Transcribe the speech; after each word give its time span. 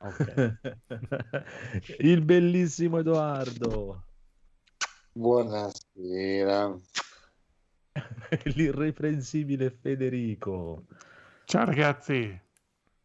Ok. 0.00 0.58
il 1.98 2.24
bellissimo 2.24 2.98
Edoardo, 2.98 4.04
Buonasera. 5.18 6.78
l'irreprensibile 8.54 9.70
Federico. 9.70 10.84
Ciao 11.44 11.64
ragazzi, 11.64 12.40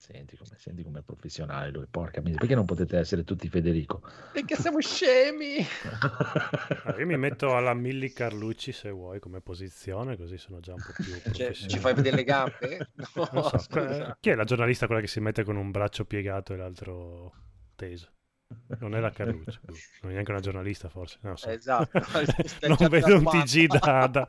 Senti 0.03 0.35
come 0.35 0.51
senti 0.57 0.83
com'è 0.83 1.01
professionale 1.01 1.71
lui, 1.71 1.85
porca 1.89 2.19
miseria. 2.19 2.39
Perché 2.39 2.55
non 2.55 2.65
potete 2.65 2.97
essere 2.97 3.23
tutti 3.23 3.47
Federico? 3.47 4.01
Perché 4.33 4.57
siamo 4.57 4.81
scemi? 4.81 5.65
Allora, 6.83 6.99
io 6.99 7.05
mi 7.05 7.15
metto 7.17 7.55
alla 7.55 7.73
Milli 7.73 8.11
Carlucci 8.11 8.73
se 8.73 8.89
vuoi 8.89 9.21
come 9.21 9.39
posizione, 9.39 10.17
così 10.17 10.37
sono 10.37 10.59
già 10.59 10.73
un 10.73 10.81
po' 10.81 10.91
più 11.01 11.31
Cioè, 11.31 11.53
ci 11.53 11.79
fai 11.79 11.93
vedere 11.93 12.17
le 12.17 12.23
gambe? 12.25 12.89
No, 13.31 13.43
so, 13.43 14.17
chi 14.19 14.29
è 14.29 14.35
la 14.35 14.43
giornalista 14.43 14.87
quella 14.87 14.99
che 14.99 15.07
si 15.07 15.21
mette 15.21 15.45
con 15.45 15.55
un 15.55 15.71
braccio 15.71 16.03
piegato 16.03 16.53
e 16.53 16.57
l'altro 16.57 17.33
teso? 17.73 18.11
Non 18.79 18.95
è 18.95 18.99
la 18.99 19.09
Carlucci, 19.09 19.57
boh, 19.63 19.73
non 20.01 20.11
è 20.11 20.13
neanche 20.15 20.31
una 20.31 20.41
giornalista 20.41 20.89
forse, 20.89 21.19
non 21.21 21.37
so. 21.37 21.47
Esatto. 21.47 21.97
Non 22.67 22.89
vedo 22.89 23.19
un. 23.19 23.23
TG 23.23 23.67
da, 23.67 24.07
da- 24.07 24.27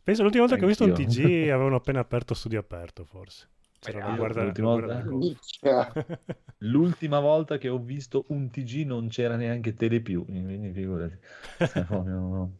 Penso 0.00 0.22
l'ultima 0.22 0.44
volta 0.44 0.56
che 0.56 0.64
ho 0.64 0.68
visto 0.68 0.84
un 0.84 0.90
Anch'io. 0.90 1.08
TG 1.08 1.48
avevano 1.50 1.74
appena 1.74 1.98
aperto 1.98 2.34
studio 2.34 2.60
aperto, 2.60 3.04
forse. 3.04 3.48
C'era 3.78 3.98
Io 3.98 4.06
una 4.06 4.16
guarda- 4.16 4.42
l'ultima 4.44 4.68
volta-. 4.68 5.04
L'ultima 6.62 7.20
volta 7.20 7.56
che 7.58 7.68
ho 7.68 7.78
visto 7.78 8.24
un 8.28 8.50
TG 8.50 8.84
non 8.84 9.08
c'era 9.08 9.36
neanche 9.36 9.74
Telepiù, 9.74 10.24
quindi 10.24 10.72
figurati. 10.72 11.16
È 11.58 11.68
proprio- 11.86 12.52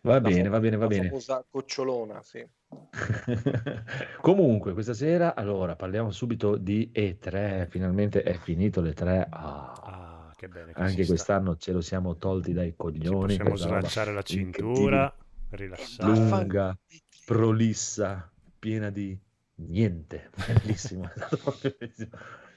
Va 0.00 0.12
La 0.14 0.20
bene, 0.20 0.48
va 0.48 0.60
bene, 0.60 0.76
va 0.76 0.82
la 0.84 0.88
bene. 0.88 1.08
famosa 1.08 1.44
cocciolona, 1.48 2.22
sì. 2.22 2.44
Comunque, 4.20 4.72
questa 4.72 4.94
sera, 4.94 5.34
allora, 5.34 5.74
parliamo 5.76 6.10
subito 6.10 6.56
di 6.56 6.90
E3. 6.92 7.66
Finalmente 7.68 8.22
è 8.22 8.34
finito 8.34 8.80
l'E3. 8.80 9.26
Ah, 9.30 9.72
Ah, 9.82 10.32
che 10.36 10.48
bene. 10.48 10.72
che 10.72 10.80
anche 10.80 11.06
quest'anno 11.06 11.56
ce 11.56 11.72
lo 11.72 11.80
siamo 11.80 12.16
tolti 12.16 12.52
dai 12.52 12.72
sta. 12.72 12.84
Ci 12.90 12.98
coglioni. 12.98 13.36
possiamo 13.36 13.56
slacciare 13.56 14.12
la 14.12 14.22
cintura, 14.22 15.14
rilassare. 15.50 16.12
lunga, 16.12 16.78
prolissa, 17.24 18.30
piena 18.58 18.90
di 18.90 19.16
niente. 19.56 20.30
Bellissimo. 20.46 21.04
è 21.04 21.12
stato 21.16 21.36
proprio 21.38 21.74
bellissimo. 21.78 22.10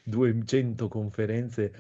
200 0.04 0.88
conferenze 0.88 1.74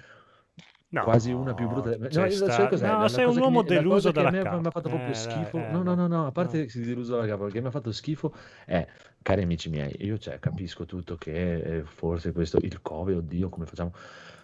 No, 0.91 1.03
quasi 1.03 1.31
una 1.31 1.53
più 1.53 1.68
brutta. 1.68 1.96
No, 1.97 2.07
c'è 2.07 2.25
io- 2.25 2.31
sta- 2.31 2.97
no, 2.97 3.07
sei 3.09 3.25
un 3.25 3.38
uomo 3.38 3.62
mi- 3.62 3.68
deluso 3.68 4.12
dalla 4.12 4.31
capa. 4.31 4.59
mi 4.59 4.66
ha 4.66 4.72
fatto 4.72 4.90
proprio 4.90 5.12
Eh, 5.12 5.13
schifo. 5.13 5.57
eh, 5.59 5.69
no, 5.69 5.84
no, 5.84 5.94
no, 5.94 6.07
no, 6.07 6.25
a 6.25 6.31
parte 6.31 6.57
no. 6.57 6.63
che 6.63 6.69
si 6.69 6.81
è 6.81 6.85
deluso 6.85 7.13
dalla 7.16 7.28
capa, 7.28 7.44
perché 7.44 7.62
mi 7.62 7.68
ha 7.68 7.72
fatto 7.72 7.91
schifo 7.91 8.34
è, 8.66 8.88
cari 9.22 9.44
amici 9.44 9.69
miei, 9.69 9.96
io 10.03 10.18
cioè, 10.18 10.40
capisco 10.40 10.85
tutto 10.85 11.16
che 11.16 11.57
eh, 11.78 11.84
forse 11.84 12.31
questo, 12.31 12.57
il 12.63 12.81
Covid, 12.81 13.18
oddio, 13.18 13.50
come 13.50 13.68
facciamo? 13.68 13.94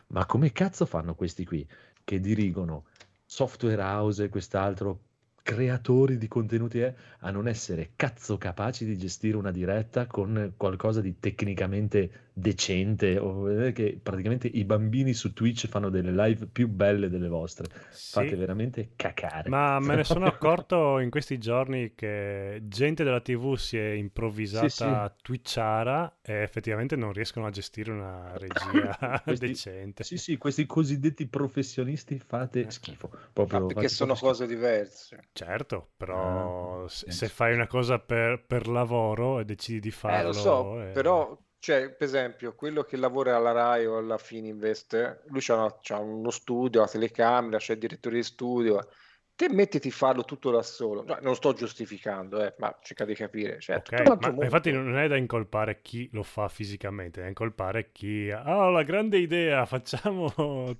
Ma 0.07 0.27
come 0.27 0.51
cazzo 0.51 0.85
fanno 0.85 1.15
questi 1.15 1.45
qui 1.45 1.67
che 2.03 2.19
dirigono 2.19 2.85
software 3.25 3.81
house 3.81 4.25
e 4.25 4.29
quest'altro, 4.29 4.99
creatori 5.45 6.17
di 6.17 6.27
contenuti 6.27 6.79
eh, 6.79 6.95
a 7.19 7.29
non 7.29 7.47
essere 7.47 7.91
cazzo 7.95 8.35
capaci 8.39 8.83
di 8.83 8.97
gestire 8.97 9.37
una 9.37 9.51
diretta 9.51 10.07
con 10.07 10.53
qualcosa 10.57 11.01
di 11.01 11.19
tecnicamente 11.19 12.24
decente 12.37 13.17
o 13.17 13.41
vedere 13.43 13.71
che 13.71 13.97
praticamente 14.01 14.47
i 14.47 14.65
bambini 14.65 15.13
su 15.13 15.31
Twitch 15.33 15.67
fanno 15.67 15.89
delle 15.89 16.11
live 16.11 16.47
più 16.47 16.67
belle 16.67 17.09
delle 17.09 17.29
vostre 17.29 17.67
Sì, 17.89 18.11
fate 18.11 18.35
veramente 18.35 18.91
cacare 18.97 19.49
Ma 19.49 19.79
me 19.79 19.95
ne 19.95 20.03
sono 20.03 20.25
accorto 20.27 20.99
in 20.99 21.09
questi 21.09 21.37
giorni 21.37 21.93
che 21.95 22.59
gente 22.63 23.03
della 23.05 23.21
TV 23.21 23.55
si 23.55 23.77
è 23.77 23.91
improvvisata 23.91 24.67
Sì, 25.07 25.13
sì. 25.15 25.21
twitchara 25.23 26.17
e 26.21 26.41
effettivamente 26.41 26.95
non 26.97 27.13
riescono 27.13 27.45
a 27.45 27.51
gestire 27.51 27.91
una 27.91 28.35
regia 28.37 29.21
Questi- 29.23 29.47
decente. 29.47 30.03
sì 30.03 30.17
sì 30.17 30.37
questi 30.37 30.65
cosiddetti 30.65 31.27
professionisti 31.27 32.19
fate 32.19 32.65
Eh. 32.65 32.71
schifo 32.71 33.09
Ma 33.11 33.19
proprio 33.33 33.65
perché 33.67 33.73
fate 33.73 33.87
sono 33.89 34.13
proprio 34.13 34.29
cose 34.31 34.47
diverse. 34.47 35.27
Certo, 35.33 35.91
però 35.97 36.83
Ah, 36.83 36.87
se, 36.89 37.11
se 37.11 37.27
fai 37.29 37.53
una 37.53 37.67
cosa 37.67 37.99
per, 37.99 38.43
per 38.45 38.67
lavoro 38.67 39.39
e 39.39 39.45
decidi 39.45 39.79
di 39.79 39.91
farlo... 39.91 40.17
Eh, 40.19 40.23
lo 40.23 40.33
so, 40.33 40.81
eh, 40.81 40.91
però, 40.91 41.37
cioè, 41.65 41.91
per 41.93 42.07
esempio, 42.07 42.55
quello 42.55 42.83
che 42.83 42.97
lavora 42.97 43.35
alla 43.35 43.51
Rai 43.51 43.85
o 43.85 43.97
alla 43.97 44.17
Fininvest, 44.17 45.23
lui 45.27 45.41
c'ha, 45.41 45.77
c'ha 45.81 45.97
uno 45.99 46.29
studio, 46.29 46.81
la 46.81 46.87
telecamera, 46.87 47.57
c'è 47.57 47.73
il 47.73 47.79
direttore 47.79 48.15
di 48.17 48.23
studio. 48.23 48.87
Te 49.35 49.49
mettiti 49.49 49.89
a 49.89 49.91
farlo 49.91 50.23
tutto 50.23 50.51
da 50.51 50.61
solo. 50.63 51.03
No, 51.03 51.17
non 51.21 51.35
sto 51.35 51.53
giustificando, 51.53 52.41
eh, 52.43 52.53
ma 52.59 52.77
cerca 52.81 53.05
di 53.05 53.15
capire. 53.15 53.59
Cioè, 53.59 53.77
è 53.77 53.81
tutto 53.81 54.01
Ok, 54.01 54.03
un 54.03 54.09
altro 54.09 54.31
ma 54.31 54.33
mondo. 54.33 54.45
infatti 54.45 54.71
non 54.71 54.95
è 54.97 55.07
da 55.09 55.17
incolpare 55.17 55.81
chi 55.81 56.07
lo 56.13 56.23
fa 56.23 56.47
fisicamente, 56.47 57.19
è 57.19 57.23
da 57.23 57.27
incolpare 57.29 57.91
chi 57.91 58.29
ha 58.31 58.41
"Ah, 58.43 58.69
la 58.69 58.83
grande 58.83 59.17
idea, 59.17 59.65
facciamo 59.67 60.29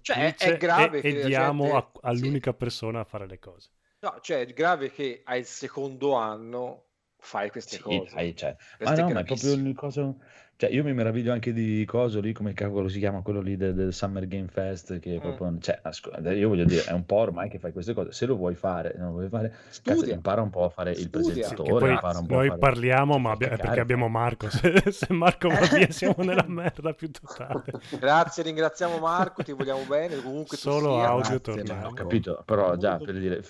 Cioè, 0.02 0.36
è- 0.36 0.58
grave 0.58 1.00
e, 1.00 1.02
che 1.02 1.10
e 1.10 1.20
diamo 1.20 1.66
gente- 1.66 1.78
a- 1.78 1.92
all'unica 2.02 2.54
persona 2.54 3.02
a 3.02 3.04
fare 3.04 3.28
le 3.28 3.38
cose. 3.40 3.70
No, 4.00 4.20
cioè, 4.22 4.40
è 4.46 4.54
grave 4.54 4.90
che 4.92 5.22
hai 5.26 5.40
il 5.40 5.46
secondo 5.46 6.14
anno 6.14 6.84
fai 7.18 7.50
queste 7.50 7.78
Sì, 7.78 7.82
cose. 7.82 8.14
dai, 8.14 8.36
cioè, 8.36 8.56
ma 8.56 8.76
Questo 8.78 9.02
è 9.02 9.04
no, 9.04 9.10
ma 9.12 9.20
è 9.22 9.26
proprio 9.26 9.54
il 9.54 9.74
coso. 9.76 10.20
Cioè, 10.58 10.70
io 10.70 10.84
mi 10.84 10.94
meraviglio 10.94 11.34
anche 11.34 11.52
di 11.52 11.84
coso 11.86 12.22
lì, 12.22 12.32
come 12.32 12.54
cavolo 12.54 12.88
si 12.88 13.00
chiama 13.00 13.22
quello 13.22 13.42
lì 13.42 13.58
del, 13.58 13.74
del 13.74 13.94
Summer 13.94 14.26
Game 14.28 14.48
Fest, 14.48 15.00
che 15.00 15.16
Mm. 15.16 15.20
proprio, 15.20 15.58
cioè, 15.60 15.80
ascolta, 15.82 16.32
io 16.32 16.48
voglio 16.48 16.64
dire, 16.66 16.86
è 16.86 16.92
un 16.94 17.06
po' 17.06 17.16
ormai 17.18 17.50
che 17.50 17.60
fai 17.60 17.72
queste 17.74 17.94
cose. 17.94 18.12
Se 18.14 18.26
lo 18.26 18.36
vuoi 18.36 18.56
fare, 18.56 18.94
non 18.98 19.08
lo 19.08 19.14
vuoi 19.16 19.30
fare, 19.30 19.54
cazzo, 19.84 20.10
impara 20.10 20.42
un 20.42 20.50
po' 20.50 20.64
a 20.66 20.70
fare 20.70 20.92
il 20.92 20.98
Studia. 20.98 21.46
Sì, 21.48 21.56
che 21.56 21.64
presentatore, 21.64 21.98
poi 22.00 22.26
noi 22.28 22.48
fare... 22.48 22.60
parliamo, 22.60 23.18
ma 23.18 23.32
abbia- 23.32 23.50
cacare, 23.50 23.68
perché 23.68 23.80
abbiamo. 23.82 24.08
Marco. 24.08 24.50
Se, 24.50 24.92
se 24.92 25.08
Marco 25.14 25.50
va 25.50 25.60
via, 25.74 25.90
siamo 25.92 26.16
nella 26.24 26.46
merda 26.48 26.94
più 26.94 27.10
totale. 27.12 27.64
Grazie, 28.00 28.44
ringraziamo 28.44 28.98
Marco, 29.00 29.44
ti 29.44 29.52
vogliamo 29.52 29.84
bene, 29.88 30.22
comunque 30.22 30.56
tu 30.58 30.70
Solo 30.70 30.96
sia. 30.96 31.08
audio 31.08 31.42
ma 31.66 31.88
ho 31.88 31.94
capito, 31.94 32.44
però 32.46 32.76
già 32.78 32.98
per 32.98 33.18
dire, 33.20 33.42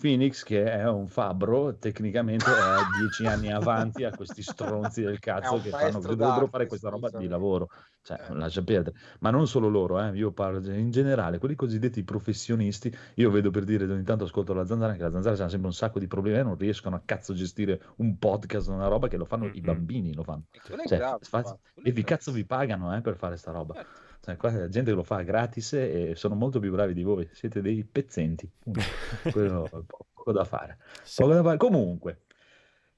Phoenix 0.00 0.42
che 0.42 0.64
è 0.64 0.88
un 0.88 1.06
fabbro, 1.06 1.76
tecnicamente 1.76 2.46
è 2.46 2.98
dieci 2.98 3.26
anni 3.26 3.52
avanti 3.52 4.04
a 4.04 4.10
questi 4.14 4.42
stronzi 4.42 5.02
del 5.02 5.18
cazzo 5.20 5.60
che 5.60 5.70
fanno, 5.70 6.00
dovrebbero 6.14 6.40
d'arte, 6.40 6.50
fare 6.50 6.66
questa 6.66 6.88
roba 6.88 7.10
di 7.10 7.28
lavoro, 7.28 7.68
cioè 8.02 8.18
Eh. 8.28 8.34
lascia 8.34 8.62
perdere, 8.62 8.96
ma 9.20 9.30
non 9.30 9.46
solo 9.46 9.68
loro, 9.68 10.00
eh, 10.00 10.10
io 10.16 10.32
parlo 10.32 10.58
in 10.72 10.90
generale, 10.90 11.38
quelli 11.38 11.54
cosiddetti 11.54 12.02
professionisti, 12.04 12.94
io 13.14 13.30
vedo 13.30 13.50
per 13.50 13.64
dire, 13.64 13.84
ogni 13.84 14.02
tanto 14.02 14.24
ascolto 14.24 14.52
la 14.54 14.64
zanzara, 14.64 14.94
che 14.94 15.02
la 15.02 15.10
zanzara 15.10 15.36
c'ha 15.36 15.48
sempre 15.48 15.66
un 15.68 15.74
sacco 15.74 15.98
di 15.98 16.06
problemi, 16.06 16.38
eh, 16.38 16.42
non 16.42 16.56
riescono 16.56 16.96
a 16.96 17.02
cazzo 17.04 17.34
gestire 17.34 17.80
un 17.96 18.18
podcast, 18.18 18.68
una 18.68 18.88
roba 18.88 19.08
che 19.08 19.16
lo 19.16 19.24
fanno 19.24 19.46
i 19.46 19.60
Mhm. 19.60 19.64
bambini, 19.64 20.14
lo 20.14 20.22
fanno. 20.22 20.44
E 20.50 20.60
Cioè, 20.86 20.98
grave, 20.98 21.18
fa- 21.22 21.58
e 21.82 21.92
vi 21.92 22.02
cazzo 22.04 22.32
vi 22.32 22.44
pagano 22.44 22.94
eh, 22.96 23.00
per 23.00 23.16
fare 23.16 23.36
sta 23.36 23.50
roba. 23.52 23.74
Certo. 23.74 24.02
Cioè, 24.24 24.36
qua 24.36 24.50
la 24.52 24.68
gente 24.68 24.88
che 24.90 24.96
lo 24.96 25.02
fa 25.02 25.20
gratis 25.20 25.74
e 25.74 26.12
sono 26.16 26.34
molto 26.34 26.58
più 26.58 26.70
bravi 26.72 26.94
di 26.94 27.02
voi, 27.02 27.28
siete 27.32 27.60
dei 27.60 27.84
pezzenti. 27.84 28.50
Quello 29.32 29.68
poco 29.86 30.32
da 30.32 30.44
fare. 30.44 30.78
Sì. 31.02 31.20
Poco 31.22 31.34
da 31.34 31.42
fare. 31.42 31.56
Comunque, 31.58 32.22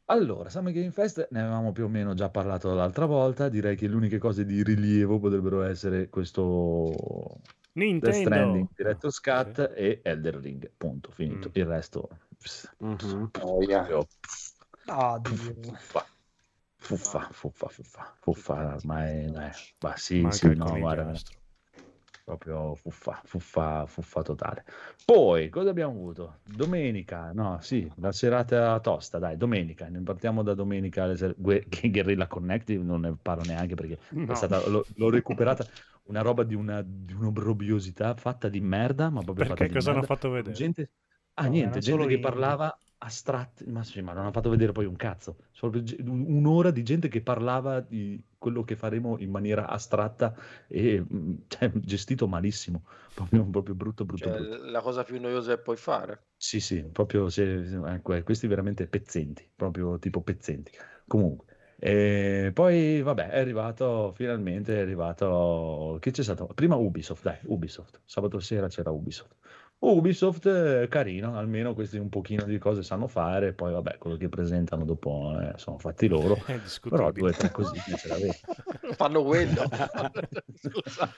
allora, 0.07 0.49
Summer 0.51 0.73
Game 0.73 0.91
Fest 0.91 1.29
ne 1.31 1.41
avevamo 1.41 1.73
più 1.73 1.85
o 1.85 1.89
meno 1.89 2.15
già 2.15 2.29
parlato 2.29 2.73
l'altra 2.75 3.07
volta. 3.07 3.49
Direi 3.49 3.77
che 3.77 3.89
le 3.89 3.95
uniche 3.95 4.19
cose 4.19 4.45
di 4.45 4.63
rilievo 4.63 5.19
potrebbero 5.19 5.63
essere 5.63 6.09
questo 6.09 6.93
Death 6.93 7.45
Nintendo. 7.73 8.13
Stranding, 8.19 8.69
Director. 8.77 9.13
Scat 9.13 9.73
e 9.75 10.01
Elder 10.03 10.35
Ring. 10.37 10.71
Punto, 10.77 11.11
finito. 11.11 11.49
Mm. 11.49 11.53
Il 11.55 11.65
resto, 11.67 12.09
Mhm. 12.79 13.31
Noia. 13.43 13.79
proprio 13.83 14.07
Oddio. 14.89 15.55
fuffa, 15.63 16.07
fuffa, 16.77 17.29
fuffa, 17.33 17.69
fuffa, 17.69 18.17
fuffa, 18.21 18.75
ormai, 18.77 19.31
ma 19.81 19.97
sì, 19.97 20.21
Manca 20.21 20.37
sì, 20.37 20.55
no, 20.55 20.79
guarda. 20.79 21.03
conigliastro. 21.03 21.39
Proprio 22.27 22.75
fuffa, 22.75 23.21
fuffa, 23.25 23.87
fuffa 23.87 24.23
totale. 24.23 24.65
Poi, 25.05 25.49
cosa 25.49 25.71
abbiamo 25.71 25.93
avuto? 25.93 26.41
Domenica, 26.45 27.31
no, 27.33 27.61
sì, 27.61 27.89
la 27.99 28.11
serata 28.11 28.81
tosta, 28.81 29.19
dai, 29.21 29.37
domenica, 29.37 29.89
ne 29.89 30.03
partiamo 30.03 30.43
da 30.43 30.55
domenica, 30.55 31.15
ser- 31.17 31.37
Gue- 31.39 31.67
Guerrilla 31.91 32.27
Connective, 32.27 32.83
non 32.83 33.03
ne 33.03 33.17
parlo 33.17 33.45
neanche 33.45 33.77
perché 33.77 33.99
No. 34.11 34.27
è 34.27 34.35
stata, 34.35 34.67
l'ho, 34.67 34.87
l'ho 34.97 35.11
recuperata, 35.11 35.67
una 36.05 36.21
roba 36.23 36.43
di, 36.43 36.55
una, 36.55 36.83
di 36.85 37.13
un'obbrobriosità 37.13 38.15
fatta 38.17 38.49
di 38.49 38.61
merda, 38.61 39.09
ma 39.11 39.23
proprio 39.23 39.45
fatta 39.45 39.65
Perché 39.65 39.69
di 39.69 39.77
cosa 39.77 39.93
hanno 39.93 40.03
fatto 40.03 40.31
vedere? 40.31 40.73
Gente, 40.73 40.91
ah, 41.35 41.47
No, 41.47 41.49
niente, 41.49 41.81
gente 41.81 41.83
solo 41.83 42.07
che 42.07 42.19
indie. 42.27 42.59
parlava 42.59 42.77
astratti, 43.07 43.65
ma 43.67 43.83
sì, 43.85 44.01
ma 44.03 44.13
non 44.13 44.23
hanno 44.23 44.33
fatto 44.33 44.51
vedere 44.51 44.73
poi 44.73 44.85
un 44.87 44.97
cazzo. 44.97 45.37
Solo 45.51 45.83
un'ora 46.05 46.71
di 46.71 46.83
gente 46.83 47.09
che 47.09 47.23
parlava 47.23 47.81
di 47.81 48.23
quello 48.39 48.63
che 48.65 48.77
faremo 48.77 49.19
in 49.19 49.31
maniera 49.31 49.69
astratta 49.69 50.35
e 50.69 51.01
mm, 51.01 51.35
cioè, 51.49 51.71
gestito 51.75 52.27
malissimo. 52.29 52.85
Proprio, 53.15 53.45
proprio 53.49 53.75
brutto, 53.75 54.05
brutto, 54.05 54.29
Cioè, 54.29 54.31
brutto. 54.31 54.57
la 54.71 54.81
cosa 54.81 55.05
più 55.05 55.21
noiosa 55.21 55.55
che 55.55 55.63
puoi 55.63 55.77
fare. 55.77 56.27
Sì, 56.39 56.61
sì, 56.61 56.85
proprio 56.85 57.29
se- 57.31 57.65
ecco, 57.95 58.13
eh, 58.15 58.23
questi 58.23 58.47
veramente 58.47 58.87
pezzenti, 58.87 59.51
proprio 59.55 59.99
tipo 59.99 60.23
pezzenti. 60.23 60.71
Comunque, 61.07 61.55
e 61.79 62.51
poi 62.53 63.01
vabbè, 63.03 63.31
è 63.31 63.39
arrivato 63.39 64.13
finalmente, 64.15 64.77
è 64.77 64.81
arrivato. 64.81 65.97
Che 66.01 66.11
c'è 66.11 66.23
stato? 66.23 66.47
Prima 66.49 66.77
Ubisoft, 66.77 67.23
dai, 67.23 67.39
Ubisoft. 67.45 68.03
Sabato 68.05 68.39
sera 68.39 68.69
c'era 68.69 68.91
Ubisoft. 68.91 69.37
Ubisoft, 69.79 70.89
carino, 70.89 71.37
almeno 71.37 71.75
questi 71.75 71.99
un 71.99 72.09
pochino 72.09 72.45
di 72.45 72.59
cose 72.59 72.83
sanno 72.83 73.07
fare, 73.07 73.53
poi 73.53 73.73
vabbè, 73.73 73.99
quello 73.99 74.17
che 74.17 74.29
presentano 74.29 74.85
dopo 74.85 75.39
eh, 75.39 75.53
sono 75.59 75.79
fatti 75.79 76.09
loro, 76.09 76.37
però 76.89 77.13
due 77.13 77.31
o 77.31 77.33
tre 77.33 77.51
cosine 77.51 77.83
ce 77.97 78.09
l'avevi. 78.09 78.33
Fanno 78.97 79.23
quello. 79.23 79.63
Scusa. 80.57 81.13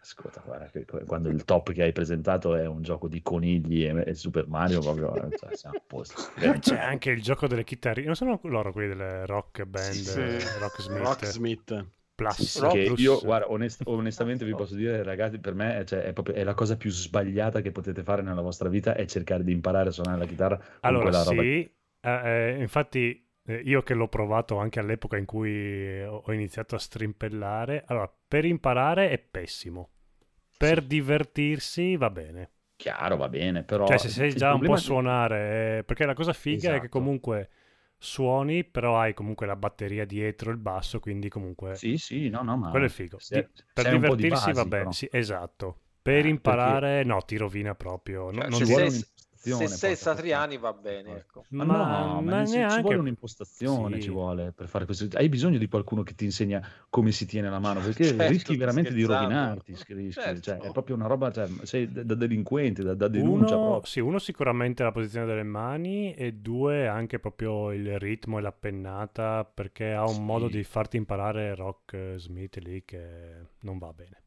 Ascolta, 0.00 0.40
guarda, 0.44 0.66
che- 0.70 0.86
quando 1.06 1.28
il 1.28 1.44
top 1.44 1.72
che 1.72 1.82
hai 1.82 1.92
presentato 1.92 2.54
è 2.54 2.66
un 2.66 2.82
gioco 2.82 3.08
di 3.08 3.20
conigli 3.22 3.84
e, 3.84 4.04
e 4.06 4.14
Super 4.14 4.46
Mario, 4.46 4.80
proprio 4.80 5.14
eh, 5.14 5.36
cioè, 5.36 5.54
siamo 5.54 5.76
a 5.76 5.82
posto. 5.86 6.22
Eh, 6.40 6.58
C'è 6.58 6.78
anche 6.78 7.10
il 7.10 7.20
gioco 7.22 7.46
delle 7.46 7.64
chitarre. 7.64 8.02
Non 8.04 8.14
sono 8.14 8.38
loro 8.44 8.72
quelli 8.72 8.88
delle 8.88 9.26
rock 9.26 9.64
band, 9.64 9.92
Sì. 9.92 10.18
eh, 10.20 10.58
Rock 10.58 10.80
Smith, 10.80 10.98
Rocksmith. 11.02 11.86
Plus. 12.18 12.66
Che 12.72 12.82
Plus. 12.86 13.00
io, 13.00 13.20
guarda, 13.20 13.48
onest- 13.52 13.82
onestamente 13.86 14.44
vi 14.44 14.52
posso 14.52 14.74
dire, 14.74 15.04
ragazzi, 15.04 15.38
per 15.38 15.54
me 15.54 15.84
cioè, 15.86 16.00
è, 16.00 16.12
proprio, 16.12 16.34
è 16.34 16.42
la 16.42 16.54
cosa 16.54 16.76
più 16.76 16.90
sbagliata 16.90 17.60
che 17.60 17.70
potete 17.70 18.02
fare 18.02 18.22
nella 18.22 18.40
vostra 18.40 18.68
vita 18.68 18.96
è 18.96 19.04
cercare 19.04 19.44
di 19.44 19.52
imparare 19.52 19.90
a 19.90 19.92
suonare 19.92 20.18
la 20.18 20.26
chitarra 20.26 20.60
Allora, 20.80 21.04
quella 21.04 21.22
roba. 21.22 21.42
sì, 21.42 21.72
eh, 22.00 22.10
eh, 22.24 22.56
infatti 22.58 23.24
eh, 23.46 23.62
io 23.64 23.82
che 23.84 23.94
l'ho 23.94 24.08
provato 24.08 24.58
anche 24.58 24.80
all'epoca 24.80 25.16
in 25.16 25.26
cui 25.26 26.02
ho 26.02 26.32
iniziato 26.32 26.74
a 26.74 26.78
strimpellare, 26.80 27.84
allora, 27.86 28.12
per 28.26 28.44
imparare 28.44 29.10
è 29.10 29.18
pessimo, 29.18 29.90
per 30.56 30.82
divertirsi 30.82 31.96
va 31.96 32.10
bene. 32.10 32.50
Chiaro, 32.74 33.16
va 33.16 33.28
bene, 33.28 33.62
però... 33.62 33.86
Cioè, 33.86 33.98
se 33.98 34.26
il 34.26 34.34
già 34.34 34.48
un 34.48 34.54
po' 34.54 34.58
problema- 34.58 34.76
suonare, 34.76 35.78
eh, 35.78 35.84
perché 35.84 36.04
la 36.04 36.14
cosa 36.14 36.32
figa 36.32 36.70
è 36.70 36.72
che 36.72 36.86
Esatto. 36.86 36.98
comunque 36.98 37.48
suoni, 37.98 38.64
però 38.64 38.98
hai 38.98 39.14
comunque 39.14 39.46
la 39.46 39.56
batteria 39.56 40.04
dietro 40.04 40.50
il 40.50 40.56
basso, 40.58 41.00
quindi 41.00 41.28
comunque 41.28 41.74
Sì, 41.74 41.96
sì, 41.96 42.28
no, 42.28 42.42
no, 42.42 42.56
ma... 42.56 42.70
quello 42.70 42.86
è 42.86 42.88
figo. 42.88 43.18
se- 43.18 43.48
per 43.72 43.86
po' 44.04 44.14
di 44.14 44.26
divertirsi 44.26 44.52
va 44.52 44.64
basi, 44.64 44.68
bene, 44.68 44.92
sì, 44.92 45.08
esatto. 45.10 45.80
Per 46.02 46.24
Eh, 46.24 46.28
imparare, 46.30 47.04
no, 47.04 47.22
ti 47.22 47.36
rovina 47.36 47.74
proprio. 47.74 48.30
Cioè, 48.32 48.48
non 48.48 48.52
ci 48.52 48.64
se 48.64 48.64
vuole 48.64 48.90
sei- 48.90 49.04
un'impostazione, 49.56 49.68
Se 49.68 49.76
sei 49.76 49.96
Satriani 49.96 50.58
va 50.58 50.72
bene, 50.72 51.16
ecco. 51.18 51.44
Ma, 51.50 51.64
Ma, 51.64 51.76
no, 52.14 52.22
ma 52.22 52.44
senso, 52.46 52.52
ci 52.52 52.58
neanche... 52.58 52.80
vuole 52.82 52.98
un'impostazione, 52.98 53.96
Sì. 53.96 54.02
ci 54.02 54.10
vuole 54.10 54.52
per 54.52 54.68
fare 54.68 54.84
questo. 54.84 55.06
Hai 55.12 55.28
bisogno 55.28 55.58
di 55.58 55.68
qualcuno 55.68 56.02
che 56.02 56.14
ti 56.14 56.24
insegna 56.24 56.66
come 56.90 57.10
si 57.12 57.26
tiene 57.26 57.50
la 57.50 57.58
mano, 57.58 57.80
perché 57.84 58.04
Certo, 58.04 58.28
rischi 58.28 58.56
veramente 58.56 58.92
di 58.92 59.04
rovinarti. 59.04 59.72
rischi- 59.72 60.12
Certo. 60.12 60.40
cioè, 60.40 60.56
è 60.58 60.70
proprio 60.70 60.96
una 60.96 61.06
roba, 61.06 61.30
cioè, 61.30 61.48
sei 61.62 61.90
da, 61.90 62.02
da 62.02 62.14
delinquente, 62.14 62.82
da, 62.82 62.94
da 62.94 63.08
denuncia 63.08 63.54
Uno, 63.56 63.64
proprio. 63.64 63.84
sì, 63.90 64.00
uno 64.00 64.18
sicuramente 64.18 64.82
la 64.82 64.92
posizione 64.92 65.26
delle 65.26 65.42
mani 65.42 66.14
e 66.14 66.32
due 66.34 66.86
anche 66.86 67.18
proprio 67.18 67.72
il 67.72 67.98
ritmo 67.98 68.38
e 68.38 68.42
la 68.42 68.52
pennata 68.52 69.44
perché 69.44 69.92
ha 69.92 70.06
un 70.06 70.14
Sì. 70.16 70.22
modo 70.22 70.48
di 70.48 70.62
farti 70.64 70.96
imparare 70.96 71.54
rock 71.54 71.92
eh, 71.94 72.14
Smith 72.18 72.56
lì 72.58 72.84
che 72.84 73.46
non 73.60 73.78
va 73.78 73.92
bene. 73.92 74.22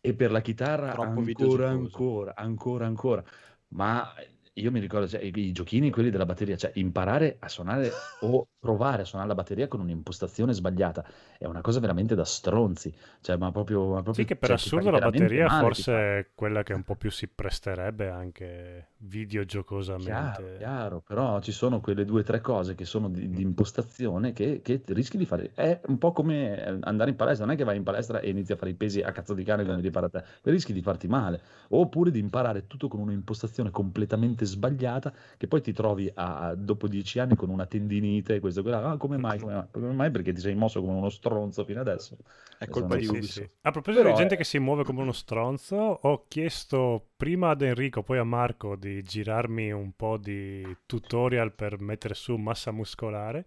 E 0.00 0.14
per 0.14 0.30
la 0.32 0.40
chitarra 0.40 0.90
ancora, 0.98 1.68
ancora, 1.70 2.34
ancora, 2.36 2.86
ancora. 2.86 3.24
Ma 3.68 4.12
io 4.54 4.70
mi 4.70 4.80
ricordo, 4.80 5.08
cioè, 5.08 5.22
i, 5.22 5.52
giochini, 5.52 5.90
quelli 5.90 6.10
della 6.10 6.26
batteria, 6.26 6.56
cioè 6.56 6.72
imparare 6.74 7.36
a 7.38 7.48
suonare 7.48 7.90
o 8.20 8.46
provare 8.60 9.02
a 9.02 9.04
suonare 9.04 9.30
la 9.30 9.34
batteria 9.34 9.66
con 9.66 9.80
un'impostazione 9.80 10.52
sbagliata 10.52 11.04
è 11.38 11.46
una 11.46 11.60
cosa 11.60 11.80
veramente 11.80 12.14
da 12.14 12.24
stronzi. 12.24 12.94
Cioè, 13.20 13.36
ma 13.36 13.50
proprio, 13.50 13.86
ma 13.88 14.02
proprio 14.02 14.14
Sì, 14.14 14.24
che 14.24 14.36
per 14.36 14.50
cioè, 14.50 14.58
assurdo 14.58 14.90
fai 14.90 15.00
la 15.00 15.06
batteria 15.06 15.46
male, 15.46 15.62
forse 15.62 15.92
è 15.92 16.26
quella 16.34 16.62
che 16.62 16.72
un 16.74 16.82
po' 16.82 16.94
più 16.96 17.10
si 17.10 17.28
presterebbe 17.28 18.10
anche 18.10 18.90
videogiocosamente. 18.98 20.10
Chiaro, 20.12 20.56
chiaro, 20.58 21.00
però 21.00 21.40
ci 21.40 21.50
sono 21.50 21.80
quelle 21.80 22.04
due 22.04 22.20
o 22.20 22.24
tre 22.24 22.40
cose 22.40 22.74
che 22.74 22.84
sono 22.84 23.08
di, 23.08 23.30
di 23.30 23.42
impostazione 23.42 24.32
che, 24.32 24.60
che 24.62 24.82
rischi 24.88 25.16
di 25.16 25.24
fare. 25.24 25.50
È 25.54 25.80
un 25.86 25.98
po' 25.98 26.12
come 26.12 26.64
eh, 26.64 26.78
andare 26.82 27.10
in 27.10 27.16
palestra, 27.16 27.46
non 27.46 27.54
è 27.54 27.56
che 27.56 27.64
vai 27.64 27.76
in 27.76 27.82
palestra 27.82 28.20
e 28.20 28.28
inizi 28.28 28.52
a 28.52 28.56
fare 28.56 28.70
i 28.70 28.74
pesi 28.74 29.00
a 29.00 29.10
cazzo 29.12 29.34
di 29.34 29.44
cane 29.44 29.64
come 29.64 29.80
ti 29.80 29.90
pare 29.90 30.06
a 30.06 30.08
te, 30.10 30.24
rischi 30.42 30.72
di 30.72 30.82
farti 30.82 31.08
male. 31.08 31.40
Oppure 31.70 32.10
di 32.10 32.18
imparare 32.18 32.66
tutto 32.66 32.86
con 32.88 33.00
un'impostazione 33.00 33.70
completamente 33.70 34.41
sbagliata 34.44 35.12
che 35.36 35.46
poi 35.48 35.60
ti 35.60 35.72
trovi 35.72 36.10
a, 36.14 36.54
dopo 36.56 36.88
dieci 36.88 37.18
anni 37.18 37.36
con 37.36 37.50
una 37.50 37.66
tendinite 37.66 38.36
e 38.36 38.40
questo 38.40 38.60
e 38.60 38.62
quella. 38.62 38.90
Ah, 38.90 38.96
come 38.96 39.16
mai? 39.16 39.38
Come 39.38 39.54
mai? 39.54 39.66
Come 39.70 39.92
mai? 39.92 40.10
Perché 40.10 40.32
ti 40.32 40.40
sei 40.40 40.54
mosso 40.54 40.80
come 40.80 40.92
uno 40.96 41.08
stronzo 41.10 41.64
fino 41.64 41.80
adesso. 41.80 42.16
È 42.58 42.68
colpa 42.68 42.96
di 42.96 43.04
è- 43.04 43.06
Sì, 43.06 43.12
Ubisoft. 43.16 43.40
sì. 43.42 43.50
A 43.62 43.70
proposito 43.70 44.02
Però 44.02 44.14
di 44.14 44.14
gente 44.14 44.36
che 44.36 44.44
si 44.44 44.58
muove 44.58 44.84
come 44.84 45.00
uno 45.02 45.12
stronzo, 45.12 45.76
ho 45.76 46.24
chiesto 46.28 47.10
prima 47.16 47.50
ad 47.50 47.62
Enrico, 47.62 48.02
poi 48.02 48.18
a 48.18 48.24
Marco 48.24 48.76
di 48.76 49.02
girarmi 49.02 49.70
un 49.72 49.92
po' 49.94 50.16
di 50.18 50.76
tutorial 50.86 51.52
per 51.54 51.80
mettere 51.80 52.14
su 52.14 52.36
massa 52.36 52.70
muscolare. 52.72 53.46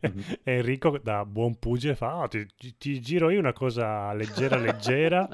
Mhm. 0.00 0.22
E 0.44 0.52
Enrico, 0.56 0.98
da 1.02 1.24
buon 1.24 1.58
pugile, 1.58 1.94
fa: 1.94 2.22
"Ah, 2.22 2.28
ti, 2.28 2.46
ti 2.78 3.00
giro 3.00 3.30
io 3.30 3.38
una 3.40 3.52
cosa 3.52 4.12
leggera, 4.14 4.56
leggera. 4.56 5.28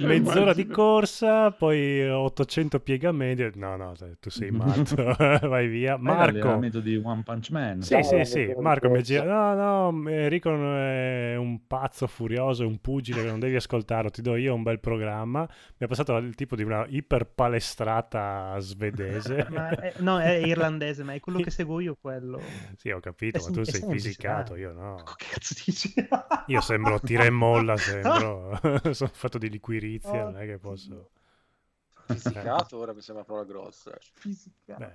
Mezz'ora 0.00 0.52
di 0.54 0.66
corsa, 0.66 1.50
poi 1.50 2.08
800 2.08 2.80
piegamenti. 2.80 3.50
No, 3.54 3.76
no, 3.76 3.92
tu 4.18 4.30
sei 4.30 4.50
matto, 4.50 4.96
vai 5.48 5.68
via. 5.68 5.96
Marco, 5.96 6.32
l'allenamento 6.38 6.80
di 6.80 6.96
One 7.02 7.22
Punch 7.22 7.50
Man. 7.50 7.82
sì, 7.82 8.02
sì, 8.02 8.24
sì. 8.24 8.52
Marco 8.58 8.88
mi 8.88 9.02
gira. 9.02 9.24
No, 9.24 9.90
no, 9.90 10.10
Enrico 10.10 10.50
è 10.50 11.36
un 11.36 11.66
pazzo 11.66 12.06
furioso, 12.06 12.62
è 12.62 12.66
un 12.66 12.78
pugile 12.80 13.22
che 13.22 13.28
non 13.28 13.38
devi 13.38 13.56
ascoltarlo. 13.56 14.10
Ti 14.10 14.22
do 14.22 14.36
io 14.36 14.54
un 14.54 14.62
bel 14.62 14.80
programma. 14.80 15.40
Mi 15.40 15.84
ha 15.84 15.86
passato 15.86 16.16
il 16.16 16.34
tipo 16.34 16.56
di 16.56 16.62
una 16.62 16.84
iperpalestrata 16.88 18.56
svedese. 18.58 19.46
Ma 19.50 19.68
è- 19.70 19.94
no, 19.98 20.18
è 20.20 20.30
irlandese, 20.36 21.02
ma 21.04 21.14
è 21.14 21.20
quello 21.20 21.40
che 21.40 21.50
seguo 21.50 21.80
io 21.80 21.96
quello. 22.00 22.40
Sì, 22.76 22.90
ho 22.90 23.00
capito, 23.00 23.38
Eh 23.38 23.42
ma 23.42 23.50
tu 23.50 23.60
eh 23.60 23.64
sei 23.64 23.82
fisicato, 23.88 24.56
io 24.56 24.72
no. 24.72 25.02
Che 25.16 25.26
cazzo 25.30 25.54
dici? 25.64 25.92
Io 26.46 26.60
sembro 26.60 27.00
tira 27.00 27.24
e 27.24 27.30
molla, 27.30 27.76
sembro. 27.76 28.58
Sono 28.92 29.10
fatto 29.12 29.38
di 29.38 29.50
liquirizia, 29.50 30.24
non 30.24 30.36
è 30.38 30.46
che 30.46 30.58
posso... 30.58 31.10
Fisicato 32.06 32.76
ora 32.78 32.92
mi 32.92 33.00
sembra 33.00 33.24
una 33.26 33.34
parola 33.34 33.44
grossa. 33.44 33.96
Fisica. 34.14 34.74
Beh, 34.76 34.92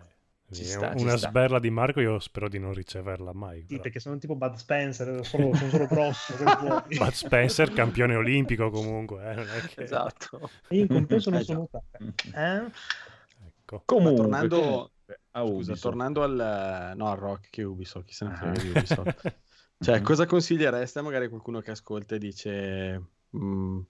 Ci 0.52 0.64
sì, 0.66 0.70
sta, 0.72 0.92
una 0.98 1.16
sta. 1.16 1.30
sberla 1.30 1.60
di 1.60 1.70
Marco 1.70 2.02
io 2.02 2.20
spero 2.20 2.50
di 2.50 2.60
non 2.60 2.74
riceverla 2.74 3.32
mai. 3.34 3.66
Sì, 3.68 3.80
perché 3.80 4.00
sono 4.02 4.18
tipo 4.18 4.36
Bud 4.36 4.56
Spencer, 4.56 5.26
sono, 5.26 5.54
sono 5.56 5.70
solo 5.70 5.86
grosso. 5.88 6.34
Bud 6.88 7.12
Spencer, 7.12 7.72
campione 7.72 8.16
olimpico 8.16 8.70
comunque. 8.70 9.32
eh, 9.32 9.36
non 9.36 9.48
è 9.50 9.62
che- 9.62 9.84
Esatto. 9.84 10.50
E 10.68 10.76
io 10.76 10.82
in 10.82 10.88
compenso 10.90 11.30
non 11.30 11.40
Eh, 11.42 11.44
sono. 11.44 11.70
Eh? 12.34 12.72
Ecco. 13.48 13.82
Comunque, 13.86 14.16
tornando- 14.16 14.92
a 15.36 15.46
Scusa, 15.46 15.76
tornando 15.76 16.24
al... 16.24 16.94
No, 16.96 17.10
al 17.10 17.18
rock 17.18 17.50
che 17.50 17.64
Ubisoft, 17.64 18.06
chi 18.06 18.14
se 18.14 18.26
ne 18.26 18.32
Ah. 18.32 18.38
frega 18.38 18.60
di 18.62 18.70
Ubisoft. 18.70 19.34
Cioè, 19.78 20.02
cosa 20.02 20.26
consigliereste 20.26 21.00
a 21.00 21.02
magari 21.02 21.28
qualcuno 21.28 21.60
che 21.60 21.72
ascolta 21.72 22.16
e 22.16 22.18
dice 22.18 23.02
"Mm, 23.36 23.82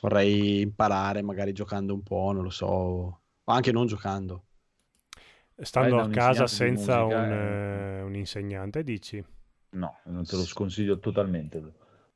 vorrei 0.00 0.60
imparare 0.62 1.22
magari 1.22 1.52
giocando 1.52 1.94
un 1.94 2.02
po', 2.02 2.32
non 2.32 2.42
lo 2.42 2.50
so, 2.50 2.66
o 2.66 3.20
anche 3.44 3.70
non 3.70 3.86
giocando. 3.86 4.44
Stando 5.60 5.96
Vai 5.96 6.04
a 6.04 6.08
casa 6.10 6.46
senza 6.46 6.98
un, 7.04 7.08
musica 7.08 7.98
eh, 7.98 8.02
un 8.02 8.14
insegnante, 8.16 8.82
dici? 8.82 9.24
No, 9.70 9.98
non 10.04 10.24
te 10.26 10.36
lo 10.36 10.44
sconsiglio 10.44 10.98
totalmente. 10.98 11.62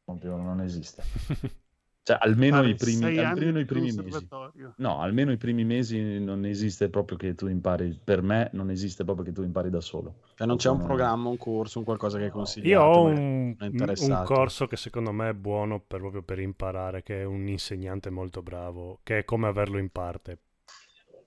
Proprio 0.04 0.36
non 0.36 0.60
esiste. 0.60 1.02
Cioè, 2.04 2.18
almeno 2.20 2.64
i 2.64 2.74
primi, 2.74 3.16
almeno 3.18 3.60
i 3.60 3.64
primi 3.64 3.92
mesi. 3.92 4.28
No, 4.76 5.00
almeno 5.00 5.30
i 5.30 5.36
primi 5.36 5.64
mesi 5.64 6.18
non 6.18 6.44
esiste 6.44 6.88
proprio 6.88 7.16
che 7.16 7.34
tu 7.36 7.46
impari. 7.46 7.96
Per 8.02 8.22
me 8.22 8.50
non 8.54 8.70
esiste 8.70 9.04
proprio 9.04 9.24
che 9.24 9.32
tu 9.32 9.42
impari 9.42 9.70
da 9.70 9.80
solo. 9.80 10.16
Cioè, 10.34 10.46
non 10.46 10.56
c'è 10.56 10.68
un 10.68 10.82
programma, 10.82 11.28
un 11.28 11.36
corso, 11.36 11.78
un 11.78 11.84
qualcosa 11.84 12.18
che 12.18 12.30
consigli. 12.30 12.66
Io 12.66 12.82
ho 12.82 13.04
un, 13.04 13.56
un 13.58 14.22
corso 14.24 14.66
che 14.66 14.76
secondo 14.76 15.12
me 15.12 15.28
è 15.28 15.34
buono 15.34 15.78
per, 15.78 16.00
proprio 16.00 16.22
per 16.22 16.40
imparare, 16.40 17.04
che 17.04 17.20
è 17.20 17.24
un 17.24 17.46
insegnante 17.46 18.10
molto 18.10 18.42
bravo, 18.42 18.98
che 19.04 19.18
è 19.18 19.24
come 19.24 19.46
averlo 19.46 19.78
in 19.78 19.90
parte. 19.90 20.38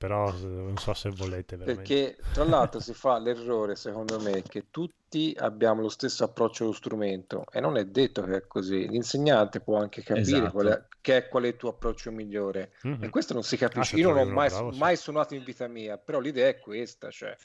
Però 0.07 0.29
eh, 0.29 0.39
non 0.45 0.77
so 0.77 0.93
se 0.93 1.09
volete 1.09 1.57
veramente. 1.57 1.93
Perché 1.93 2.23
tra 2.31 2.43
l'altro 2.43 2.79
si 2.79 2.93
fa 2.93 3.17
l'errore, 3.17 3.75
secondo 3.75 4.19
me, 4.19 4.41
che 4.43 4.65
tutti 4.69 5.35
abbiamo 5.37 5.81
lo 5.81 5.89
stesso 5.89 6.23
approccio 6.23 6.63
allo 6.63 6.73
strumento 6.73 7.45
e 7.51 7.59
non 7.59 7.77
è 7.77 7.85
detto 7.85 8.21
che 8.23 8.35
è 8.37 8.47
così. 8.47 8.87
L'insegnante 8.87 9.59
può 9.61 9.77
anche 9.79 10.03
capire 10.03 10.37
Esatto. 10.37 10.51
qual, 10.51 10.67
è, 10.67 10.83
che 11.01 11.17
è, 11.17 11.27
qual 11.27 11.43
è 11.43 11.47
il 11.47 11.55
tuo 11.55 11.69
approccio 11.69 12.11
migliore. 12.11 12.73
Mhm. 12.83 13.03
E 13.03 13.09
questo 13.09 13.33
non 13.33 13.43
si 13.43 13.55
Ah, 13.55 13.59
capisce. 13.59 13.95
se 13.95 14.01
Io 14.01 14.09
non 14.11 14.27
ho 14.27 14.31
mai, 14.31 14.49
bravo, 14.49 14.71
sì. 14.71 14.77
mai 14.79 14.95
suonato 14.95 15.33
in 15.35 15.43
vita 15.43 15.67
mia, 15.67 15.97
però 15.97 16.19
l'idea 16.19 16.47
è 16.47 16.59
questa. 16.59 17.09
Cioè, 17.09 17.35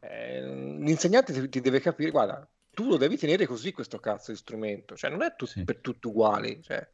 eh, 0.00 0.40
l'insegnante 0.42 1.32
ti, 1.32 1.48
ti 1.48 1.60
deve 1.60 1.80
capire, 1.80 2.10
guarda, 2.10 2.48
tu 2.70 2.88
lo 2.88 2.96
devi 2.96 3.16
tenere 3.16 3.46
così 3.46 3.72
questo 3.72 3.98
cazzo 3.98 4.30
di 4.30 4.36
strumento. 4.36 4.96
Cioè, 4.96 5.10
non 5.10 5.22
è 5.22 5.34
tu- 5.36 5.46
Sì. 5.46 5.64
per 5.64 5.78
tutti 5.78 6.06
uguali. 6.06 6.62
Cioè, 6.62 6.88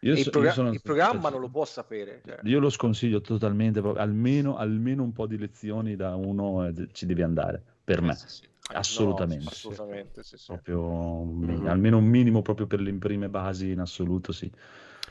Io, 0.00 0.12
e 0.12 0.16
so- 0.16 0.22
il, 0.24 0.30
progra- 0.30 0.52
sono- 0.52 0.70
il 0.70 0.80
programma 0.82 1.28
non 1.28 1.40
lo 1.40 1.48
può 1.48 1.64
sapere. 1.64 2.20
cioè. 2.24 2.38
Io 2.44 2.60
lo 2.60 2.70
sconsiglio 2.70 3.20
totalmente, 3.20 3.80
almeno, 3.80 4.56
almeno 4.56 5.02
un 5.02 5.12
po' 5.12 5.26
di 5.26 5.38
lezioni 5.38 5.96
da 5.96 6.14
uno 6.14 6.66
eh, 6.66 6.88
ci 6.92 7.06
devi 7.06 7.22
andare, 7.22 7.62
per 7.82 8.00
me. 8.02 8.14
Sì, 8.14 8.28
sì. 8.28 8.42
Eh, 8.44 8.76
Assolutamente. 8.76 9.44
no, 9.44 9.50
assolutamente, 9.50 10.22
sì. 10.22 10.36
Proprio 10.46 11.22
Mhm. 11.24 11.66
almeno 11.66 11.96
un 11.98 12.04
minimo 12.04 12.42
proprio 12.42 12.66
per 12.66 12.80
le 12.80 12.92
prime 12.94 13.28
basi 13.28 13.70
in 13.70 13.80
assoluto, 13.80 14.30
sì. 14.32 14.50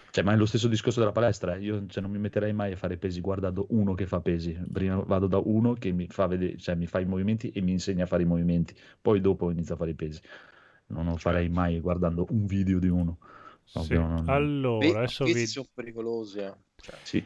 Cioè, 0.10 0.24
ma 0.24 0.34
è 0.34 0.36
lo 0.38 0.46
stesso 0.46 0.67
discorso 0.67 1.00
della 1.00 1.12
palestra. 1.12 1.56
eh. 1.56 1.60
Io 1.62 1.86
cioè, 1.88 2.01
non 2.01 2.12
mi 2.12 2.17
metterei 2.17 2.53
mai 2.53 2.72
a 2.72 2.75
fare 2.75 2.98
pesi 2.98 3.20
guardando 3.20 3.65
uno 3.70 3.94
che 3.94 4.06
fa 4.08 4.20
pesi. 4.22 4.58
Prima 4.72 4.96
vado 5.06 5.27
da 5.27 5.38
uno 5.38 5.74
che 5.74 5.91
mi 5.91 6.08
fa 6.08 6.27
vedere, 6.27 6.58
cioè, 6.58 6.75
mi 6.75 6.88
fa 6.88 7.00
i 7.00 7.06
movimenti 7.06 7.50
e 7.50 7.62
mi 7.62 7.72
insegna 7.72 8.03
a 8.06 8.08
fare 8.08 8.24
i 8.24 8.25
movimenti. 8.25 8.74
Poi 9.01 9.20
dopo 9.22 9.51
inizio 9.51 9.74
a 9.74 9.77
fare 9.77 9.91
i 9.91 9.96
pesi. 9.96 10.22
Non 10.88 11.06
lo 11.06 11.17
farei 11.17 11.50
mai 11.50 11.79
guardando 11.82 12.25
un 12.29 12.46
video 12.46 12.79
di 12.79 12.88
uno. 12.88 13.17
Sì. 13.67 13.93
Allora, 14.25 14.88
Ve- 14.88 14.97
adesso 14.97 15.25
vi... 15.25 15.45
sono 15.45 15.67
pericolosi. 15.74 16.39
eh. 16.39 16.53
Cioè, 16.77 16.95
Sì. 17.03 17.25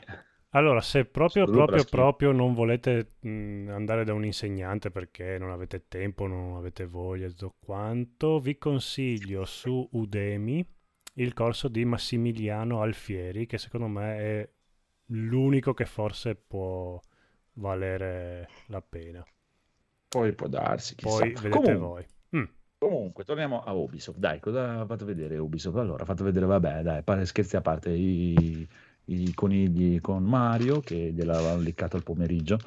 Allora, 0.53 0.81
se 0.81 1.05
proprio, 1.05 1.45
proprio, 1.45 1.85
proprio 1.85 2.31
non 2.33 2.53
volete 2.53 3.11
mh, 3.21 3.69
andare 3.69 4.03
da 4.03 4.13
un 4.13 4.25
insegnante 4.25 4.91
perché 4.91 5.37
non 5.37 5.49
avete 5.49 5.87
tempo, 5.87 6.27
non 6.27 6.57
avete 6.57 6.85
voglia, 6.85 7.29
tutto 7.29 7.53
quanto, 7.57 8.39
vi 8.39 8.57
consiglio 8.57 9.45
su 9.45 9.87
Udemy 9.91 10.65
il 11.15 11.33
corso 11.33 11.69
di 11.69 11.85
Massimiliano 11.85 12.81
Alfieri, 12.81 13.45
che 13.45 13.57
secondo 13.57 13.87
me 13.87 14.17
è 14.17 14.49
l'unico 15.07 15.73
che 15.73 15.85
forse 15.85 16.35
può 16.35 16.99
valere 17.53 18.49
la 18.67 18.81
pena. 18.81 19.23
Poi 20.09 20.33
può 20.33 20.47
darsi, 20.47 20.95
chissà. 20.95 21.19
Poi 21.19 21.29
vedete 21.29 21.49
Comunque, 21.49 21.75
voi. 21.75 22.05
Mm. 22.83 22.87
Comunque, 22.87 23.23
torniamo 23.23 23.61
a 23.63 23.73
Ubisoft. 23.73 24.17
Dai, 24.17 24.39
cosa 24.39 24.79
ha 24.79 24.85
fatto 24.85 25.05
vedere 25.05 25.37
Ubisoft? 25.37 25.77
Allora, 25.77 26.01
ha 26.03 26.05
fatto 26.05 26.23
vedere, 26.23 26.45
vabbè, 26.47 26.81
dai, 26.81 27.25
scherzi 27.25 27.55
a 27.55 27.61
parte, 27.61 27.91
i, 27.91 28.67
i 29.05 29.33
conigli 29.35 30.01
con 30.01 30.23
Mario, 30.23 30.79
che 30.79 31.11
gliel'avevano 31.13 31.59
liccato 31.61 31.95
al 31.97 32.03
pomeriggio. 32.03 32.57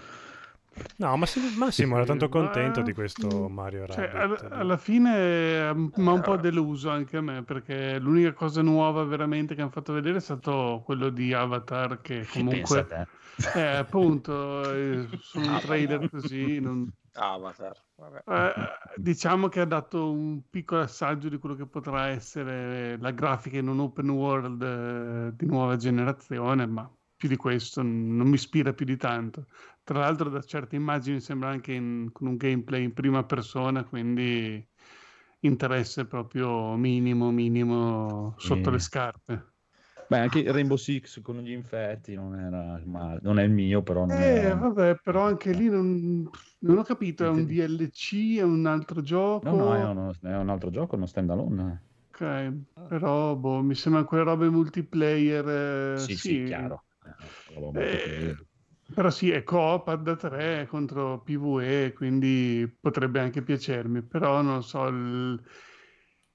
No, 0.97 1.07
ma 1.11 1.17
Massimo, 1.17 1.47
Massimo 1.57 1.95
era 1.97 2.05
tanto 2.05 2.27
Sì, 2.31 2.37
ma- 2.37 2.45
contento 2.45 2.83
di 2.83 2.93
questo 2.93 3.49
Mario 3.49 3.87
Cioè, 3.87 4.09
Rabbit. 4.11 4.43
al- 4.43 4.53
alla 4.53 4.77
fine 4.77 5.69
eh, 5.69 5.73
mi 5.75 6.09
ha 6.09 6.13
un 6.13 6.21
po' 6.21 6.37
deluso 6.37 6.91
anche 6.91 7.17
a 7.17 7.21
me 7.21 7.45
perché 7.45 7.99
l'unica 8.01 8.33
cosa 8.33 8.61
nuova 8.61 9.05
veramente 9.05 9.55
che 9.55 9.61
hanno 9.61 9.71
fatto 9.71 9.93
vedere 9.93 10.17
è 10.17 10.21
stato 10.21 10.83
quello 10.85 11.11
di 11.11 11.33
Avatar 11.33 12.01
che 12.01 12.27
Che 12.29 12.43
pensa 12.45 12.81
a 12.81 12.85
comunque 12.85 13.07
te? 13.53 13.61
eh, 13.61 13.77
appunto 13.77 14.69
eh, 14.75 15.07
su 15.23 15.39
un 15.39 15.59
trailer 15.61 16.11
così 16.11 16.59
non- 16.59 16.91
Avatar. 17.15 17.83
Vabbè. 17.97 18.23
eh, 18.27 18.53
diciamo 18.97 19.49
che 19.49 19.61
ha 19.61 19.65
dato 19.67 20.11
un 20.11 20.49
piccolo 20.49 20.83
assaggio 20.83 21.29
di 21.29 21.39
quello 21.39 21.55
che 21.55 21.67
potrà 21.67 22.09
essere 22.09 22.97
la 22.99 23.11
grafica 23.13 23.59
in 23.59 23.69
un 23.69 23.81
open 23.81 24.09
world 24.11 24.63
eh, 24.63 25.37
di 25.37 25.47
nuova 25.47 25.77
generazione 25.77 26.67
ma 26.67 26.91
più 27.17 27.29
di 27.29 27.37
questo 27.37 27.83
non 27.83 28.27
mi 28.27 28.35
ispira 28.35 28.73
più 28.73 28.85
di 28.87 28.97
tanto 28.97 29.47
tra 29.83 30.01
l'altro 30.01 30.29
da 30.31 30.41
certe 30.43 30.77
immagini 30.77 31.21
sembra 31.21 31.51
anche 31.51 31.73
in- 31.73 32.11
con 32.13 32.27
un 32.29 32.37
gameplay 32.37 32.83
in 32.85 32.93
prima 32.95 33.25
persona 33.25 33.85
quindi 33.85 34.67
interesse 35.41 36.07
proprio 36.07 36.77
minimo 36.77 37.31
minimo 37.31 38.35
sotto 38.39 38.71
Sì. 38.71 38.77
le 38.77 38.79
scarpe 38.79 39.54
Beh, 40.07 40.19
anche 40.19 40.51
Rainbow 40.53 40.77
Six 40.77 41.21
con 41.23 41.39
gli 41.41 41.51
infetti 41.51 42.15
non 42.15 42.39
era 42.39 42.81
male. 42.85 43.21
Non 43.23 43.39
è 43.39 43.43
il 43.45 43.51
mio, 43.51 43.83
però 43.83 44.05
non 44.05 44.23
eh 44.23 44.55
era... 44.55 44.59
vabbè 44.59 44.97
però 45.01 45.23
anche 45.27 45.53
lì 45.53 45.69
non, 45.69 46.29
non 46.59 46.79
ho 46.79 46.83
capito 46.83 47.25
è 47.25 47.29
un 47.29 47.45
DLC 47.47 48.37
è 48.39 48.43
un 48.43 48.67
altro 48.67 49.01
gioco 49.01 49.55
No, 49.55 49.55
no, 49.55 49.75
è, 49.77 49.85
uno- 49.85 50.11
è 50.23 50.37
un 50.37 50.49
altro 50.49 50.71
gioco, 50.71 50.97
uno 50.97 51.07
stand 51.07 51.31
alone. 51.31 51.85
Ok, 52.11 52.53
però 52.87 53.35
boh, 53.37 53.61
mi 53.63 53.75
sembra 53.75 54.05
quelle 54.05 54.23
robe 54.25 54.49
multiplayer. 54.49 55.49
eh, 56.05 56.09
Sì, 56.09 56.17
sì, 56.17 56.43
chiaro. 56.43 56.85
Eh, 57.03 57.13
Eh, 57.73 58.37
Però 58.95 59.11
sì, 59.11 59.31
è 59.31 59.43
coop 59.43 59.95
da 59.97 60.15
3 60.17 60.67
contro 60.69 61.23
PvE, 61.23 61.93
quindi 61.95 62.69
potrebbe 62.81 63.21
anche 63.21 63.43
piacermi. 63.43 64.03
Però 64.05 64.43
non 64.43 64.63
so, 64.63 64.87
il, 64.87 65.43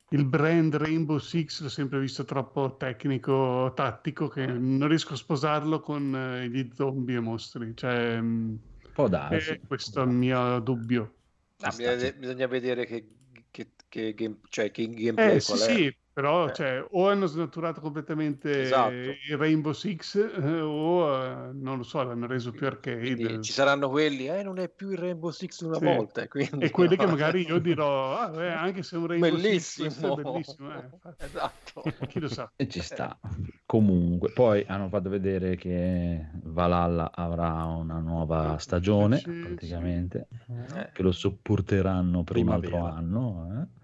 il 0.10 0.26
brand 0.26 0.76
Rainbow 0.76 1.18
Six 1.18 1.62
l'ho 1.62 1.70
sempre 1.70 2.00
visto 2.00 2.24
troppo 2.26 2.76
tecnico, 2.78 3.72
tattico, 3.76 4.28
che 4.28 4.46
non 4.48 4.88
riesco 4.88 5.14
a 5.14 5.18
sposarlo 5.18 5.80
con 5.80 6.16
eh, 6.16 6.50
gli 6.50 6.70
zombie 6.74 7.18
e 7.18 7.20
mostri. 7.20 7.76
Cioè, 7.76 8.20
mh, 8.20 8.60
Può 8.94 9.08
eh, 9.08 9.10
darsi. 9.10 9.62
questo 9.68 10.02
è 10.02 10.04
il 10.06 10.10
mio 10.10 10.60
dubbio. 10.60 11.14
Ah, 11.62 11.72
bisogna, 11.72 12.48
vedere 12.48 12.86
che, 12.86 13.08
che, 13.52 13.72
che 13.90 14.14
game- 14.14 14.40
cioè, 14.50 14.72
che 14.72 14.88
gameplay 14.90 15.36
Eh 15.36 15.40
sì, 15.40 15.58
sì, 15.58 15.98
però 16.20 16.50
Eh. 16.50 16.54
cioè, 16.54 16.86
o 16.92 17.08
hanno 17.10 17.28
snaturato 17.28 17.80
completamente 17.80 18.64
Esatto. 18.64 18.92
il 18.94 19.38
Rainbow 19.38 19.72
Six 19.72 20.16
eh, 20.18 20.60
o 20.60 21.24
eh, 21.24 21.50
non 21.54 21.78
lo 21.78 21.84
so, 21.84 22.04
l'hanno 22.04 22.28
reso 22.28 22.52
più 22.52 22.68
Quindi 22.68 23.24
arcade. 23.24 23.42
ci 23.42 23.54
saranno 23.54 23.90
quelli, 23.90 24.28
eh, 24.28 24.44
non 24.44 24.60
è 24.60 24.68
più 24.68 24.90
il 24.92 24.98
Rainbow 24.98 25.30
Six 25.30 25.62
una 25.62 25.78
Sì. 25.78 25.86
volta. 25.86 26.28
Quindi, 26.28 26.66
E 26.66 26.72
quelli 26.72 26.98
che 26.98 27.06
no. 27.06 27.12
magari 27.12 27.46
io 27.48 27.58
dirò, 27.60 28.18
ah, 28.18 28.44
eh, 28.44 28.50
anche 28.52 28.84
se 28.84 28.98
è 28.98 29.00
un 29.00 29.08
Rainbow 29.08 29.30
Six 29.38 29.42
bellissimo. 29.42 29.88
questo 29.88 30.20
è 30.20 30.22
bellissimo. 30.24 30.74
eh, 30.74 31.14
esatto. 31.26 31.84
Chi 32.10 32.20
lo 32.20 32.28
sa? 32.28 32.52
E 32.58 32.68
ci 32.68 32.82
sta. 32.82 33.18
Comunque, 33.66 34.32
poi 34.34 34.66
hanno 34.68 34.90
fatto 34.90 35.08
vedere 35.10 35.56
che 35.56 36.28
Valhalla 36.44 37.12
avrà 37.14 37.64
una 37.66 38.00
nuova 38.00 38.58
stagione, 38.58 39.18
Sì, 39.18 39.24
sì. 39.32 39.40
praticamente, 39.48 40.28
Eh. 40.76 40.90
che 40.92 41.02
lo 41.02 41.12
sopporteranno 41.14 42.24
per 42.24 42.36
un 42.38 42.50
altro 42.50 42.70
Primavera. 42.70 42.96
anno. 42.98 43.48
eh. 43.62 43.78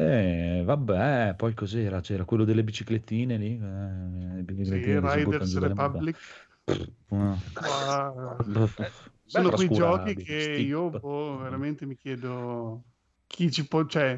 E 0.00 0.62
vabbè, 0.64 1.34
poi 1.36 1.54
cos'era? 1.54 2.00
C'era 2.00 2.24
quello 2.24 2.44
delle 2.44 2.62
biciclettine 2.62 3.36
lì. 3.36 3.56
eh, 3.58 4.36
le 4.36 4.42
Sì, 4.60 4.76
biciclettine 4.76 5.20
buttano 5.20 5.24
Riders 5.24 5.58
Republic 5.58 6.18
ma 7.08 7.36
Eh, 7.60 8.92
sono 9.24 9.46
bello, 9.46 9.52
quei 9.52 9.68
trascurabili, 9.70 10.14
giochi 10.14 10.16
che 10.16 10.32
stip. 10.36 10.68
io 10.68 10.90
boh, 10.90 11.38
veramente 11.38 11.86
mi 11.86 11.96
chiedo 11.96 12.84
chi 13.26 13.50
ci 13.50 13.66
può, 13.66 13.84
cioè, 13.86 14.16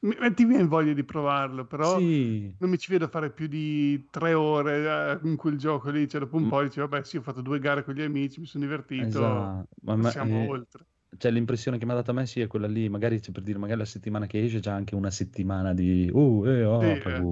mi, 0.00 0.14
ti 0.34 0.44
viene 0.44 0.64
voglia 0.66 0.92
di 0.92 1.04
provarlo, 1.04 1.66
però 1.66 1.98
Sì, 2.00 2.54
non 2.58 2.70
mi 2.70 2.78
ci 2.78 2.90
vedo 2.92 3.08
fare 3.08 3.32
più 3.32 3.46
di 3.48 4.08
tre 4.10 4.34
ore 4.34 5.18
eh, 5.22 5.28
in 5.28 5.36
quel 5.36 5.58
gioco 5.58 5.90
lì. 5.90 6.08
Cioè, 6.08 6.20
dopo 6.20 6.36
un 6.36 6.46
po' 6.46 6.62
dici, 6.62 6.78
vabbè, 6.80 7.02
sì, 7.04 7.16
ho 7.18 7.22
fatto 7.22 7.42
due 7.42 7.58
gare 7.58 7.84
con 7.84 7.94
gli 7.94 8.02
amici, 8.02 8.40
mi 8.40 8.46
sono 8.46 8.64
divertito, 8.64 9.58
esatto. 9.58 9.68
Ma- 9.82 9.96
ma- 9.96 10.10
siamo 10.10 10.36
eh, 10.44 10.48
oltre. 10.48 10.86
Cioè, 11.18 11.30
l'impressione 11.30 11.78
che 11.78 11.84
mi 11.86 11.92
ha 11.92 11.94
dato 11.94 12.10
a 12.10 12.14
me 12.14 12.26
sì 12.26 12.40
è 12.40 12.46
quella 12.46 12.66
lì, 12.66 12.88
magari 12.88 13.20
c'è 13.20 13.32
per 13.32 13.42
dire, 13.42 13.58
magari 13.58 13.78
la 13.78 13.84
settimana 13.86 14.26
che 14.26 14.42
esce 14.44 14.60
c'è 14.60 14.70
anche 14.70 14.94
una 14.94 15.10
settimana 15.10 15.72
di 15.74 16.08
uh, 16.12 16.44
eh, 16.46 16.64
oh, 16.64 16.96
Sì, 16.96 16.98
poi, 16.98 17.14
eh. 17.14 17.26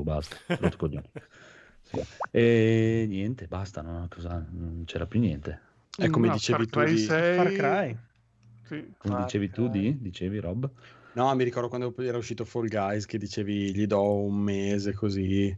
uh, 0.00 0.02
basta, 0.02 0.36
rotto 0.56 0.74
i 0.76 0.78
coglioni. 0.78 1.10
Sì. 1.82 2.06
E 2.30 3.06
niente, 3.08 3.46
basta, 3.46 3.82
no? 3.82 4.06
Cosa- 4.08 4.44
non 4.50 4.84
c'era 4.84 5.06
più 5.06 5.20
niente. 5.20 5.60
È 5.96 6.08
come 6.08 6.28
No, 6.28 6.34
dicevi 6.34 6.66
Far 6.66 6.66
tu 6.66 6.84
Cry 6.84 6.86
di- 6.86 6.96
6, 6.96 7.34
Far 7.34 7.52
Cry. 7.52 7.96
sì. 8.62 8.94
Come 8.98 9.14
Far 9.14 9.16
dicevi 9.16 9.50
tu, 9.50 9.68
Cry. 9.68 9.68
di? 9.68 9.98
Dicevi, 10.00 10.38
Rob? 10.40 10.70
No, 11.12 11.34
mi 11.34 11.44
ricordo 11.44 11.68
quando 11.68 11.94
era 11.98 12.16
uscito 12.16 12.44
Fall 12.46 12.68
Guys 12.68 13.04
che 13.04 13.18
dicevi 13.18 13.74
gli 13.74 13.86
do 13.86 14.20
un 14.22 14.36
mese 14.36 14.94
così. 14.94 15.54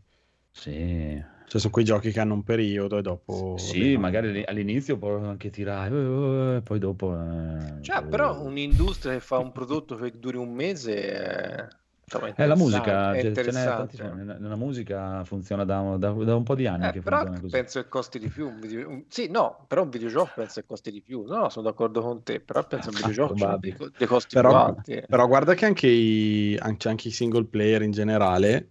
Sì, 0.52 1.20
Cioè 1.50 1.60
sono 1.60 1.72
quei 1.72 1.84
giochi 1.84 2.12
che 2.12 2.20
hanno 2.20 2.34
un 2.34 2.44
periodo 2.44 2.98
e 2.98 3.02
dopo... 3.02 3.56
sì, 3.58 3.96
magari 3.96 4.28
all'in- 4.28 4.44
all'inizio 4.46 4.96
può 4.98 5.16
anche 5.18 5.50
tirare, 5.50 5.96
eh, 5.96 6.56
eh, 6.58 6.62
poi 6.62 6.78
dopo... 6.78 7.12
eh, 7.12 7.80
Cioè, 7.82 8.04
però 8.06 8.40
un'industria 8.40 9.14
che 9.14 9.20
fa 9.20 9.38
un 9.38 9.50
prodotto 9.52 9.96
che 9.96 10.18
duri 10.18 10.36
un 10.36 10.52
mese 10.52 11.10
è, 11.10 11.68
insomma, 12.04 12.28
Eh, 12.36 12.46
la 12.46 12.54
musica, 12.54 13.12
è 13.14 13.18
ce- 13.20 13.20
ce 13.20 13.26
n'è 13.26 13.26
interessante. 13.26 13.96
tantissimo. 13.96 14.14
Nella, 14.14 14.38
nella 14.38 14.56
musica 14.56 15.24
funziona 15.24 15.64
da, 15.64 15.96
da- 15.96 16.12
da 16.12 16.36
un 16.36 16.42
po' 16.44 16.54
di 16.54 16.66
anni 16.66 16.84
Eh, 16.86 16.92
che 16.92 17.00
però 17.00 17.18
funziona 17.18 17.40
così. 17.40 17.50
penso 17.50 17.82
che 17.82 17.88
costi 17.88 18.18
di 18.18 18.28
più. 18.28 18.46
un 18.48 18.60
video- 18.60 18.88
un- 18.88 19.04
Sì, 19.08 19.28
no, 19.28 19.64
però 19.66 19.82
un 19.82 19.90
videogioco 19.90 20.32
penso 20.34 20.60
che 20.60 20.66
costi 20.66 20.90
di 20.90 21.02
più. 21.02 21.24
No, 21.24 21.38
no, 21.38 21.48
sono 21.48 21.66
d'accordo 21.68 22.00
con 22.00 22.22
te, 22.22 22.40
però 22.40 22.66
penso 22.66 22.90
che 22.90 22.90
un 22.90 22.94
Ah, 22.94 22.98
videogioco 23.08 23.34
probabile. 23.34 23.76
dei, 23.76 23.92
dei 23.96 24.06
costi 24.06 24.36
Però- 24.36 24.50
più 24.50 24.56
alti. 24.56 24.92
eh. 24.92 25.06
Però 25.06 25.26
guarda 25.26 25.54
che 25.54 25.64
anche 25.66 25.86
i, 25.88 26.56
anche, 26.60 26.88
anche 26.88 27.08
i 27.08 27.10
single 27.10 27.44
player 27.46 27.82
in 27.82 27.90
generale, 27.90 28.68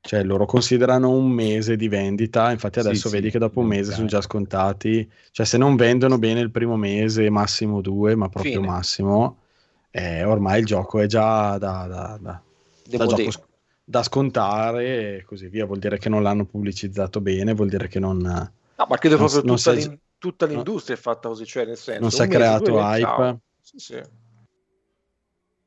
cioè 0.00 0.22
loro 0.24 0.46
considerano 0.46 1.10
un 1.10 1.30
mese 1.30 1.76
di 1.76 1.88
vendita, 1.88 2.50
infatti 2.50 2.78
Sì, 2.78 2.88
adesso 2.88 3.08
sì, 3.08 3.14
vedi 3.14 3.30
che 3.30 3.38
dopo 3.38 3.60
un 3.60 3.66
mese 3.66 3.92
sono 3.92 4.06
già 4.06 4.20
scontati, 4.20 5.08
cioè 5.30 5.46
se 5.46 5.58
non 5.58 5.76
vendono 5.76 6.18
bene 6.18 6.40
il 6.40 6.50
primo 6.50 6.76
mese, 6.76 7.28
massimo 7.30 7.80
due, 7.80 8.14
ma 8.14 8.28
proprio 8.28 8.60
Fine. 8.60 8.66
massimo, 8.72 9.38
eh, 9.90 10.24
ormai 10.24 10.60
il 10.60 10.66
gioco 10.66 11.00
è 11.00 11.06
già 11.06 11.58
da, 11.58 11.86
da- 11.86 12.18
da- 12.20 12.42
da 12.96 13.06
gioco 13.06 13.30
sc- 13.30 13.46
da 13.84 14.02
scontare 14.02 15.16
e 15.18 15.24
così 15.24 15.48
via, 15.48 15.66
vuol 15.66 15.78
dire 15.78 15.98
che 15.98 16.08
non 16.08 16.22
l'hanno 16.22 16.44
pubblicizzato 16.44 17.20
bene, 17.20 17.54
vuol 17.54 17.68
dire 17.68 17.88
che 17.88 17.98
non... 17.98 18.18
No, 18.18 18.86
ma 18.88 18.96
credo 18.98 19.16
non- 19.16 19.26
proprio 19.26 19.42
non 19.42 19.56
tutta, 19.56 19.72
l'in- 19.72 19.98
tutta 20.18 20.46
l'industria 20.46 20.96
è 20.96 20.98
fatta 20.98 21.28
così, 21.28 21.44
cioè 21.44 21.66
nel 21.66 21.76
senso... 21.76 22.00
Non 22.00 22.10
si 22.10 22.22
è 22.22 22.28
creato 22.28 22.78
hype. 22.78 23.38
Sì, 23.62 23.78
sì. 23.78 23.94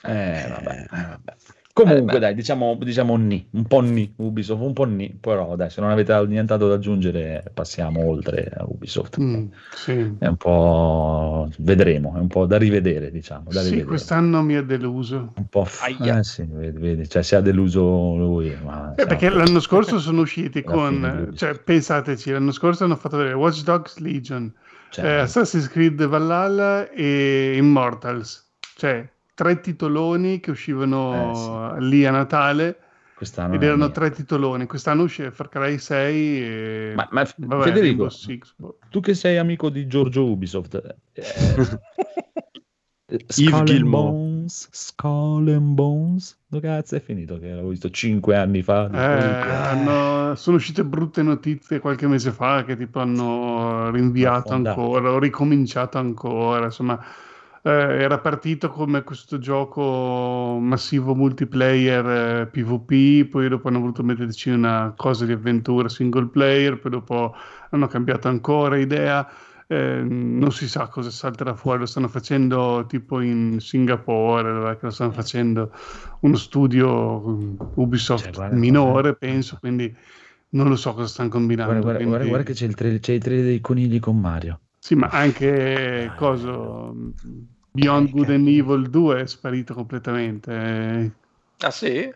Eh, 0.05 0.47
vabbè, 0.49 0.85
eh, 0.91 1.07
vabbè. 1.07 1.35
Comunque, 1.73 2.17
Eh, 2.17 2.19
dai, 2.19 2.35
diciamo, 2.35 2.75
diciamo 2.75 3.15
ni, 3.15 3.47
un 3.53 3.65
po' 3.65 3.79
ni, 3.81 4.13
Ubisoft, 4.17 4.61
un 4.61 4.73
po' 4.73 4.83
ni, 4.83 5.09
però 5.19 5.55
dai, 5.55 5.71
se 5.71 5.81
non 5.81 5.89
avete 5.89 6.13
nient'altro 6.27 6.67
da 6.67 6.75
aggiungere, 6.75 7.43
passiamo 7.51 8.05
oltre 8.05 8.51
a 8.55 8.63
Ubisoft. 8.63 9.19
Mm, 9.19 9.47
sì. 9.73 9.91
È 10.19 10.27
un 10.27 10.37
po', 10.37 11.49
vedremo, 11.57 12.15
è 12.15 12.19
un 12.19 12.27
po' 12.27 12.45
da 12.45 12.57
rivedere, 12.57 13.09
diciamo, 13.09 13.45
da 13.45 13.51
Sì, 13.61 13.69
rivedere. 13.69 13.87
quest'anno 13.87 14.43
mi 14.43 14.55
ha 14.55 14.61
deluso. 14.61 15.33
Un 15.35 15.47
po' 15.47 15.65
f- 15.65 15.99
eh, 15.99 16.23
sì, 16.23 16.43
vedi, 16.47 16.77
vedi, 16.77 17.09
cioè 17.09 17.23
si 17.23 17.33
è 17.33 17.41
deluso 17.41 17.81
lui, 18.15 18.55
ma 18.63 18.93
Eh, 18.95 19.05
perché 19.07 19.29
l'anno 19.29 19.59
scorso 19.59 19.99
sono 19.99 20.21
usciti 20.21 20.63
con, 20.63 21.31
cioè 21.35 21.55
pensateci, 21.57 22.29
l'anno 22.31 22.51
scorso 22.51 22.83
hanno 22.83 22.95
fatto 22.95 23.17
vedere 23.17 23.35
Watch 23.35 23.63
Dogs 23.63 23.97
Legion, 23.97 24.53
cioè, 24.89 25.05
eh, 25.05 25.17
Assassin's 25.21 25.67
Creed 25.69 26.05
Valhalla 26.05 26.87
e 26.91 27.55
Immortals, 27.57 28.51
cioè 28.75 29.09
tre 29.33 29.59
titoloni 29.59 30.39
che 30.39 30.51
uscivano 30.51 31.75
lì 31.79 32.05
a 32.05 32.11
Natale 32.11 32.77
quest'anno 33.15 33.55
ed 33.55 33.63
erano 33.63 33.91
tre 33.91 34.11
titoloni. 34.11 34.65
Quest'anno 34.65 35.03
uscì 35.03 35.29
Far 35.31 35.49
Cry 35.49 35.77
6 35.77 36.43
e 36.43 36.93
Ma, 36.95 37.07
ma 37.11 37.25
vabbè, 37.35 37.63
Federico, 37.63 38.09
boh. 38.57 38.77
tu 38.89 38.99
che 38.99 39.13
sei 39.13 39.37
amico 39.37 39.69
di 39.69 39.87
Giorgio 39.87 40.25
Ubisoft, 40.25 40.75
eh, 41.13 41.13
Skull 43.27 43.69
and. 43.69 43.89
Bones, 43.89 44.69
Skull 44.71 45.49
and 45.49 45.75
Bones, 45.75 46.39
dove 46.47 46.67
cazzo 46.67 46.95
è 46.95 47.01
finito? 47.01 47.37
Che 47.37 47.49
l'avevo 47.49 47.69
visto 47.69 47.89
cinque 47.89 48.35
anni 48.35 48.61
fa. 48.61 48.89
Eh, 48.89 48.97
hanno- 48.97 50.35
sono 50.35 50.55
uscite 50.55 50.83
brutte 50.83 51.21
notizie 51.21 51.79
qualche 51.79 52.07
mese 52.07 52.31
fa 52.31 52.63
che 52.63 52.75
tipo 52.75 52.99
hanno 52.99 53.91
rinviato 53.91 54.53
ancora 54.53 55.11
o 55.11 55.19
ricominciato 55.19 55.97
ancora. 55.97 56.65
Insomma, 56.65 56.99
eh, 57.63 57.69
era 57.71 58.19
partito 58.19 58.69
come 58.69 59.03
questo 59.03 59.39
gioco 59.39 60.57
massivo 60.61 61.15
multiplayer 61.15 62.41
eh, 62.41 62.47
PvP, 62.47 63.29
poi 63.29 63.47
dopo 63.49 63.67
hanno 63.69 63.79
voluto 63.79 64.03
metterci 64.03 64.49
una 64.49 64.93
cosa 64.95 65.25
di 65.25 65.31
avventura 65.31 65.87
single 65.89 66.27
player, 66.27 66.79
poi 66.79 66.91
dopo 66.91 67.33
hanno 67.71 67.87
cambiato 67.87 68.27
ancora 68.27 68.77
idea. 68.77 69.27
eh, 69.67 70.03
non 70.03 70.51
si 70.51 70.67
sa 70.67 70.87
cosa 70.87 71.09
salterà 71.09 71.55
fuori, 71.55 71.79
lo 71.79 71.85
stanno 71.85 72.07
facendo 72.09 72.85
tipo 72.87 73.21
in 73.21 73.59
Singapore, 73.59 74.77
lo 74.79 74.89
stanno 74.89 75.11
facendo 75.11 75.71
uno 76.21 76.35
studio 76.35 77.21
mm, 77.21 77.55
Ubisoft 77.75 78.23
Cioè, 78.23 78.33
guarda, 78.33 78.55
minore, 78.57 79.15
penso, 79.15 79.57
quindi 79.59 79.95
non 80.49 80.67
lo 80.67 80.75
so 80.75 80.93
cosa 80.93 81.07
stanno 81.07 81.29
combinando. 81.29 81.79
Guarda, 81.81 81.81
guarda, 81.81 82.05
quindi- 82.05 82.27
guarda, 82.27 82.27
guarda 82.27 82.45
che 82.45 82.53
c'è 82.53 82.65
il, 82.65 82.75
trailer, 82.75 82.99
c'è 82.99 83.13
il 83.13 83.21
trailer 83.21 83.45
dei 83.45 83.61
conigli 83.61 83.99
con 83.99 84.19
Mario. 84.19 84.59
Sì, 84.79 84.95
ma 84.95 85.07
anche 85.07 86.09
Ah, 86.09 86.15
coso, 86.15 86.93
Beyond 87.75 88.11
Good 88.11 88.29
and 88.29 88.47
Evil 88.47 88.89
2 88.89 89.21
è 89.21 89.25
sparito 89.27 89.73
completamente. 89.73 91.11
Ah 91.63 91.71
sì? 91.71 92.13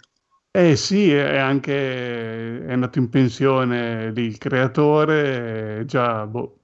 Eh 0.52 0.76
sì, 0.76 1.12
è 1.12 1.38
anche 1.38 2.66
è 2.66 2.72
andato 2.74 2.98
in 3.00 3.10
pensione 3.10 4.12
lì 4.12 4.24
il 4.24 4.38
creatore, 4.40 5.80
eh, 5.82 5.86
già 5.86 6.26
boh. 6.26 6.60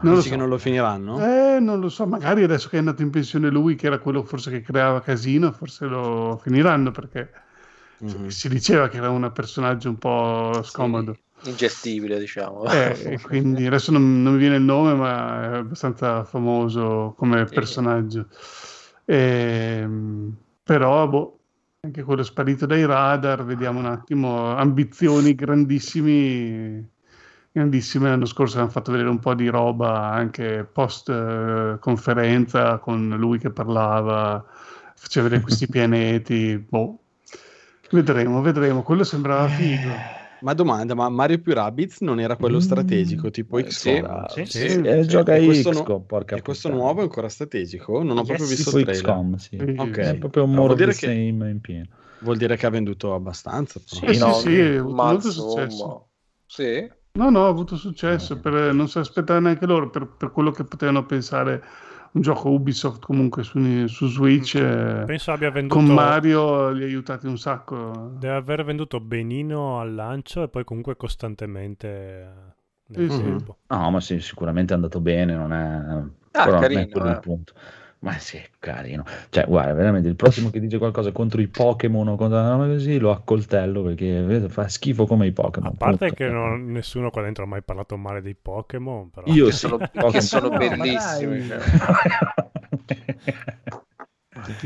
Non 0.00 0.14
lo 0.14 0.16
Dici 0.16 0.28
so. 0.28 0.34
che 0.34 0.40
non 0.40 0.48
lo 0.48 0.58
finiranno? 0.58 1.18
Eh, 1.20 1.58
non 1.60 1.80
lo 1.80 1.88
so, 1.88 2.06
magari 2.06 2.44
adesso 2.44 2.68
che 2.68 2.76
è 2.76 2.78
andato 2.78 3.02
in 3.02 3.10
pensione 3.10 3.50
lui, 3.50 3.74
che 3.74 3.86
era 3.86 3.98
quello 3.98 4.22
forse 4.22 4.50
che 4.50 4.60
creava 4.60 5.00
casino, 5.00 5.50
forse 5.52 5.86
lo 5.86 6.38
finiranno 6.40 6.92
perché 6.92 7.32
Mhm. 8.00 8.30
si 8.30 8.48
diceva 8.48 8.88
che 8.88 8.98
era 8.98 9.10
un 9.10 9.30
personaggio 9.32 9.88
un 9.88 9.98
po' 9.98 10.62
scomodo. 10.62 11.14
Sì, 11.14 11.27
ingestibile, 11.44 12.18
diciamo. 12.18 12.64
Eh, 12.70 12.96
e 13.14 13.20
quindi 13.20 13.66
adesso 13.66 13.92
non, 13.92 14.22
non 14.22 14.34
mi 14.34 14.38
viene 14.38 14.56
il 14.56 14.62
nome, 14.62 14.94
ma 14.94 15.42
è 15.42 15.56
abbastanza 15.58 16.24
famoso 16.24 17.14
come 17.16 17.44
personaggio. 17.44 18.26
Ehm, 19.04 20.36
però, 20.62 21.08
boh, 21.08 21.38
anche 21.80 22.02
quello 22.02 22.22
sparito 22.22 22.66
dai 22.66 22.84
radar, 22.84 23.44
vediamo 23.44 23.78
un 23.78 23.86
attimo. 23.86 24.54
Ambizioni 24.54 25.34
grandissimi, 25.34 26.86
grandissime. 27.52 28.08
L'anno 28.10 28.26
scorso 28.26 28.58
hanno 28.58 28.68
fatto 28.68 28.90
vedere 28.90 29.08
un 29.08 29.18
po' 29.18 29.34
di 29.34 29.48
roba 29.48 30.10
anche 30.10 30.68
post 30.70 31.08
eh, 31.08 31.76
conferenza 31.80 32.78
con 32.78 33.08
lui 33.16 33.38
che 33.38 33.50
parlava, 33.50 34.44
faceva 34.94 35.24
vedere 35.24 35.42
questi 35.42 35.66
pianeti. 35.70 36.58
Boh. 36.68 36.98
Vedremo, 37.90 38.42
vedremo. 38.42 38.82
Quello 38.82 39.04
sembrava 39.04 39.48
figo. 39.48 40.17
Ma 40.40 40.54
domanda, 40.54 40.94
ma 40.94 41.08
Mario 41.08 41.40
più 41.40 41.52
Rabbids 41.52 42.00
non 42.00 42.20
era 42.20 42.36
quello 42.36 42.58
Mm. 42.58 42.60
strategico, 42.60 43.30
tipo 43.30 43.56
Eh, 43.58 43.64
XCOM? 43.64 44.24
sì. 44.28 44.44
Sì, 44.46 44.46
Sì, 44.46 44.68
sì, 44.68 44.80
eh, 44.84 45.02
sì. 45.02 45.06
gioca 45.06 45.34
E 45.34 45.44
questo 45.44 45.70
XCOM, 45.70 46.06
porca 46.06 46.36
E 46.36 46.42
questo 46.42 46.68
nuovo 46.68 47.00
è 47.00 47.02
ancora 47.02 47.28
strategico? 47.28 48.02
Non 48.02 48.18
ho 48.18 48.24
proprio 48.24 48.46
visto 48.46 48.70
il 48.70 48.84
trailer. 48.84 49.04
XCOM, 49.04 49.34
sì. 49.36 49.56
Sì, 49.56 49.74
Ok. 49.76 49.98
È 49.98 50.10
sì. 50.12 50.18
proprio 50.18 50.44
un 50.44 50.50
Vuol 50.50 50.62
more 50.68 50.74
dire 50.76 50.92
the 50.92 50.98
che- 50.98 51.06
same 51.06 51.50
in 51.50 51.60
pieno. 51.60 51.88
Vuol 52.20 52.36
dire 52.36 52.56
che 52.56 52.66
ha 52.66 52.70
venduto 52.70 53.14
abbastanza. 53.14 53.80
però. 53.80 54.00
Eh, 54.10 54.14
sì, 54.14 54.18
no, 54.18 54.32
sì, 54.32 54.48
ha 54.60 54.80
avuto 54.80 54.94
ma 54.94 55.04
molto 55.04 55.30
successo. 55.30 56.08
Sì? 56.46 56.90
No, 57.12 57.30
no, 57.30 57.44
ha 57.46 57.48
avuto 57.48 57.76
successo, 57.76 58.38
per- 58.38 58.72
non 58.72 58.88
si 58.88 58.98
aspettava 58.98 59.40
neanche 59.40 59.66
loro 59.66 59.90
per, 59.90 60.06
per 60.16 60.30
quello 60.30 60.52
che 60.52 60.64
potevano 60.64 61.04
pensare 61.04 61.62
un 62.12 62.20
gioco 62.22 62.50
Ubisoft 62.50 63.00
comunque 63.04 63.42
su, 63.42 63.86
su 63.86 64.06
Switch. 64.08 64.54
eh, 64.56 65.04
Penso 65.04 65.32
abbia 65.32 65.50
venduto. 65.50 65.84
con 65.84 65.86
Mario 65.86 66.70
li 66.70 66.82
ha 66.82 66.86
aiutati 66.86 67.26
un 67.26 67.38
sacco. 67.38 68.10
Deve 68.18 68.34
aver 68.34 68.64
venduto 68.64 69.00
benino 69.00 69.80
al 69.80 69.94
lancio 69.94 70.42
e 70.42 70.48
poi 70.48 70.64
comunque 70.64 70.96
costantemente 70.96 71.88
eh, 71.88 72.54
nel 72.86 73.02
Sì, 73.02 73.08
sì. 73.10 73.22
tempo. 73.22 73.58
No, 73.68 73.90
ma 73.90 74.00
sì, 74.00 74.20
sicuramente 74.20 74.72
è 74.72 74.76
andato 74.76 75.00
bene, 75.00 75.34
non 75.34 75.52
è... 75.52 76.04
Ah, 76.32 76.42
però 76.42 76.60
non 76.60 76.60
carino, 76.60 76.80
è 76.82 76.88
quello 76.88 77.08
il 77.08 77.16
eh. 77.16 77.18
punto. 77.18 77.54
Ma 78.00 78.12
sì, 78.18 78.40
carino. 78.60 79.04
Cioè, 79.28 79.44
guarda, 79.46 79.72
veramente 79.74 80.06
il 80.08 80.14
prossimo 80.14 80.50
che 80.50 80.60
dice 80.60 80.78
qualcosa 80.78 81.10
contro 81.10 81.40
i 81.40 81.48
Pokémon 81.48 82.06
o 82.08 82.16
contro 82.16 82.38
una 82.38 82.50
roba 82.50 82.66
così 82.66 82.96
lo 82.98 83.10
accoltello 83.10 83.82
perché 83.82 84.48
fa 84.48 84.68
schifo 84.68 85.04
come 85.04 85.26
i 85.26 85.32
Pokémon. 85.32 85.72
A 85.72 85.76
parte 85.76 86.06
punto. 86.06 86.14
che 86.14 86.28
non- 86.28 86.66
nessuno 86.70 87.10
qua 87.10 87.22
dentro 87.22 87.42
ha 87.42 87.48
mai 87.48 87.62
parlato 87.62 87.96
male 87.96 88.22
dei 88.22 88.36
Pokémon, 88.40 89.10
però... 89.10 89.26
Io 89.32 89.46
Che 89.46 89.52
sì, 89.52 89.58
sono, 89.58 89.78
Pokémon. 89.78 90.10
che 90.12 90.20
sono 90.20 90.48
No, 90.48 90.58
bellissimi. 90.58 91.46
cioè. 91.46 91.58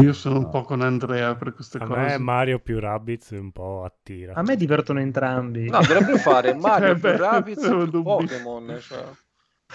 Io 0.02 0.12
sono 0.12 0.36
un 0.36 0.42
No. 0.42 0.48
po' 0.50 0.62
con 0.62 0.82
Andrea 0.82 1.34
per 1.34 1.54
queste 1.54 1.78
A 1.78 1.86
cose. 1.86 1.98
me 2.00 2.18
Mario 2.18 2.58
più 2.58 2.78
Rabbids 2.78 3.30
un 3.30 3.50
po' 3.52 3.82
attira. 3.84 4.34
A 4.34 4.42
me 4.42 4.56
divertono 4.56 5.00
entrambi. 5.00 5.70
No, 5.70 5.78
dovrebbero 5.80 6.18
fare 6.18 6.52
Mario 6.60 6.92
Eh, 6.92 6.96
più 6.98 7.16
Rabbids 7.16 7.66
più. 7.66 8.02
Pokémon. 8.02 8.76
Cioè. 8.78 9.04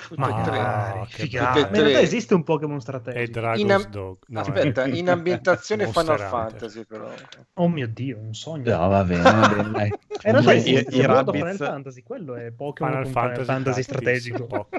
Tutte 0.08 0.20
Ma 0.22 0.42
tre. 0.44 0.60
Ma 0.60 1.08
in 1.08 1.68
realtà 1.72 2.00
esiste 2.02 2.34
un 2.34 2.44
Pokémon 2.44 2.80
strategico. 2.80 3.40
Dragon's 3.40 3.62
In 3.62 3.72
am- 3.72 3.86
Dog. 3.90 4.18
No, 4.28 4.40
Aspetta, 4.42 4.84
eh. 4.84 4.98
in 4.98 5.10
ambientazione 5.10 5.88
Final. 5.92 6.20
Fantasy 6.20 6.86
però. 6.86 7.10
Oh 7.56 7.68
mio 7.68 7.88
dio, 7.88 8.18
un 8.20 8.34
sogno. 8.34 8.78
No, 8.78 8.88
va 8.90 9.04
bene, 9.04 9.22
va 9.24 9.54
bene, 9.56 9.70
dai. 9.72 9.88
In 9.88 10.32
realtà 10.32 10.54
i- 10.54 10.58
esiste 10.58 10.96
i 10.96 11.00
modo 11.08 11.14
Rabbids- 11.32 11.56
Final 11.56 11.56
Fantasy, 11.58 12.04
quello 12.04 12.36
è 12.36 12.52
Pokémon 12.52 12.92
Final 12.92 13.08
Fantasy, 13.12 13.46
Fantasy, 13.46 13.82
strategico. 13.84 14.70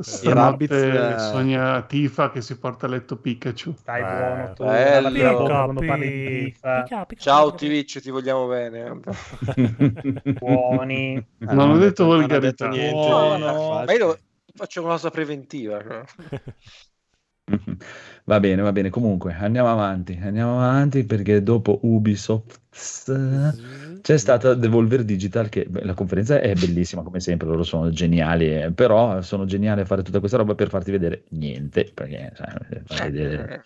Stanotte 0.00 0.32
Rabbids, 0.34 0.72
eh, 0.72 1.14
sogna 1.18 1.82
Tifa 1.82 2.30
che 2.30 2.40
si 2.40 2.58
porta 2.58 2.86
a 2.86 2.88
letto 2.88 3.16
Pikachu. 3.16 3.74
Dai, 3.84 4.00
Eh, 4.00 4.04
buono, 4.04 4.52
tu 4.54 4.64
bello. 4.64 5.10
Pica. 5.98 6.82
Pica, 6.82 7.04
pica, 7.06 7.20
Ciao 7.20 7.52
pica. 7.52 7.56
Twitch, 7.66 8.00
ti 8.00 8.10
vogliamo 8.10 8.46
bene. 8.46 9.00
Buoni. 10.38 11.24
Non 11.38 11.70
ho 11.70 11.78
detto 11.78 12.04
volgarità. 12.04 12.68
Buono. 12.68 13.80
di 13.80 13.84
Ma 13.86 13.92
io 13.92 14.18
faccio 14.58 14.82
una 14.82 14.90
cosa 14.90 15.10
preventiva. 15.10 15.80
cioè. 15.82 16.04
Va 18.24 18.40
bene, 18.40 18.60
va 18.60 18.72
bene. 18.72 18.90
Comunque, 18.90 19.32
andiamo 19.32 19.70
avanti, 19.70 20.18
andiamo 20.22 20.62
avanti 20.62 21.04
perché 21.04 21.42
dopo 21.42 21.78
Ubisoft 21.82 22.60
c'è 24.02 24.18
stata 24.18 24.54
Devolver 24.54 25.04
Digital 25.04 25.48
che 25.48 25.64
beh, 25.64 25.84
la 25.84 25.94
conferenza 25.94 26.40
è 26.40 26.52
bellissima 26.54 27.02
come 27.02 27.20
sempre, 27.20 27.48
loro 27.48 27.62
sono 27.62 27.88
geniali, 27.90 28.62
eh, 28.62 28.72
però 28.72 29.22
sono 29.22 29.46
geniali 29.46 29.80
a 29.80 29.86
fare 29.86 30.02
tutta 30.02 30.18
questa 30.18 30.36
roba 30.36 30.54
per 30.54 30.68
farti 30.68 30.90
vedere 30.90 31.24
niente, 31.30 31.90
perché 31.94 32.32
sai, 32.34 32.82
fai 32.84 33.10
vedere 33.10 33.64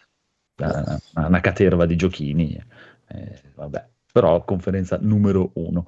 una, 0.59 1.01
una 1.15 1.41
caterva 1.41 1.85
di 1.87 1.97
giochini, 1.97 2.63
eh, 3.09 3.43
vabbè. 3.55 3.89
Però 4.13 4.45
conferenza 4.45 4.99
numero 5.01 5.51
uno. 5.55 5.87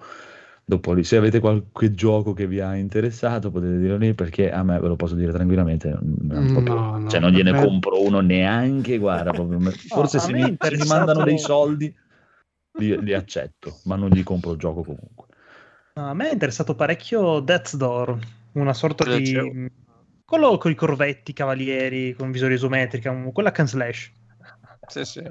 Dopo 0.67 0.93
lì, 0.95 1.05
se 1.05 1.17
avete 1.17 1.41
qualche 1.41 1.93
gioco 1.93 2.33
che 2.33 2.47
vi 2.47 2.59
ha 2.61 2.75
interessato, 2.75 3.51
potete 3.51 3.79
dirlo 3.79 3.99
lì 3.99 4.15
perché 4.15 4.51
a 4.51 4.63
me 4.63 4.81
ve 4.81 4.89
lo 4.89 4.97
posso 4.97 5.15
dire 5.15 5.31
tranquillamente. 5.31 5.91
non- 5.91 6.47
proprio- 6.53 6.75
No, 6.75 6.99
no, 6.99 7.09
cioè, 7.11 7.21
non 7.21 7.33
gliene 7.33 7.53
me- 7.53 7.61
compro 7.65 8.03
uno 8.03 8.21
neanche. 8.21 8.97
Guarda, 8.97 9.31
proprio, 9.31 9.59
forse 9.71 10.17
a 10.17 10.21
se 10.21 10.33
mi, 10.33 10.57
se 10.59 10.77
mi 10.77 10.87
mandano 10.87 11.23
dei 11.23 11.39
soldi 11.39 11.95
li, 12.79 13.05
li 13.05 13.13
accetto, 13.13 13.81
ma 13.85 13.97
non 13.97 14.09
gli 14.11 14.23
compro 14.23 14.53
il 14.53 14.59
gioco 14.59 14.83
comunque. 14.83 15.27
No, 15.97 16.09
a 16.09 16.15
me 16.15 16.31
è 16.31 16.33
interessato 16.33 16.75
parecchio 16.75 17.41
Death's 17.41 17.77
Door, 17.77 18.19
una 18.53 18.73
sorta 18.73 19.05
Cosa 19.05 19.19
di... 19.19 19.71
Quello 20.25 20.57
con 20.57 20.71
i 20.71 20.75
corvetti, 20.75 21.35
cavalieri, 21.35 22.15
con 22.15 22.31
visore 22.33 22.55
isometrica, 22.55 23.11
un- 23.11 23.31
quella 23.33 23.53
can 23.53 23.69
slash. 23.69 24.11
Sì, 24.89 25.05
sì. 25.05 25.31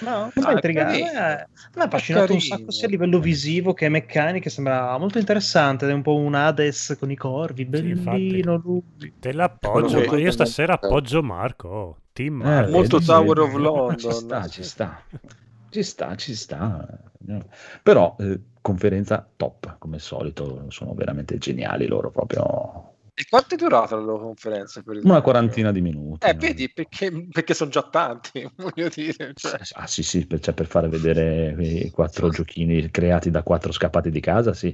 No, 0.00 0.30
mi 0.34 0.42
Ah. 0.44 0.48
A 0.50 0.84
me 0.84 1.48
mi 1.74 1.82
ha 1.82 1.84
affascinato 1.84 2.32
un 2.32 2.40
sacco 2.40 2.66
carino. 2.66 2.70
sia 2.70 2.86
a 2.86 2.90
livello 2.90 3.20
visivo 3.20 3.74
che 3.74 3.88
meccaniche, 3.88 4.50
sembra 4.50 4.96
molto 4.98 5.18
interessante. 5.18 5.88
È 5.88 5.92
un 5.92 6.02
po' 6.02 6.14
un 6.16 6.34
Hades 6.34 6.96
con 6.98 7.10
i 7.10 7.16
corvi, 7.16 7.64
bellino 7.64 8.56
lui. 8.56 8.82
Te 9.18 9.32
l'appoggio, 9.32 10.00
io 10.16 10.30
stasera 10.30 10.74
appoggio 10.74 11.22
Marco. 11.22 11.68
oh, 11.68 11.96
Team 12.12 12.40
Eh, 12.40 12.44
Marco. 12.44 12.70
Molto 12.70 12.96
vedi, 12.98 13.06
Tower 13.06 13.38
of 13.40 13.54
London. 13.54 13.98
Ci 13.98 14.12
sta, 14.12 14.48
ci 14.48 14.62
sta. 14.62 15.02
Ci 15.70 15.82
sta, 15.82 16.14
ci 16.16 16.34
sta. 16.34 16.86
Però 17.82 18.16
eh, 18.18 18.40
conferenza 18.60 19.28
top, 19.36 19.76
come 19.78 19.96
al 19.96 20.00
solito, 20.00 20.64
sono 20.70 20.94
veramente 20.94 21.38
geniali 21.38 21.86
loro 21.86 22.10
proprio. 22.10 22.94
E 23.20 23.24
quanto 23.28 23.54
è 23.54 23.56
durata 23.56 23.96
la 23.96 24.02
loro 24.02 24.26
conferenza? 24.26 24.80
Per 24.80 25.00
Una 25.02 25.20
quarantina 25.22 25.72
di 25.72 25.80
minuti. 25.80 26.24
Eh, 26.24 26.34
no? 26.34 26.38
vedi, 26.38 26.70
perché, 26.72 27.10
perché 27.28 27.52
sono 27.52 27.68
già 27.68 27.82
tanti, 27.82 28.48
voglio 28.54 28.88
dire. 28.88 29.32
Cioè, 29.34 29.58
Ah 29.72 29.88
sì 29.88 30.04
sì, 30.04 30.24
per, 30.24 30.38
cioè, 30.38 30.54
per 30.54 30.66
fare 30.66 30.88
vedere 30.88 31.52
i 31.58 31.90
quattro 31.90 32.28
giochini 32.28 32.90
creati 32.92 33.30
da 33.30 33.42
quattro 33.42 33.72
scappati 33.72 34.10
di 34.10 34.20
casa, 34.20 34.52
sì. 34.52 34.72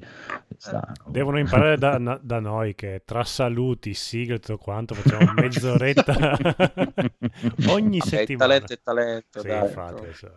Sta. 0.59 0.93
Devono 1.07 1.39
imparare 1.39 1.79
da, 1.79 1.99
da 2.23 2.39
noi 2.41 2.75
che 2.75 3.03
tra 3.07 3.25
saluti, 3.25 3.95
sigle 3.95 4.35
e 4.37 4.39
tutto 4.41 4.59
quanto 4.59 4.95
facciamo 4.95 5.33
mezz'oretta 5.33 6.15
ogni 7.69 7.99
vabbè, 7.99 8.11
settimana. 8.11 8.53
talento 8.53 8.73
è 8.75 8.81
talento, 8.83 9.41
Sì, 9.41 9.47
dai. 9.47 9.59
infatti, 9.59 10.13
so. 10.13 10.31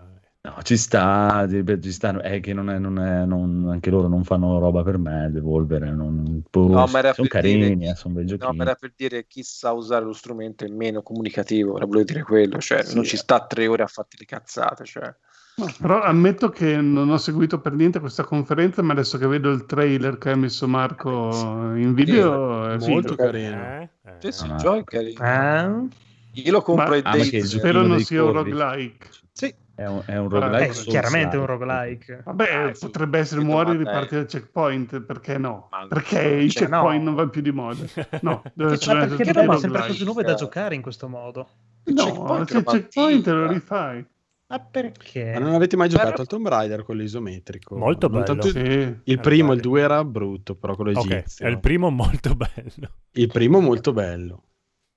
No, 0.47 0.61
ci 0.63 0.77
sta, 0.77 1.45
ci 1.81 1.91
sta, 1.91 2.21
è 2.21 2.39
che 2.39 2.53
non 2.53 2.69
è, 2.69 2.79
non 2.79 2.97
è- 2.99 3.25
non- 3.25 3.67
anche 3.69 3.89
loro 3.89 4.07
non 4.07 4.23
fanno 4.23 4.59
roba 4.59 4.81
per 4.81 4.97
me, 4.97 5.29
Devolver, 5.29 5.81
non, 5.91 6.41
boh, 6.49 6.67
No, 6.69 6.85
ma 6.87 6.99
era 6.99 7.11
sono 7.13 7.27
per 7.27 7.41
dire- 7.41 7.57
carini, 7.59 7.89
eh, 7.89 7.95
sono 7.95 8.13
bei 8.13 8.23
No, 8.23 8.29
giochini. 8.37 8.55
ma 8.57 8.63
era 8.63 8.75
per 8.75 8.93
dire 8.95 9.25
chi 9.27 9.43
sa 9.43 9.73
usare 9.73 10.05
lo 10.05 10.13
strumento 10.13 10.63
è 10.63 10.69
meno 10.69 11.01
comunicativo, 11.01 11.73
ora 11.73 11.85
volevo 11.85 12.05
dire 12.05 12.23
quello, 12.23 12.59
cioè 12.59 12.81
Sì. 12.83 12.95
non 12.95 13.03
ci 13.03 13.17
sta 13.17 13.45
tre 13.45 13.67
ore 13.67 13.83
a 13.83 13.87
farti 13.87 14.15
le 14.19 14.23
cazzate, 14.25 14.85
cioè. 14.85 15.13
No, 15.57 15.67
però 15.81 16.01
ammetto 16.01 16.47
che 16.49 16.77
non 16.77 17.09
ho 17.09 17.17
seguito 17.17 17.59
per 17.59 17.73
niente 17.73 17.99
questa 17.99 18.23
conferenza, 18.23 18.81
ma 18.81 18.93
adesso 18.93 19.17
che 19.17 19.27
vedo 19.27 19.51
il 19.51 19.65
trailer 19.65 20.17
che 20.17 20.29
ha 20.29 20.35
messo 20.37 20.65
Marco 20.65 21.73
in 21.75 21.93
video, 21.93 22.69
è 22.69 22.77
Molto 22.77 23.09
figo. 23.09 23.15
carino. 23.15 23.63
Eh? 23.81 23.89
Eh. 24.05 24.11
Sì, 24.19 24.31
sì, 24.31 24.47
no. 24.47 24.55
giochi 24.55 24.83
carini. 24.85 25.15
Ah, 25.17 25.83
Io 26.31 26.51
lo 26.51 26.61
compro 26.61 26.89
Ma- 26.89 26.95
e 26.95 27.01
Ah, 27.03 27.17
giochino 27.17 27.43
Spero 27.45 27.81
non 27.81 27.99
sia 27.99 28.23
un 28.23 28.31
roguelike. 28.31 29.09
Sì, 29.33 29.53
È 29.77 29.85
un, 29.85 30.01
è 30.07 30.17
un 30.17 30.25
Eh, 30.25 30.29
roguelike 30.29 30.57
è 30.57 30.73
Souls-like. 30.73 30.89
chiaramente 30.89 31.37
un 31.37 31.45
roguelike. 31.45 32.21
Vabbè, 32.25 32.51
Ah, 32.55 32.73
sì. 32.73 32.85
potrebbe 32.85 33.19
essere 33.19 33.41
muori 33.41 33.69
e 33.69 33.77
vabbè. 33.77 33.85
riparti 33.85 34.15
dal 34.15 34.25
checkpoint, 34.25 35.01
perché 35.01 35.37
no? 35.37 35.67
Ma- 35.69 35.85
Perché 35.87 36.19
il 36.19 36.49
Cioè, 36.51 36.63
checkpoint 36.67 36.97
no. 37.03 37.05
non 37.05 37.13
va 37.13 37.27
più 37.27 37.41
di 37.41 37.51
moda. 37.51 37.83
No, 38.23 38.41
deve 38.55 38.69
Ma 38.71 38.75
essere 38.75 39.05
perché 39.07 39.31
trovi 39.31 39.47
no, 39.47 39.57
sempre 39.57 39.81
cose 39.85 40.03
nuove 40.03 40.23
da 40.23 40.33
giocare 40.33 40.73
in 40.73 40.81
questo 40.81 41.07
modo? 41.07 41.47
Il 41.83 41.93
No, 41.93 42.05
checkpoint 42.05 42.47
se 42.49 42.57
il 42.57 42.63
lo 42.65 42.71
checkpoint 42.71 43.27
lo 43.27 43.47
rifai. 43.47 44.05
Ma 44.49 44.59
perché? 44.61 45.33
ma 45.33 45.39
non 45.39 45.53
avete 45.53 45.75
mai 45.77 45.89
Però- 45.89 46.01
giocato 46.01 46.21
al 46.21 46.27
Tomb 46.27 46.47
Raider 46.47 46.81
con 46.83 46.95
l'isometrico? 46.97 47.77
Molto 47.77 48.09
bello. 48.09 48.23
tanto- 48.23 48.47
Sì. 48.47 48.57
Il 49.03 49.19
primo, 49.19 49.51
il 49.53 49.59
bello. 49.59 49.69
2 49.69 49.81
era 49.81 50.03
brutto, 50.03 50.55
però 50.55 50.73
quello 50.75 50.89
egizio. 50.99 51.45
è 51.45 51.49
il 51.49 51.59
primo 51.59 51.91
molto 51.91 52.33
bello. 52.33 52.93
Il 53.11 53.27
primo 53.27 53.59
molto 53.59 53.93
bello. 53.93 54.43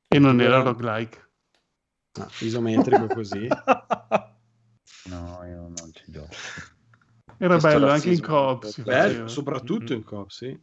E 0.08 0.18
non 0.18 0.40
era 0.40 0.62
roguelike. 0.62 1.28
Ah, 2.18 2.28
isometrico 2.40 3.06
così. 3.08 3.46
No, 5.06 5.44
io 5.44 5.60
non 5.62 5.90
ci 5.92 6.04
gioco. 6.06 6.28
Era 7.38 7.58
Questo 7.58 7.68
bello, 7.68 7.90
anche 7.90 8.10
in 8.10 8.20
coop 8.20 8.82
Bello. 8.82 8.84
Bello, 8.84 9.28
soprattutto 9.28 9.94
in 9.94 10.04
coop, 10.04 10.28
sì. 10.28 10.60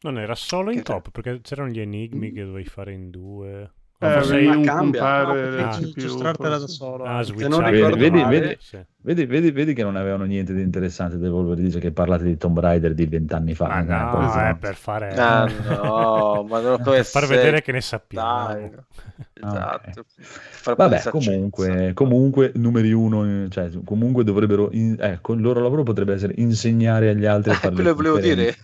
Non 0.00 0.18
era 0.18 0.34
solo 0.34 0.72
in 0.72 0.82
top, 0.82 1.10
perché 1.10 1.40
c'erano 1.42 1.70
gli 1.70 1.78
enigmi 1.78 2.32
che 2.32 2.44
dovevi 2.44 2.68
fare 2.68 2.92
in 2.92 3.10
due. 3.10 3.72
Eh, 4.00 4.06
ma 4.06 4.56
un 4.56 4.64
cambia. 4.64 5.00
compare 5.00 5.26
No, 5.26 5.34
del 5.34 5.54
perché 5.54 5.86
CPU, 5.90 6.00
Giostrartela 6.00 6.58
da 6.58 6.66
solo. 6.66 7.04
Ah, 7.04 7.22
Vedi, 7.22 8.10
male, 8.10 8.40
vedi? 8.40 8.56
Sì. 8.60 8.84
Vedi, 9.04 9.26
vedi, 9.26 9.50
vedi 9.50 9.74
che 9.74 9.82
non 9.82 9.96
avevano 9.96 10.24
niente 10.24 10.54
di 10.54 10.62
interessante 10.62 11.18
Devolver, 11.18 11.56
dice 11.58 11.80
che 11.80 11.90
parlate 11.90 12.22
di 12.24 12.36
Tomb 12.36 12.58
Raider 12.60 12.94
di 12.94 13.06
vent'anni 13.06 13.54
fa. 13.54 13.66
Ma 13.66 13.80
Eh, 13.80 13.82
no, 13.82 14.10
poi- 14.10 14.48
è 14.50 14.56
per 14.60 14.74
fare... 14.76 15.14
Ah, 15.16 15.44
no, 15.46 16.44
ma 16.44 16.60
non 16.60 16.78
per 16.82 17.04
far 17.04 17.26
vedere 17.26 17.62
che 17.62 17.72
ne 17.72 17.80
sappiamo. 17.80 18.46
Dai, 18.46 18.70
esatto. 19.34 20.04
Far 20.18 20.76
Vabbè, 20.76 21.02
comunque, 21.10 21.92
comunque, 21.94 22.52
numeri 22.54 22.92
uno, 22.92 23.44
eh, 23.44 23.48
cioè, 23.50 23.70
comunque 23.84 24.22
dovrebbero, 24.24 24.68
in- 24.72 24.96
ecco, 24.98 25.32
il 25.34 25.40
loro 25.40 25.60
lavoro 25.60 25.82
potrebbe 25.82 26.14
essere 26.14 26.34
insegnare 26.36 27.08
agli 27.10 27.24
altri 27.24 27.50
a 27.50 27.54
Eh, 27.54 27.58
fare 27.60 27.74
quello 27.74 27.94
volevo 27.94 28.18
dire. 28.18 28.56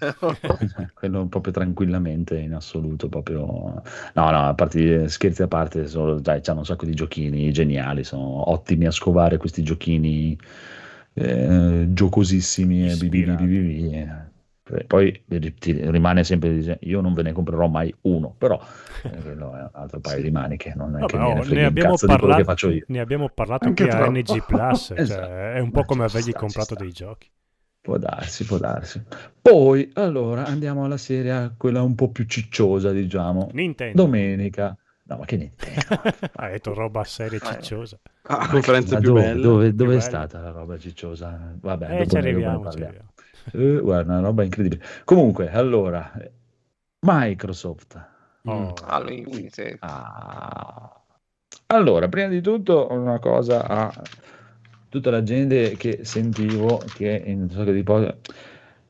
quello 0.95 1.27
proprio 1.27 1.53
tranquillamente, 1.53 2.39
in 2.39 2.55
assoluto, 2.55 3.09
proprio... 3.09 3.83
No, 4.15 4.31
no, 4.31 4.47
a 4.49 4.55
parte 4.55 5.09
scherzi 5.09 5.43
a 5.43 5.49
parte, 5.49 5.87
sono, 5.87 6.19
dai, 6.21 6.41
c'hanno 6.41 6.61
un 6.61 6.65
sacco 6.67 6.85
di 6.85 6.95
giochini 6.95 7.53
geniali, 7.53 8.05
sono 8.05 8.51
ottimi 8.51 8.87
a 8.87 8.91
scovare 8.91 9.37
questi 9.37 9.63
giochini 9.63 10.28
eh, 11.15 11.87
giocosissimi 11.91 12.89
e 12.89 12.93
Ispirati. 12.93 13.45
bibi, 13.45 13.91
eh. 13.93 14.27
Poi 14.87 15.25
ti 15.59 15.73
rimane 15.91 16.25
sempre 16.25 16.79
io 16.81 17.01
non 17.01 17.15
ve 17.15 17.23
ne 17.23 17.33
comprerò 17.33 17.69
mai 17.69 17.95
uno, 18.03 18.35
però 18.37 18.61
eh, 19.03 19.11
è 19.11 19.33
un 19.33 19.69
altro 19.73 19.99
paio 20.01 20.17
Sì. 20.19 20.23
di 20.25 20.31
maniche, 20.31 20.75
non 20.77 20.95
è 20.97 20.99
Vabbè, 20.99 21.07
che 21.07 21.17
oh, 21.17 21.43
ne 21.45 21.65
abbiamo 21.65 21.95
che 21.97 22.07
parlato, 22.07 22.45
faccio 22.45 22.69
io. 22.71 22.85
ne 22.89 23.01
abbiamo 23.01 23.31
parlato 23.31 23.67
Anche 23.67 23.85
qui 23.87 23.93
a. 23.93 24.11
NG 24.11 24.45
Plus, 24.45 24.87
cioè, 24.95 25.01
Esatto. 25.01 25.33
è 25.33 25.59
un 25.61 25.71
po' 25.71 25.85
come 25.85 26.05
avergli 26.05 26.31
sta, 26.31 26.39
comprato 26.39 26.75
dei 26.75 26.93
giochi. 26.93 27.31
Può 27.81 27.97
darsi, 27.97 28.45
può 28.45 28.59
darsi. 28.59 29.03
Poi, 29.41 29.91
allora, 29.95 30.45
andiamo 30.45 30.85
alla 30.85 30.99
serie, 30.99 31.55
quella 31.57 31.81
un 31.83 31.95
po' 31.95 32.11
più 32.11 32.25
cicciosa, 32.27 32.91
diciamo. 32.93 33.49
Nintendo. 33.53 34.03
Domenica. 34.03 34.77
No, 35.09 35.17
ma 35.17 35.25
che 35.25 35.37
Nintendo? 35.37 36.03
Ha 36.35 36.49
detto 36.51 36.75
roba 36.75 37.03
seria 37.05 37.39
cicciosa. 37.41 37.99
Ah, 38.23 38.49
conferenza 38.49 38.95
Ma 38.97 39.01
più 39.01 39.09
dove, 39.09 39.23
bella. 39.23 39.41
dove, 39.41 39.75
dove 39.75 39.91
è 39.95 39.97
bella. 39.97 40.01
stata 40.09 40.41
la 40.41 40.51
roba 40.51 40.79
cicciosa? 40.79 41.55
Vabbè, 41.61 41.85
Eh, 41.87 41.97
dopo 42.05 42.11
ci 42.11 42.17
arriviamo, 42.17 42.71
ci 42.71 42.83
arriviamo. 42.83 43.13
Eh, 43.53 43.81
guarda, 43.81 44.13
una 44.13 44.21
roba 44.21 44.43
incredibile. 44.45 44.83
Comunque, 45.05 45.51
allora, 45.51 46.13
Microsoft. 47.01 48.09
Oh. 48.45 48.75
Infinite. 49.09 49.77
Ah. 49.81 50.93
Allora, 51.67 52.09
prima 52.09 52.29
di 52.29 52.41
tutto 52.41 52.89
una 52.91 53.19
cosa 53.19 53.67
a 53.67 53.93
tutta 54.89 55.11
la 55.11 55.23
gente 55.23 55.77
che 55.77 56.05
sentivo 56.05 56.79
che 56.95 57.23
in 57.27 57.43
un 57.43 57.51
sacco 57.51 57.71
di 57.73 57.83
po- 57.83 58.17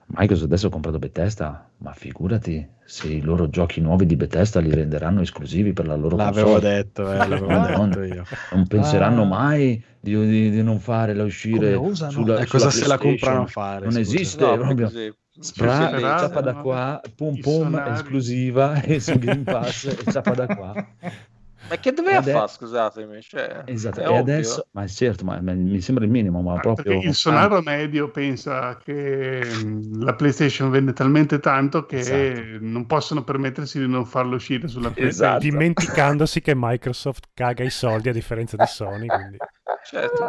Microsoft 0.06 0.46
adesso 0.46 0.68
ha 0.68 0.70
comprato 0.70 0.98
Bethesda, 0.98 1.67
ma 1.78 1.92
figurati 1.92 2.66
se 2.84 3.08
i 3.08 3.20
loro 3.20 3.48
giochi 3.50 3.80
nuovi 3.80 4.06
di 4.06 4.16
Bethesda 4.16 4.60
li 4.60 4.72
renderanno 4.74 5.20
esclusivi 5.20 5.72
per 5.72 5.86
la 5.86 5.94
loro 5.94 6.16
L'avevo 6.16 6.52
console. 6.52 6.74
detto, 6.74 7.12
eh, 7.12 7.16
l'avevo 7.16 7.46
Madonna. 7.46 7.86
detto 7.94 8.02
io. 8.02 8.24
Non 8.52 8.66
penseranno 8.66 9.22
Ah. 9.22 9.26
mai 9.26 9.82
di, 10.00 10.26
di- 10.26 10.50
di 10.50 10.62
non 10.62 10.78
farla 10.80 11.22
uscire 11.24 11.74
sulla, 11.74 12.06
Eh, 12.08 12.10
sulla 12.10 12.46
cosa 12.46 12.70
se 12.70 12.86
la 12.86 12.96
comprano 12.98 13.42
a 13.42 13.46
fare? 13.46 13.84
Non 13.84 13.92
scusa? 13.92 14.00
esiste. 14.00 14.44
No, 14.44 14.56
proprio. 14.56 14.86
così. 14.86 15.12
Spra, 15.40 15.90
sì, 15.94 16.00
ciappa 16.00 16.40
da 16.40 16.54
qua, 16.54 17.00
pum, 17.14 17.38
sonari. 17.40 17.92
esclusiva 17.92 18.80
e 18.82 18.98
su 18.98 19.16
Game 19.20 19.42
Pass 19.44 19.84
e 19.84 20.10
ciappa 20.10 20.34
da 20.34 20.46
qua. 20.48 20.74
Ma 21.68 21.76
che 21.76 21.92
doveva 21.92 22.18
Ed 22.20 22.28
è- 22.28 22.32
fare, 22.32 22.48
scusatemi? 22.48 23.20
Cioè, 23.20 23.62
Esatto, 23.66 24.00
e 24.00 24.06
ovvio. 24.06 24.20
adesso, 24.20 24.68
ma 24.70 24.86
certo, 24.86 25.24
ma, 25.24 25.40
ma 25.40 25.52
mi 25.52 25.80
sembra 25.80 26.04
il 26.04 26.10
minimo, 26.10 26.40
ma 26.40 26.54
Ah, 26.54 26.60
proprio... 26.60 27.00
Il 27.02 27.14
sonaro 27.14 27.60
medio 27.62 28.10
pensa 28.10 28.76
che 28.76 29.42
mh, 29.44 30.02
la 30.02 30.14
PlayStation 30.14 30.70
vende 30.70 30.92
talmente 30.92 31.40
tanto 31.40 31.84
che 31.84 31.98
Esatto. 31.98 32.58
non 32.60 32.86
possono 32.86 33.24
permettersi 33.24 33.78
di 33.80 33.88
non 33.88 34.06
farlo 34.06 34.36
uscire 34.36 34.68
sulla 34.68 34.90
PlayStation. 34.90 35.36
Esatto. 35.36 35.50
Dimenticandosi 35.50 36.40
che 36.40 36.52
Microsoft 36.54 37.28
caga 37.34 37.64
i 37.64 37.70
soldi 37.70 38.08
a 38.08 38.12
differenza 38.12 38.56
di 38.56 38.66
Sony. 38.66 39.06
Quindi... 39.06 39.36
Certo. 39.84 40.24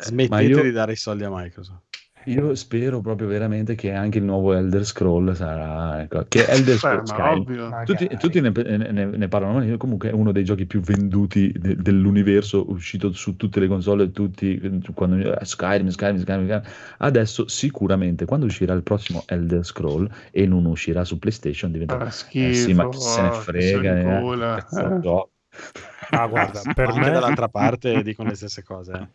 Smettete 0.00 0.42
io- 0.44 0.62
di 0.62 0.70
dare 0.72 0.92
i 0.92 0.96
soldi 0.96 1.24
a 1.24 1.30
Microsoft. 1.30 1.82
Io 2.26 2.54
spero 2.54 3.00
proprio 3.00 3.28
veramente 3.28 3.74
che 3.74 3.92
anche 3.92 4.18
il 4.18 4.24
nuovo 4.24 4.52
Elder 4.52 4.84
Scroll 4.84 5.32
sarà... 5.32 6.02
Ecco, 6.02 6.24
che 6.28 6.46
Elder 6.46 6.78
ma 6.82 7.06
Skyrim. 7.06 7.84
Tutti, 7.84 8.08
tutti 8.18 8.40
ne, 8.40 8.50
ne- 8.50 9.04
ne 9.06 9.28
parlano, 9.28 9.54
ma 9.54 9.64
io 9.64 9.76
comunque 9.76 10.10
è 10.10 10.12
uno 10.12 10.32
dei 10.32 10.44
giochi 10.44 10.66
più 10.66 10.80
venduti 10.80 11.52
de- 11.56 11.76
dell'universo, 11.76 12.70
uscito 12.70 13.12
su 13.12 13.36
tutte 13.36 13.60
le 13.60 13.68
console, 13.68 14.10
tutti, 14.10 14.60
quando, 14.94 15.38
eh, 15.38 15.44
Skyrim, 15.44 15.88
Skyrim, 15.88 16.18
Skyrim, 16.18 16.44
Skyrim. 16.44 16.62
Adesso 16.98 17.48
sicuramente 17.48 18.24
quando 18.24 18.46
uscirà 18.46 18.74
il 18.74 18.82
prossimo 18.82 19.22
Elder 19.26 19.64
Scroll 19.64 20.10
e 20.30 20.46
non 20.46 20.64
uscirà 20.64 21.04
su 21.04 21.18
PlayStation 21.18 21.70
diventerà... 21.70 22.06
Eh 22.06 22.10
schifo. 22.10 22.52
sì, 22.52 22.72
ma 22.74 22.88
chi 22.88 22.98
se 23.00 23.22
ne 23.22 23.28
oh, 23.28 23.32
frega, 23.32 23.94
se 23.96 24.02
ne 24.02 24.18
eh, 24.18 24.38
cazzo 24.38 25.30
eh. 25.48 25.95
Ah, 26.10 26.26
guarda, 26.26 26.60
per 26.74 26.88
Anche 26.88 27.00
me, 27.00 27.10
dall'altra 27.10 27.48
parte 27.48 28.02
dicono 28.04 28.28
le 28.28 28.34
stesse 28.36 28.62
cose. 28.62 29.10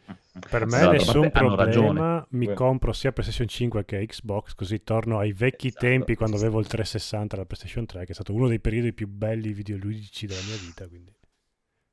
per 0.50 0.66
me 0.66 0.72
Sì, 0.72 0.80
d'altra 0.80 0.92
nessun 0.92 1.32
problema. 1.32 2.26
Mi 2.32 2.54
compro 2.54 2.94
sia 2.94 3.12
PlayStation 3.12 3.48
5 3.48 3.86
che 3.86 4.06
Xbox, 4.06 4.54
così 4.56 4.84
torno 4.84 5.20
ai 5.20 5.34
vecchi 5.34 5.68
Esatto. 5.68 5.86
tempi 5.86 6.16
quando 6.16 6.38
avevo 6.38 6.60
il 6.60 6.68
360 6.68 7.36
alla 7.36 7.46
PlayStation 7.46 7.86
3, 7.86 8.06
che 8.06 8.12
è 8.12 8.14
stato 8.14 8.34
uno 8.34 8.48
dei 8.48 8.60
periodi 8.60 8.94
più 8.94 9.08
belli 9.08 9.54
videoludici 9.54 10.26
della 10.28 10.42
mia 10.46 10.58
vita. 10.58 10.88
Quindi. 10.88 11.14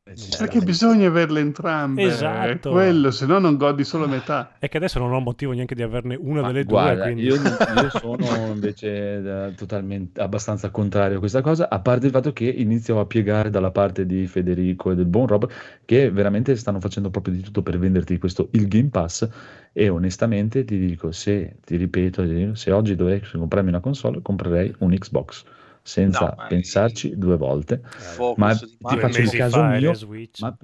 Eh, 0.09 0.37
Perché 0.39 0.57
sta. 0.57 0.65
bisogna 0.65 1.09
averle 1.09 1.41
entrambe, 1.41 2.03
Esatto. 2.05 2.71
quello, 2.71 3.11
se 3.11 3.27
no 3.27 3.39
non 3.39 3.57
godi 3.57 3.85
solo 3.85 4.09
metà. 4.09 4.53
È 4.59 4.67
che 4.69 4.79
adesso 4.79 4.99
non 4.99 5.13
ho 5.13 5.21
motivo 5.21 5.53
neanche 5.53 5.75
di 5.75 5.83
averne 5.83 6.17
una 6.19 6.41
Ma 6.41 6.47
delle 6.47 6.65
guarda, 6.65 7.05
due, 7.05 7.13
quindi... 7.13 7.23
io, 7.25 7.35
io 7.83 7.91
sono 7.91 8.47
invece 8.53 9.47
eh, 9.49 9.55
totalmente 9.55 10.19
abbastanza 10.21 10.71
contrario 10.71 11.17
a 11.17 11.19
questa 11.19 11.43
cosa, 11.43 11.69
a 11.69 11.79
parte 11.81 12.07
il 12.07 12.13
fatto 12.13 12.33
che 12.33 12.45
inizio 12.45 12.99
a 13.01 13.05
piegare 13.05 13.51
dalla 13.51 13.71
parte 13.71 14.07
di 14.07 14.27
Federico 14.27 14.93
e 14.93 14.95
del 14.95 15.05
buon 15.07 15.27
Rob, 15.27 15.47
che 15.85 16.11
veramente 16.11 16.57
stanno 16.57 16.81
facendo 16.81 17.11
proprio 17.11 17.35
di 17.35 17.43
tutto 17.43 17.63
per 17.63 17.79
venderti 17.79 18.17
questo 18.19 18.49
il 18.53 18.67
Game 18.67 18.89
Pass. 18.89 19.29
E 19.75 19.89
onestamente 19.91 20.65
ti 20.65 20.79
dico, 20.79 21.13
se 21.13 21.57
ti 21.65 21.77
ripeto, 21.77 22.23
ti 22.27 22.35
dico, 22.35 22.55
se 22.55 22.73
oggi 22.73 22.97
dovessi 22.97 23.37
comprarmi 23.37 23.69
una 23.69 23.81
console, 23.81 24.23
comprerei 24.23 24.75
un 24.79 24.91
Xbox 24.95 25.45
senza 25.89 26.35
No, 26.37 26.47
pensarci 26.47 27.17
due 27.17 27.37
volte. 27.37 27.81
Focus 27.83 28.37
Ma 28.37 28.53
di 28.53 28.77
ti 28.87 28.99
faccio 28.99 29.21
il 29.21 29.31
caso 29.31 29.59
fa 29.59 29.69
mio. 29.69 29.93
Ma, 30.41 30.57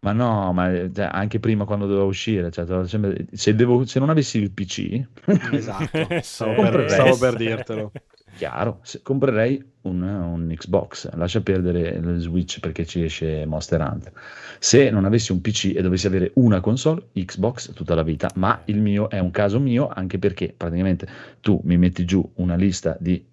ma 0.00 0.12
no, 0.12 0.52
ma 0.52 0.70
cioè, 0.92 1.08
anche 1.10 1.40
prima 1.40 1.64
quando 1.64 1.86
dovevo 1.86 2.06
uscire, 2.06 2.50
cioè, 2.50 2.86
sempre- 2.86 3.26
se, 3.32 3.54
devo- 3.54 3.84
se 3.84 3.98
non 3.98 4.10
avessi 4.10 4.38
il 4.38 4.52
PC, 4.52 5.06
Esatto, 5.52 6.06
stavo, 6.22 6.62
per, 6.62 6.90
stavo 6.90 7.16
per 7.18 7.36
dirtelo. 7.36 7.92
chiaro, 8.36 8.78
se- 8.82 9.02
comprerei 9.02 9.62
un, 9.82 10.02
un 10.02 10.54
Xbox, 10.56 11.12
lascia 11.14 11.40
perdere 11.40 11.88
il 11.90 12.20
Switch 12.20 12.60
perché 12.60 12.86
ci 12.86 13.02
esce 13.02 13.44
Monster 13.44 13.80
Hunter. 13.80 14.12
Se 14.60 14.90
non 14.90 15.04
avessi 15.04 15.32
un 15.32 15.40
PC 15.40 15.72
e 15.76 15.82
dovessi 15.82 16.06
avere 16.06 16.30
una 16.34 16.60
console, 16.60 17.08
Xbox 17.12 17.72
tutta 17.72 17.94
la 17.94 18.02
vita, 18.02 18.30
ma 18.36 18.62
il 18.66 18.80
mio 18.80 19.08
è 19.10 19.18
un 19.18 19.30
caso 19.30 19.58
mio 19.60 19.88
anche 19.88 20.18
perché 20.18 20.54
praticamente 20.56 21.08
tu 21.40 21.60
mi 21.64 21.76
metti 21.76 22.04
giù 22.04 22.28
una 22.36 22.54
lista 22.56 22.96
di 23.00 23.24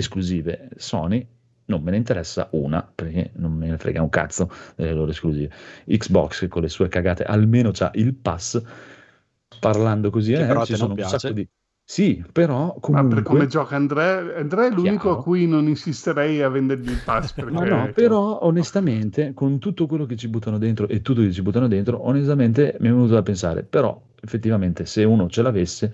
esclusive 0.00 0.68
Sony, 0.76 1.26
non 1.66 1.82
me 1.82 1.92
ne 1.92 1.96
interessa 1.98 2.48
una 2.52 2.82
perché 2.92 3.30
non 3.36 3.52
me 3.52 3.68
ne 3.68 3.78
frega 3.78 4.02
un 4.02 4.08
cazzo 4.08 4.50
delle 4.74 4.92
loro 4.92 5.10
esclusive. 5.12 5.50
Xbox 5.86 6.48
con 6.48 6.62
le 6.62 6.68
sue 6.68 6.88
cagate 6.88 7.22
almeno 7.24 7.70
c'ha 7.72 7.90
il 7.94 8.14
pass, 8.14 8.60
parlando 9.60 10.10
così, 10.10 10.32
Che 10.32 10.42
eh, 10.42 10.46
però 10.46 10.64
ci 10.64 10.74
sono 10.74 10.90
un 10.90 10.96
piace. 10.96 11.18
sacco 11.18 11.34
di... 11.34 11.48
Sì, 11.84 12.24
però 12.30 12.66
Ma 12.66 12.72
per 12.72 12.80
comunque... 12.80 13.22
come 13.22 13.46
gioca 13.48 13.74
Andrea, 13.74 14.36
Andrea 14.36 14.66
è 14.66 14.70
l'unico 14.70 15.02
Chiaro. 15.02 15.18
a 15.18 15.22
cui 15.22 15.46
non 15.48 15.66
insisterei 15.66 16.40
a 16.40 16.48
vendergli 16.48 16.88
il 16.90 17.00
pass. 17.04 17.32
Perché... 17.34 17.50
Ma 17.50 17.64
no, 17.64 17.90
però 17.92 18.38
onestamente, 18.42 19.32
con 19.34 19.58
tutto 19.58 19.86
quello 19.86 20.06
che 20.06 20.14
ci 20.16 20.28
buttano 20.28 20.58
dentro 20.58 20.86
e 20.86 21.02
tutto 21.02 21.20
che 21.22 21.32
ci 21.32 21.42
buttano 21.42 21.66
dentro, 21.66 22.06
onestamente 22.06 22.76
mi 22.78 22.88
è 22.88 22.90
venuto 22.92 23.14
da 23.14 23.22
pensare, 23.22 23.64
però 23.64 24.00
effettivamente 24.22 24.86
se 24.86 25.02
uno 25.02 25.28
ce 25.28 25.42
l'avesse, 25.42 25.92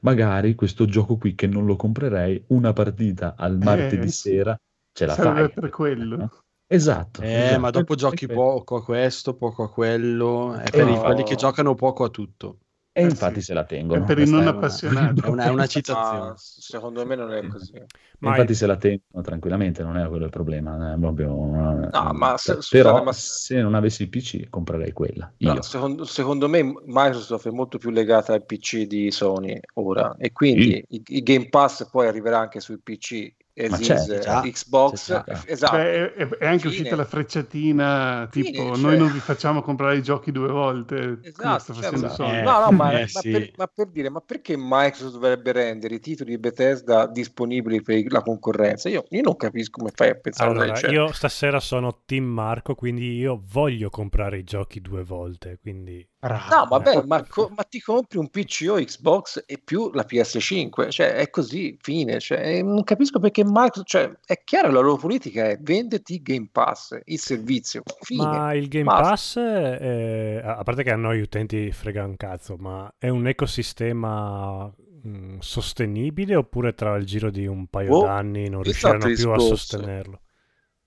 magari 0.00 0.54
questo 0.54 0.84
gioco 0.86 1.16
qui 1.16 1.34
che 1.34 1.46
non 1.46 1.66
lo 1.66 1.76
comprerei, 1.76 2.44
una 2.48 2.72
partita 2.72 3.34
al 3.36 3.58
martedì 3.58 4.08
sì. 4.10 4.30
sera 4.30 4.56
ce 4.92 5.06
la 5.06 5.14
Serve 5.14 5.44
fai. 5.48 5.52
per 5.52 5.70
quello. 5.70 6.16
no? 6.16 6.30
Esatto. 6.70 7.22
Eh, 7.22 7.32
esatto. 7.44 7.60
ma 7.60 7.70
dopo 7.70 7.94
giochi 7.94 8.26
poco 8.26 8.76
a 8.76 8.84
questo, 8.84 9.34
poco 9.34 9.62
a 9.62 9.70
quello. 9.70 10.54
È 10.54 10.70
per 10.70 10.86
Eh, 10.86 10.90
i- 10.90 10.94
no. 10.94 11.00
quelli 11.02 11.22
che 11.22 11.34
giocano 11.34 11.74
poco 11.74 12.04
a 12.04 12.08
tutto. 12.10 12.58
E 12.98 13.02
Eh 13.02 13.04
infatti 13.04 13.34
sì. 13.40 13.46
se 13.46 13.54
la 13.54 13.64
tengono. 13.64 14.02
È 14.02 14.06
per 14.06 14.18
i 14.18 14.28
non 14.28 14.40
è 14.40 14.42
una- 14.42 14.50
appassionati. 14.50 15.20
È 15.22 15.28
una, 15.28 15.44
è 15.44 15.48
una 15.50 15.66
citazione. 15.66 16.32
secondo 16.36 17.06
me 17.06 17.14
non 17.14 17.32
è 17.32 17.46
così. 17.46 17.72
Ma 18.20 18.30
Infatti 18.30 18.50
il- 18.50 18.56
se 18.56 18.66
la 18.66 18.76
tengono 18.76 19.22
tranquillamente, 19.22 19.82
non 19.84 19.96
è 19.96 20.08
quello 20.08 20.24
il 20.24 20.30
problema. 20.30 20.94
È 20.94 20.98
proprio, 20.98 21.28
No, 21.32 22.10
ma 22.12 22.36
se- 22.36 22.58
però 22.70 22.90
scusate, 22.90 23.04
ma- 23.04 23.12
se 23.12 23.60
non 23.62 23.74
avessi 23.74 24.02
il 24.02 24.08
PC 24.08 24.48
comprerei 24.48 24.92
quella. 24.92 25.32
Io. 25.38 25.52
No, 25.54 25.62
secondo, 25.62 26.04
secondo 26.04 26.48
me 26.48 26.62
Microsoft 26.86 27.46
è 27.46 27.50
molto 27.52 27.78
più 27.78 27.90
legata 27.90 28.32
al 28.32 28.44
PC 28.44 28.86
di 28.86 29.10
Sony 29.12 29.58
ora 29.74 30.16
e 30.18 30.32
quindi 30.32 30.84
il, 30.88 31.02
il 31.06 31.22
Game 31.22 31.48
Pass 31.48 31.88
poi 31.88 32.08
arriverà 32.08 32.40
anche 32.40 32.58
sui 32.60 32.78
PC 32.78 33.32
Ma 33.66 33.74
Esiste, 33.76 34.18
c'è 34.18 34.18
già, 34.20 34.40
Xbox, 34.42 35.04
c'è 35.06 35.24
già. 35.26 35.42
esatto. 35.46 35.76
Beh, 35.76 36.14
è, 36.14 36.28
è 36.28 36.46
anche 36.46 36.68
Fine. 36.68 36.72
uscita 36.72 36.96
la 36.96 37.04
frecciatina 37.04 38.28
tipo 38.30 38.50
Fine, 38.50 38.64
noi 38.64 38.78
cioè. 38.78 38.96
non 38.96 39.12
vi 39.12 39.18
facciamo 39.20 39.62
comprare 39.62 39.96
i 39.96 40.02
giochi 40.02 40.30
due 40.32 40.48
volte 40.48 41.18
Esatto, 41.22 41.74
cioè, 41.74 42.08
Sony. 42.08 42.38
Eh, 42.38 42.42
no, 42.42 42.60
no, 42.60 42.70
ma, 42.70 42.92
eh, 42.92 43.00
ma 43.12 43.20
sì. 43.20 43.30
per, 43.30 43.50
ma 43.56 43.66
per 43.66 43.88
dire, 43.88 44.10
ma 44.10 44.20
perché 44.20 44.54
Microsoft 44.56 45.12
dovrebbe 45.14 45.52
rendere 45.52 45.96
i 45.96 46.00
titoli 46.00 46.30
di 46.30 46.38
Bethesda 46.38 47.06
disponibili 47.06 47.82
per 47.82 48.04
la 48.12 48.22
concorrenza? 48.22 48.88
Io, 48.88 49.04
io 49.08 49.22
non 49.22 49.36
capisco 49.36 49.78
come 49.78 49.90
fai 49.94 50.10
a 50.10 50.14
pensare 50.14 50.50
Allora, 50.50 50.72
genere. 50.72 50.92
io 50.94 51.12
stasera 51.12 51.58
sono 51.60 52.02
Team 52.04 52.24
Marco, 52.24 52.74
quindi 52.74 53.16
io 53.16 53.42
voglio 53.50 53.90
comprare 53.90 54.38
i 54.38 54.44
giochi 54.44 54.80
due 54.80 55.02
volte, 55.02 55.58
quindi... 55.60 56.06
No, 56.20 56.66
vabbè, 56.68 57.04
ma, 57.04 57.24
co- 57.24 57.48
ma 57.54 57.62
ti 57.62 57.80
compri 57.80 58.18
un 58.18 58.28
PC 58.28 58.66
o 58.68 58.74
Xbox 58.74 59.44
e 59.46 59.58
più 59.62 59.90
la 59.92 60.04
PS5, 60.04 60.90
cioè 60.90 61.12
è 61.14 61.30
così, 61.30 61.76
fine. 61.80 62.18
Cioè, 62.18 62.60
non 62.62 62.82
capisco 62.82 63.20
perché 63.20 63.44
Microsoft, 63.44 63.86
cioè, 63.86 64.12
è 64.26 64.42
chiaro, 64.42 64.70
la 64.72 64.80
loro 64.80 64.96
politica 64.96 65.48
è 65.48 65.58
vendeti 65.60 66.20
Game 66.20 66.48
Pass, 66.50 66.98
il 67.04 67.18
servizio, 67.20 67.82
fine. 68.00 68.24
Ma 68.24 68.52
il 68.54 68.66
Game 68.68 68.84
Basta. 68.84 69.08
Pass, 69.10 69.36
eh, 69.36 70.40
a 70.44 70.62
parte 70.64 70.82
che 70.82 70.90
a 70.90 70.96
noi 70.96 71.20
utenti 71.20 71.70
frega 71.70 72.04
un 72.04 72.16
cazzo, 72.16 72.56
ma 72.56 72.92
è 72.98 73.08
un 73.08 73.26
ecosistema 73.28 74.66
mh, 74.66 75.38
sostenibile 75.38 76.34
oppure 76.34 76.74
tra 76.74 76.96
il 76.96 77.04
giro 77.06 77.30
di 77.30 77.46
un 77.46 77.66
paio 77.68 77.94
Oh, 77.94 78.02
d'anni 78.02 78.48
non 78.48 78.60
è 78.60 78.64
riusciranno 78.64 79.08
più 79.12 79.30
a 79.30 79.38
sostenerlo? 79.38 80.20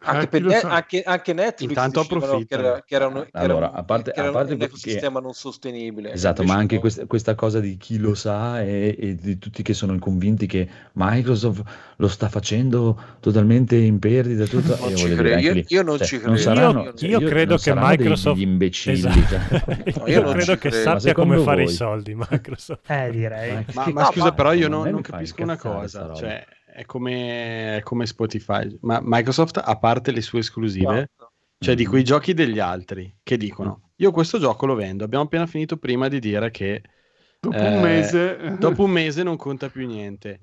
Anche, 0.04 0.24
Eh, 0.24 0.28
per 0.28 0.42
Ne- 0.42 0.56
anche, 0.62 1.04
anche 1.04 1.34
Netflix 1.34 1.70
Intanto 1.70 2.02
dicevano 2.02 2.38
che 2.40 2.46
era, 2.56 2.84
che 2.84 2.96
era 2.96 3.06
un, 3.08 3.14
che 3.14 3.30
era 3.32 3.44
Allora, 3.44 3.68
un- 3.70 3.76
a 3.76 3.84
parte- 3.84 4.12
che 4.12 4.20
era 4.20 4.30
a 4.30 4.32
parte 4.32 4.54
un 4.54 4.58
perché- 4.58 4.74
ecosistema 4.74 5.20
non 5.20 5.34
sostenibile. 5.34 6.12
Esatto, 6.12 6.44
ma 6.44 6.56
anche 6.56 6.76
no. 6.76 6.82
questa, 6.82 7.06
questa 7.06 7.36
cosa 7.36 7.60
di 7.60 7.78
chi 7.78 8.00
lo 8.00 8.16
sa 8.16 8.64
e, 8.64 8.96
e 8.98 9.16
di 9.16 9.38
tutti 9.38 9.62
che 9.62 9.74
sono 9.76 9.98
convinti 10.00 10.48
che 10.48 10.68
Microsoft 10.94 11.62
lo 11.98 12.08
sta 12.08 12.30
facendo 12.30 13.00
totalmente 13.20 13.76
in 13.76 14.00
perdita. 14.00 14.46
Tutto, 14.46 14.76
Non 14.80 14.90
io 14.90 15.16
credo, 15.16 15.22
dire, 15.22 15.40
io- 15.40 15.64
io 15.68 15.82
non 15.84 15.98
cioè, 15.98 16.08
ci 16.08 16.16
non 16.16 16.24
credo. 16.24 16.38
saranno- 16.40 16.84
Io- 16.84 16.94
cioè, 16.96 17.10
io 17.10 17.20
credo 17.20 17.46
non 17.50 17.56
che 17.58 17.62
saranno 17.64 17.88
Microsoft- 17.88 18.36
degli 18.38 18.48
imbecilli. 18.48 18.98
Esatto. 18.98 19.20
cioè. 19.28 19.60
No, 20.02 20.08
io 20.08 20.14
io 20.14 20.22
non 20.24 20.32
credo 20.34 20.54
che 20.54 20.70
credo. 20.70 20.76
sappia 21.00 21.14
come 21.14 21.38
fare 21.40 21.62
i 21.62 21.66
voi? 21.66 21.74
soldi 21.76 22.16
Microsoft. 22.18 22.90
Eh, 22.90 23.12
direi. 23.12 23.66
Ma, 23.74 23.84
Sì. 23.84 23.92
ma 23.94 24.02
No, 24.02 24.08
scusa, 24.12 24.24
ma- 24.26 24.34
però 24.34 24.54
io 24.54 24.68
non, 24.68 24.90
non 24.90 25.02
capisco 25.02 25.44
una 25.44 25.58
cosa. 25.58 26.12
Cioè, 26.16 26.44
è 26.74 26.86
come, 26.86 27.78
è 27.78 27.82
come 27.82 28.06
Spotify. 28.06 28.78
Ma 28.82 29.00
Microsoft, 29.04 29.62
a 29.64 29.78
parte 29.78 30.12
le 30.12 30.22
sue 30.22 30.40
esclusive, 30.40 31.12
cioè 31.58 31.76
di 31.76 31.84
Mhm. 31.84 31.90
quei 31.90 32.04
giochi 32.04 32.34
degli 32.34 32.60
altri, 32.60 33.14
che 33.24 33.38
dicono, 33.38 33.92
io 33.98 34.12
questo 34.12 34.40
gioco 34.40 34.66
lo 34.66 34.76
vendo. 34.76 35.04
Abbiamo 35.04 35.26
appena 35.26 35.46
finito 35.46 35.78
prima 35.78 36.08
di 36.08 36.20
dire 36.20 36.50
che 36.52 36.82
Dopo 37.44 37.56
Eh, 37.58 37.76
un 37.76 37.82
mese... 37.82 38.38
dopo 38.60 38.84
un 38.84 38.92
mese 38.92 39.24
non 39.24 39.36
conta 39.36 39.68
più 39.70 39.88
niente. 39.88 40.42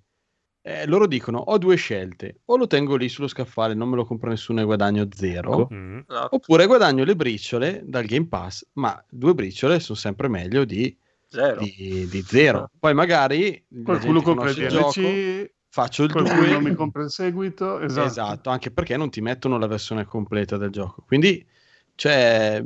Eh, 0.63 0.85
loro 0.87 1.07
dicono, 1.07 1.39
ho 1.39 1.57
due 1.57 1.77
scelte, 1.77 2.41
o 2.47 2.57
lo 2.57 2.67
tengo 2.67 2.97
lì 2.97 3.09
sullo 3.09 3.29
scaffale, 3.29 3.73
non 3.75 3.89
me 3.89 3.95
lo 3.95 4.05
compra 4.05 4.31
nessuno 4.31 4.61
e 4.61 4.65
guadagno 4.65 5.07
zero, 5.15 5.53
Ecco. 5.63 5.69
Mm. 5.73 5.99
Esatto, 6.09 6.35
oppure 6.35 6.67
guadagno 6.67 7.05
le 7.05 7.15
briciole 7.15 7.83
dal 7.87 8.05
Game 8.05 8.27
Pass, 8.27 8.67
ma 8.73 9.01
due 9.09 9.33
briciole 9.35 9.79
sono 9.79 9.97
sempre 9.97 10.27
meglio 10.27 10.65
di, 10.65 10.95
zero. 11.29 11.61
di- 11.63 12.09
di 12.11 12.23
zero. 12.23 12.69
Poi 12.77 12.93
magari 12.95 13.65
Qualcuno 13.85 14.21
compra 14.21 14.51
il 14.51 14.59
il 14.59 14.69
gioco, 14.69 14.91
DLC, 15.01 15.51
faccio 15.71 16.03
il 16.05 16.11
qualcuno 16.13 16.45
2 16.47 16.61
mi 16.61 16.75
compra 16.75 17.03
il 17.03 17.11
seguito. 17.11 17.79
Esatto. 17.81 18.07
Esatto. 18.07 18.51
anche 18.51 18.71
perché 18.71 18.97
non 18.97 19.11
ti 19.11 19.21
mettono 19.21 19.59
la 19.59 19.67
versione 19.67 20.05
completa 20.05 20.57
del 20.57 20.71
gioco. 20.71 21.03
Quindi, 21.07 21.47
cioè, 21.95 22.63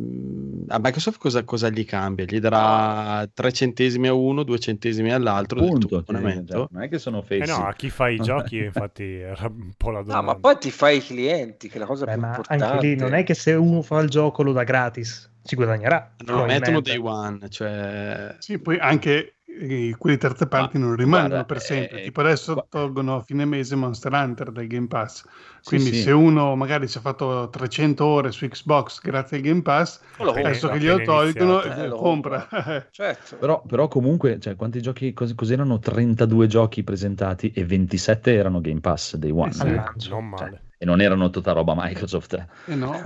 a 0.69 0.79
Microsoft 0.79 1.19
cosa, 1.19 1.43
cosa 1.45 1.69
gli 1.71 1.85
cambia? 1.87 2.25
Gli 2.27 2.39
darà 2.39 3.27
3 3.33 3.53
centesimi 3.53 4.09
a 4.09 4.13
uno, 4.13 4.43
2 4.43 4.59
centesimi 4.59 5.11
all'altro 5.13 5.61
del 5.61 5.69
Punto, 5.71 5.87
dico, 5.87 5.97
abbonamento? 6.01 6.53
cioè, 6.53 6.67
non 6.71 6.83
è 6.83 6.89
che 6.89 6.99
sono 6.99 7.19
Eh 7.21 7.23
fessi. 7.23 7.51
no, 7.51 7.67
a 7.67 7.73
chi 7.75 7.89
fa 7.91 8.09
i 8.09 8.19
giochi 8.21 8.59
infatti 8.59 9.05
era 9.05 9.47
un 9.47 9.73
po' 9.77 9.91
la 9.91 9.99
No, 10.01 10.05
domanda. 10.05 10.33
ma 10.33 10.39
poi 10.39 10.59
ti 10.59 10.71
fai 10.71 10.99
i 10.99 11.01
clienti, 11.01 11.69
che 11.69 11.77
è 11.77 11.79
la 11.79 11.87
cosa 11.87 12.05
Beh, 12.05 12.13
più 12.13 12.21
ma 12.21 12.27
importante. 12.29 12.65
anche 12.65 12.87
lì 12.87 12.95
non 12.97 13.15
è 13.15 13.23
che 13.25 13.35
se 13.35 13.53
uno 13.55 13.81
fa 13.83 14.01
il 14.01 14.11
gioco 14.11 14.43
lo 14.43 14.53
dà 14.53 14.65
gratis, 14.65 15.31
ci 15.45 15.57
guadagnerà. 15.57 16.15
Non 16.27 16.37
lo 16.37 16.45
mettono 16.45 16.81
day 16.81 16.99
one, 16.99 17.49
cioè... 17.49 18.37
Sì, 18.39 18.59
poi 18.59 18.79
anche 18.79 19.37
eh, 19.61 19.95
quelli 19.99 20.17
terze 20.17 20.47
parti 20.47 20.79
non 20.79 20.97
rimangono 20.97 21.29
guarda, 21.29 21.45
per 21.45 21.61
sempre. 21.61 22.01
eh, 22.01 22.05
tipo 22.05 22.21
adesso 22.21 22.55
qua- 22.55 22.67
tolgono 22.69 23.17
a 23.17 23.23
fine 23.23 23.45
mese 23.45 23.77
Monster 23.77 24.13
Hunter 24.13 24.51
dal 24.51 24.67
Game 24.67 24.87
Pass. 24.87 25.25
Quindi 25.65 25.93
sì. 25.93 26.03
se 26.03 26.11
uno 26.11 26.57
magari 26.57 26.89
si 26.89 26.99
è 26.99 27.01
fatto 27.01 27.49
300 27.49 28.05
ore 28.05 28.33
su 28.33 28.47
Xbox 28.49 29.01
grazie 29.01 29.37
al 29.37 29.43
Game 29.45 29.63
Pass, 29.63 30.01
adesso 30.19 30.69
che 30.69 30.79
glielo 30.81 31.03
tolgono, 31.03 31.63
eh, 31.63 31.83
Eh, 31.83 31.87
lo 31.89 31.97
compra. 31.97 32.49
Certo. 32.91 33.37
Però, 33.37 33.63
però 33.67 33.87
comunque, 33.89 34.41
cioè, 34.41 34.57
quanti 34.57 34.81
giochi, 34.83 35.13
cos- 35.13 35.35
cos'erano 35.35 35.79
32 35.79 36.47
giochi 36.49 36.83
presentati 36.83 37.53
e 37.53 37.65
27 37.65 38.35
erano 38.35 38.61
Game 38.61 38.81
Pass 38.81 39.17
Day 39.17 39.31
One. 39.31 39.51
Eh 39.51 39.53
sì. 39.53 39.61
eh. 39.63 39.65
Non 39.67 39.75
lancio. 39.75 40.21
male. 40.21 40.63
E 40.79 40.85
non 40.85 41.01
erano 41.01 41.31
tutta 41.31 41.53
roba 41.53 41.75
Microsoft. 41.77 42.33
eh. 42.35 42.47
Eh 42.67 42.75
no. 42.75 43.01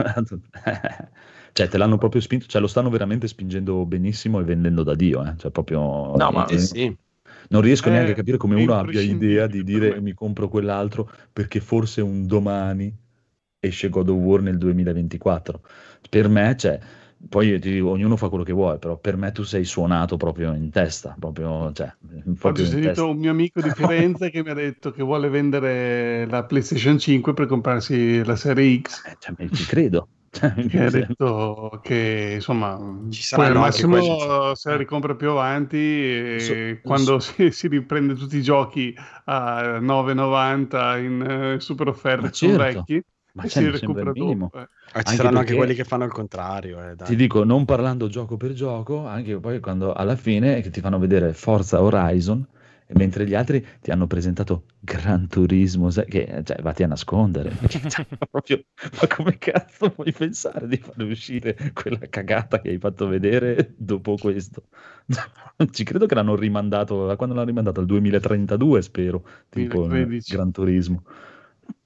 Cioè, 1.57 1.69
te 1.69 1.79
l'hanno 1.79 1.97
proprio 1.97 2.21
spinto, 2.21 2.45
cioè 2.47 2.61
lo 2.61 2.67
stanno 2.67 2.91
veramente 2.91 3.27
spingendo 3.27 3.87
benissimo 3.87 4.41
e 4.41 4.45
vendendo 4.45 4.83
da 4.83 4.95
Dio. 4.95 5.25
eh. 5.25 5.33
Cioè, 5.39 5.51
proprio... 5.51 6.15
No, 6.15 6.31
ma- 6.31 6.47
eh, 6.49 6.57
Eh 6.57 6.59
sì. 6.59 6.97
Non 7.49 7.63
riesco 7.63 7.89
Eh, 7.89 7.93
neanche 7.93 8.11
a 8.11 8.15
capire 8.15 8.37
come 8.37 8.57
uno 8.63 8.75
abbia 8.75 9.01
idea 9.01 9.47
di 9.47 9.65
dire 9.65 9.99
mi 10.03 10.13
compro 10.13 10.49
quell'altro 10.49 11.09
perché 11.33 11.61
forse 11.61 12.03
un 12.03 12.27
domani 12.27 12.95
esce 13.59 13.89
God 13.89 14.11
of 14.11 14.17
War 14.19 14.43
nel 14.43 14.59
2024. 14.59 15.63
Per 16.11 16.29
me, 16.29 16.55
cioè, 16.59 16.79
poi 17.27 17.59
dico, 17.59 17.89
ognuno 17.89 18.17
fa 18.17 18.29
quello 18.29 18.45
che 18.45 18.53
vuole, 18.53 18.79
però 18.79 18.99
per 18.99 19.17
me 19.17 19.33
tu 19.33 19.45
sei 19.45 19.65
suonato 19.65 20.19
proprio 20.19 20.53
in 20.53 20.69
testa, 20.71 21.17
proprio, 21.19 21.73
cioè, 21.73 21.91
proprio 22.39 22.65
ho 22.67 22.69
sentito 22.69 23.09
un 23.09 23.17
mio 23.17 23.31
amico 23.31 23.63
di 23.63 23.71
Firenze 23.71 24.29
che 24.29 24.43
mi 24.43 24.51
ha 24.51 24.55
detto 24.55 24.91
che 24.91 25.03
vuole 25.03 25.31
vendere 25.31 26.27
la 26.27 26.45
PlayStation 26.45 26.99
5 26.99 27.33
per 27.33 27.47
comprarsi 27.47 28.23
la 28.25 28.37
serie 28.37 28.81
X. 28.83 29.05
Eh, 29.07 29.17
cioè, 29.19 29.49
ci 29.51 29.65
credo. 29.65 30.09
Che 30.69 30.81
ha 30.85 30.91
detto 30.91 31.81
che 31.83 32.33
insomma 32.35 32.79
Ci 33.11 33.35
poi 33.35 33.47
al 33.47 33.55
massimo 33.55 34.55
se 34.55 34.69
la 34.71 34.77
ricompra 34.77 35.15
più 35.15 35.31
avanti 35.31 35.77
e 35.77 36.37
So- 36.39 36.87
quando 36.87 37.19
si, 37.21 37.51
si 37.51 37.69
riprende 37.69 38.15
tutti 38.15 38.37
i 38.37 38.43
giochi 38.43 38.95
a 39.25 39.79
9,90 39.79 40.97
in 40.99 41.23
eh, 41.57 41.61
super 41.61 41.89
offerte 41.89 42.31
certo, 42.33 42.57
vecchi 42.59 43.03
ma 43.33 43.43
cioè, 43.47 43.63
si 43.63 43.71
recupera 43.71 44.11
il 44.11 44.17
minimo. 44.17 44.51
dopo 44.51 44.59
eh. 44.59 44.61
Ah, 44.63 44.69
ci 45.01 45.05
Anche 45.05 45.17
saranno 45.17 45.39
anche 45.39 45.55
quelli 45.55 45.75
che 45.75 45.85
fanno 45.85 46.05
il 46.05 46.13
contrario. 46.13 46.83
eh, 46.91 46.95
dai. 46.97 47.09
Ti 47.09 47.17
dico, 47.17 47.45
non 47.45 47.65
parlando 47.65 48.09
gioco 48.09 48.37
per 48.37 48.53
gioco, 48.53 49.07
anche 49.07 49.39
poi 49.39 49.61
quando 49.61 49.93
alla 49.93 50.17
fine 50.17 50.61
che 50.63 50.71
ti 50.71 50.81
fanno 50.81 50.99
vedere 50.99 51.33
Forza 51.35 51.83
Horizon, 51.83 52.47
mentre 52.95 53.27
gli 53.27 53.35
altri 53.35 53.65
ti 53.81 53.91
hanno 53.91 54.07
presentato 54.07 54.65
Gran 54.79 55.27
Turismo, 55.27 55.89
che 55.89 56.43
cioè, 56.45 56.63
vatti 56.63 56.83
a 56.83 56.87
nascondere. 56.87 57.51
Perché, 57.51 57.81
cioè, 57.91 58.07
proprio, 58.31 58.63
ma 59.01 59.07
come 59.09 59.37
cazzo 59.39 59.91
puoi 59.91 60.13
pensare 60.13 60.69
di 60.69 60.77
fare 60.77 61.05
uscire 61.05 61.57
quella 61.73 61.99
cagata 62.09 62.61
che 62.61 62.71
hai 62.71 62.79
fatto 62.79 63.09
vedere 63.09 63.75
dopo 63.77 64.17
questo? 64.17 64.65
Ci 65.71 65.85
credo 65.85 66.07
che 66.07 66.15
l'hanno 66.15 66.37
rimandato, 66.37 67.07
da 67.07 67.17
quando 67.17 67.35
l'hanno 67.35 67.49
rimandato? 67.49 67.81
Al 67.81 67.87
2032, 67.87 68.83
spero, 68.83 69.25
tipo 69.49 69.85
eh, 69.85 69.89
2013. 69.89 70.35
Gran 70.35 70.53
Turismo. 70.53 71.03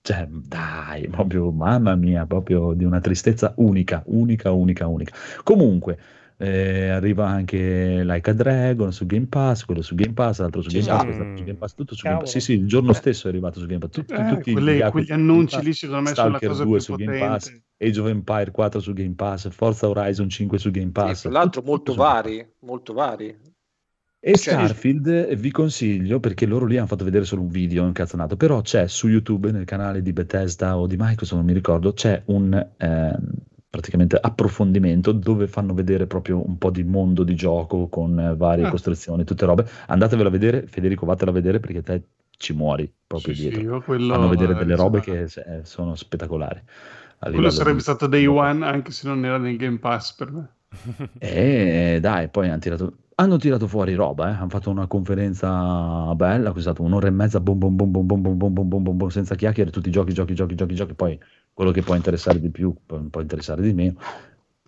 Cioè, 0.02 0.26
dai, 0.28 1.08
proprio, 1.08 1.50
mamma 1.50 1.94
mia, 1.94 2.26
proprio 2.26 2.72
di 2.72 2.84
una 2.84 3.00
tristezza 3.00 3.52
unica, 3.56 4.02
unica, 4.06 4.50
unica, 4.50 4.86
unica. 4.86 5.14
Comunque, 5.42 5.98
eh, 6.42 6.88
arriva 6.88 7.26
anche 7.28 8.02
Like 8.02 8.30
a 8.30 8.32
Dragon 8.32 8.92
su 8.92 9.04
Game 9.04 9.26
Pass, 9.26 9.64
quello 9.64 9.82
su 9.82 9.94
Game 9.94 10.14
Pass, 10.14 10.40
l'altro 10.40 10.62
su 10.62 10.70
Sì, 10.70 10.78
Game 10.80 10.88
sì. 10.88 10.90
Pass, 10.96 11.04
quest'altro 11.04 11.36
su 11.36 11.44
Game 11.44 11.58
Pass, 11.58 11.74
tutto 11.74 11.94
su 11.94 12.02
Game 12.04 12.16
Pass. 12.18 12.26
Sì, 12.30 12.32
Cavolo. 12.38 12.44
sì, 12.44 12.52
il 12.62 12.66
giorno 12.66 12.92
stesso 12.94 13.26
è 13.26 13.30
arrivato 13.30 13.60
su 13.60 13.66
Game 13.66 13.78
Pass. 13.78 13.90
Tutti, 13.90 14.12
Eh, 14.14 14.28
tutti 14.28 14.52
quelle- 14.52 14.90
quegli 14.90 15.12
annunci 15.12 15.56
Pass. 15.56 15.64
lì 15.64 15.72
secondo 15.74 16.02
me 16.08 16.14
sono 16.14 16.28
la 16.30 16.36
Stalker 16.38 16.48
cosa 16.48 16.64
2 16.64 16.76
più 16.76 16.84
su 16.84 16.94
Game 16.94 17.18
Pass, 17.18 17.44
potente 17.44 17.64
Age 17.84 18.00
of 18.00 18.06
Empire 18.08 18.50
4 18.50 18.80
su 18.80 18.92
Game 18.94 19.14
Pass, 19.14 19.48
Forza 19.50 19.88
Horizon 19.88 20.28
5 20.30 20.58
su 20.58 20.70
Game 20.70 20.86
Sì, 20.86 20.92
Pass. 20.92 21.20
tra 21.22 21.30
l'altro 21.30 21.62
molto 21.62 21.94
vari, 21.94 22.46
molto 22.60 22.92
vari. 22.94 23.36
E 24.22 24.36
Cioè, 24.36 24.52
Starfield 24.52 25.06
eh, 25.06 25.36
vi 25.36 25.50
consiglio 25.50 26.20
perché 26.20 26.44
loro 26.44 26.66
lì 26.66 26.76
hanno 26.76 26.86
fatto 26.86 27.04
vedere 27.04 27.24
solo 27.24 27.40
un 27.40 27.48
video 27.48 27.86
incazzonato, 27.86 28.36
però 28.36 28.60
c'è 28.60 28.86
su 28.86 29.08
YouTube 29.08 29.50
nel 29.50 29.64
canale 29.64 30.02
di 30.02 30.12
Bethesda 30.12 30.76
o 30.76 30.86
di 30.86 30.96
Microsoft, 30.98 31.36
non 31.38 31.44
mi 31.46 31.54
ricordo, 31.54 31.94
c'è 31.94 32.22
un 32.26 32.52
ehm, 32.76 33.18
praticamente 33.70 34.18
approfondimento 34.20 35.12
dove 35.12 35.46
fanno 35.46 35.74
vedere 35.74 36.06
proprio 36.06 36.44
un 36.46 36.58
po' 36.58 36.70
di 36.70 36.84
mondo 36.84 37.22
di 37.24 37.34
gioco 37.36 37.88
con 37.88 38.18
eh, 38.18 38.36
varie 38.36 38.66
Ah. 38.66 38.68
costruzioni, 38.68 39.24
tutte 39.24 39.46
robe. 39.46 39.66
Andatevelo 39.86 40.28
a 40.28 40.32
vedere, 40.32 40.66
Federico, 40.66 41.06
vattelo 41.06 41.30
a 41.30 41.34
vedere 41.34 41.60
perché 41.60 41.82
te 41.82 42.02
ci 42.30 42.52
muori 42.54 42.92
proprio 43.06 43.32
Sì, 43.32 43.34
sì, 43.34 43.50
dietro. 43.50 43.60
io 43.60 43.82
quello, 43.82 44.14
Fanno 44.14 44.28
vedere 44.28 44.56
eh, 44.62 44.64
delle 44.64 44.74
robe 44.74 45.00
che 45.00 45.22
eh, 45.22 45.64
sono 45.64 45.94
spettacolari. 45.94 46.60
quello 47.30 47.48
sarebbe 47.50 47.80
di- 47.80 47.80
stato 47.80 48.06
day 48.06 48.26
one 48.26 48.62
anche 48.66 48.90
se 48.92 49.08
non 49.08 49.24
era 49.24 49.38
nel 49.38 49.56
Game 49.56 49.78
Pass 49.78 50.12
per 50.14 50.30
me 50.30 50.54
E 51.18 51.98
dai, 52.00 52.28
poi 52.30 52.48
hanno 52.48 52.58
tirato, 52.58 52.96
hanno 53.20 53.36
tirato 53.36 53.66
fuori 53.66 53.94
roba, 53.94 54.30
eh. 54.30 54.32
hanno 54.32 54.48
fatto 54.48 54.70
una 54.70 54.86
conferenza 54.86 56.14
bella, 56.14 56.52
è 56.54 56.60
stato 56.60 56.82
un'ora 56.82 57.06
e 57.06 57.10
mezza, 57.10 57.38
bom 57.38 57.58
bom 57.58 57.76
bom 57.76 57.90
bom 57.90 58.06
bom 58.06 58.22
bom 58.22 58.36
bom 58.38 58.52
bom 58.54 58.68
bom 58.68 58.82
bom 58.82 58.96
bom, 58.96 59.08
senza 59.08 59.34
chiacchiere, 59.34 59.70
tutti 59.70 59.90
giochi, 59.90 60.14
giochi, 60.14 60.34
giochi, 60.34 60.54
giochi, 60.54 60.74
giochi, 60.74 60.94
poi 60.94 61.18
quello 61.52 61.70
che 61.70 61.82
può 61.82 61.94
interessare 61.94 62.40
di 62.40 62.48
più, 62.48 62.74
può, 62.86 63.20
interessare 63.20 63.60
di 63.60 63.74
meno. 63.74 63.98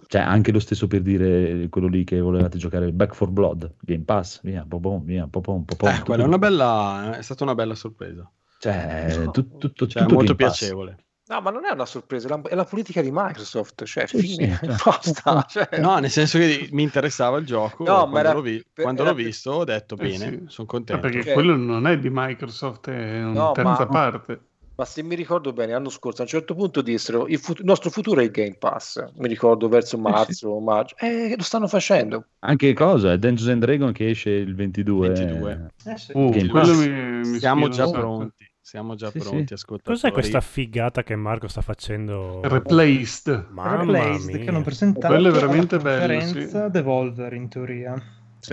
Cioè, 0.06 0.20
anche 0.20 0.52
lo 0.52 0.60
stesso 0.60 0.86
per 0.86 1.00
dire 1.00 1.68
quello 1.70 1.86
lì 1.86 2.04
che 2.04 2.20
volevate 2.20 2.58
giocare, 2.58 2.92
Back 2.92 3.14
for 3.14 3.30
Blood, 3.30 3.76
Game 3.80 4.04
Pass, 4.04 4.40
via, 4.42 4.62
bom 4.66 4.80
bom, 4.80 5.04
via, 5.04 5.26
pom, 5.26 5.42
pom 5.42 5.64
pom, 5.64 5.88
Eh, 5.88 6.02
quella 6.02 6.24
è, 6.24 6.26
una 6.26 6.38
bella, 6.38 7.16
è 7.16 7.22
stata 7.22 7.44
una 7.44 7.54
bella 7.54 7.74
sorpresa. 7.74 8.30
Cioè, 8.58 9.28
tut- 9.32 9.56
tutto, 9.56 9.86
Cioè, 9.86 10.02
tutto 10.02 10.14
molto 10.14 10.34
Game 10.34 10.50
Pass. 10.50 10.74
No, 11.32 11.40
ma 11.40 11.50
non 11.50 11.64
è 11.64 11.70
una 11.72 11.86
sorpresa, 11.86 12.26
è 12.26 12.30
la, 12.30 12.40
è 12.48 12.54
la 12.54 12.64
politica 12.64 13.00
di 13.00 13.10
Microsoft, 13.12 13.84
cioè 13.84 14.06
Sì, 14.06 14.18
fine, 14.18 14.58
sì, 14.60 14.66
cioè. 14.66 14.76
basta. 14.84 15.46
Cioè, 15.48 15.78
No, 15.80 15.96
nel 15.98 16.10
senso 16.10 16.38
che 16.38 16.68
mi 16.72 16.82
interessava 16.82 17.38
il 17.38 17.46
gioco. 17.46 17.84
No, 17.84 17.92
ma 17.92 18.00
quando 18.00 18.18
era 18.18 18.32
l'ho, 18.32 18.40
vi- 18.42 18.64
per- 18.72 18.84
quando 18.84 19.02
era 19.02 19.10
l'ho 19.10 19.16
visto 19.16 19.50
ho 19.52 19.64
detto 19.64 19.94
Eh, 19.98 20.08
bene, 20.08 20.30
sì. 20.30 20.42
sono 20.48 20.66
contento. 20.66 21.00
perché 21.08 21.20
Ok. 21.28 21.32
quello 21.32 21.56
non 21.56 21.86
è 21.86 21.98
di 21.98 22.08
Microsoft 22.10 22.90
è 22.90 23.22
una 23.22 23.32
No, 23.32 23.52
terza 23.52 23.70
ma- 23.70 23.86
parte 23.86 24.40
Ma 24.74 24.84
se 24.86 25.02
mi 25.02 25.14
ricordo 25.14 25.52
bene, 25.52 25.72
l'anno 25.72 25.90
scorso 25.90 26.22
a 26.22 26.24
un 26.24 26.30
certo 26.30 26.54
punto 26.54 26.80
dissero 26.82 27.26
il, 27.28 27.38
fut- 27.38 27.58
il 27.60 27.64
nostro 27.66 27.90
futuro 27.90 28.20
è 28.20 28.24
il 28.24 28.30
Game 28.30 28.56
Pass. 28.58 29.04
Mi 29.16 29.28
ricordo 29.28 29.68
verso 29.68 29.98
marzo 29.98 30.48
o 30.48 30.60
maggio. 30.60 30.96
Eh, 30.98 31.34
lo 31.36 31.42
stanno 31.42 31.68
facendo. 31.68 32.26
Anche 32.40 32.72
cosa? 32.72 33.12
È 33.12 33.18
Dungeons 33.18 33.50
and 33.50 33.60
Dragon 33.60 33.92
che 33.92 34.08
esce 34.10 34.30
il 34.30 34.54
22. 34.54 35.08
22. 35.10 35.72
Eh, 35.84 35.96
sì. 35.98 36.12
Uh, 36.14 36.30
quello 36.48 36.74
mi, 36.74 36.88
mi 37.28 37.38
Siamo 37.38 37.68
già 37.68 37.88
pronti. 37.90 38.50
Siamo 38.64 38.94
già 38.94 39.10
Sì, 39.10 39.18
pronti, 39.18 39.48
sì. 39.48 39.54
ascoltatori. 39.54 39.98
Cos'è 39.98 40.12
questa 40.12 40.40
figata 40.40 41.02
che 41.02 41.16
Marco 41.16 41.48
sta 41.48 41.62
facendo? 41.62 42.40
Replaced 42.44 43.48
Mamma 43.50 43.76
Replaced, 43.80 44.34
mia. 44.34 44.38
che 44.38 44.48
hanno 44.50 44.62
presentato 44.62 45.06
Quello 45.08 45.28
è 45.28 45.32
veramente 45.32 45.74
alla 45.74 45.84
bello, 45.84 46.18
conferenza 46.20 46.64
sì. 46.66 46.70
Devolver 46.70 47.32
in 47.32 47.48
teoria. 47.48 48.02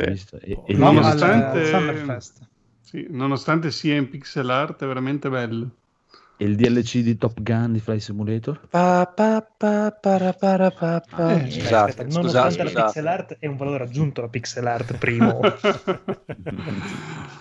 Visto? 0.07 0.39
E- 0.39 0.59
e 0.65 0.73
nonostante-. 0.73 2.19
Sì, 2.81 3.05
nonostante 3.11 3.69
sia 3.69 3.95
in 3.95 4.09
pixel 4.09 4.49
art 4.49 4.83
è 4.83 4.87
veramente 4.87 5.29
bello 5.29 5.69
E 6.41 6.45
il 6.45 6.55
DLC 6.55 6.99
di 6.99 7.17
Top 7.17 7.41
Gun 7.41 7.73
di 7.73 7.81
Fly 7.81 7.99
Simulator? 7.99 8.61
Pa, 8.69 9.11
pa, 9.13 9.41
pa, 9.57 9.91
para, 9.91 10.31
para, 10.31 10.71
pa, 10.71 11.01
pa. 11.01 11.33
Eh, 11.33 11.51
Scusate, 11.51 12.01
Aspetta, 12.01 12.09
scusate, 12.09 12.13
nonostante 12.13 12.63
la 12.63 12.69
scusate. 12.69 12.85
pixel 12.85 13.07
art 13.07 13.37
è 13.39 13.45
un 13.47 13.57
valore 13.57 13.83
aggiunto 13.83 14.21
alla 14.21 14.29
pixel 14.29 14.65
art 14.65 14.97
primo. 14.97 15.39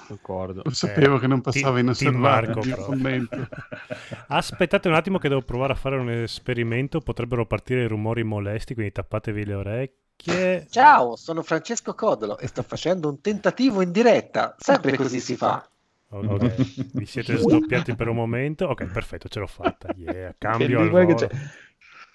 Concordo. 0.08 0.62
Lo 0.64 0.70
sapevo 0.72 1.18
che 1.18 1.28
non 1.28 1.40
passava 1.42 1.78
inosservato 1.78 2.18
Marco, 2.18 2.58
il 2.60 2.74
commento. 2.74 3.46
Aspettate 4.28 4.88
un 4.88 4.94
attimo 4.94 5.18
che 5.18 5.28
devo 5.28 5.42
provare 5.42 5.74
a 5.74 5.76
fare 5.76 5.96
un 5.96 6.10
esperimento. 6.10 7.00
Potrebbero 7.00 7.46
partire 7.46 7.84
i 7.84 7.86
rumori 7.86 8.24
molesti, 8.24 8.74
quindi 8.74 8.90
tappatevi 8.92 9.44
le 9.44 9.54
orecchie. 9.54 10.66
Ciao, 10.68 11.14
sono 11.14 11.42
Francesco 11.42 11.94
Codolo 11.94 12.36
e 12.38 12.48
sto 12.48 12.62
facendo 12.62 13.08
un 13.08 13.20
tentativo 13.20 13.80
in 13.80 13.92
diretta. 13.92 14.56
Sempre 14.58 14.96
così 14.96 15.20
si 15.20 15.36
fa. 15.36 15.64
Ok, 16.10 16.54
vi 16.94 17.04
siete 17.06 17.36
sdoppiati 17.36 17.94
per 17.94 18.08
un 18.08 18.16
momento. 18.16 18.66
Ok, 18.66 18.86
perfetto, 18.86 19.28
ce 19.28 19.40
l'ho 19.40 19.46
fatta. 19.46 19.92
Yeah, 19.96 20.34
cambio 20.38 20.80
al 20.80 20.90
volo. 20.90 21.28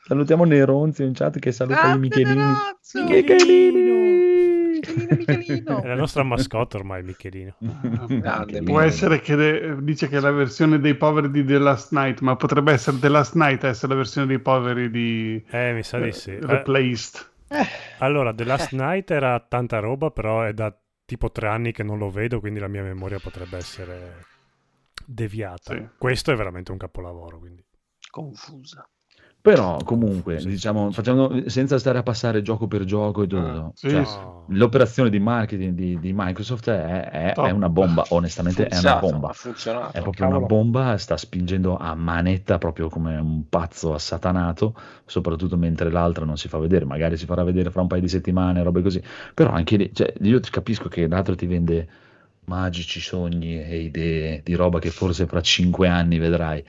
Salutiamo 0.05 0.43
Neronzi 0.43 1.03
in 1.03 1.13
chat 1.13 1.39
che 1.39 1.51
saluta 1.51 1.93
i 1.93 1.99
Michelini. 1.99 2.53
Michelino! 5.15 5.81
È 5.81 5.87
la 5.87 5.95
nostra 5.95 6.23
mascotte 6.23 6.77
ormai, 6.77 7.03
Michelino. 7.03 7.55
Grande, 8.07 8.61
Può 8.63 8.79
essere 8.81 9.21
che 9.21 9.35
de- 9.35 9.77
dice 9.83 10.07
che 10.09 10.17
è 10.17 10.19
la 10.19 10.31
versione 10.31 10.79
dei 10.79 10.95
poveri 10.95 11.31
di 11.31 11.45
The 11.45 11.57
Last 11.57 11.91
Night, 11.93 12.19
ma 12.19 12.35
potrebbe 12.35 12.73
essere 12.73 12.99
The 12.99 13.07
Last 13.09 13.35
Night 13.35 13.63
essere 13.63 13.93
la 13.93 13.97
versione 13.97 14.27
dei 14.27 14.39
poveri 14.39 14.89
di 14.89 15.41
Eh, 15.49 15.71
mi 15.73 15.83
sa 15.83 15.99
di 15.99 16.11
sì. 16.11 16.31
eh, 16.31 16.35
Eh, 16.35 16.45
Replaced. 16.45 17.31
allora, 17.99 18.33
The 18.33 18.43
Last 18.43 18.71
Night 18.73 19.11
era 19.11 19.39
tanta 19.39 19.79
roba, 19.79 20.11
però 20.11 20.41
è 20.43 20.53
da 20.53 20.75
tipo 21.05 21.31
tre 21.31 21.47
anni 21.47 21.71
che 21.71 21.83
non 21.83 21.97
lo 21.97 22.09
vedo, 22.09 22.39
quindi 22.39 22.59
la 22.59 22.67
mia 22.67 22.83
memoria 22.83 23.19
potrebbe 23.19 23.57
essere 23.57 24.25
deviata. 25.05 25.75
Sì. 25.75 25.89
Questo 25.97 26.31
è 26.31 26.35
veramente 26.35 26.71
un 26.71 26.77
capolavoro, 26.77 27.39
quindi. 27.39 27.63
Confusa. 28.09 28.87
Però 29.43 29.75
comunque, 29.83 30.39
Sì. 30.39 30.47
diciamo, 30.47 30.89
facendo, 30.93 31.49
senza 31.49 31.77
stare 31.77 31.97
a 31.97 32.03
passare 32.03 32.41
gioco 32.41 32.65
per 32.65 32.85
gioco 32.85 33.23
e 33.23 33.27
tutto, 33.27 33.45
Ah, 33.45 33.71
sì, 33.73 33.89
cioè, 33.89 34.05
sì. 34.05 34.15
No. 34.15 34.45
l'operazione 34.47 35.09
di 35.09 35.19
marketing 35.19 35.73
di, 35.73 35.99
di 35.99 36.13
Microsoft 36.15 36.69
è, 36.69 37.09
è- 37.09 37.33
è 37.33 37.49
una 37.49 37.67
bomba, 37.67 38.05
onestamente 38.11 38.67
è 38.67 38.77
una 38.79 38.99
bomba. 38.99 39.33
Funzionato. 39.33 39.97
È 39.97 40.01
proprio 40.01 40.27
cavolo. 40.27 40.37
una 40.37 40.45
bomba, 40.47 40.97
sta 40.97 41.17
spingendo 41.17 41.75
a 41.75 41.93
manetta 41.93 42.57
proprio 42.57 42.87
come 42.87 43.17
un 43.17 43.49
pazzo 43.49 43.93
assatanato, 43.93 44.73
soprattutto 45.05 45.57
mentre 45.57 45.91
l'altra 45.91 46.23
non 46.23 46.37
si 46.37 46.47
fa 46.47 46.57
vedere, 46.57 46.85
magari 46.85 47.17
si 47.17 47.25
farà 47.25 47.43
vedere 47.43 47.69
fra 47.69 47.81
un 47.81 47.87
paio 47.87 47.99
di 48.01 48.07
settimane, 48.07 48.63
robe 48.63 48.81
così. 48.81 49.03
Però 49.33 49.51
anche 49.51 49.75
lì, 49.75 49.91
cioè, 49.93 50.13
io 50.21 50.39
capisco 50.39 50.87
che 50.87 51.05
l'altro 51.05 51.35
ti 51.35 51.47
vende 51.47 51.87
magici 52.45 53.01
sogni 53.01 53.61
e 53.61 53.77
idee 53.81 54.39
di 54.41 54.53
roba 54.53 54.79
che 54.79 54.89
forse 54.89 55.25
fra 55.25 55.41
cinque 55.41 55.89
anni 55.89 56.17
vedrai. 56.17 56.63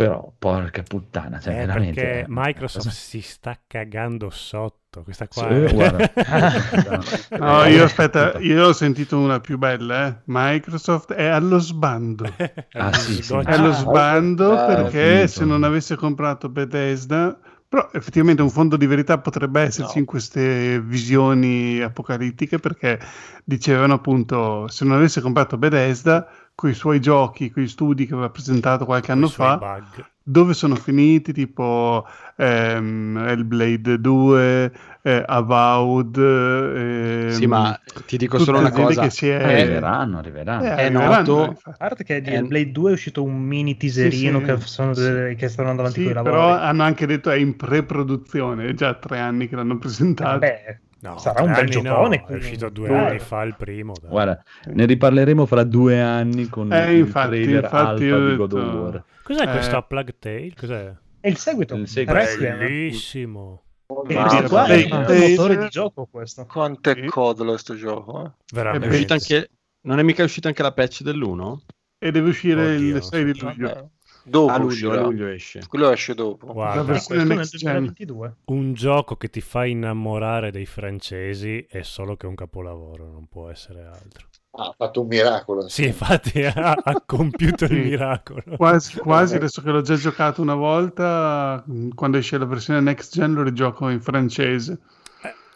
Però, 0.00 0.32
porca 0.38 0.82
puttana, 0.82 1.38
cioè, 1.40 1.52
Eh, 1.60 1.66
veramente... 1.66 2.00
perché 2.00 2.24
Microsoft 2.28 2.84
cosa- 2.86 2.96
si 2.96 3.20
sta 3.20 3.58
cagando 3.66 4.30
sotto. 4.30 5.02
Questa 5.04 5.26
Sì, 5.28 5.38
qua 5.40 5.48
eh, 5.50 5.64
è- 5.66 5.74
guarda. 5.74 6.10
No, 7.38 7.64
Eh, 7.64 7.72
io 7.72 7.84
aspetta, 7.84 8.38
io 8.38 8.66
ho 8.68 8.72
sentito 8.72 9.18
una 9.18 9.40
più 9.40 9.58
bella, 9.58 10.06
eh. 10.08 10.16
Microsoft 10.24 11.12
è 11.12 11.26
allo 11.26 11.58
sbando. 11.58 12.24
Ah, 12.72 12.92
sì, 12.94 13.22
sì. 13.22 13.34
È 13.34 13.52
allo 13.52 13.72
sbando 13.72 14.58
ah, 14.58 14.64
perché 14.64 15.28
se 15.28 15.44
non 15.44 15.64
avesse 15.64 15.96
comprato 15.96 16.48
Bethesda, 16.48 17.38
però 17.68 17.90
effettivamente 17.92 18.40
un 18.42 18.50
fondo 18.50 18.76
di 18.78 18.86
verità 18.86 19.18
potrebbe 19.18 19.60
esserci 19.60 19.92
No. 19.96 20.00
in 20.00 20.04
queste 20.06 20.80
visioni 20.80 21.80
apocalittiche 21.80 22.58
perché 22.58 22.98
dicevano 23.44 23.94
appunto 23.94 24.66
se 24.68 24.84
non 24.86 24.96
avesse 24.96 25.20
comprato 25.20 25.56
Bethesda 25.58 26.26
con 26.60 26.68
i 26.68 26.74
suoi 26.74 27.00
giochi, 27.00 27.50
con 27.50 27.62
i 27.62 27.68
studi 27.68 28.04
che 28.04 28.12
aveva 28.12 28.28
presentato 28.28 28.84
qualche 28.84 29.12
anno 29.12 29.30
fa, 29.30 29.56
bug. 29.56 30.04
dove 30.22 30.52
sono 30.52 30.74
finiti 30.74 31.32
tipo 31.32 32.06
ehm, 32.36 33.16
Hellblade 33.16 33.98
2, 33.98 34.72
eh, 35.00 35.24
Avowed. 35.26 36.18
ehm, 36.18 37.30
Sì, 37.30 37.46
ma 37.46 37.80
ti 38.04 38.18
dico 38.18 38.38
solo 38.38 38.58
una 38.58 38.70
cosa. 38.70 39.00
che 39.04 39.08
si 39.10 39.26
è... 39.26 39.36
Eh, 39.40 39.60
arriveranno, 39.62 40.18
arriveranno. 40.18 40.64
Eh, 40.66 40.74
è 40.74 40.90
noto-. 40.90 41.56
A 41.62 41.72
parte 41.78 42.04
che 42.04 42.20
di 42.20 42.28
Eh, 42.34 42.42
Blade 42.42 42.72
2 42.72 42.90
è 42.90 42.92
uscito 42.92 43.22
un 43.22 43.40
mini 43.40 43.78
teaserino 43.78 44.40
Sì, 44.40 44.44
sì. 44.44 44.52
che, 44.52 44.60
sono 44.66 44.92
delle- 44.92 45.34
che 45.36 45.48
stanno 45.48 45.70
andando 45.70 45.88
avanti 45.88 46.00
Sì, 46.06 46.12
con 46.12 46.12
i 46.12 46.14
lavori. 46.14 46.34
però 46.42 46.58
hanno 46.58 46.82
anche 46.82 47.06
detto 47.06 47.30
è 47.30 47.36
in 47.36 47.56
pre-produzione, 47.56 48.66
è 48.68 48.74
già 48.74 48.92
tre 48.94 49.18
anni 49.18 49.48
che 49.48 49.56
l'hanno 49.56 49.78
presentato. 49.78 50.30
Vabbè, 50.30 50.78
No, 51.02 51.18
sarà 51.18 51.42
un 51.42 51.52
bel 51.52 51.60
anni 51.64 51.74
no, 51.76 51.82
giocone. 51.82 52.24
è 52.26 52.34
uscito 52.34 52.68
due 52.68 52.88
Dai. 52.88 53.06
anni 53.06 53.18
fa 53.20 53.42
il 53.42 53.54
primo. 53.56 53.94
dai. 54.00 54.10
Guarda, 54.10 54.42
ne 54.66 54.84
riparleremo 54.84 55.46
fra 55.46 55.64
due 55.64 56.00
anni 56.00 56.48
con 56.48 56.72
Eh, 56.72 56.92
il 56.92 56.98
infatti, 56.98 57.28
trailer 57.42 57.64
infatti, 57.64 58.08
alfa 58.10 58.28
di 58.28 58.36
God 58.36 58.52
of 58.52 58.74
War. 58.74 59.04
Cos'è 59.22 59.42
Eh. 59.42 59.50
questo 59.50 59.76
A 59.76 59.82
Plague 59.82 60.16
Tale? 60.18 60.52
Cos'è? 60.56 60.92
È 61.20 61.28
il 61.28 61.36
seguito. 61.36 61.74
Il 61.74 61.88
seguito. 61.88 62.18
Bellissimo. 62.38 63.62
E 64.08 64.14
Ma- 64.14 64.22
questo 64.26 64.48
qua 64.48 64.64
è 64.66 64.74
il 64.74 64.88
motore 64.88 65.56
di 65.58 65.68
gioco 65.68 66.06
questo. 66.10 66.46
Quanto 66.46 66.90
è 66.90 67.04
codolo 67.06 67.56
sto 67.56 67.74
gioco, 67.74 68.24
eh? 68.24 68.30
Veramente. 68.52 68.88
È 68.88 69.06
anche... 69.08 69.50
Non 69.82 69.98
è 69.98 70.02
mica 70.02 70.22
uscita 70.22 70.48
anche 70.48 70.62
la 70.62 70.72
patch 70.72 71.02
dell'1? 71.02 71.58
E 71.98 72.10
deve 72.10 72.28
uscire 72.28 72.74
Oddio, 72.76 72.96
il 72.96 73.02
6 73.02 73.24
di 73.24 73.38
luglio. 73.40 73.90
Dopo 74.24 74.52
A 74.52 74.58
luglio, 74.58 74.92
a 74.92 75.00
luglio 75.00 75.26
esce. 75.26 75.66
Quello 75.66 75.90
esce 75.90 76.14
dopo. 76.14 76.52
Guarda, 76.52 76.76
La 76.76 76.82
versione 76.82 77.24
questo 77.24 77.34
nel 77.34 77.38
next 77.38 77.56
gen. 77.56 77.72
2022. 77.72 78.36
Un 78.46 78.72
gioco 78.74 79.16
che 79.16 79.28
ti 79.30 79.40
fa 79.40 79.64
innamorare 79.64 80.50
dei 80.50 80.66
francesi 80.66 81.66
è 81.68 81.82
solo 81.82 82.16
che 82.16 82.26
un 82.26 82.34
capolavoro, 82.34 83.10
non 83.10 83.26
può 83.28 83.48
essere 83.50 83.84
altro. 83.84 84.28
Ah, 84.52 84.64
ha 84.66 84.74
fatto 84.76 85.02
un 85.02 85.06
miracolo. 85.06 85.68
Sì, 85.68 85.86
infatti 85.86 86.42
ha, 86.42 86.72
ha 86.82 87.02
compiuto 87.06 87.64
il 87.66 87.78
miracolo. 87.78 88.42
Quasi, 88.56 88.98
quasi, 88.98 89.36
adesso 89.36 89.62
che 89.62 89.70
l'ho 89.70 89.80
già 89.80 89.94
giocato 89.94 90.42
una 90.42 90.56
volta, 90.56 91.62
mh, 91.64 91.90
quando 91.94 92.18
esce 92.18 92.36
la 92.36 92.46
versione 92.46 92.80
next 92.80 93.14
gen 93.14 93.32
lo 93.32 93.42
rigioco 93.44 93.88
in 93.88 94.00
francese. 94.00 94.80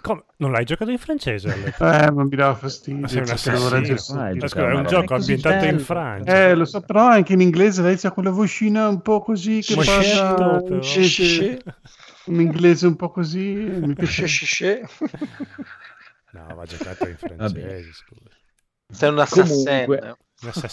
Eh, 0.05 0.07
come? 0.07 0.25
Non 0.37 0.53
l'hai 0.53 0.65
giocato 0.65 0.91
in 0.91 0.99
francese? 0.99 1.75
Eh, 1.79 2.11
ma 2.11 2.25
mi 2.25 2.37
dava 2.37 2.55
fastidio. 2.55 3.01
Ma 3.01 3.09
sei 3.09 3.21
un 3.21 3.25
cioè, 3.27 3.35
assassino. 3.35 3.69
giocato 3.71 3.97
scusa, 3.97 4.29
è 4.29 4.75
un 4.75 4.87
gioco 4.87 5.15
ambientato 5.15 5.65
in 5.65 5.71
bello. 5.71 5.79
Francia. 5.79 6.49
Eh, 6.49 6.55
lo 6.55 6.65
so, 6.67 6.81
però 6.83 7.07
anche 7.07 7.33
in 7.33 7.41
inglese 7.41 7.83
lei 7.83 7.97
c'ha 7.97 8.11
quella 8.13 8.31
vocina 8.31 8.89
un 8.89 9.01
po' 9.01 9.21
così 9.21 9.61
che 9.63 9.83
sì, 10.83 11.59
un 12.27 12.41
inglese 12.41 12.87
un 12.87 12.97
po' 12.97 13.11
così. 13.11 13.55
Mi 13.55 13.95
piace. 13.97 14.87
No, 16.33 16.55
va 16.55 16.65
giocato 16.65 17.09
in 17.09 17.17
francese, 17.17 17.93
scusa. 17.93 18.29
Sei 18.91 19.09
un 19.09 19.19
assassin. 19.19 19.65
Comunque- 19.65 19.97
Un 19.97 20.03
assassino. 20.03 20.17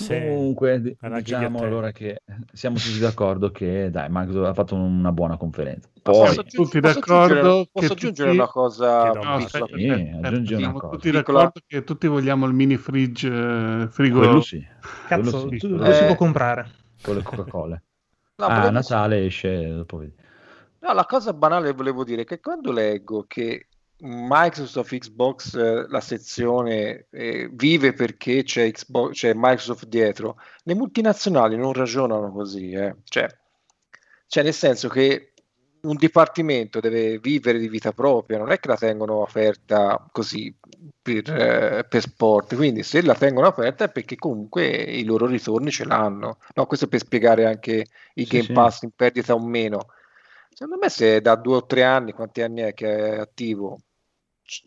Comunque, 0.08 0.96
Alla 1.02 1.20
diciamo 1.20 1.60
allora 1.60 1.92
che 1.92 2.22
siamo 2.54 2.78
tutti 2.78 3.00
d'accordo 3.00 3.52
che 3.52 3.90
dai, 3.92 4.08
Microsoft 4.10 4.48
ha 4.50 4.54
fatto 4.54 4.76
una 4.76 5.12
buona 5.12 5.38
conferenza. 5.38 5.88
Poi, 6.02 6.14
posso 6.14 6.44
tutti 6.44 6.78
aggiungere- 6.78 6.94
d'accordo 6.94 7.00
Posso 7.02 7.28
che 7.30 7.40
aggiungere, 7.40 7.70
posso 7.72 7.94
aggiungere 7.94 8.30
tutti- 8.30 8.40
una 8.42 8.48
cosa 8.48 9.04
No, 9.04 9.12
piccola? 9.20 9.36
aspetta, 9.36 9.66
Sì, 9.78 9.90
aspetta, 9.90 10.28
aggiungi 10.28 10.54
una 10.54 10.62
siamo 10.64 10.80
cosa. 10.80 10.94
tutti 10.96 11.12
Piccola- 11.12 11.38
d'accordo 11.40 11.62
che 11.68 11.84
tutti 11.84 12.08
vogliamo 12.08 12.46
il 12.48 12.54
mini 12.54 12.78
fridge 12.78 13.28
eh, 13.28 13.88
frigo. 13.90 14.18
quello 14.20 14.42
sì, 14.42 14.66
Cazzo, 15.08 15.22
quello 15.22 15.50
sì, 15.50 15.58
tu- 15.58 15.68
quello 15.68 15.78
dove 15.78 15.90
Eh, 15.92 15.94
si 15.94 16.06
può 16.06 16.16
comprare? 16.16 16.70
con 17.02 17.16
le 17.16 17.22
Coca-Cola. 17.24 17.82
No, 18.42 18.48
ah, 18.48 18.54
volevo- 18.56 18.72
Natale 18.72 19.26
esce 19.26 19.68
dopo 19.72 19.98
vedi. 19.98 20.16
No, 20.80 20.94
la 20.94 21.06
cosa 21.06 21.32
banale 21.34 21.74
volevo 21.74 22.04
dire 22.04 22.24
che 22.24 22.40
quando 22.40 22.72
leggo 22.72 23.26
che 23.28 23.68
Microsoft 24.04 24.98
Xbox, 24.98 25.54
eh, 25.56 25.86
la 25.88 26.02
sezione 26.02 27.08
eh, 27.12 27.50
vive 27.52 27.94
perché 27.94 28.44
c'è, 28.44 28.72
Xbox, 28.72 29.12
c'è 29.14 29.34
Microsoft 29.36 29.86
dietro, 29.86 30.38
le 30.64 30.74
multinazionali 30.76 31.56
non 31.56 31.74
ragionano 31.74 32.32
così, 32.32 32.72
eh. 32.72 32.96
Cioè, 33.04 33.28
cioè, 34.28 34.44
nel 34.44 34.54
senso 34.54 34.88
che 34.88 35.34
un 35.82 35.96
dipartimento 35.96 36.80
deve 36.80 37.20
vivere 37.20 37.60
di 37.60 37.68
vita 37.68 37.92
propria, 37.92 38.38
non 38.38 38.52
è 38.52 38.60
che 38.60 38.68
la 38.70 38.78
tengono 38.78 39.24
aperta 39.24 40.08
così 40.12 40.56
per, 41.02 41.32
eh, 41.34 41.86
per 41.88 42.02
sport, 42.02 42.56
quindi 42.56 42.84
se 42.84 43.02
la 43.02 43.16
tengono 43.16 43.48
aperta 43.48 43.86
è 43.86 43.92
perché 43.92 44.16
comunque 44.16 44.68
i 44.68 45.04
loro 45.04 45.26
ritorni 45.28 45.70
ce 45.72 45.86
l'hanno. 45.86 46.38
No, 46.56 46.66
questo 46.66 46.88
per 46.88 47.00
spiegare 47.00 47.46
anche 47.46 47.86
il 48.16 48.26
Sì, 48.26 48.32
Game 48.32 48.46
sì. 48.46 48.52
Pass 48.54 48.82
in 48.84 48.92
perdita 48.96 49.34
o 49.34 49.40
meno. 49.40 49.88
Secondo 50.50 50.78
me 50.80 50.90
se 50.90 51.22
da 51.22 51.36
due 51.36 51.58
o 51.58 51.66
tre 51.66 51.84
anni, 51.84 52.14
quanti 52.14 52.42
anni 52.42 52.62
è 52.62 52.74
che 52.74 52.88
è 52.88 53.18
attivo? 53.20 53.80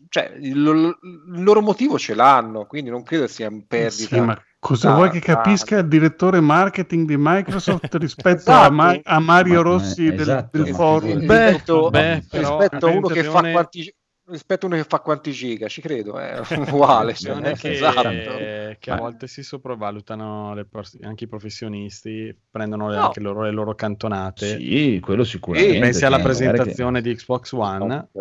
Cioè, 0.09 0.33
il, 0.39 0.61
lo- 0.61 0.97
il 1.01 1.43
loro 1.43 1.61
motivo 1.61 1.99
ce 1.99 2.15
l'hanno, 2.15 2.65
quindi 2.65 2.89
non 2.89 3.03
credo 3.03 3.27
sia 3.27 3.47
in 3.47 3.67
perdita. 3.67 4.15
Sì, 4.15 4.19
ma 4.21 4.41
cosa 4.59 4.89
Ah, 4.91 4.95
vuoi 4.95 5.09
che 5.11 5.17
ah. 5.17 5.21
capisca 5.21 5.77
il 5.77 5.87
direttore 5.87 6.39
marketing 6.39 7.07
di 7.07 7.15
Microsoft 7.17 7.93
rispetto 7.95 8.51
a, 8.51 8.65
Esatto. 8.65 8.73
Ma- 8.73 8.99
a 9.03 9.19
Mario 9.19 9.61
Ma- 9.61 9.61
Rossi 9.61 10.03
del, 10.05 10.15
esatto, 10.21 10.49
del 10.57 10.67
ma 10.71 10.75
forum? 10.75 11.25
Beh, 11.25 11.49
rispetto, 11.51 11.89
beh, 11.89 12.25
però 12.29 12.57
rispetto 12.57 12.85
a 12.87 12.89
uno 12.89 13.07
che 13.07 13.23
fa 13.23 13.41
quanti 13.51 13.95
rispetto 14.27 14.65
a 14.65 14.69
uno 14.69 14.77
che 14.77 14.83
fa 14.87 14.99
quanti 14.99 15.31
giga, 15.31 15.67
ci 15.67 15.81
credo, 15.81 16.17
è 16.19 16.41
uguale. 16.57 17.13
cioè, 17.13 17.35
Attenzione 17.35 17.53
che, 17.55 17.71
esatto. 17.71 18.77
che 18.79 18.91
a 18.91 18.95
volte 18.97 19.27
si 19.27 19.43
sopravvalutano 19.43 20.53
le 20.53 20.65
pers- 20.65 20.97
anche 21.01 21.25
i 21.25 21.27
professionisti, 21.27 22.35
prendono 22.49 22.89
le, 22.89 22.95
No. 22.97 23.05
anche 23.05 23.19
loro, 23.19 23.43
le 23.43 23.51
loro 23.51 23.75
cantonate. 23.75 24.57
Sì, 24.57 24.99
quello 25.01 25.23
sicuramente. 25.23 25.79
Pensi 25.79 26.05
alla 26.05 26.15
cioè, 26.17 26.25
presentazione 26.25 27.01
di 27.01 27.13
Xbox 27.15 27.51
One. 27.51 28.07
Che... 28.11 28.19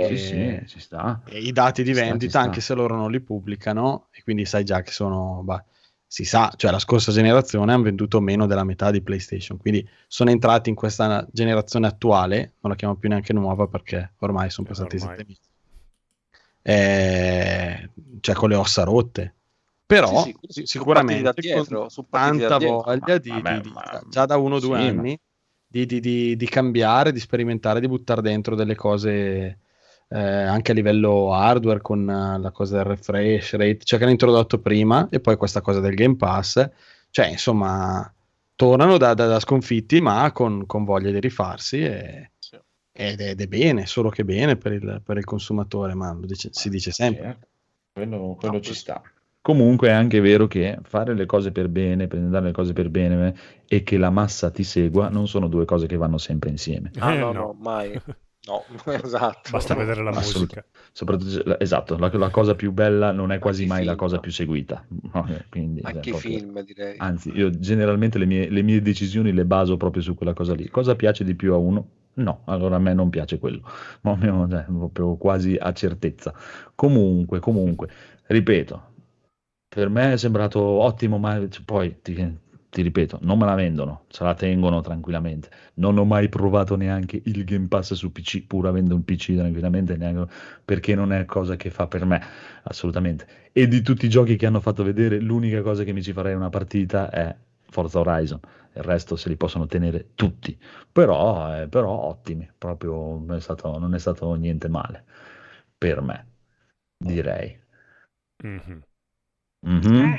Eh, 0.00 0.16
Sì, 0.16 0.16
sì, 0.16 0.62
ci 0.66 0.80
sta. 0.80 1.20
e 1.26 1.38
i 1.38 1.52
dati 1.52 1.82
di 1.82 1.92
vendita, 1.92 2.30
sta. 2.30 2.40
anche 2.40 2.60
se 2.60 2.74
loro 2.74 2.94
non 2.96 3.10
li 3.10 3.20
pubblicano, 3.20 4.08
e 4.12 4.22
quindi 4.22 4.44
sai 4.44 4.64
già 4.64 4.82
che 4.82 4.90
sono. 4.92 5.40
bah, 5.44 5.64
si 6.08 6.24
sa, 6.24 6.52
cioè 6.56 6.70
la 6.72 6.78
scorsa 6.80 7.12
generazione 7.12 7.72
hanno 7.72 7.82
venduto 7.84 8.20
meno 8.20 8.46
della 8.46 8.64
metà 8.64 8.90
di 8.90 9.02
PlayStation, 9.02 9.58
quindi 9.58 9.86
sono 10.08 10.30
entrati 10.30 10.70
in 10.70 10.74
questa 10.74 11.26
generazione 11.30 11.86
attuale, 11.86 12.54
non 12.60 12.72
la 12.72 12.76
chiamo 12.76 12.96
più 12.96 13.08
neanche 13.08 13.32
nuova 13.32 13.68
perché 13.68 14.14
ormai 14.18 14.50
sono 14.50 14.66
Eh, 14.66 14.70
passati 14.70 14.96
ormai. 14.96 15.16
sette 15.16 15.24
mesi. 15.28 15.40
Eh, 16.62 17.90
cioè 18.20 18.34
con 18.34 18.48
le 18.50 18.56
ossa 18.56 18.84
rotte. 18.84 19.34
Però 19.86 20.22
Sì, 20.22 20.36
sì, 20.48 20.66
sicuramente 20.66 21.22
da 21.22 21.32
con 21.32 21.40
dietro, 21.40 21.86
da 21.88 21.88
tanta 22.10 22.58
dietro. 22.58 22.82
voglia 22.84 23.18
di, 23.18 23.30
Vabbè, 23.30 23.54
di- 23.54 23.60
di- 23.62 23.70
ma- 23.70 24.02
già 24.08 24.26
da 24.26 24.36
uno 24.36 24.56
o 24.56 24.60
due 24.60 24.76
sì, 24.76 24.92
ma- 24.92 25.02
anni 25.02 25.18
di, 25.66 25.86
di- 25.86 26.00
di- 26.00 26.36
di 26.36 26.46
cambiare, 26.48 27.12
di 27.12 27.20
sperimentare, 27.20 27.80
di 27.80 27.88
buttare 27.88 28.20
dentro 28.22 28.54
delle 28.54 28.74
cose 28.74 29.58
eh, 30.08 30.18
anche 30.18 30.72
a 30.72 30.74
livello 30.74 31.32
hardware 31.34 31.80
con 31.80 32.08
eh, 32.08 32.38
la 32.38 32.50
cosa 32.50 32.76
del 32.76 32.84
refresh 32.86 33.52
rate, 33.52 33.78
cioè 33.84 33.98
che 33.98 34.04
hanno 34.04 34.12
introdotto 34.12 34.58
prima 34.60 35.08
e 35.10 35.20
poi 35.20 35.36
questa 35.36 35.60
cosa 35.60 35.80
del 35.80 35.94
Game 35.94 36.16
Pass, 36.16 36.68
cioè 37.10 37.26
insomma 37.28 38.12
tornano 38.54 38.96
da, 38.98 39.14
da- 39.14 39.26
da 39.26 39.40
sconfitti 39.40 40.00
ma 40.00 40.30
con, 40.32 40.66
con 40.66 40.84
voglia 40.84 41.10
di 41.10 41.20
rifarsi 41.20 41.82
e- 41.82 42.30
Sì. 42.38 42.56
ed, 42.92 43.20
è, 43.20 43.30
ed 43.30 43.40
è 43.40 43.46
bene, 43.46 43.86
solo 43.86 44.08
che 44.10 44.24
bene 44.24 44.56
per 44.56 44.72
il, 44.72 45.00
per 45.04 45.16
il 45.18 45.24
consumatore, 45.24 45.94
ma 45.94 46.12
lo 46.12 46.26
dice- 46.26 46.48
si 46.52 46.68
dice 46.68 46.90
sempre. 46.90 47.22
Certo, 47.24 47.46
quello, 47.92 48.36
quello 48.38 48.54
No, 48.56 48.60
ci 48.60 48.74
sta. 48.74 49.02
Comunque 49.40 49.88
è 49.88 49.92
anche 49.92 50.20
vero 50.20 50.46
che 50.46 50.78
fare 50.82 51.14
le 51.14 51.24
cose 51.24 51.52
per 51.52 51.68
bene, 51.68 52.06
presentare 52.06 52.46
le 52.46 52.52
cose 52.52 52.72
per 52.72 52.90
bene 52.90 53.34
e 53.66 53.82
che 53.82 53.96
la 53.96 54.10
massa 54.10 54.50
ti 54.50 54.62
segua 54.62 55.08
non 55.08 55.26
sono 55.26 55.48
due 55.48 55.64
cose 55.64 55.86
che 55.86 55.96
vanno 55.96 56.18
sempre 56.18 56.50
insieme. 56.50 56.90
Ah, 56.98 57.14
Eh, 57.14 57.18
no, 57.18 57.32
no, 57.32 57.56
mai. 57.58 57.98
No, 58.48 58.64
esatto. 58.92 59.50
Basta 59.50 59.74
vedere 59.74 60.02
la 60.02 60.10
musica. 60.10 60.64
Soprattutto, 60.92 61.42
la- 61.44 61.60
esatto, 61.60 61.98
la, 61.98 62.10
la 62.12 62.30
cosa 62.30 62.54
più 62.54 62.72
bella 62.72 63.12
non 63.12 63.30
è 63.30 63.38
quasi 63.38 63.62
Anche 63.62 63.74
mai 63.74 63.84
la 63.84 63.90
film. 63.92 64.02
cosa 64.02 64.18
più 64.18 64.32
seguita. 64.32 64.84
Eh, 65.28 65.44
quindi, 65.50 65.80
Anche 65.82 66.00
cioè, 66.10 66.10
proprio- 66.12 66.38
film, 66.38 66.62
direi. 66.64 66.94
Anzi, 66.96 67.30
io 67.34 67.50
generalmente 67.50 68.18
le 68.18 68.24
mie, 68.24 68.48
le 68.48 68.62
mie 68.62 68.80
decisioni 68.80 69.32
le 69.32 69.44
baso 69.44 69.76
proprio 69.76 70.02
su 70.02 70.14
quella 70.14 70.32
cosa 70.32 70.54
lì. 70.54 70.68
Cosa 70.68 70.96
piace 70.96 71.22
di 71.24 71.34
più 71.34 71.52
a 71.52 71.56
uno? 71.56 71.88
No, 72.14 72.42
allora 72.46 72.76
a 72.76 72.78
me 72.80 72.94
non 72.94 73.10
piace 73.10 73.38
quello, 73.38 73.60
proprio, 74.00 74.48
cioè, 74.48 74.64
proprio 74.64 75.16
quasi 75.16 75.56
a 75.60 75.72
certezza. 75.72 76.32
Comunque, 76.74 77.38
comunque, 77.40 77.88
ripeto, 78.26 78.82
per 79.68 79.88
me 79.88 80.12
è 80.14 80.16
sembrato 80.16 80.60
ottimo, 80.60 81.18
ma 81.18 81.40
poi 81.64 81.98
ti, 82.02 82.14
ti 82.70 82.82
ripeto, 82.82 83.18
non 83.22 83.38
me 83.38 83.46
la 83.46 83.54
vendono, 83.54 84.04
se 84.08 84.24
la 84.24 84.34
tengono 84.34 84.80
tranquillamente. 84.80 85.50
Non 85.74 85.96
ho 85.98 86.04
mai 86.04 86.28
provato 86.28 86.76
neanche 86.76 87.20
il 87.24 87.44
Game 87.44 87.66
Pass 87.68 87.94
su 87.94 88.12
PC, 88.12 88.46
pur 88.46 88.66
avendo 88.66 88.94
un 88.94 89.04
PC 89.04 89.34
tranquillamente, 89.36 89.96
neanche- 89.96 90.32
perché 90.64 90.94
non 90.94 91.12
è 91.12 91.24
cosa 91.24 91.56
che 91.56 91.70
fa 91.70 91.86
per 91.86 92.04
me, 92.04 92.20
assolutamente. 92.64 93.26
E 93.52 93.66
di 93.68 93.82
tutti 93.82 94.06
i 94.06 94.08
giochi 94.08 94.36
che 94.36 94.46
hanno 94.46 94.60
fatto 94.60 94.82
vedere, 94.84 95.18
l'unica 95.20 95.62
cosa 95.62 95.84
che 95.84 95.92
mi 95.92 96.02
ci 96.02 96.12
farei 96.12 96.34
una 96.34 96.50
partita 96.50 97.10
è 97.10 97.34
Forza 97.70 97.98
Horizon. 98.00 98.40
Il 98.74 98.82
resto 98.82 99.16
se 99.16 99.28
li 99.28 99.36
possono 99.36 99.66
tenere 99.66 100.10
tutti, 100.14 100.56
però, 100.92 101.62
eh, 101.62 101.68
però 101.68 101.90
ottimi, 101.90 102.48
proprio 102.56 102.92
non 103.18 103.36
è 103.36 103.40
stato, 103.40 103.78
non 103.78 103.94
è 103.94 103.98
stato 103.98 104.32
niente 104.34 104.68
male 104.68 105.04
per 105.76 106.00
me, 106.02 106.26
direi. 106.96 107.58
Mhm. 108.42 108.82
Mhm. 109.60 110.14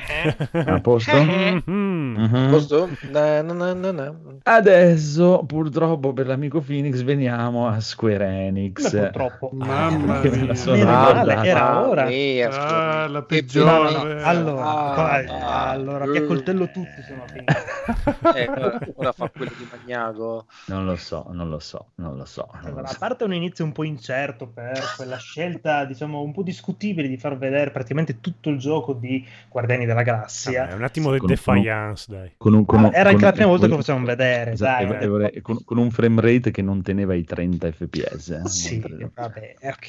A 0.52 0.80
posto? 0.80 1.16
Mhm. 1.16 1.62
Mhm. 1.66 2.50
Posto? 2.50 2.88
Na, 3.10 3.40
na, 3.42 3.54
na, 3.54 3.72
na, 3.74 3.92
na. 3.92 4.14
Adesso, 4.42 5.44
purtroppo, 5.46 6.12
per 6.12 6.26
l'amico 6.26 6.60
Phoenix, 6.60 7.00
veniamo 7.02 7.66
a 7.66 7.80
Square 7.80 8.26
Enix. 8.26 8.90
Come 8.90 9.02
purtroppo. 9.10 9.50
Mamma 9.54 10.20
Che 10.20 10.28
me 10.28 10.36
la 10.38 10.42
mia. 10.44 10.54
sono 10.54 10.84
male, 10.84 11.34
era 11.46 11.88
ora. 11.88 12.04
mia, 12.04 12.48
Ah, 12.50 13.08
la 13.08 13.22
peggiore. 13.22 14.22
Allora, 14.22 14.64
Ah, 14.66 15.24
ah, 15.26 15.70
allora 15.70 16.04
ti 16.04 16.10
eh. 16.18 16.18
accoltello 16.18 16.70
tutti 16.70 17.02
no 17.08 17.24
finito. 17.26 18.36
Eh, 18.36 18.92
ora, 18.96 19.12
fa 19.12 19.30
quello 19.30 19.50
di 19.56 19.66
Magnago. 19.70 20.44
Non 20.66 20.84
lo 20.84 20.96
so, 20.96 21.26
non 21.32 21.48
lo 21.48 21.58
so, 21.60 21.86
non 21.96 22.16
lo 22.16 22.26
so. 22.26 22.46
non 22.52 22.60
lo 22.62 22.68
Allora, 22.68 22.88
a 22.88 22.92
so. 22.92 22.98
parte 22.98 23.24
un 23.24 23.32
inizio 23.32 23.64
un 23.64 23.72
po' 23.72 23.84
incerto 23.84 24.46
per 24.46 24.78
quella 24.96 25.16
scelta, 25.16 25.84
diciamo, 25.86 26.20
un 26.20 26.32
po' 26.32 26.42
discutibile 26.42 27.08
di 27.08 27.16
far 27.16 27.38
vedere 27.38 27.70
praticamente 27.70 28.20
tutto 28.20 28.50
il 28.50 28.58
gioco 28.58 28.92
di 28.92 29.26
Guardiani 29.48 29.84
della 29.86 30.02
Galassia. 30.02 30.62
Vabbè, 30.64 30.74
un 30.74 30.82
attimo 30.84 31.12
di 31.12 31.18
Con- 31.18 31.28
defiance, 31.28 32.06
dai. 32.08 32.32
Con 32.36 32.54
un- 32.54 32.64
con 32.64 32.84
Ah, 32.84 32.90
era 32.92 33.08
anche 33.10 33.14
con- 33.14 33.22
la 33.22 33.32
prima 33.32 33.46
volta 33.48 33.62
che 33.64 33.68
con- 33.68 33.78
lo 33.78 33.84
facevamo 33.84 34.06
vedere, 34.06 34.52
Esatto, 34.52 34.84
dai. 34.86 35.00
e- 35.00 35.04
e 35.04 35.06
vorrei- 35.08 35.40
con, 35.40 35.64
con 35.64 35.78
un 35.78 35.90
frame 35.90 36.20
rate 36.20 36.50
che 36.50 36.62
non 36.62 36.82
teneva 36.82 37.14
i 37.14 37.24
30 37.24 37.70
fps. 37.72 38.28
eh, 38.30 38.48
Sì, 38.48 38.80
vabbè, 39.14 39.54
ok, 39.62 39.86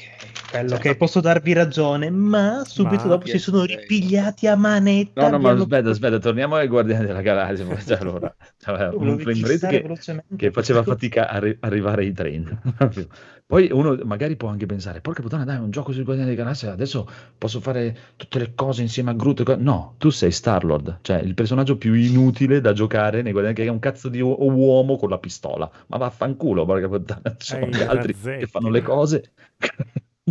quello 0.50 0.76
che 0.78 0.96
posso 0.96 1.20
darvi 1.20 1.52
ragione, 1.52 2.10
ma 2.10 2.62
subito 2.66 3.04
Ma- 3.04 3.08
dopo 3.10 3.26
si 3.26 3.38
sono 3.38 3.62
PS6. 3.64 3.76
ripigliati 3.78 4.46
a 4.46 4.56
manetta. 4.56 5.20
No, 5.22 5.28
no, 5.28 5.38
ma 5.38 5.50
abbiamo- 5.50 5.62
aspetta, 5.62 5.90
aspetta, 5.90 6.18
torniamo 6.18 6.56
ai 6.56 6.68
Guardiani 6.68 7.06
della 7.06 7.22
Galassia. 7.22 7.98
allora, 7.98 8.34
cioè, 8.58 8.88
un 8.94 9.18
frame 9.18 9.40
rate 9.46 9.68
che, 9.68 10.22
che 10.36 10.50
faceva 10.50 10.82
fatica 10.82 11.28
a 11.28 11.36
arri- 11.36 11.56
arrivare 11.60 12.02
ai 12.02 12.12
30. 12.12 12.60
Poi 13.52 13.68
uno 13.70 13.98
magari 14.04 14.36
può 14.36 14.48
anche 14.48 14.64
pensare, 14.64 15.02
porca 15.02 15.20
puttana, 15.20 15.44
dai, 15.44 15.58
un 15.58 15.70
gioco 15.70 15.92
sui 15.92 16.04
Guardiani 16.04 16.30
della 16.30 16.42
Galassia, 16.42 16.72
adesso 16.72 17.06
posso 17.36 17.60
fare 17.60 17.94
tutte 18.16 18.38
le 18.38 18.54
cose 18.54 18.80
insieme 18.80 19.10
a 19.10 19.12
Groot. 19.12 19.42
co-". 19.42 19.56
No, 19.56 19.94
tu 19.98 20.08
sei 20.08 20.30
Star-Lord, 20.32 21.00
cioè 21.02 21.18
il 21.18 21.34
personaggio 21.34 21.76
più 21.76 21.92
inutile 21.92 22.62
da 22.62 22.72
giocare 22.72 23.20
nei 23.20 23.32
Guardiani, 23.32 23.58
che 23.58 23.64
è 23.66 23.68
un 23.68 23.78
cazzo 23.78 24.08
di 24.08 24.20
u- 24.22 24.34
uomo 24.40 24.96
con 24.96 25.10
la 25.10 25.18
pistola. 25.18 25.70
Ma 25.88 25.98
vaffanculo, 25.98 26.64
porca 26.64 26.88
puttana, 26.88 27.36
ci 27.36 27.46
sono 27.48 27.66
Hai 27.66 27.72
gli 27.72 27.82
altri 27.82 28.12
razzetti. 28.12 28.38
che 28.38 28.46
fanno 28.46 28.70
le 28.70 28.80
cose. 28.82 29.32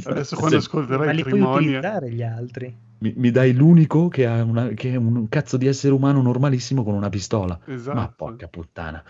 Adesso 0.04 0.36
quando 0.36 0.60
Se- 0.60 0.66
Ma 0.98 1.12
ascolterai 1.12 1.16
li 1.16 1.26
puoi 1.26 1.42
Trimonia, 1.42 1.84
utilizzare 1.84 2.10
gli 2.12 2.24
altri. 2.24 2.76
mi, 3.00 3.14
mi 3.18 3.32
dai 3.32 3.54
l'unico 3.54 4.08
che, 4.08 4.26
ha 4.26 4.44
una- 4.44 4.70
che 4.70 4.94
è 4.94 4.96
un 4.96 5.28
cazzo 5.30 5.58
di 5.58 5.68
essere 5.68 5.94
umano 5.94 6.22
normalissimo 6.22 6.84
con 6.84 6.94
una 6.96 7.10
pistola. 7.10 7.60
esatto. 7.66 7.96
Ma 7.96 8.10
porca 8.10 8.48
puttana. 8.48 9.04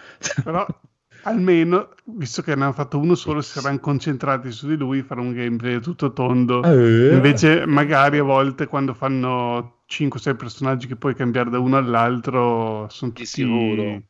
Però 0.43 0.65
almeno, 1.23 1.89
visto 2.05 2.41
che 2.41 2.55
ne 2.55 2.63
hanno 2.63 2.73
fatto 2.73 2.97
uno 2.99 3.15
solo, 3.15 3.41
si 3.41 3.51
saranno 3.59 3.79
concentrati 3.79 4.51
su 4.51 4.67
di 4.67 4.75
lui, 4.77 5.01
fare 5.03 5.19
un 5.21 5.33
gameplay 5.33 5.79
tutto 5.79 6.13
tondo. 6.13 6.61
Eh, 6.63 7.13
Invece, 7.13 7.65
magari 7.65 8.17
a 8.19 8.23
volte 8.23 8.67
quando 8.67 8.93
fanno 8.93 9.81
5-6 9.87 10.35
personaggi 10.35 10.87
che 10.87 10.95
puoi 10.95 11.15
cambiare 11.15 11.49
da 11.49 11.59
uno 11.59 11.77
all'altro, 11.77 12.87
sono 12.89 13.11
tutti 13.11 13.25
sicuro. 13.25 14.01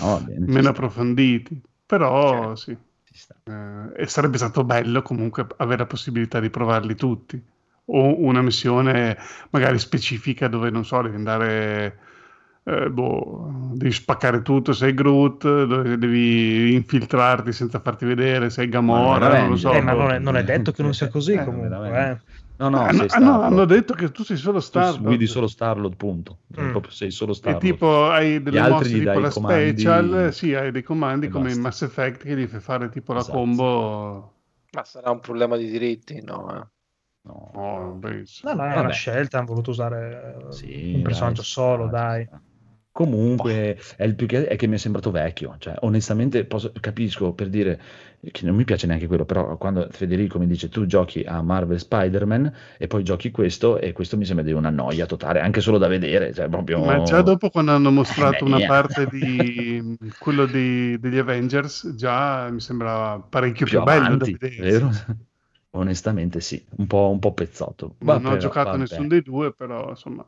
no, 0.00 0.06
va 0.08 0.20
bene, 0.20 0.46
meno 0.46 0.68
approfonditi. 0.70 1.60
Però 1.86 2.54
Certo. 2.54 2.56
sì, 2.56 2.76
eh, 3.44 4.02
e 4.02 4.06
sarebbe 4.06 4.36
stato 4.38 4.64
bello 4.64 5.02
comunque 5.02 5.46
avere 5.56 5.78
la 5.78 5.86
possibilità 5.86 6.40
di 6.40 6.50
provarli 6.50 6.94
tutti. 6.94 7.42
O 7.90 8.20
una 8.22 8.42
missione 8.42 9.16
magari 9.50 9.78
specifica 9.78 10.48
dove, 10.48 10.70
non 10.70 10.84
so, 10.84 11.00
devi 11.02 11.16
andare... 11.16 11.98
eh, 12.64 12.90
boh, 12.90 13.70
devi 13.74 13.92
spaccare 13.92 14.42
tutto, 14.42 14.72
sei 14.72 14.94
Groot, 14.94 15.64
devi 15.96 16.74
infiltrarti 16.74 17.52
senza 17.52 17.80
farti 17.80 18.04
vedere, 18.04 18.50
sei 18.50 18.68
Gamora, 18.68 19.28
Ma 19.28 19.36
non 19.36 19.50
lo 19.50 19.56
so. 19.56 19.72
Eh, 19.74 19.80
ma 19.80 19.92
non 19.92 20.10
è, 20.10 20.18
non 20.18 20.36
è 20.36 20.42
detto 20.44 20.72
che 20.72 20.82
non 20.82 20.94
sia 20.94 21.08
così 21.08 21.32
eh, 21.38 21.44
comunque. 21.44 22.10
eh. 22.12 22.18
No, 22.56 22.68
no, 22.68 22.88
Ah, 22.88 22.92
sei 22.92 22.92
no, 22.92 23.04
ah, 23.08 23.18
no, 23.18 23.40
Star-Lord. 23.40 23.42
hanno 23.42 23.64
detto 23.64 23.94
che 23.94 24.10
tu 24.10 24.22
sei 24.24 24.36
solo 24.36 24.60
Tu 24.70 24.80
Star 24.80 25.00
guidi 25.02 25.26
solo 25.26 25.46
Starlord, 25.46 25.96
punto. 25.96 26.38
Mm. 26.58 26.70
Proprio 26.70 26.92
sei 26.92 27.10
solo 27.10 27.32
E 27.32 27.32
Starlord. 27.34 27.56
tipo 27.56 28.08
hai 28.10 28.42
delle 28.42 28.60
altri 28.60 28.88
mosse 28.88 28.98
gli 28.98 29.00
tipo 29.00 29.04
dai 29.04 29.20
la 29.20 29.30
comandi 29.30 29.70
special, 29.70 30.32
sì, 30.32 30.54
hai 30.54 30.70
dei 30.70 30.82
comandi 30.82 31.26
e 31.26 31.28
come 31.28 31.50
in 31.50 31.54
basta. 31.54 31.60
Mass 31.60 31.82
Effect 31.82 32.22
che 32.24 32.36
gli 32.36 32.46
fai 32.46 32.60
fare 32.60 32.88
tipo 32.90 33.12
la 33.12 33.20
Esatto. 33.20 33.30
combo. 33.30 34.32
Ma 34.70 34.84
sarà 34.84 35.10
un 35.10 35.20
problema 35.20 35.56
di 35.56 35.68
diritti? 35.70 36.20
No, 36.22 36.54
eh. 36.56 36.66
No, 37.22 37.50
Oh, 37.54 38.00
No, 38.40 38.54
no, 38.54 38.64
è 38.64 38.74
Vabbè. 38.74 38.78
una 38.78 38.90
scelta, 38.90 39.38
hanno 39.38 39.46
voluto 39.48 39.70
usare 39.70 40.34
eh, 40.36 40.44
Sì, 40.48 40.96
un 40.96 41.02
personaggio 41.02 41.42
dai, 41.42 41.44
solo, 41.44 41.86
ci 41.86 41.88
dai. 41.88 42.28
Comunque, 43.04 43.78
è 43.96 44.04
il 44.04 44.16
più 44.16 44.26
che 44.26 44.46
è 44.48 44.56
che 44.56 44.66
mi 44.66 44.74
è 44.74 44.78
sembrato 44.78 45.12
vecchio. 45.12 45.54
Cioè, 45.58 45.76
onestamente, 45.82 46.44
posso- 46.44 46.72
capisco 46.80 47.32
per 47.32 47.48
dire 47.48 47.80
che 48.32 48.44
non 48.44 48.56
mi 48.56 48.64
piace 48.64 48.88
neanche 48.88 49.06
quello, 49.06 49.24
però 49.24 49.56
quando 49.56 49.86
Federico 49.90 50.38
mi 50.40 50.48
dice 50.48 50.68
tu 50.68 50.84
giochi 50.84 51.22
a 51.24 51.40
Marvel 51.40 51.78
Spider-Man 51.78 52.52
e 52.76 52.88
poi 52.88 53.04
giochi 53.04 53.30
questo, 53.30 53.78
e 53.78 53.92
questo 53.92 54.16
mi 54.16 54.24
sembra 54.24 54.44
di 54.44 54.50
una 54.50 54.70
noia 54.70 55.06
totale, 55.06 55.38
anche 55.38 55.60
solo 55.60 55.78
da 55.78 55.86
vedere. 55.86 56.32
Cioè, 56.34 56.48
proprio... 56.48 56.84
Ma 56.84 57.02
già 57.02 57.22
dopo 57.22 57.50
quando 57.50 57.70
hanno 57.70 57.92
mostrato 57.92 58.44
Eh, 58.44 58.48
una 58.48 58.56
mia. 58.56 58.66
parte 58.66 59.06
di 59.10 59.96
quello 60.18 60.46
di- 60.46 60.98
degli 60.98 61.18
Avengers, 61.18 61.94
già 61.94 62.50
mi 62.50 62.58
sembrava 62.60 63.20
parecchio 63.20 63.64
più, 63.64 63.76
più 63.76 63.84
bello 63.84 64.04
avanti, 64.06 64.32
da 64.32 64.38
vedere. 64.40 64.70
vero? 64.70 64.90
Onestamente 65.70 66.40
sì, 66.40 66.60
un 66.78 66.86
po', 66.88 67.10
un 67.10 67.18
po' 67.20 67.32
pezzotto. 67.32 67.94
Va 68.00 68.14
Non 68.14 68.24
ho 68.24 68.28
però- 68.30 68.40
giocato 68.40 68.70
vabbè. 68.70 68.78
nessuno 68.80 69.06
dei 69.06 69.22
due, 69.22 69.52
però 69.52 69.90
insomma. 69.90 70.26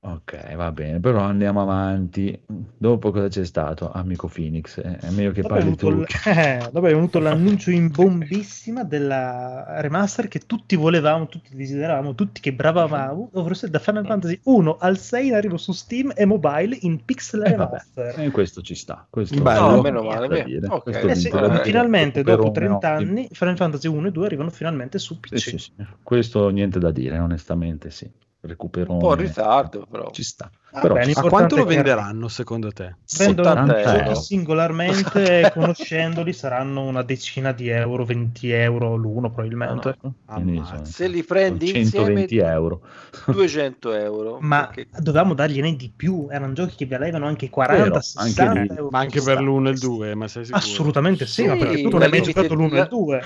Ok, 0.00 0.54
va 0.54 0.70
bene, 0.70 1.00
però 1.00 1.20
andiamo 1.22 1.60
avanti. 1.60 2.40
Dopo 2.46 3.10
cosa 3.10 3.26
c'è 3.26 3.44
stato, 3.44 3.90
amico 3.90 4.28
Phoenix? 4.28 4.78
Eh, 4.78 4.96
È 4.96 5.10
meglio 5.10 5.32
che 5.32 5.42
Dopo 5.42 5.54
parli 5.54 5.74
tu. 5.74 5.88
il- 5.88 6.06
eh, 6.26 6.68
dopo 6.72 6.86
è 6.86 6.92
venuto 6.94 7.18
l'annuncio 7.18 7.72
in 7.72 7.90
bombissima 7.90 8.84
della 8.84 9.80
remaster 9.80 10.28
che 10.28 10.38
tutti 10.46 10.76
volevamo, 10.76 11.26
tutti 11.26 11.54
desideravamo, 11.56 12.14
tutti 12.14 12.40
che 12.40 12.52
bravavamo, 12.52 13.30
sia 13.52 13.68
da 13.68 13.80
Final 13.80 14.06
Fantasy 14.06 14.38
1 14.44 14.76
al 14.78 14.98
6 14.98 15.26
in 15.26 15.34
arrivo 15.34 15.56
su 15.56 15.72
Steam 15.72 16.12
e 16.14 16.24
mobile 16.24 16.78
in 16.82 17.04
pixel 17.04 17.42
Eh, 17.44 17.54
vabbè. 17.56 17.70
remaster. 17.96 18.20
Eh, 18.20 18.30
questo 18.30 18.62
ci 18.62 18.76
sta. 18.76 19.04
Questo 19.10 19.42
Bello. 19.42 19.74
No, 19.74 19.82
meno 19.82 20.02
male, 20.04 20.28
da 20.28 20.34
beh. 20.36 20.44
dire. 20.44 20.66
Ok. 20.68 20.82
Questo 20.84 21.06
Eh 21.08 21.14
sì, 21.16 21.30
finalmente 21.64 22.22
dopo 22.22 22.42
Recupero 22.44 22.52
30 22.52 22.92
ottimo. 22.94 23.10
anni 23.10 23.28
Final 23.32 23.56
Fantasy 23.56 23.88
1 23.88 24.06
e 24.06 24.10
2 24.12 24.26
arrivano 24.26 24.50
finalmente 24.50 24.98
su 25.00 25.18
PC. 25.18 25.38
Sì, 25.38 25.50
sì, 25.50 25.58
sì. 25.58 25.72
Questo 26.04 26.48
niente 26.50 26.78
da 26.78 26.92
dire, 26.92 27.18
onestamente 27.18 27.90
sì. 27.90 28.08
Recupero 28.40 28.92
Un 28.92 28.98
po' 29.00 29.14
in 29.14 29.18
ritardo, 29.18 29.84
però. 29.90 30.10
Ci 30.12 30.22
sta. 30.22 30.48
Ah, 30.70 30.80
Però 30.80 30.94
beh. 30.94 31.10
A 31.12 31.22
quanto 31.22 31.56
lo 31.56 31.64
che- 31.64 31.74
venderanno 31.74 32.28
secondo 32.28 32.70
te? 32.70 32.94
Vendono 33.18 33.48
70 33.48 33.80
i 33.80 33.82
euro. 33.98 34.14
giochi 34.14 34.24
singolarmente, 34.26 35.50
conoscendoli 35.54 36.32
saranno 36.32 36.82
una 36.84 37.02
decina 37.02 37.50
di 37.50 37.68
euro, 37.68 38.04
20 38.04 38.50
euro 38.50 38.94
l'uno 38.94 39.32
probabilmente. 39.32 39.96
Quindi 40.24 40.58
Ammazza. 40.58 40.74
sono- 40.74 40.84
Se 40.84 41.08
li 41.08 41.24
prendi 41.24 41.66
sono 41.66 41.82
120 41.82 42.20
insieme, 42.34 42.50
euro. 42.52 42.82
200 43.26 43.92
euro. 43.92 44.38
Ma 44.40 44.66
perché- 44.72 44.88
dovevamo 45.00 45.34
dargliene 45.34 45.74
di 45.74 45.90
più, 45.94 46.28
erano 46.30 46.52
giochi 46.52 46.76
che 46.76 46.86
valevano 46.86 47.26
anche 47.26 47.50
40, 47.50 47.82
Vero, 47.82 48.00
60 48.00 48.50
anche 48.50 48.72
euro. 48.74 48.88
Ma 48.90 48.98
anche 49.00 49.20
per 49.20 49.32
sta. 49.32 49.40
l'uno 49.40 49.68
e 49.68 49.72
il 49.72 49.78
2, 49.80 50.14
ma 50.14 50.28
sei 50.28 50.44
sicuro? 50.44 50.62
Assolutamente 50.64 51.26
sì, 51.26 51.44
ma 51.44 51.54
Sì, 51.54 51.58
perché 51.58 51.82
tu 51.82 51.88
non 51.88 51.98
la 51.98 52.04
hai 52.04 52.10
mai 52.12 52.20
limited- 52.20 52.42
giocato 52.46 52.54
l'1 52.54 52.72
e 52.72 52.76
la- 52.76 52.82
il 52.82 52.88
2. 52.88 53.22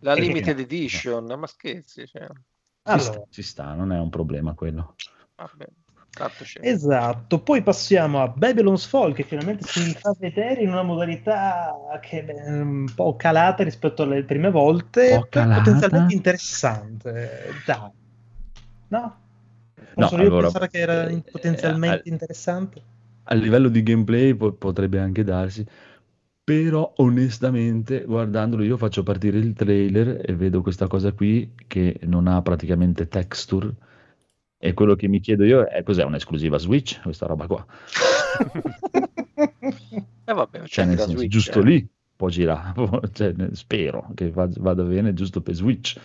La 0.00 0.14
limited 0.14 0.58
edition, 0.58 1.24
ma 1.38 1.46
scherzi, 1.46 2.04
cioè. 2.06 2.26
Ci, 2.86 2.92
Allora, 2.92 3.12
sta, 3.12 3.22
ci 3.30 3.42
sta, 3.42 3.74
non 3.74 3.92
è 3.92 3.98
un 3.98 4.10
problema 4.10 4.54
quello. 4.54 4.94
Vabbè. 5.34 5.66
Esatto, 6.62 7.40
poi 7.40 7.62
passiamo 7.62 8.22
a 8.22 8.28
Babylon's 8.28 8.86
Fall 8.86 9.12
che 9.12 9.24
finalmente 9.24 9.66
si 9.66 9.92
fa 9.92 10.14
vedere 10.18 10.62
in 10.62 10.70
una 10.70 10.82
modalità 10.82 11.74
che 12.00 12.24
è 12.24 12.60
un 12.60 12.90
po' 12.94 13.16
calata 13.16 13.64
rispetto 13.64 14.04
alle 14.04 14.22
prime 14.22 14.50
volte, 14.50 15.28
potenzialmente 15.28 16.14
interessante. 16.14 17.52
Dai. 17.66 17.90
No? 18.88 18.98
No, 18.98 19.14
Posso 19.94 20.14
io 20.14 20.22
allora, 20.22 20.42
pensare 20.42 20.68
che 20.68 20.78
era 20.78 21.06
eh, 21.06 21.22
potenzialmente 21.30 22.08
eh, 22.08 22.12
interessante? 22.12 22.82
A 23.24 23.34
livello 23.34 23.68
di 23.68 23.82
gameplay 23.82 24.34
po- 24.34 24.52
potrebbe 24.52 24.98
anche 24.98 25.22
darsi, 25.22 25.66
però 26.46 26.92
onestamente 26.98 28.04
guardandolo 28.04 28.62
io 28.62 28.76
faccio 28.76 29.02
partire 29.02 29.36
il 29.36 29.52
trailer 29.52 30.20
e 30.24 30.32
vedo 30.36 30.62
questa 30.62 30.86
cosa 30.86 31.10
qui 31.10 31.50
che 31.66 31.98
non 32.04 32.28
ha 32.28 32.40
praticamente 32.40 33.08
texture 33.08 33.74
e 34.56 34.72
quello 34.72 34.94
che 34.94 35.08
mi 35.08 35.18
chiedo 35.18 35.42
io 35.42 35.64
è 35.64 35.82
cos'è 35.82 36.04
un'esclusiva 36.04 36.56
Switch 36.58 37.02
questa 37.02 37.26
roba 37.26 37.48
qua? 37.48 37.66
Eh 40.28 40.32
vabbè, 40.32 40.60
c'è 40.60 40.66
Cioè 40.66 40.84
nel 40.84 40.98
senso, 40.98 41.16
Switch, 41.16 41.30
giusto 41.30 41.60
eh. 41.60 41.64
lì 41.64 41.88
può 42.14 42.28
girare, 42.28 42.74
Cioè, 43.12 43.34
spero 43.50 44.10
che 44.14 44.30
va- 44.30 44.48
vada 44.48 44.84
bene 44.84 45.14
giusto 45.14 45.40
per 45.40 45.54
Switch 45.54 45.98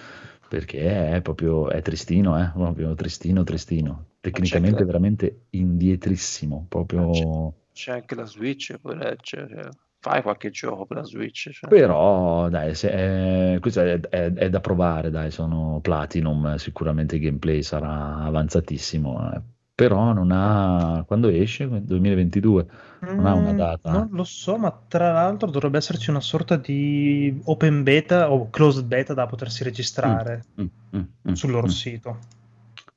perché 0.47 1.11
è 1.11 1.21
proprio 1.21 1.69
è 1.69 1.83
tristino, 1.83 2.41
eh? 2.41 2.49
proprio 2.51 2.95
tristino, 2.95 3.43
tristino, 3.43 4.05
tecnicamente 4.19 4.83
veramente 4.85 5.43
indietrissimo, 5.51 6.65
proprio... 6.67 7.53
C'è 7.73 7.91
anche 7.93 8.15
la 8.15 8.25
Switch, 8.25 8.75
pure, 8.77 9.17
cioè, 9.21 9.47
cioè, 9.47 9.69
fai 10.01 10.21
qualche 10.23 10.49
gioco 10.49 10.85
per 10.85 10.97
la 10.97 11.03
Switch. 11.03 11.51
Cioè. 11.51 11.69
Però, 11.69 12.49
dai, 12.49 12.73
se 12.75 12.89
è- 12.91 13.57
questo 13.59 13.81
è, 13.81 13.99
è- 13.99 14.33
è 14.33 14.49
da 14.49 14.59
provare, 14.59 15.11
dai, 15.11 15.29
sono 15.31 15.79
Platinum, 15.81 16.55
sicuramente 16.55 17.15
il 17.15 17.21
gameplay 17.21 17.61
sarà 17.61 18.17
avanzatissimo, 18.23 19.31
eh. 19.33 19.41
però 19.75 20.11
non 20.13 20.31
ha, 20.31 21.03
quando 21.07 21.27
esce? 21.29 21.67
2022, 21.83 22.65
non 23.01 23.25
ha 23.25 23.33
una 23.35 23.51
Mm, 23.53 23.57
data. 23.57 23.91
Non 23.91 24.09
lo 24.11 24.23
so, 24.23 24.57
ma 24.57 24.71
tra 24.87 25.11
l'altro 25.11 25.49
dovrebbe 25.49 25.77
esserci 25.77 26.09
una 26.09 26.19
sorta 26.19 26.55
di 26.57 27.39
open 27.45 27.83
beta 27.83 28.31
o 28.31 28.49
closed 28.49 28.85
beta 28.85 29.13
da 29.13 29.25
potersi 29.27 29.63
registrare 29.63 30.43
Mm, 30.61 30.65
mm, 30.97 31.01
mm, 31.29 31.33
sul 31.33 31.51
loro 31.51 31.67
mm. 31.67 31.69
sito. 31.69 32.17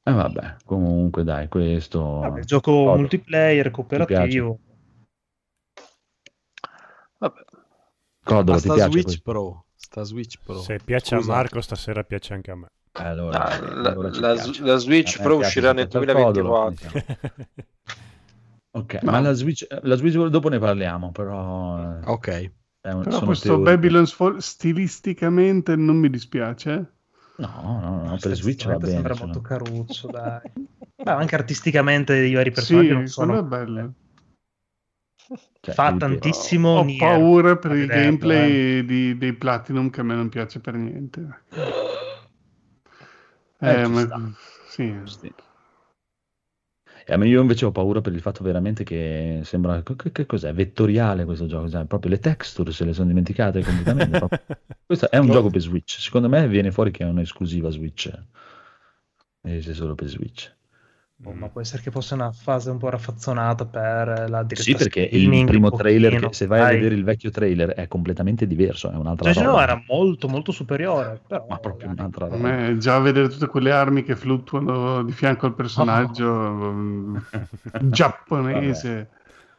Eh 0.07 0.13
vabbè, 0.13 0.57
comunque 0.65 1.25
dai, 1.25 1.49
questo... 1.49 2.03
Vabbè, 2.03 2.41
gioco 2.45 2.73
Godo. 2.73 2.97
multiplayer, 2.97 3.65
Ti 3.67 3.71
cooperativo. 3.71 4.59
Codolo, 8.25 8.59
ti 8.61 8.68
piace 8.68 8.91
Switch 8.91 9.03
questo? 9.05 9.22
Pro. 9.22 9.64
Sta 9.77 10.03
Switch 10.05 10.37
Pro. 10.45 10.59
Se 10.61 10.79
piace 10.85 11.16
Scusate. 11.16 11.33
a 11.33 11.35
Marco, 11.35 11.61
stasera 11.61 12.03
piace 12.05 12.35
anche 12.35 12.51
a 12.51 12.57
me. 12.57 12.66
Allora, 12.93 13.45
Ah, 13.45 13.55
eh, 13.57 13.61
la, 13.75 13.91
allora 13.91 14.11
la- 14.12 14.33
piace. 14.35 14.62
la 14.62 14.77
Switch 14.77 15.14
A 15.16 15.18
me 15.18 15.25
Pro 15.25 15.37
uscirà 15.39 15.72
nel 15.72 15.87
giocare 15.89 16.11
al 16.12 16.16
codolo, 16.25 16.49
2024. 16.49 16.91
quindi 16.91 17.16
siamo- 17.53 17.68
Ok, 18.77 19.03
ma 19.05 19.20
la 19.20 19.33
Switch, 19.35 19.66
la 19.83 19.95
Switch 19.97 20.16
dopo 20.16 20.49
ne 20.49 20.59
parliamo, 20.59 21.12
però... 21.12 21.79
eh, 21.79 22.01
Ok. 22.07 22.51
un- 22.83 23.03
Però 23.03 23.20
questo 23.20 23.49
teorie. 23.49 23.64
Babylon's 23.64 24.12
Fall 24.12 24.39
stilisticamente 24.39 25.77
non 25.77 25.97
mi 25.97 26.11
dispiace. 26.11 26.72
eh. 26.72 26.93
No, 27.37 27.81
no, 27.81 28.03
no, 28.05 28.16
per 28.20 28.35
Switch 28.35 28.66
va 28.66 28.77
bene. 28.77 28.93
Sembra 28.93 29.14
molto 29.18 29.41
caruccio, 29.41 30.09
dai. 30.09 30.41
Beh, 31.03 31.11
anche 31.11 31.35
artisticamente 31.35 32.16
i 32.16 32.33
vari 32.35 32.51
Sì, 32.51 32.55
personaggi 32.55 32.89
non 32.89 32.97
quello 33.12 33.33
è 33.33 33.37
sono... 33.37 33.43
bello. 33.45 33.93
Cioè, 35.61 35.75
Fa 35.75 35.97
tantissimo 35.97 36.68
Ho 36.79 36.85
Nier. 36.85 36.99
paura 36.99 37.57
per 37.57 37.72
il 37.72 37.87
vederlo, 37.87 38.03
gameplay 38.03 38.79
eh. 38.79 38.85
di- 38.85 39.18
dei 39.18 39.33
Platinum 39.33 39.91
che 39.91 40.01
a 40.01 40.05
me 40.05 40.14
non 40.14 40.29
piace 40.29 40.61
per 40.61 40.75
niente. 40.75 41.43
Eh, 43.61 43.83
Eh, 43.83 43.87
ma- 43.89 44.33
sì. 44.68 44.95
Sì. 45.05 45.33
E 47.07 47.12
a 47.12 47.16
me 47.16 47.27
io 47.29 47.41
invece 47.41 47.64
ho 47.66 47.70
paura 47.72 48.01
per 48.01 48.12
il 48.12 48.20
fatto 48.20 48.43
veramente 48.43 48.83
che 48.85 49.41
sembra 49.45 49.83
che, 49.83 50.11
che- 50.12 50.27
cos'è? 50.27 50.53
Vettoriale 50.55 51.25
questo 51.25 51.47
gioco, 51.47 51.68
sai? 51.68 51.87
proprio 51.87 52.11
le 52.11 52.18
texture 52.18 52.72
se 52.72 52.85
le 52.85 52.93
sono 52.93 53.09
dimenticate 53.09 53.62
completamente. 53.62 54.29
Questo 54.87 55.11
è 55.11 55.18
un 55.18 55.31
gioco 55.31 55.51
per 55.51 55.61
Switch. 55.61 55.99
Secondo 56.01 56.29
me 56.29 56.47
viene 56.49 56.70
fuori 56.70 56.91
che 56.91 57.05
è 57.05 57.09
un'esclusiva 57.09 57.70
Switch. 57.70 58.11
Esce 59.43 59.75
solo 59.75 59.95
per 59.95 60.09
Switch. 60.09 60.53
Oh, 61.23 61.33
ma 61.33 61.49
può 61.49 61.61
essere 61.61 61.81
che 61.81 61.91
fosse 61.93 62.15
una 62.15 62.33
fase 62.33 62.71
un 62.71 62.79
po' 62.79 62.91
raffazzonata 62.91 63.67
per 63.67 64.29
la 64.29 64.43
diretta 64.43 64.62
Sì, 64.62 64.75
perché 64.75 65.01
il 65.01 65.45
primo 65.45 65.71
trailer, 65.71 66.11
pochino, 66.11 66.29
che, 66.29 66.35
se 66.35 66.47
vai 66.47 66.61
a 66.61 66.65
dai. 66.65 66.75
vedere 66.77 66.95
il 66.97 67.05
vecchio 67.05 67.31
trailer, 67.31 67.71
è 67.71 67.87
completamente 67.89 68.47
diverso, 68.47 68.91
è 68.91 68.95
un'altra 68.97 69.33
Cioè, 69.33 69.45
no, 69.45 69.61
era 69.61 69.81
molto 69.87 70.29
molto 70.29 70.51
superiore, 70.53 71.21
però 71.27 71.47
Ma 71.49 71.59
proprio 71.59 71.87
dai. 71.87 71.97
un'altra 71.99 72.27
A 72.27 72.29
roba. 72.29 72.77
già 72.77 72.99
vedere 72.99 73.29
tutte 73.29 73.47
quelle 73.47 73.71
armi 73.71 74.03
che 74.03 74.17
fluttuano 74.17 75.03
di 75.05 75.12
fianco 75.12 75.47
al 75.47 75.55
personaggio 75.55 76.27
mm, 76.73 77.17
giapponese 77.91 79.09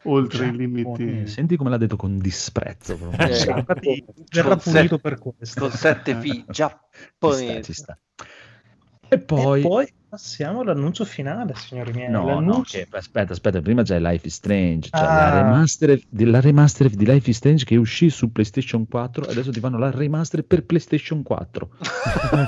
oltre 0.02 0.46
i 0.46 0.56
limiti. 0.56 1.26
Senti 1.26 1.56
come 1.56 1.70
l'ha 1.70 1.78
detto 1.78 1.96
con 1.96 2.18
disprezzo. 2.18 2.96
Eh, 3.18 3.50
infatti 3.56 4.04
verrà 4.30 4.56
punito 4.56 4.98
per 4.98 5.18
questo. 5.18 5.60
Con 5.60 5.70
7 5.72 6.14
fi 6.20 6.30
Ci 6.32 6.42
sta, 6.42 6.52
giapponesi. 6.52 7.62
ci 7.62 7.72
sta. 7.72 7.98
E 9.08 9.18
poi... 9.18 9.60
E 9.60 9.62
poi 9.62 9.94
passiamo 10.16 10.62
all'annuncio 10.62 11.04
finale, 11.04 11.52
signori 11.56 11.92
miei. 11.92 12.08
No, 12.08 12.20
no, 12.22 12.26
L'annuncio- 12.36 12.78
che, 12.78 12.86
aspetta, 12.90 13.34
aspetta, 13.34 13.60
prima 13.60 13.82
c'è 13.82 14.00
Life 14.00 14.26
is 14.26 14.34
Strange, 14.34 14.88
cioè 14.90 15.06
Ah. 15.06 15.14
la, 15.14 15.30
remaster, 15.42 16.00
la 16.08 16.40
remaster 16.40 16.88
di 16.88 17.04
Life 17.04 17.28
is 17.28 17.36
Strange 17.36 17.64
che 17.66 17.76
uscì 17.76 18.08
su 18.08 18.32
PlayStation 18.32 18.86
4 18.88 19.26
e 19.26 19.30
adesso 19.32 19.50
ti 19.50 19.60
fanno 19.60 19.76
la 19.76 19.90
remaster 19.90 20.42
per 20.42 20.64
PlayStation 20.64 21.22
4. 21.22 21.68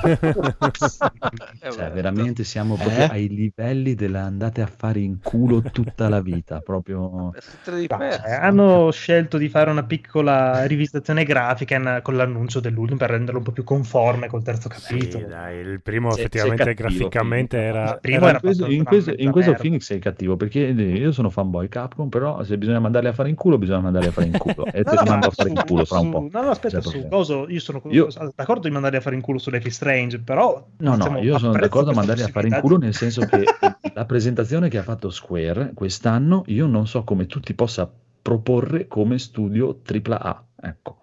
Eh, 0.03 0.17
Cioè, 1.59 1.75
beh, 1.75 1.89
veramente 1.91 2.43
siamo 2.43 2.75
proprio 2.75 3.01
Eh? 3.03 3.07
ai 3.11 3.27
livelli 3.27 3.93
della 3.93 4.21
andate 4.23 4.61
a 4.63 4.67
fare 4.67 4.99
in 4.99 5.19
culo 5.21 5.61
tutta 5.61 6.09
la 6.09 6.21
vita, 6.21 6.59
proprio... 6.61 6.99
No, 6.99 7.33
cioè, 7.63 8.31
hanno 8.41 8.89
scelto 8.91 9.37
di 9.37 9.47
fare 9.49 9.69
una 9.69 9.83
piccola 9.83 10.65
rivisitazione 10.65 11.23
grafica 11.23 11.75
in- 11.75 11.99
con 12.01 12.15
l'annuncio 12.15 12.59
dell'ultimo 12.59 12.97
per 12.97 13.11
renderlo 13.11 13.37
un 13.39 13.45
po' 13.45 13.51
più 13.51 13.63
conforme 13.63 14.27
col 14.27 14.41
terzo 14.41 14.69
Sì, 14.73 14.97
capitolo. 14.97 15.27
dai, 15.27 15.57
il 15.59 15.81
primo 15.83 16.09
Sei- 16.11 16.21
effettivamente 16.21 16.73
cattivo, 16.73 16.87
graficamente. 17.09 17.57
Era... 17.59 17.99
Il 18.01 18.13
era- 18.13 18.31
in 18.31 18.39
questo, 18.39 18.65
in 18.67 18.83
questo- 18.83 19.13
in 19.15 19.31
questo. 19.31 19.53
Phoenix 19.53 19.83
sei 19.83 19.99
cattivo 19.99 20.35
perché 20.37 20.59
io 20.59 21.11
sono 21.11 21.29
fanboy 21.29 21.67
Capcom, 21.67 22.09
però 22.09 22.43
se 22.43 22.57
bisogna 22.57 22.79
mandarli 22.79 23.07
a 23.09 23.13
fare 23.13 23.29
in 23.29 23.35
culo, 23.35 23.57
bisogna 23.57 23.79
mandarli 23.79 24.07
a 24.07 24.11
fare 24.11 24.27
in 24.27 24.37
culo. 24.37 24.65
E 24.71 24.83
te 24.83 24.93
No, 24.95 25.01
li 25.01 25.05
no, 25.05 25.11
mando 25.11 25.27
a 25.27 25.31
fare 25.31 25.49
in 25.49 25.61
culo 25.65 25.85
fra 25.85 25.99
un 25.99 26.09
po'. 26.11 26.27
No, 26.31 26.41
no, 26.41 26.49
aspetta, 26.49 26.79
C'è 26.79 26.89
su 26.89 27.07
coso, 27.07 27.47
io 27.49 27.59
sono 27.59 27.81
Io- 27.89 28.07
d'accordo 28.35 28.67
di 28.67 28.73
mandarli 28.73 28.97
a 28.97 29.01
fare 29.01 29.15
in 29.15 29.21
culo 29.21 29.37
su 29.37 29.49
Life 29.49 29.69
Strange, 29.69 30.19
però... 30.19 30.65
No, 30.77 30.95
no, 30.95 31.17
io 31.19 31.37
sono 31.37 31.51
d'accordo 31.53 31.91
a 31.91 31.93
mandarli 31.93 32.23
a 32.23 32.27
fare 32.27 32.47
in 32.47 32.59
culo 32.59 32.77
nel 32.77 32.93
senso 32.93 33.25
che 33.25 33.43
la 33.93 34.05
presentazione 34.05 34.69
che 34.69 34.77
ha 34.77 34.83
fatto 34.83 35.09
Square 35.09 35.71
quest'anno 35.73 36.43
io 36.47 36.65
non 36.67 36.87
so 36.87 37.03
come 37.03 37.25
tu 37.25 37.39
ti 37.39 37.53
possa 37.53 37.91
proporre 38.21 38.87
come 38.87 39.17
studio 39.17 39.79
AAA. 39.83 40.47
Ecco. 40.61 41.01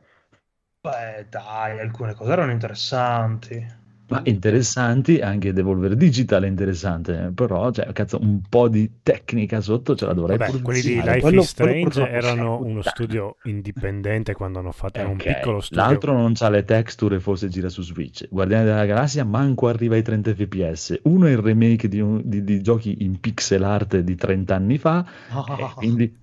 Beh, 0.80 1.26
dai, 1.28 1.80
alcune 1.80 2.14
cose 2.14 2.30
erano 2.30 2.52
interessanti. 2.52 3.84
Ma 4.08 4.20
interessanti, 4.24 5.18
anche 5.20 5.52
Devolver 5.52 5.96
Digital 5.96 6.44
è 6.44 6.46
interessante, 6.46 7.32
però 7.34 7.72
cioè, 7.72 7.92
cazzo, 7.92 8.18
un 8.20 8.40
po' 8.48 8.68
di 8.68 8.88
tecnica 9.02 9.60
sotto 9.60 9.96
ce 9.96 10.06
la 10.06 10.12
dovrei 10.12 10.36
Vabbè, 10.36 10.62
quelli 10.62 10.80
di. 10.80 10.94
Life 10.94 11.20
quello- 11.20 11.40
is 11.40 11.48
Strange 11.48 12.08
erano 12.08 12.60
uno 12.62 12.82
studio 12.82 13.36
indipendente 13.44 14.32
quando 14.34 14.60
hanno 14.60 14.70
fatto, 14.70 15.00
era 15.00 15.08
un 15.08 15.16
piccolo 15.16 15.60
studio. 15.60 15.82
L'altro 15.82 16.12
non 16.12 16.34
c'ha 16.34 16.48
le 16.48 16.64
texture 16.64 17.16
e 17.16 17.20
forse 17.20 17.48
gira 17.48 17.68
su 17.68 17.82
Switch. 17.82 18.28
Guardiani 18.30 18.64
della 18.64 18.86
Galassia 18.86 19.24
manco 19.24 19.66
arriva 19.66 19.96
ai 19.96 20.02
30 20.02 20.34
fps. 20.34 21.00
Uno 21.02 21.26
è 21.26 21.30
il 21.32 21.38
remake 21.38 21.88
di, 21.88 21.98
un- 22.00 22.22
di- 22.24 22.44
di 22.44 22.62
giochi 22.62 22.98
in 23.00 23.18
pixel 23.18 23.64
art 23.64 23.98
di 23.98 24.14
30 24.14 24.54
anni 24.54 24.78
fa, 24.78 25.04
e 25.58 25.66
quindi 25.74 26.14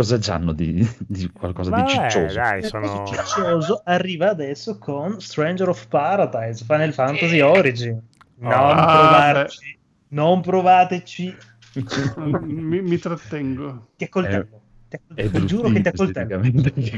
cosa 0.00 0.18
c'hanno 0.18 0.52
di, 0.52 0.86
di 0.98 1.30
qualcosa 1.30 1.70
di 1.70 1.76
Vabbè, 1.76 2.08
ciccioso? 2.08 2.34
dai, 2.34 2.62
sono... 2.62 3.04
Ciccioso 3.06 3.82
arriva 3.84 4.30
adesso 4.30 4.78
con 4.78 5.20
Stranger 5.20 5.68
of 5.68 5.86
Paradise, 5.88 6.64
Final 6.64 6.92
Fantasy 6.92 7.40
Origin. 7.40 8.00
Non 8.38 8.52
Ah, 8.52 8.86
provarci, 8.86 9.78
non 10.08 10.40
provateci. 10.40 11.36
mi, 12.16 12.80
mi 12.80 12.98
trattengo. 12.98 13.88
Ti 13.96 14.04
accoltello. 14.04 14.44
Ti 14.44 14.69
È 15.14 15.30
ti 15.30 15.46
giuro 15.46 15.68
che 15.70 15.80
ti 15.82 15.88
accoltello. 15.88 16.40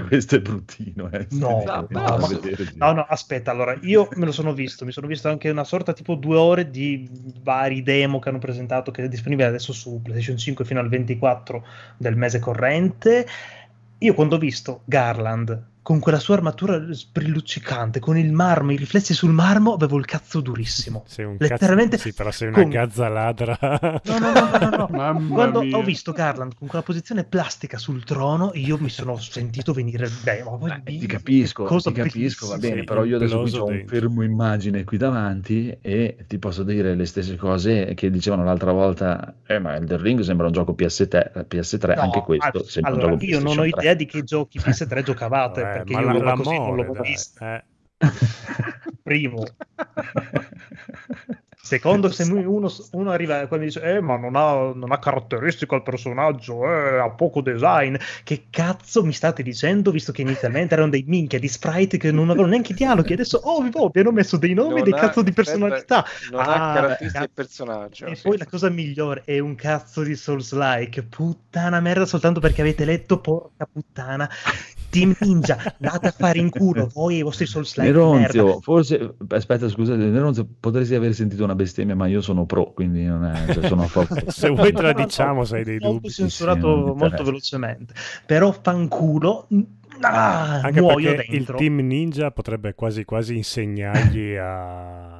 questo 0.08 0.36
è 0.36 0.40
bruttino. 0.40 1.10
eh, 1.10 1.26
No, 1.30 1.62
no, 1.66 1.86
ma-. 1.90 2.28
No, 2.76 2.92
no, 2.92 3.06
aspetta, 3.06 3.50
allora, 3.50 3.76
io 3.82 4.08
me 4.14 4.24
lo 4.24 4.32
sono 4.32 4.54
visto, 4.54 4.84
mi 4.84 4.92
sono 4.92 5.06
visto 5.06 5.28
anche 5.28 5.50
una 5.50 5.64
sorta 5.64 5.92
tipo 5.92 6.14
due 6.14 6.36
ore 6.36 6.70
di 6.70 7.08
vari 7.42 7.82
demo 7.82 8.18
che 8.18 8.28
hanno 8.30 8.38
presentato, 8.38 8.90
che 8.90 9.04
è 9.04 9.08
disponibile 9.08 9.48
adesso 9.48 9.72
su 9.72 10.00
PlayStation 10.02 10.36
5 10.38 10.64
fino 10.64 10.80
al 10.80 10.88
24 10.88 11.64
del 11.98 12.16
mese 12.16 12.38
corrente. 12.38 13.26
Io 13.98 14.14
quando 14.14 14.36
ho 14.36 14.38
visto 14.38 14.82
Garland 14.84 15.70
con 15.82 15.98
quella 15.98 16.18
sua 16.20 16.36
armatura 16.36 16.80
sbrilluccicante, 16.92 17.98
con 18.00 18.16
il 18.16 18.32
marmo, 18.32 18.70
i 18.72 18.76
riflessi 18.76 19.14
sul 19.14 19.32
marmo, 19.32 19.72
avevo 19.74 19.98
il 19.98 20.04
cazzo 20.04 20.40
durissimo. 20.40 21.04
Sei 21.08 21.24
un 21.24 21.36
Letteralmente 21.38 21.96
cazzo... 21.96 22.08
Sì, 22.08 22.14
però 22.14 22.30
sei 22.30 22.48
una 22.48 22.58
come- 22.58 22.72
gazza 22.74 23.08
ladra. 23.08 23.58
No, 24.04 24.18
no, 24.18 24.32
no, 24.32 24.48
no, 24.50 24.58
no, 24.58 24.76
no. 24.76 24.88
Mamma 24.92 25.34
Quando 25.34 25.62
mia. 25.62 25.76
ho 25.76 25.82
visto 25.82 26.12
Garland 26.12 26.54
con 26.54 26.68
quella 26.68 26.84
posizione 26.84 27.24
plastica 27.24 27.78
sul 27.78 28.04
trono, 28.04 28.50
io 28.54 28.78
mi 28.78 28.88
sono 28.88 29.16
sentito 29.18 29.72
venire 29.72 30.08
beh, 30.22 30.42
ma 30.44 30.50
poi 30.56 30.70
Eh, 30.84 30.98
ti 30.98 31.06
capisco, 31.06 31.64
cosa 31.64 31.90
ti 31.90 31.96
capisco, 32.00 32.46
va 32.48 32.58
bene, 32.58 32.84
però 32.84 33.04
io 33.04 33.16
adesso 33.16 33.40
qui 33.40 33.56
ho 33.56 33.64
un 33.66 33.84
fermo 33.86 34.22
immagine 34.22 34.84
qui 34.84 34.96
davanti 34.98 35.76
e 35.80 36.24
ti 36.28 36.38
posso 36.38 36.62
dire 36.62 36.94
le 36.94 37.06
stesse 37.06 37.36
cose 37.36 37.94
che 37.94 38.10
dicevano 38.10 38.44
l'altra 38.44 38.72
volta, 38.72 39.34
eh 39.46 39.58
ma 39.58 39.74
Elder 39.74 40.00
Ring 40.00 40.20
sembra 40.20 40.46
un 40.46 40.52
gioco 40.52 40.74
PS3, 40.78 41.46
PS3 41.48 41.94
No, 41.94 42.00
anche 42.02 42.20
questo 42.20 42.64
sembra 42.64 42.92
allora, 42.92 43.06
un 43.12 43.18
gioco 43.18 43.24
io 43.24 43.38
non 43.40 43.58
ho 43.58 43.62
PlayStation 43.62 43.70
3. 43.70 43.80
idea 43.80 43.94
di 43.94 44.06
che 44.06 44.22
giochi 44.24 44.58
PS3 44.58 45.02
giocavate, 45.02 45.60
Eh, 45.60 45.71
perché 45.72 45.92
ma 45.94 46.00
io 46.12 46.22
la- 46.22 46.32
così 46.34 46.58
non 46.58 46.76
l'ho 46.76 46.92
dai, 46.92 47.14
eh. 47.40 47.64
Primo. 49.02 49.44
Secondo, 51.64 52.10
se 52.10 52.24
uno, 52.24 52.70
uno 52.90 53.10
arriva 53.12 53.40
e 53.42 53.48
mi 53.58 53.64
dice, 53.66 53.80
eh, 53.82 54.00
ma 54.00 54.16
non 54.16 54.34
ha, 54.34 54.72
non 54.74 54.90
ha 54.90 54.98
caratteristico 54.98 55.76
il 55.76 55.82
personaggio, 55.82 56.66
eh, 56.66 56.98
ha 56.98 57.08
poco 57.10 57.40
design. 57.40 57.94
Che 58.24 58.46
cazzo 58.50 59.04
mi 59.04 59.12
state 59.12 59.42
dicendo, 59.44 59.92
visto 59.92 60.10
che 60.10 60.22
inizialmente 60.22 60.74
erano 60.74 60.90
dei 60.90 61.04
minchia 61.06 61.38
di 61.38 61.46
sprite 61.48 61.98
che 61.98 62.10
non 62.10 62.28
avevano 62.30 62.50
neanche 62.50 62.74
dialoghi, 62.74 63.12
adesso, 63.12 63.38
oh, 63.44 63.62
vi 63.62 64.00
hanno 64.00 64.10
messo 64.12 64.36
dei 64.38 64.54
nomi 64.54 64.72
e 64.72 64.74
Non 64.80 64.84
dei 64.84 64.92
ha- 64.92 64.96
cazzo 64.96 65.22
di 65.22 65.32
personalità. 65.32 66.04
Non 66.32 66.40
Ah, 66.40 66.44
ha 66.44 66.74
caratteristiche 66.74 67.18
del 67.20 67.30
personaggio. 67.32 68.06
E 68.06 68.16
sì. 68.16 68.22
poi 68.22 68.38
la 68.38 68.46
cosa 68.46 68.68
migliore 68.68 69.22
è 69.24 69.38
un 69.38 69.54
cazzo 69.54 70.02
di 70.02 70.16
Souls-like. 70.16 71.04
Puttana 71.04 71.78
merda, 71.80 72.04
soltanto 72.06 72.40
perché 72.40 72.60
avete 72.60 72.84
letto, 72.84 73.20
porca 73.20 73.66
puttana. 73.72 74.28
Team 74.92 75.14
Ninja, 75.20 75.56
andate 75.80 76.08
a 76.08 76.10
fare 76.10 76.38
in 76.38 76.50
culo 76.50 76.86
voi 76.92 77.14
e 77.14 77.18
i 77.18 77.22
vostri 77.22 77.46
Souls-like. 77.46 77.90
di 77.90 77.96
Neronzio, 77.96 78.44
merda. 78.44 78.60
forse, 78.60 79.14
aspetta 79.28 79.68
scusate, 79.68 79.96
Neronzio, 80.04 80.46
potresti 80.60 80.94
aver 80.94 81.14
sentito 81.14 81.44
una 81.44 81.54
bestemmia, 81.54 81.96
ma 81.96 82.06
io 82.06 82.20
sono 82.20 82.44
pro, 82.44 82.72
quindi 82.72 83.04
non 83.04 83.24
è, 83.24 83.52
cioè, 83.54 83.66
sono 83.68 83.84
a 83.84 83.86
favore. 83.88 84.30
Se 84.30 84.50
vuoi 84.50 84.72
te 84.72 84.82
la 84.82 84.92
diciamo, 84.92 85.44
se 85.44 85.56
hai 85.56 85.64
dei 85.64 85.78
dubbi. 85.78 86.10
sì, 86.10 86.20
non 86.20 86.28
censurato 86.30 86.92
mi 86.92 86.94
molto 86.94 87.24
velocemente. 87.24 87.94
Però 88.26 88.52
fanculo. 88.52 89.48
Ah, 90.00 90.60
Anche 90.62 90.80
muoio 90.80 91.14
perché 91.14 91.30
dentro. 91.32 91.54
il 91.54 91.58
team 91.60 91.86
ninja 91.86 92.30
potrebbe 92.30 92.74
quasi 92.74 93.04
quasi 93.04 93.36
insegnargli 93.36 94.34
a, 94.34 95.11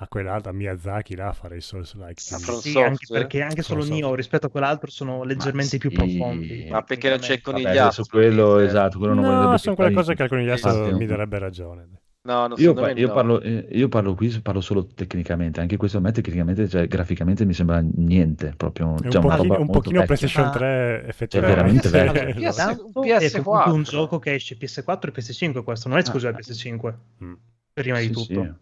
a 0.00 0.06
quell'altro, 0.06 0.50
a 0.50 0.54
Miyazaki, 0.54 1.16
là, 1.16 1.28
a 1.28 1.32
fare 1.32 1.56
i 1.56 1.60
Souls 1.60 1.94
like. 1.94 2.20
Sì, 2.20 2.78
anche 2.78 3.06
perché 3.10 3.42
anche 3.42 3.62
solo 3.62 3.84
Nioh 3.84 4.14
rispetto 4.14 4.46
a 4.46 4.50
quell'altro 4.50 4.90
sono 4.90 5.24
leggermente 5.24 5.70
sì, 5.70 5.78
più 5.78 5.90
profondi. 5.90 6.68
Ma 6.70 6.82
perché 6.82 7.08
non 7.08 7.18
c'è 7.18 7.40
conigliato? 7.40 7.78
adesso 7.80 8.04
quello, 8.08 8.58
esatto, 8.58 8.98
quello 8.98 9.14
non 9.14 9.24
No, 9.24 9.30
sono 9.56 9.58
più 9.58 9.74
quelle 9.74 9.94
cose 9.94 10.14
che 10.14 10.22
al 10.22 10.28
conigliato 10.28 10.68
Infatti, 10.68 10.92
mi 10.94 11.06
darebbe 11.06 11.38
ragione. 11.38 11.88
No, 12.20 12.52
Io, 12.56 12.74
pa- 12.74 12.90
io 12.90 13.06
no. 13.06 13.12
parlo, 13.14 13.40
eh, 13.40 13.68
io 13.70 13.88
parlo 13.88 14.14
qui, 14.14 14.28
parlo 14.42 14.60
solo 14.60 14.86
tecnicamente, 14.86 15.60
anche 15.60 15.76
questo 15.78 15.96
a 15.96 16.00
me 16.00 16.12
tecnicamente, 16.12 16.68
cioè, 16.68 16.86
graficamente 16.86 17.46
mi 17.46 17.54
sembra 17.54 17.80
niente, 17.82 18.52
proprio 18.54 18.96
È 19.00 19.04
un 19.06 19.10
cioè, 19.10 19.22
pochino, 19.22 19.58
un 19.60 19.66
pochino 19.70 20.00
vecchia. 20.00 20.04
PlayStation 20.04 20.44
Ma- 20.44 20.50
3 20.50 20.58
Cioè, 21.00 21.08
effettivamente. 21.08 21.88
veramente 21.88 21.88
Allora, 22.00 22.24
vecchio. 22.24 22.50
PS 22.50 22.56
Tanto 22.56 23.00
PS4. 23.00 23.64
è 23.66 23.70
un 23.70 23.82
gioco 23.82 24.18
che 24.18 24.34
esce 24.34 24.56
PS4 24.56 25.08
e 25.08 25.12
PS5 25.12 25.62
questo, 25.64 25.88
non 25.88 25.96
è 25.96 26.00
esclusivo 26.02 26.30
Ah. 26.32 26.34
al 26.36 26.40
PS5, 26.42 26.94
Mm. 27.24 27.32
prima 27.72 27.98
di 27.98 28.04
Sì, 28.06 28.12
tutto. 28.12 28.42
sì. 28.42 28.52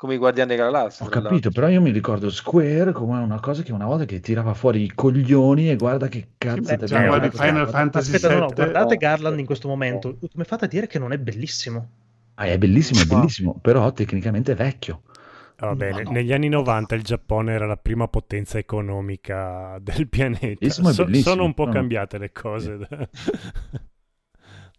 Come 0.00 0.14
i 0.14 0.16
Guardiani 0.16 0.56
della 0.56 0.70
Galassia. 0.70 1.04
Ho 1.04 1.10
capito, 1.10 1.50
però 1.50 1.68
io 1.68 1.82
mi 1.82 1.90
ricordo 1.90 2.30
Square 2.30 2.92
come 2.92 3.18
una 3.18 3.38
cosa 3.38 3.62
che 3.62 3.70
una 3.70 3.84
volta 3.84 4.06
che 4.06 4.20
tirava 4.20 4.54
fuori 4.54 4.84
i 4.84 4.92
coglioni 4.94 5.68
e 5.68 5.76
guarda 5.76 6.08
che 6.08 6.28
cazzo 6.38 6.74
beh, 6.74 6.86
guardi 6.86 7.28
fatto. 7.28 7.46
Final 7.46 7.68
Fantasy 7.68 8.14
Aspetta, 8.14 8.32
no, 8.32 8.40
no, 8.40 8.46
VII. 8.46 8.54
guardate 8.54 8.96
Garland 8.96 9.38
in 9.38 9.44
questo 9.44 9.68
momento. 9.68 10.16
Come 10.32 10.44
fate 10.44 10.64
a 10.64 10.68
dire 10.68 10.86
che 10.86 10.98
non 10.98 11.12
è 11.12 11.18
bellissimo? 11.18 11.90
Ah, 12.36 12.46
è 12.46 12.56
bellissimo, 12.56 13.02
è 13.02 13.04
bellissimo, 13.04 13.58
però 13.60 13.92
tecnicamente 13.92 14.52
è 14.52 14.54
vecchio. 14.54 15.02
Va 15.58 15.74
bene, 15.74 16.04
no. 16.04 16.12
negli 16.12 16.32
anni 16.32 16.48
90 16.48 16.94
il 16.94 17.02
Giappone 17.02 17.52
era 17.52 17.66
la 17.66 17.76
prima 17.76 18.08
potenza 18.08 18.56
economica 18.56 19.76
del 19.82 20.08
pianeta. 20.08 20.66
So- 20.70 21.12
sono 21.12 21.44
un 21.44 21.52
po' 21.52 21.64
no, 21.64 21.72
no. 21.72 21.74
cambiate 21.74 22.16
le 22.16 22.32
cose 22.32 22.78
da, 22.78 22.88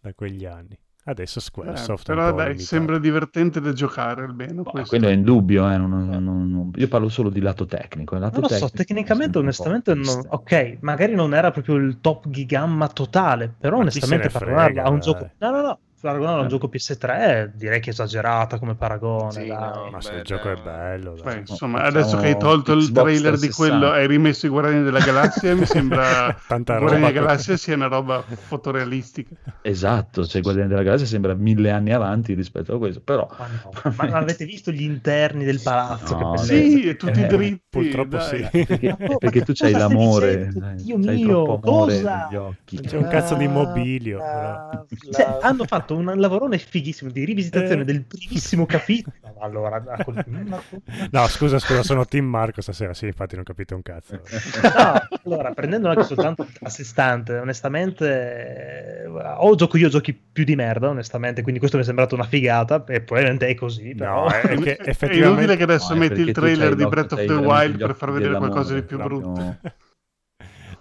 da 0.02 0.14
quegli 0.14 0.44
anni. 0.44 0.76
Adesso 1.04 1.40
Eh, 1.40 1.42
Squaresoft 1.42 2.08
un 2.08 2.14
però 2.14 2.32
dai, 2.32 2.58
sembra 2.60 2.98
divertente 2.98 3.60
da 3.60 3.72
giocare 3.72 4.22
almeno. 4.22 4.62
Ma 4.62 4.70
questo. 4.70 4.88
quello 4.90 5.08
è 5.08 5.12
indubbio, 5.12 5.68
eh, 5.68 5.76
non- 5.76 6.08
non- 6.08 6.22
non- 6.22 6.70
io 6.76 6.86
parlo 6.86 7.08
solo 7.08 7.28
di 7.28 7.40
lato 7.40 7.66
tecnico. 7.66 8.14
il 8.14 8.20
Lato 8.20 8.40
Non 8.40 8.48
lo 8.48 8.54
so, 8.56 8.66
tecnico 8.70 8.76
tecnicamente, 8.76 9.38
onestamente, 9.38 9.94
non- 9.94 10.22
ok, 10.28 10.76
magari 10.80 11.14
non 11.16 11.34
era 11.34 11.50
proprio 11.50 11.74
il 11.74 11.98
top 12.00 12.28
gigamma 12.28 12.86
totale, 12.88 13.52
però 13.58 13.76
Ma 13.76 13.82
onestamente 13.82 14.28
frega, 14.28 14.52
paragonarlo 14.52 14.82
a 14.88 14.90
un 14.92 15.00
gioco... 15.00 15.30
No, 15.38 15.50
no, 15.50 15.60
no, 15.62 15.78
paragonarlo 16.02 16.38
a 16.38 16.40
un 16.40 16.46
Eh. 16.46 16.50
gioco 16.50 16.68
PS3 16.68 17.52
direi 17.54 17.80
che 17.80 17.90
è 17.90 17.92
esagerata 17.92 18.58
come 18.58 18.74
paragone, 18.74 19.30
Sì, 19.32 19.46
dai. 19.46 19.56
no. 19.56 19.88
Ma 19.90 20.00
se 20.00 20.10
Beh, 20.10 20.16
il 20.18 20.22
gioco 20.24 20.50
è 20.50 20.56
bello, 20.62 21.14
dai. 21.14 21.22
Beh, 21.34 21.40
insomma, 21.48 21.82
adesso 21.82 22.16
che 22.18 22.26
hai 22.26 22.36
tolto 22.38 22.72
il 22.72 22.80
Xbox 22.84 23.02
trailer 23.04 23.32
di 23.32 23.38
360. 23.48 23.54
quello 23.78 23.94
e 23.94 24.00
hai 24.00 24.06
rimesso 24.06 24.46
i 24.46 24.48
Guardiani 24.50 24.82
della 24.82 25.00
Galassia, 25.00 25.54
mi 25.54 25.64
sembra 25.66 26.36
Tanta 26.46 26.74
i 26.76 26.78
Guardiani 26.80 27.06
della 27.06 27.20
Galassia 27.24 27.56
sia 27.56 27.74
una 27.74 27.86
roba 27.86 28.22
fotorealistica. 28.22 29.34
Esatto, 29.62 30.26
cioè 30.26 30.40
Guardiani 30.42 30.68
della 30.68 30.82
Galassia 30.82 31.06
sembra 31.06 31.34
mille 31.34 31.70
anni 31.70 31.92
avanti 31.92 32.34
rispetto 32.34 32.74
a 32.74 32.78
questo, 32.78 33.00
però 33.00 33.26
Ma, 33.38 33.46
no. 33.46 33.94
Ma 33.96 34.18
avete 34.18 34.44
visto 34.44 34.70
gli 34.70 34.82
interni 34.82 35.44
del 35.44 35.60
palazzo? 35.62 36.18
No, 36.18 36.32
che 36.32 36.38
sì, 36.38 36.82
e 36.88 36.96
tutti 36.96 37.22
Eh, 37.22 37.26
dritti. 37.26 37.62
purtroppo 37.70 38.16
dai. 38.16 38.48
sì. 38.52 38.64
perché, 38.66 38.96
perché 39.18 39.40
tu 39.42 39.52
che 39.52 39.64
c'hai 39.64 39.72
l'amore, 39.72 40.48
dai, 40.52 40.76
Dio 40.82 40.98
c'hai 40.98 41.24
mio, 41.24 41.58
cosa? 41.60 42.28
C'è 42.64 42.96
un 42.96 43.08
cazzo 43.08 43.34
di 43.34 43.46
mobilio. 43.48 44.18
però. 44.18 44.84
Cioè, 45.12 45.38
hanno 45.42 45.64
fatto 45.64 45.91
un 45.96 46.12
lavorone 46.16 46.58
fighissimo 46.58 47.10
di 47.10 47.24
rivisitazione 47.24 47.82
Eh. 47.82 47.84
del 47.84 48.04
primissimo 48.04 48.66
capitolo. 48.66 49.14
Allora, 49.42 49.82
No, 51.10 51.26
scusa, 51.26 51.58
scusa, 51.58 51.82
sono 51.82 52.04
Team 52.06 52.26
Marco 52.26 52.60
stasera. 52.60 52.94
Sì, 52.94 53.06
infatti 53.06 53.34
non 53.34 53.42
capite 53.44 53.74
un 53.74 53.82
cazzo. 53.82 54.20
No, 54.62 55.20
allora, 55.24 55.50
prendendolo 55.52 55.92
anche 55.94 56.04
soltanto 56.06 56.46
a 56.62 56.68
sé 56.68 56.84
stante, 56.84 57.38
onestamente, 57.38 59.02
eh, 59.04 59.06
o 59.08 59.54
gioco 59.56 59.76
io 59.78 59.88
giochi 59.88 60.14
più 60.14 60.44
di 60.44 60.54
merda, 60.54 60.90
onestamente, 60.90 61.42
quindi 61.42 61.58
questo 61.58 61.76
mi 61.76 61.82
è 61.82 61.86
sembrato 61.86 62.14
una 62.14 62.22
figata, 62.24 62.84
e 62.86 63.00
probabilmente 63.00 63.48
è 63.48 63.54
così, 63.54 63.94
però... 63.96 64.24
No, 64.24 64.30
è, 64.30 64.40
è 64.42 64.42
che 64.42 64.52
È 64.52 64.54
inutile 64.54 64.90
effettivamente... 64.90 65.56
che 65.56 65.62
adesso 65.64 65.92
No, 65.94 65.98
metti 65.98 66.20
il 66.20 66.32
trailer 66.32 66.74
di 66.76 66.86
Breath 66.86 67.12
of 67.12 67.24
the 67.24 67.32
Wild 67.34 67.78
per 67.78 67.94
far 67.96 68.12
vedere 68.12 68.36
qualcosa 68.36 68.74
di 68.74 68.82
più 68.82 68.96
proprio- 68.96 69.18
brutto. 69.20 69.56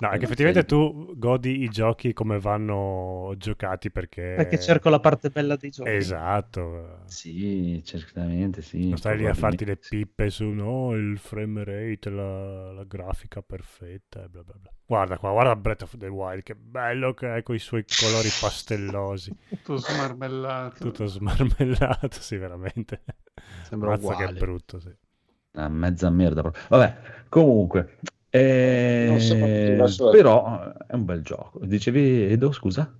No, 0.01 0.09
è 0.09 0.17
che 0.17 0.23
effettivamente 0.25 0.65
tu 0.65 1.13
godi 1.15 1.61
i 1.61 1.69
giochi 1.69 2.11
come 2.11 2.39
vanno 2.39 3.35
giocati 3.37 3.91
perché... 3.91 4.33
Perché 4.35 4.59
cerco 4.59 4.89
la 4.89 4.99
parte 4.99 5.29
bella 5.29 5.55
dei 5.55 5.69
giochi. 5.69 5.91
Esatto. 5.91 7.01
Sì, 7.05 7.79
certamente 7.85 8.63
sì. 8.63 8.87
Non 8.89 8.97
stai 8.97 9.17
lì 9.17 9.27
a 9.27 9.35
farti 9.35 9.63
le 9.63 9.77
pippe 9.77 10.31
su 10.31 10.45
no, 10.45 10.93
il 10.93 11.19
frame 11.19 11.63
rate, 11.63 12.09
la, 12.09 12.71
la 12.71 12.83
grafica 12.83 13.43
perfetta 13.43 14.23
e 14.23 14.27
bla 14.27 14.43
bla 14.43 14.55
bla. 14.59 14.71
Guarda 14.87 15.19
qua, 15.19 15.29
guarda 15.31 15.55
Breath 15.55 15.83
of 15.83 15.95
the 15.97 16.07
Wild, 16.07 16.41
che 16.41 16.55
bello 16.55 17.13
che 17.13 17.35
è 17.35 17.43
con 17.43 17.53
i 17.53 17.59
suoi 17.59 17.85
colori 17.99 18.29
pastellosi, 18.41 19.31
Tutto 19.49 19.77
smarmellato. 19.77 20.77
tutto 20.83 21.05
smarmellato, 21.05 22.09
sì, 22.19 22.37
veramente. 22.37 23.03
Sembra 23.69 23.89
Mazza 23.91 24.07
che 24.07 24.13
uguale. 24.23 24.35
è 24.35 24.39
brutto, 24.39 24.79
sì. 24.79 24.91
Una 25.53 25.67
mezza 25.69 26.09
merda 26.09 26.41
proprio. 26.41 26.63
Vabbè, 26.69 26.97
comunque, 27.29 27.97
eh, 28.31 29.75
Non 29.77 29.89
so 29.89 30.09
però 30.09 30.73
è 30.87 30.93
un 30.93 31.05
bel 31.05 31.21
gioco. 31.21 31.59
Dicevi 31.63 32.23
Edo, 32.31 32.51
scusa? 32.51 32.91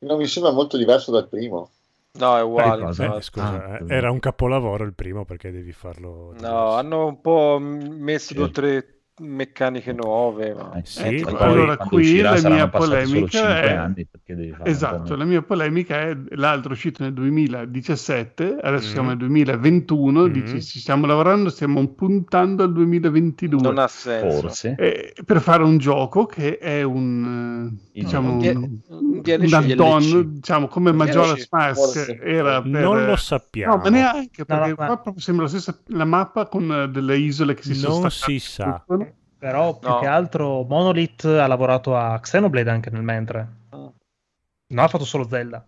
Non 0.00 0.18
mi 0.18 0.26
sembra 0.26 0.52
molto 0.52 0.76
diverso 0.76 1.10
dal 1.10 1.28
primo. 1.28 1.70
No, 2.18 2.36
è 2.36 2.42
uguale. 2.42 2.84
cosa? 2.84 3.16
Eh, 3.16 3.22
scusa, 3.22 3.64
Ah, 3.64 3.78
eh, 3.78 3.84
era 3.88 4.10
un 4.10 4.20
capolavoro 4.20 4.84
il 4.84 4.94
primo 4.94 5.24
perché 5.24 5.50
devi 5.50 5.72
farlo... 5.72 6.32
No, 6.38 6.72
hanno 6.72 7.06
un 7.06 7.20
po' 7.20 7.58
messo 7.60 8.28
Sì. 8.28 8.34
due 8.34 8.44
o 8.44 8.50
tre 8.50 8.93
meccaniche 9.20 9.92
nuove. 9.92 10.54
Ma... 10.54 10.72
Eh, 10.74 10.80
sì, 10.84 11.20
poi- 11.22 11.34
allora 11.38 11.76
qui 11.76 12.02
uscirà 12.02 12.40
la 12.40 12.48
mia 12.48 12.68
polemica 12.68 13.28
5 13.28 13.60
è- 13.60 14.06
perché 14.10 14.56
Esatto, 14.64 15.14
la 15.16 15.24
mia 15.24 15.42
polemica 15.42 16.00
è 16.00 16.16
l'altro 16.30 16.70
è 16.70 16.72
uscito 16.72 17.02
nel 17.04 17.12
2017, 17.12 18.56
adesso 18.60 18.88
Mm. 18.88 18.92
siamo 18.92 19.08
nel 19.08 19.16
2021, 19.18 20.22
Mm. 20.26 20.32
dici 20.32 20.62
ci 20.62 20.80
stiamo 20.80 21.06
lavorando, 21.06 21.48
stiamo 21.48 21.86
puntando 21.88 22.62
al 22.64 22.72
2022 22.72 23.60
Non 23.62 23.78
ha 23.78 23.86
senso. 23.88 24.40
forse. 24.40 24.74
Eh, 24.78 25.12
per 25.24 25.40
fare 25.40 25.62
un 25.62 25.78
gioco 25.78 26.26
che 26.26 26.58
è 26.58 26.82
un 26.82 27.72
eh, 27.94 28.00
diciamo 28.02 28.32
un 28.38 28.80
un, 28.88 29.22
add-on, 29.52 30.32
diciamo 30.34 30.66
come 30.66 30.92
Majora's 30.92 31.46
Mask 31.50 32.18
era 32.22 32.60
per 32.62 32.70
Non 32.70 33.04
lo 33.04 33.16
sappiamo. 33.16 33.76
No, 33.76 33.82
ma 33.82 33.88
neanche 33.90 34.44
No, 34.46 34.54
no, 34.56 34.60
perché 34.62 34.74
ma- 34.78 34.86
qua 34.86 34.98
proprio 34.98 35.22
sembra 35.22 35.44
la 35.44 35.50
stessa 35.50 35.78
la 35.88 36.04
mappa 36.04 36.46
con 36.46 36.70
eh, 36.72 36.88
delle 36.88 37.16
isole 37.16 37.54
che 37.54 37.62
si 37.62 37.74
sono 37.74 38.00
Non 38.00 38.10
si 38.10 38.38
sa. 38.38 38.84
Però 39.44 39.78
più 39.78 39.90
No. 39.90 39.98
che 40.00 40.06
altro 40.06 40.62
Monolith 40.64 41.26
ha 41.26 41.46
lavorato 41.46 41.94
a 41.94 42.18
Xenoblade 42.18 42.70
anche 42.70 42.88
nel 42.88 43.02
mentre. 43.02 43.46
Non 43.68 44.82
ha 44.82 44.88
fatto 44.88 45.04
solo 45.04 45.28
Zelda. 45.28 45.62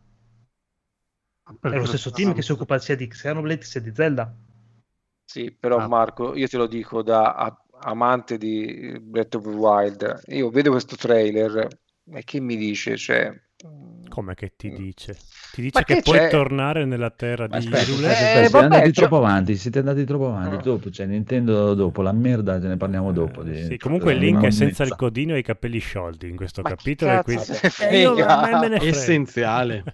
Perché 1.61 1.77
È 1.77 1.81
lo 1.81 1.85
stesso 1.85 2.11
team 2.11 2.33
che 2.33 2.41
si 2.41 2.53
occupa 2.53 2.79
sia 2.79 2.97
di 2.97 3.07
Xenoblade 3.07 3.63
sia 3.63 3.83
di 3.83 3.93
Zelda. 3.95 4.35
Sì, 5.27 5.51
però 5.53 5.77
Ah. 5.77 5.89
Marco, 5.89 6.35
io 6.35 6.49
te 6.49 6.57
lo 6.57 6.67
dico 6.67 7.03
da 7.03 7.35
a- 7.35 7.65
amante 7.81 8.39
di 8.39 8.97
Breath 8.99 9.35
of 9.35 9.43
the 9.43 9.51
Wild, 9.51 10.23
io 10.29 10.49
vedo 10.49 10.71
questo 10.71 10.97
trailer 10.97 11.69
e 12.13 12.25
che 12.25 12.41
mi 12.41 12.57
dice? 12.57 12.97
Cioè, 12.97 13.31
Come 14.09 14.35
che 14.35 14.53
ti 14.55 14.71
dice? 14.71 15.17
Ti 15.53 15.63
dice 15.63 15.83
che, 15.85 15.95
che 15.97 16.03
puoi 16.03 16.19
c'è? 16.19 16.29
tornare 16.29 16.85
nella 16.85 17.11
terra 17.11 17.47
Ma 17.49 17.59
di 17.59 17.67
aspetta, 17.67 17.91
Hyrule? 17.91 18.09
aspetta, 18.09 18.29
Eh, 18.29 18.45
aspetta, 18.45 18.51
vabbè, 18.61 18.75
andati 18.75 18.93
troppo 18.93 19.17
avanti, 19.17 19.57
siete 19.57 19.79
andati 19.79 20.05
troppo 20.05 20.27
avanti. 20.29 20.57
Ah. 20.57 20.61
Dopo, 20.61 20.91
cioè, 20.91 21.07
Nintendo 21.07 21.73
dopo, 21.75 22.03
la 22.03 22.13
merda 22.13 22.61
ce 22.61 22.69
ne 22.69 22.77
parliamo 22.77 23.13
dopo. 23.13 23.43
di- 23.43 23.65
Sì, 23.65 23.79
comunque 23.79 24.13
di- 24.13 24.21
Link 24.27 24.45
è 24.45 24.51
senza 24.51 24.83
il 24.83 24.91
di- 24.91 24.97
codino 24.97 25.35
e 25.35 25.39
i 25.39 25.43
capelli 25.43 25.79
sciolti 25.79 26.29
in 26.29 26.37
questo 26.37 26.61
Ma 26.63 26.69
capitolo. 26.69 27.13
E 27.13 27.23
quindi... 27.23 27.45
Eh, 27.81 27.99
io-. 28.01 28.17
Essenziale. 28.83 29.85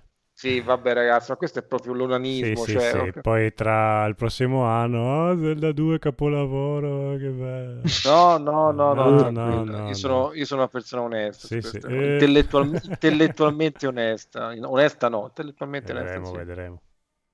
Sì, 0.43 0.59
vabbè 0.59 0.93
ragazzi, 0.93 1.31
ma 1.31 1.37
questo 1.37 1.61
è 1.61 1.63
proprio 1.63 1.93
l'onanismo, 1.93 2.65
sì, 2.65 2.73
cioè, 2.73 2.91
sì. 2.91 2.97
ok. 2.97 3.21
Poi 3.21 3.55
tra 3.55 4.05
il 4.07 4.17
prossimo 4.17 4.65
anno, 4.65 5.29
ah, 5.29 5.39
Zelda 5.39 5.71
2 5.71 6.01
capolavoro, 6.01 7.17
che 7.17 7.29
bello. 7.29 7.83
No, 8.05 8.39
no, 8.39 8.73
no, 8.73 8.93
no, 8.93 9.11
No, 9.11 9.31
no, 9.31 9.63
no, 9.63 9.87
io, 9.87 9.95
sono, 9.95 10.33
io 10.35 10.45
sono 10.45 10.63
una 10.63 10.69
persona 10.69 11.03
onesta, 11.03 11.47
Sì, 11.47 11.61
sì. 11.63 11.77
Eh. 11.77 12.15
Intellettual- 12.15 12.81
intellettualmente 12.83 13.87
onesta, 13.87 14.53
onesta 14.65 15.09
no, 15.09 15.27
intellettualmente 15.27 15.93
onesta, 15.93 16.11
Vedremo, 16.11 16.31
sì. 16.33 16.37
vedremo. 16.45 16.83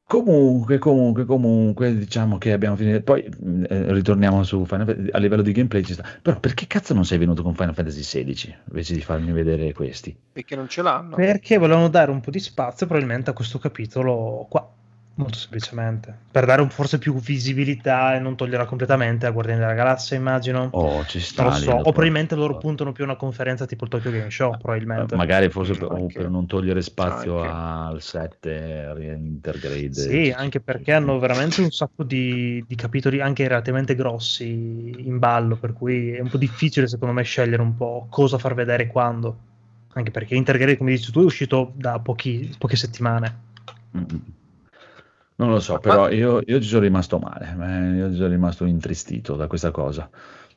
Comunque, 0.08 0.78
comunque, 0.78 1.26
comunque, 1.26 1.94
diciamo 1.94 2.38
che 2.38 2.52
abbiamo 2.52 2.76
finito. 2.76 3.02
Poi 3.02 3.28
mh, 3.28 3.64
eh, 3.68 3.92
ritorniamo 3.92 4.42
su 4.42 4.64
Final 4.64 4.86
Fantasy. 4.86 5.10
A 5.10 5.18
livello 5.18 5.42
di 5.42 5.52
gameplay 5.52 5.82
ci 5.84 5.92
sta. 5.92 6.02
Però 6.22 6.40
perché 6.40 6.66
cazzo 6.66 6.94
non 6.94 7.04
sei 7.04 7.18
venuto 7.18 7.42
con 7.42 7.54
Final 7.54 7.74
Fantasy 7.74 8.00
XVI 8.00 8.56
invece 8.70 8.94
di 8.94 9.02
farmi 9.02 9.32
vedere 9.32 9.74
questi? 9.74 10.16
perché 10.32 10.56
non 10.56 10.66
ce 10.66 10.80
l'hanno. 10.80 11.14
Perché 11.14 11.58
volevano 11.58 11.88
dare 11.88 12.10
un 12.10 12.20
po' 12.20 12.30
di 12.30 12.38
spazio 12.40 12.86
probabilmente 12.86 13.28
a 13.28 13.32
questo 13.34 13.58
capitolo 13.58 14.46
qua. 14.48 14.66
Molto 15.18 15.36
semplicemente. 15.36 16.16
Per 16.30 16.46
dare 16.46 16.62
un- 16.62 16.70
forse 16.70 16.98
più 16.98 17.12
visibilità 17.18 18.14
e 18.14 18.20
non 18.20 18.36
toglierla 18.36 18.66
completamente 18.66 19.26
a 19.26 19.30
Guardiani 19.32 19.58
della 19.58 19.74
Galassia, 19.74 20.16
immagino. 20.16 20.68
Oh, 20.70 21.04
ci 21.06 21.18
sta. 21.18 21.42
non 21.42 21.52
lo 21.54 21.58
so. 21.58 21.70
O 21.72 21.82
probabilmente 21.82 22.36
loro 22.36 22.56
puntano 22.56 22.92
più 22.92 23.02
a 23.02 23.08
una 23.08 23.16
conferenza 23.16 23.66
tipo 23.66 23.82
il 23.82 23.90
Tokyo 23.90 24.12
Game 24.12 24.30
Show, 24.30 24.56
probabilmente. 24.56 25.14
Eh, 25.14 25.16
Magari 25.16 25.48
forse 25.48 25.72
per, 25.72 25.90
o 25.90 25.96
Anche. 25.96 26.20
per 26.20 26.30
non 26.30 26.46
togliere 26.46 26.82
spazio 26.82 27.40
Anche. 27.40 27.94
al 27.94 28.00
7 28.00 28.94
Intergrade. 29.16 29.92
Sì, 29.92 30.30
anche 30.34 30.60
perché 30.60 30.92
hanno 30.92 31.18
veramente 31.18 31.62
un 31.62 31.70
sacco 31.72 32.04
di, 32.04 32.64
di 32.66 32.74
capitoli 32.76 33.20
anche 33.20 33.48
relativamente 33.48 33.96
grossi 33.96 34.94
in 34.98 35.18
ballo, 35.18 35.56
per 35.56 35.72
cui 35.72 36.12
è 36.12 36.20
un 36.20 36.28
po' 36.28 36.38
difficile 36.38 36.86
secondo 36.86 37.12
me 37.12 37.24
scegliere 37.24 37.60
un 37.60 37.74
po' 37.76 38.06
cosa 38.08 38.38
far 38.38 38.54
vedere 38.54 38.86
quando. 38.86 39.36
Anche 39.94 40.12
perché 40.12 40.36
Intergrade, 40.36 40.76
come 40.76 40.92
dici 40.92 41.10
tu, 41.10 41.22
è 41.22 41.24
uscito 41.24 41.72
da 41.74 41.98
pochi- 41.98 42.54
poche 42.56 42.76
settimane. 42.76 43.46
Mm. 43.96 44.04
Non 45.38 45.50
lo 45.50 45.60
so, 45.60 45.78
però 45.78 46.10
io, 46.10 46.40
io 46.44 46.60
ci 46.60 46.66
sono 46.66 46.82
rimasto 46.82 47.18
male, 47.18 47.56
eh, 47.60 47.96
io 47.96 48.10
ci 48.10 48.16
sono 48.16 48.28
rimasto 48.28 48.64
intristito 48.64 49.36
da 49.36 49.46
questa 49.46 49.70
cosa. 49.70 50.10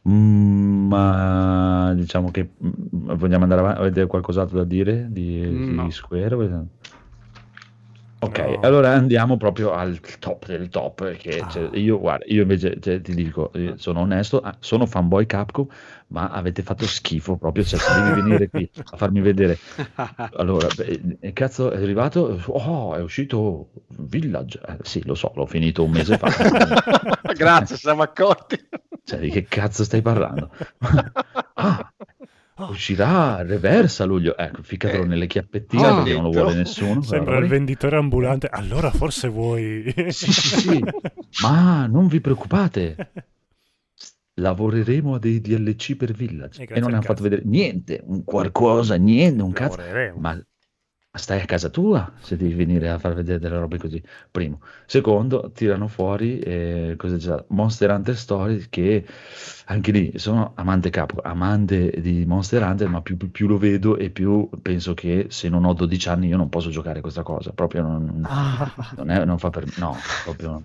Mm, 0.10 0.88
ma 0.88 1.94
diciamo 1.94 2.32
che 2.32 2.54
mm, 2.64 3.14
vogliamo 3.14 3.44
andare 3.44 3.62
avanti. 3.62 3.80
Avete 3.80 4.08
qualcos'altro 4.08 4.58
da 4.58 4.64
dire 4.64 5.06
di, 5.10 5.42
di 5.42 5.76
No. 5.76 5.90
Square? 5.92 6.34
Ok, 8.24 8.40
No. 8.40 8.60
allora 8.62 8.94
andiamo 8.94 9.38
proprio 9.38 9.72
al 9.72 10.00
top 10.18 10.48
del 10.48 10.70
top. 10.70 11.12
Che 11.12 11.42
Ah. 11.42 11.48
cioè, 11.48 11.70
io, 11.74 12.00
guarda, 12.00 12.26
io 12.28 12.42
invece 12.42 12.80
cioè, 12.80 13.02
ti 13.02 13.14
dico, 13.14 13.52
io 13.54 13.78
sono 13.78 14.00
onesto, 14.00 14.40
ah, 14.40 14.56
sono 14.60 14.88
fanboy 14.88 15.28
Capcom, 15.28 15.68
ma 16.12 16.30
avete 16.30 16.62
fatto 16.62 16.86
schifo 16.86 17.38
proprio. 17.38 17.64
Cioè, 17.64 17.80
se 17.80 18.02
devi 18.02 18.22
venire 18.22 18.50
qui 18.50 18.70
a 18.92 18.98
farmi 18.98 19.22
vedere. 19.22 19.58
Allora, 20.34 20.68
beh, 20.76 21.18
eh, 21.20 21.34
cazzo, 21.34 21.72
è 21.72 21.78
arrivato. 21.82 22.40
Oh, 22.48 22.96
è 22.96 23.02
uscito 23.02 23.72
Village. 23.88 24.60
Eh, 24.66 24.78
sì, 24.82 25.04
lo 25.06 25.16
so, 25.16 25.32
l'ho 25.36 25.46
finito 25.46 25.84
un 25.84 25.92
mese 25.92 26.18
fa. 26.18 26.30
Grazie, 27.36 27.76
siamo 27.78 28.02
accorti. 28.04 28.60
Cioè, 29.04 29.20
di 29.20 29.30
che 29.30 29.44
cazzo 29.44 29.84
stai 29.84 30.02
parlando? 30.02 30.52
ah, 31.56 31.94
uscirà 32.70 33.42
Reversa 33.42 34.04
a 34.04 34.06
luglio. 34.06 34.38
Ecco, 34.38 34.62
ficatelo 34.64 35.04
Eh. 35.04 35.08
nelle 35.08 35.28
chiappettine 35.28 35.86
Ah, 35.86 35.96
perché 35.96 36.14
non 36.14 36.24
lo 36.24 36.32
vuole 36.32 36.54
nessuno. 36.56 37.02
Sembra 37.02 37.38
il 37.38 37.48
venditore 37.48 37.98
ambulante. 37.98 38.48
Allora 38.48 38.92
forse 38.92 39.28
vuoi... 39.28 39.94
Sì, 40.10 40.32
sì, 40.32 40.60
sì. 40.60 40.84
Ma 41.44 41.88
non 41.88 42.08
vi 42.08 42.22
preoccupate, 42.22 43.12
lavoreremo 44.42 45.16
a 45.16 45.20
dei 45.20 45.40
DLC 45.40 45.96
per 45.96 46.12
Village 46.12 46.64
E 46.64 46.68
e, 46.70 46.80
non 46.80 46.94
hanno 46.94 47.04
fatto 47.04 47.24
vedere 47.24 47.44
niente, 47.46 48.02
un 48.04 48.24
qualcosa, 48.24 48.96
niente, 48.96 49.42
un 49.42 49.52
cazzo. 49.52 49.78
Lavoreremo. 49.78 50.20
Ma 51.14 51.20
stai 51.20 51.42
a 51.42 51.46
casa 51.46 51.68
tua 51.70 52.10
se 52.22 52.38
devi 52.38 52.54
venire 52.54 52.90
a 52.90 52.98
far 52.98 53.14
vedere 53.14 53.38
delle 53.38 53.58
robe 53.58 53.78
così. 53.78 54.02
Primo. 54.32 54.62
Secondo, 54.86 55.52
tirano 55.54 55.90
fuori 55.90 56.40
eh? 56.40 56.96
Monster 57.50 57.90
Hunter 57.92 58.16
Stories 58.16 58.70
che 58.70 59.06
anche 59.66 59.92
lì 59.92 60.18
sono 60.18 60.54
amante 60.56 60.90
capo, 60.90 61.20
amante 61.22 62.00
di 62.00 62.24
Monster 62.26 62.62
Hunter, 62.64 62.88
ma 62.88 63.02
più, 63.02 63.18
più- 63.18 63.30
più 63.30 63.48
lo 63.48 63.58
vedo 63.58 63.98
e 63.98 64.10
più 64.10 64.48
penso 64.62 64.94
che 64.94 65.26
se 65.30 65.50
non 65.50 65.66
ho 65.66 65.74
12 65.74 66.08
anni 66.08 66.28
io 66.28 66.38
non 66.38 66.48
posso 66.48 66.70
giocare 66.70 67.02
questa 67.02 67.24
cosa. 67.24 67.52
Proprio 67.52 67.82
non, 67.82 68.22
Ah, 68.24 68.72
non, 68.96 69.10
è- 69.10 69.26
non 69.26 69.38
fa 69.38 69.50
per 69.50 69.66
no, 69.80 69.98
proprio 70.24 70.64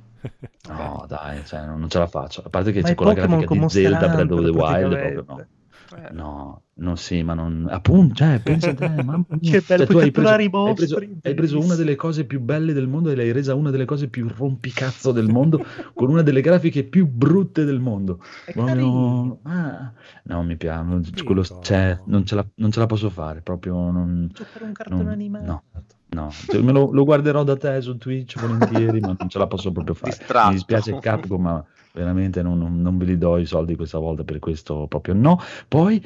no, 0.69 1.05
dai, 1.09 1.45
cioè, 1.45 1.65
non, 1.67 1.89
ce 1.89 1.99
la 1.99 2.07
faccio. 2.07 2.43
A 2.45 2.51
parte 2.51 2.71
che 2.71 2.83
ma 2.83 2.87
c'è 2.87 2.93
i 2.93 2.95
con 2.95 3.07
la 3.07 3.15
Pokémon 3.15 3.39
grafica 3.39 3.47
di 3.53 3.59
Monster 3.59 3.83
Zelda 3.83 4.09
Breath 4.09 4.31
of 4.31 4.43
the 4.45 4.51
Wild, 4.51 4.99
proprio 4.99 5.25
no. 5.27 5.47
Eh, 5.95 6.13
No, 6.13 6.63
non 6.75 6.97
sì, 6.97 7.23
ma 7.23 7.35
non 7.35 7.67
appunto, 7.71 8.15
cioè, 8.15 8.41
pensa 8.41 8.71
a 8.71 8.75
te, 8.75 8.89
mamma 9.03 9.25
mia. 9.29 9.51
Che 9.53 9.63
bello, 9.67 9.85
Cioè, 9.85 9.93
tu 9.93 9.99
hai 9.99 10.11
preso, 10.11 10.29
hai 10.31 10.75
preso- 10.75 10.99
hai 11.23 11.35
preso 11.35 11.59
una 11.61 11.75
delle 11.77 11.95
cose 11.95 12.25
più 12.25 12.41
belle 12.41 12.73
del 12.73 12.89
mondo 12.89 13.11
e 13.11 13.15
l'hai 13.15 13.31
resa 13.33 13.55
una 13.55 13.71
delle 13.71 13.85
cose 13.85 14.09
più 14.09 14.29
rompicazzo 14.29 15.13
del 15.13 15.29
mondo 15.29 15.65
con 15.95 16.11
una 16.11 16.23
delle 16.23 16.41
grafiche 16.41 16.83
più 16.85 17.07
brutte 17.07 17.65
del 17.65 17.79
mondo. 17.81 18.21
È 18.45 18.53
Proprio- 18.53 19.39
ah, 19.45 19.93
no, 20.25 20.43
mi 20.43 20.57
piace, 20.57 21.25
quello- 21.25 21.45
cioè, 21.63 21.99
non, 22.07 22.25
ce 22.27 22.35
la, 22.35 22.47
non 22.57 22.71
ce 22.73 22.79
la 22.81 22.87
posso 22.87 23.09
fare, 23.11 23.41
proprio 23.43 23.75
non, 23.91 24.29
Giocare 24.33 24.65
un 24.65 24.73
cartone 24.73 25.03
non- 25.03 25.13
animato. 25.13 25.45
no. 25.47 25.63
No, 26.09 26.31
cioè, 26.31 26.63
me 26.63 26.71
lo, 26.73 26.93
lo 26.93 27.05
guarderò 27.05 27.43
da 27.43 27.57
te 27.57 27.81
su 27.81 27.97
Twitch 27.99 28.39
volentieri, 28.39 29.01
ma 29.01 29.15
non 29.19 29.29
ce 29.29 29.39
la 29.39 29.49
posso 29.49 29.73
proprio 29.73 29.93
fare. 29.97 30.17
Distratto. 30.17 30.49
Mi 30.49 30.55
dispiace 30.55 30.99
Capcom, 31.01 31.43
ma 31.43 31.65
veramente 31.97 32.43
non, 32.43 32.59
non- 32.59 32.81
non 32.81 32.99
ve 32.99 33.07
li 33.07 33.19
do 33.19 33.39
i 33.39 33.47
soldi 33.47 33.75
questa 33.75 33.99
volta 33.99 34.23
per 34.23 34.39
questo 34.39 34.87
proprio 34.87 35.15
no. 35.15 35.41
Poi 35.67 36.05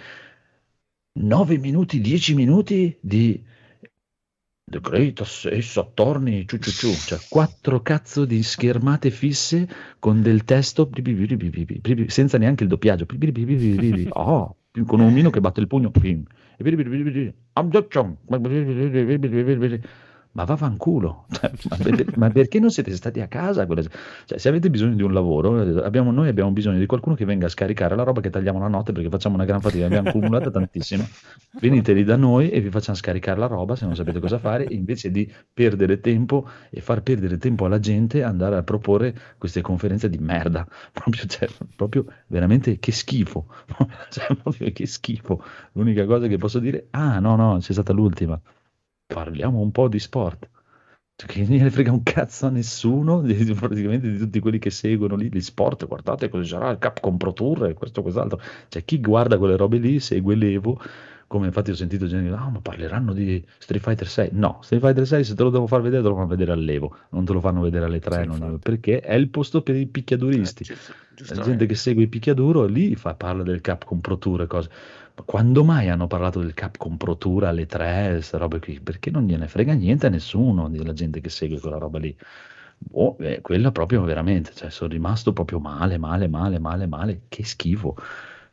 9 1.12 1.58
minuti, 1.58 2.00
10 2.00 2.34
minuti 2.34 2.96
di 3.00 3.42
The 4.70 4.80
Great 4.80 5.20
Ace 5.20 5.80
Attorney, 5.80 6.46
ciu 6.46 6.58
ciu 6.58 6.70
ciu, 6.70 6.92
cioè 6.92 7.18
quattro 7.28 7.82
cazzo 7.82 8.24
di 8.24 8.40
schermate 8.40 9.10
fisse 9.10 9.68
con 9.98 10.22
del 10.22 10.44
testo 10.44 10.88
senza 12.06 12.38
neanche 12.38 12.62
il 12.62 12.68
doppiaggio. 12.68 13.04
Oh, 14.10 14.56
con 14.86 15.00
un 15.00 15.08
omino 15.08 15.30
che 15.30 15.40
batte 15.40 15.58
il 15.58 15.66
pugno. 15.66 15.90
Ma 20.32 20.44
vaffanculo, 20.44 21.26
Cioè, 21.32 21.50
ma, 21.68 21.76
per- 21.76 22.16
ma 22.16 22.30
perché 22.30 22.60
non 22.60 22.70
siete 22.70 22.94
stati 22.94 23.20
a 23.20 23.26
casa? 23.26 23.66
Cioè, 23.66 24.38
se 24.38 24.48
avete 24.48 24.70
bisogno 24.70 24.94
di 24.94 25.02
un 25.02 25.12
lavoro, 25.12 25.82
abbiamo- 25.82 26.12
noi 26.12 26.28
abbiamo 26.28 26.52
bisogno 26.52 26.78
di 26.78 26.86
qualcuno 26.86 27.16
che 27.16 27.24
venga 27.24 27.46
a 27.46 27.48
scaricare 27.48 27.96
la 27.96 28.04
roba 28.04 28.20
che 28.20 28.30
tagliamo 28.30 28.60
la 28.60 28.68
notte 28.68 28.92
perché 28.92 29.08
facciamo 29.08 29.34
una 29.34 29.44
gran 29.44 29.60
fatica, 29.60 29.86
abbiamo 29.86 30.08
accumulata 30.08 30.50
tantissima. 30.50 31.04
Veniteli 31.60 32.04
da 32.04 32.14
noi 32.14 32.48
e 32.50 32.60
vi 32.60 32.70
facciamo 32.70 32.96
scaricare 32.96 33.40
la 33.40 33.46
roba 33.46 33.74
se 33.74 33.84
non 33.86 33.96
sapete 33.96 34.20
cosa 34.20 34.38
fare, 34.38 34.66
invece 34.70 35.10
di 35.10 35.30
perdere 35.52 35.98
tempo 36.00 36.48
e 36.70 36.80
far 36.80 37.02
perdere 37.02 37.36
tempo 37.36 37.64
alla 37.64 37.80
gente 37.80 38.22
andare 38.22 38.56
a 38.56 38.62
proporre 38.62 39.12
queste 39.36 39.60
conferenze 39.62 40.08
di 40.08 40.18
merda. 40.18 40.64
Proprio, 40.92 41.26
cioè, 41.26 41.48
proprio 41.74 42.04
veramente 42.28 42.78
che 42.78 42.92
schifo. 42.92 43.46
Cioè, 44.10 44.34
proprio 44.36 44.70
che 44.72 44.86
schifo. 44.86 45.42
L'unica 45.72 46.04
cosa 46.06 46.26
che 46.28 46.36
posso 46.36 46.58
dire, 46.60 46.86
ah 46.90 47.18
no, 47.18 47.34
no, 47.36 47.58
c'è 47.58 47.72
stata 47.72 47.92
l'ultima. 47.92 48.40
Parliamo 49.12 49.60
un 49.60 49.70
po' 49.70 49.88
di 49.88 49.98
sport. 49.98 50.48
Cioè, 51.16 51.28
che 51.28 51.40
non 51.42 51.50
gliene 51.50 51.70
frega 51.70 51.92
un 51.92 52.02
cazzo 52.02 52.46
a 52.46 52.50
nessuno, 52.50 53.20
di- 53.20 53.34
praticamente 53.52 54.10
di 54.10 54.16
tutti 54.18 54.40
quelli 54.40 54.58
che 54.58 54.70
seguono 54.70 55.16
lì 55.16 55.28
gli 55.30 55.40
sport, 55.40 55.86
guardate 55.86 56.28
cosa 56.30 56.44
sarà 56.44 56.70
il 56.70 56.78
Capcom 56.78 57.16
Pro 57.18 57.32
Tour 57.34 57.66
e 57.66 57.74
questo 57.74 58.00
quest'altro. 58.02 58.40
Cioè, 58.68 58.84
chi 58.84 59.00
guarda 59.00 59.36
quelle 59.36 59.56
robe 59.56 59.76
lì 59.78 60.00
segue 60.00 60.34
l'Evo, 60.34 60.80
come 61.26 61.46
infatti 61.46 61.70
ho 61.70 61.74
sentito 61.74 62.06
gente 62.06 62.24
dire, 62.28 62.36
ah, 62.40 62.48
ma 62.48 62.60
parleranno 62.60 63.12
di 63.12 63.44
Street 63.58 63.82
Fighter 63.82 64.08
6. 64.08 64.30
No, 64.32 64.60
Street 64.62 64.82
Fighter 64.82 65.06
6 65.06 65.24
se 65.24 65.34
te 65.34 65.42
lo 65.42 65.50
devo 65.50 65.66
far 65.66 65.82
vedere, 65.82 66.02
te 66.02 66.08
lo 66.08 66.14
fanno 66.14 66.26
vedere 66.26 66.52
all'Evo, 66.52 66.96
non 67.10 67.24
te 67.26 67.32
lo 67.34 67.40
fanno 67.40 67.60
vedere 67.60 67.84
alle 67.84 67.98
3, 68.00 68.14
Sì, 68.54 68.58
perché 68.58 69.00
è 69.00 69.14
il 69.14 69.28
posto 69.28 69.62
per 69.62 69.76
i 69.76 69.86
picchiaduristi. 69.86 70.62
Eh, 70.62 70.76
giusto- 71.14 71.34
La 71.34 71.42
gente 71.42 71.66
che 71.66 71.74
segue 71.74 72.04
il 72.04 72.08
picchiaduro 72.08 72.64
lì 72.64 72.96
fa, 72.96 73.14
parla 73.14 73.42
del 73.42 73.60
Capcom 73.60 74.00
Pro 74.00 74.16
Tour 74.16 74.40
e 74.42 74.46
cose. 74.46 74.70
Quando 75.24 75.64
mai 75.64 75.88
hanno 75.88 76.06
parlato 76.06 76.40
del 76.40 76.54
Capcom 76.54 76.96
Pro 76.96 77.16
Tour 77.16 77.44
alle 77.44 77.66
3, 77.66 78.10
queste 78.12 78.38
robe 78.38 78.58
qui? 78.60 78.80
Perché 78.80 79.10
non 79.10 79.26
gliene 79.26 79.48
frega 79.48 79.72
niente 79.72 80.06
a 80.06 80.10
nessuno 80.10 80.68
della 80.68 80.92
gente 80.92 81.20
che 81.20 81.28
segue 81.28 81.58
quella 81.60 81.78
roba 81.78 81.98
lì. 81.98 82.16
Oh, 82.92 83.16
eh, 83.20 83.40
quella 83.40 83.72
proprio 83.72 84.02
veramente, 84.02 84.52
cioè, 84.54 84.70
sono 84.70 84.90
rimasto 84.90 85.32
proprio 85.32 85.58
male, 85.60 85.98
male, 85.98 86.28
male, 86.28 86.58
male, 86.58 86.86
male. 86.86 87.22
Che 87.28 87.44
schifo. 87.44 87.96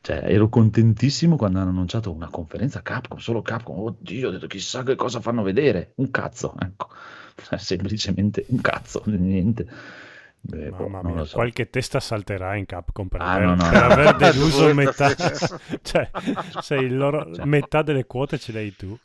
Cioè, 0.02 0.24
ero 0.26 0.50
contentissimo 0.50 1.36
quando 1.38 1.60
hanno 1.60 1.70
annunciato 1.70 2.12
una 2.14 2.30
conferenza 2.30 2.82
Capcom, 2.82 3.20
solo 3.20 3.42
Capcom. 3.42 3.78
Oddio, 3.80 4.30
ho 4.30 4.32
detto 4.32 4.48
chissà 4.48 4.84
che 4.84 4.96
cosa 4.96 5.20
fanno 5.22 5.44
vedere. 5.44 5.94
Un 5.96 6.12
cazzo, 6.12 6.56
ecco. 6.60 6.90
Semplicemente 7.58 8.46
un 8.50 8.62
cazzo, 8.62 9.04
niente. 9.06 9.68
Beh, 10.40 10.70
boh, 10.70 10.84
Mamma 10.88 11.02
non 11.02 11.12
mia, 11.12 11.20
lo 11.22 11.26
so. 11.26 11.36
qualche 11.36 11.70
testa 11.70 12.00
salterà 12.00 12.56
in 12.56 12.66
Capcom 12.66 13.08
per, 13.08 13.22
Ah, 13.22 13.34
aver, 13.34 13.46
no, 13.48 13.56
no, 13.56 13.70
per 13.70 13.80
no. 13.88 13.94
aver 13.94 14.16
deluso 14.34 14.74
metà, 14.74 15.14
cioè, 15.82 16.10
sei 16.62 16.86
il 16.86 16.96
loro- 16.98 17.34
Cioè. 17.34 17.46
metà 17.46 17.82
delle 17.82 18.06
quote 18.06 18.38
ce 18.38 18.52
l'hai 18.54 18.74
tu. 18.76 18.98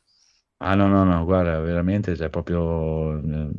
Ah 0.59 0.74
no, 0.76 0.87
no, 0.87 1.03
no, 1.03 1.24
guarda, 1.24 1.59
veramente, 1.59 2.14
cioè, 2.14 2.28
proprio, 2.28 3.18
eh, 3.18 3.51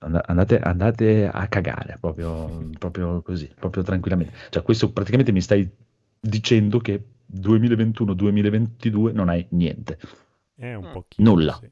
and- 0.00 0.20
andate, 0.26 0.58
andate 0.58 1.28
a 1.32 1.46
cagare, 1.46 1.98
proprio, 2.00 2.68
proprio 2.76 3.22
così, 3.22 3.48
proprio 3.56 3.84
tranquillamente. 3.84 4.32
Cioè, 4.50 4.62
questo 4.64 4.90
praticamente 4.90 5.30
mi 5.30 5.40
stai 5.40 5.68
dicendo 6.18 6.78
che 6.80 7.00
2021-2022 7.26 9.12
non 9.12 9.28
hai 9.28 9.46
niente, 9.50 9.98
È 10.56 10.74
un 10.74 10.86
Mm. 10.88 10.92
pochino. 10.92 11.30
Nulla. 11.30 11.58
sì. 11.60 11.70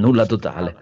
nulla 0.00 0.24
totale. 0.24 0.74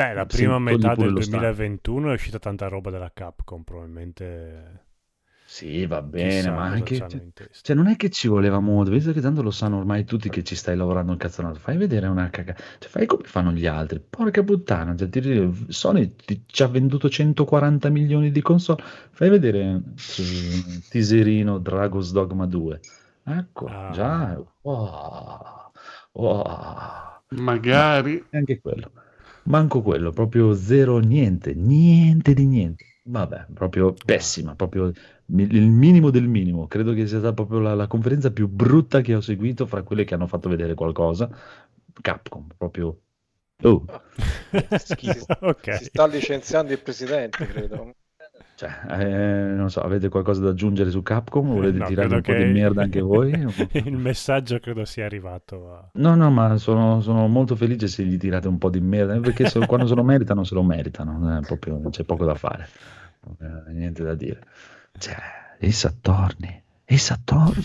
Beh, 0.00 0.14
la 0.14 0.24
prima 0.24 0.58
metà 0.58 0.94
del 0.94 1.12
lo 1.12 1.20
Stato. 1.20 1.42
2021 1.42 2.10
è 2.10 2.14
uscita 2.14 2.38
tanta 2.38 2.68
roba 2.68 2.90
della 2.90 3.10
Capcom, 3.12 3.62
probabilmente. 3.64 4.84
Sì, 5.44 5.84
va 5.84 6.00
bene, 6.00 6.48
ma 6.50 6.62
anche... 6.62 6.94
Cioè, 6.96 7.50
cioè, 7.60 7.76
non 7.76 7.88
è 7.88 7.96
che 7.96 8.08
ci 8.08 8.28
voleva 8.28 8.60
molto, 8.60 8.92
visto 8.92 9.12
che 9.12 9.20
tanto 9.20 9.42
lo 9.42 9.50
sanno 9.50 9.78
ormai 9.78 10.04
tutti 10.04 10.30
che 10.30 10.42
ci 10.44 10.54
stai 10.54 10.74
lavorando 10.76 11.10
un 11.12 11.18
cazzonato, 11.18 11.58
fai 11.58 11.76
vedere 11.76 12.06
una 12.06 12.30
cagata, 12.30 12.62
cioè, 12.78 12.88
fai 12.88 13.04
come 13.04 13.24
fanno 13.24 13.50
gli 13.50 13.66
altri, 13.66 14.00
porca 14.00 14.42
puttana, 14.44 14.94
cioè, 14.96 15.08
ti- 15.08 15.64
Sony 15.68 16.14
ti- 16.14 16.44
ci 16.46 16.62
ha 16.62 16.68
venduto 16.68 17.10
140 17.10 17.88
milioni 17.90 18.30
di 18.30 18.40
console, 18.40 18.82
fai 19.10 19.28
vedere 19.28 19.82
su 19.96 20.22
teaserino 20.88 21.58
Dragon's 21.58 22.12
Dogma 22.12 22.46
2, 22.46 22.80
ecco, 23.24 23.66
Ah. 23.66 23.90
già, 23.92 24.42
wow, 24.62 25.72
wow. 26.12 27.18
Magari. 27.30 28.24
E 28.30 28.36
anche 28.38 28.60
quello. 28.60 28.92
Manco 29.44 29.82
quello, 29.82 30.10
proprio 30.10 30.54
zero, 30.54 30.98
niente, 30.98 31.54
niente 31.54 32.34
di 32.34 32.46
niente. 32.46 32.84
Vabbè, 33.04 33.46
proprio 33.54 33.94
pessima, 34.04 34.54
proprio 34.54 34.92
il 35.26 35.70
minimo 35.70 36.10
del 36.10 36.28
minimo. 36.28 36.66
Credo 36.66 36.92
che 36.92 37.06
sia 37.06 37.18
stata 37.18 37.34
proprio 37.34 37.58
la, 37.58 37.74
la 37.74 37.86
conferenza 37.86 38.30
più 38.30 38.46
brutta 38.48 39.00
che 39.00 39.14
ho 39.14 39.20
seguito 39.20 39.66
fra 39.66 39.82
quelle 39.82 40.04
che 40.04 40.14
hanno 40.14 40.26
fatto 40.26 40.48
vedere 40.48 40.74
qualcosa. 40.74 41.28
Capcom, 42.00 42.46
proprio... 42.56 43.00
Oh, 43.62 43.84
schifo. 44.78 45.26
ok. 45.40 45.76
Si 45.76 45.84
sta 45.84 46.06
licenziando 46.06 46.72
il 46.72 46.80
presidente, 46.80 47.46
credo. 47.46 47.94
Cioè, 48.60 48.78
eh, 48.90 49.54
non 49.54 49.70
so, 49.70 49.80
avete 49.80 50.10
qualcosa 50.10 50.42
da 50.42 50.50
aggiungere 50.50 50.90
su 50.90 51.00
Capcom? 51.00 51.46
Volete 51.46 51.78
No, 51.78 51.86
tirare 51.86 52.14
un 52.16 52.20
po' 52.20 52.32
che- 52.32 52.44
di 52.44 52.52
merda 52.52 52.82
anche 52.82 53.00
voi? 53.00 53.30
il 53.72 53.96
messaggio 53.96 54.58
credo 54.58 54.84
sia 54.84 55.06
arrivato 55.06 55.72
a... 55.72 55.88
No, 55.94 56.14
no, 56.14 56.30
ma 56.30 56.58
sono, 56.58 57.00
sono 57.00 57.26
molto 57.26 57.56
felice 57.56 57.88
se 57.88 58.04
gli 58.04 58.18
tirate 58.18 58.48
un 58.48 58.58
po' 58.58 58.68
di 58.68 58.80
merda, 58.82 59.14
eh, 59.14 59.20
perché 59.20 59.46
se- 59.48 59.64
quando 59.64 59.86
se 59.86 59.94
lo 59.94 60.02
meritano, 60.04 60.44
se 60.44 60.52
lo 60.54 60.62
meritano, 60.62 61.38
eh, 61.38 61.40
proprio, 61.40 61.80
c'è 61.88 62.04
poco 62.04 62.26
da 62.26 62.34
fare, 62.34 62.68
Eh, 63.38 63.72
niente 63.72 64.02
da 64.02 64.14
dire. 64.14 64.42
Cioè, 64.98 65.16
e 65.58 65.72
Sattorni, 65.72 66.62
e 66.84 66.98
Sattorni, 66.98 67.62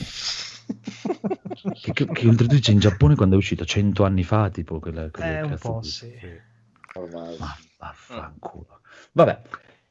che, 1.73 1.91
che, 1.91 2.05
che 2.05 2.27
oltretutto 2.27 2.59
c'è 2.61 2.71
in 2.71 2.79
Giappone 2.79 3.15
quando 3.15 3.35
è 3.35 3.37
uscito, 3.37 3.65
cento 3.65 4.05
anni 4.05 4.23
fa, 4.23 4.49
tipo, 4.49 4.79
quella, 4.79 5.09
quella 5.09 5.39
Eh, 5.39 5.41
un 5.41 5.49
cazzo 5.49 5.71
po' 5.73 5.79
di- 5.81 5.89
sì. 5.89 6.07
sì. 6.17 6.99
ormai. 6.99 7.35
Ma 7.37 7.53
vaffanculo. 7.79 8.79
Vabbè, 9.11 9.41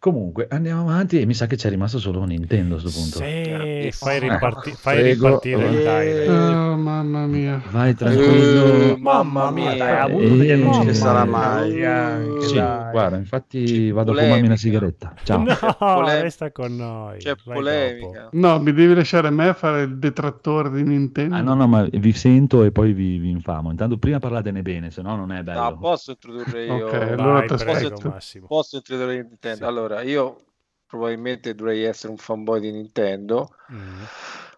comunque 0.05 0.47
andiamo 0.51 0.83
avanti 0.83 1.19
e 1.19 1.25
mi 1.25 1.33
sa 1.33 1.47
che 1.47 1.57
c'è 1.57 1.71
rimasto 1.71 1.99
solo 1.99 2.23
Nintendo 2.25 2.77
a 2.77 2.79
questo 2.79 3.01
punto. 3.01 3.17
Sì, 3.17 3.25
Eh, 3.25 3.91
fai, 3.95 4.17
eh, 4.17 4.19
riparti- 4.21 4.73
fai 4.73 5.03
ripartire 5.03 5.65
il 5.67 5.77
Eh, 5.79 5.81
Direct. 5.81 6.29
Oh, 6.29 6.77
mamma 6.77 7.25
mia. 7.27 7.63
Vai 7.71 7.95
tranquillo. 7.95 8.67
Eh, 8.93 8.97
mamma 8.99 9.51
mia, 9.51 9.75
Dai, 9.77 9.91
ha 9.93 10.03
avuto 10.03 10.25
Eh, 10.25 10.37
degli 10.37 10.51
annunci 10.51 10.85
che 10.85 10.93
sarà 10.93 11.25
mai. 11.25 11.81
mai. 11.81 12.43
Sì, 12.43 12.53
guarda, 12.55 13.17
infatti 13.17 13.65
C'è 13.65 13.93
vado 13.93 14.11
a 14.11 14.15
polemica. 14.15 14.23
fumarmi 14.25 14.47
una 14.47 14.57
sigaretta. 14.57 15.15
Ciao. 15.23 15.39
No, 15.43 15.57
polem- 15.79 16.21
resta 16.21 16.53
con 16.53 16.77
noi. 16.77 17.17
C'è 17.19 17.35
vai 17.43 17.55
polemica. 17.57 18.21
dopo. 18.25 18.37
No, 18.37 18.61
mi 18.61 18.73
devi 18.75 18.95
lasciare 18.95 19.29
a 19.29 19.31
me 19.31 19.49
a 19.49 19.55
fare 19.55 19.83
il 19.85 19.97
detrattore 19.99 20.71
di 20.71 20.83
Nintendo. 20.83 21.35
Ah, 21.37 21.41
no, 21.41 21.55
no, 21.55 21.67
ma 21.67 21.89
vi 21.91 22.13
sento 22.13 22.63
e 22.63 22.73
poi 22.73 22.93
vi, 22.93 23.17
vi 23.17 23.31
infamo. 23.31 23.71
Intanto 23.71 23.97
prima 23.97 24.19
parlatene 24.19 24.61
bene, 24.61 24.91
se 24.91 25.01
no 25.01 25.17
non 25.17 25.33
è 25.33 25.43
bello. 25.43 25.61
No, 25.63 25.79
posso 25.79 26.11
introdurre 26.11 26.65
io? 26.67 26.75
Ok, 26.89 26.91
Vai, 26.99 27.13
allora 27.13 27.41
ti 27.47 27.55
prego. 27.55 27.99
Massimo. 28.05 28.47
Posso 28.49 28.77
introdurre 28.77 29.15
Nintendo? 29.23 29.57
Sì. 29.57 29.65
Allora, 29.65 29.94
io 30.03 30.45
probabilmente 30.87 31.55
dovrei 31.55 31.83
essere 31.85 32.13
un 32.13 32.19
fanboy 32.19 32.61
di 32.61 32.71
Nintendo. 32.73 33.55
Mm, 33.71 34.09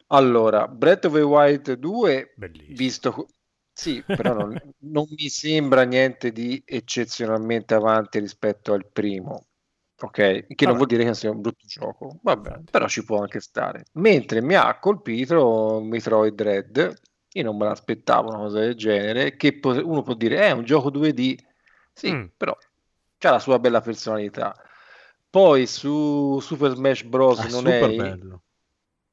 Allora, 0.08 0.68
Breath 0.68 1.06
of 1.06 1.14
the 1.14 1.22
Wild 1.22 1.72
2, 1.74 2.38
bellissimo. 2.38 2.76
visto... 2.76 3.26
Sì, 3.72 4.02
però 4.10 4.32
non, 4.32 4.58
non 4.80 5.04
mi 5.10 5.28
sembra 5.28 5.82
niente 5.82 6.32
di 6.32 6.62
eccezionalmente 6.64 7.74
avanti 7.74 8.18
rispetto 8.18 8.72
al 8.72 8.90
primo. 8.90 9.48
Ok, 10.00 10.46
che 10.54 10.66
non 10.66 10.72
Vabbè. 10.72 10.76
vuol 10.76 10.86
dire 10.88 11.04
che 11.04 11.14
sia 11.14 11.30
un 11.30 11.40
brutto 11.40 11.66
gioco, 11.66 12.18
vabbè, 12.22 12.60
però 12.70 12.86
ci 12.88 13.04
può 13.04 13.20
anche 13.20 13.40
stare. 13.40 13.84
Mentre 13.94 14.42
mi 14.42 14.54
ha 14.54 14.78
colpito 14.78 15.80
Metroid 15.82 16.34
Dread, 16.34 16.94
io 17.32 17.42
non 17.42 17.56
me 17.56 17.64
l'aspettavo 17.66 18.28
una 18.28 18.38
cosa 18.38 18.60
del 18.60 18.74
genere, 18.76 19.36
che 19.36 19.58
uno 19.62 20.02
può 20.02 20.14
dire 20.14 20.36
"Eh, 20.36 20.48
è 20.48 20.50
un 20.52 20.64
gioco 20.64 20.90
2D, 20.90 21.36
sì, 21.92 22.10
Mm. 22.10 22.30
però 22.36 22.54
c'ha 23.18 23.30
la 23.30 23.38
sua 23.38 23.58
bella 23.58 23.80
personalità. 23.80 24.54
Poi 25.36 25.66
su 25.66 26.38
Super 26.40 26.70
Smash 26.74 27.02
Bros. 27.02 27.38
Ah, 27.38 27.48
non 27.48 27.66
è 27.66 27.94
bello. 27.94 28.42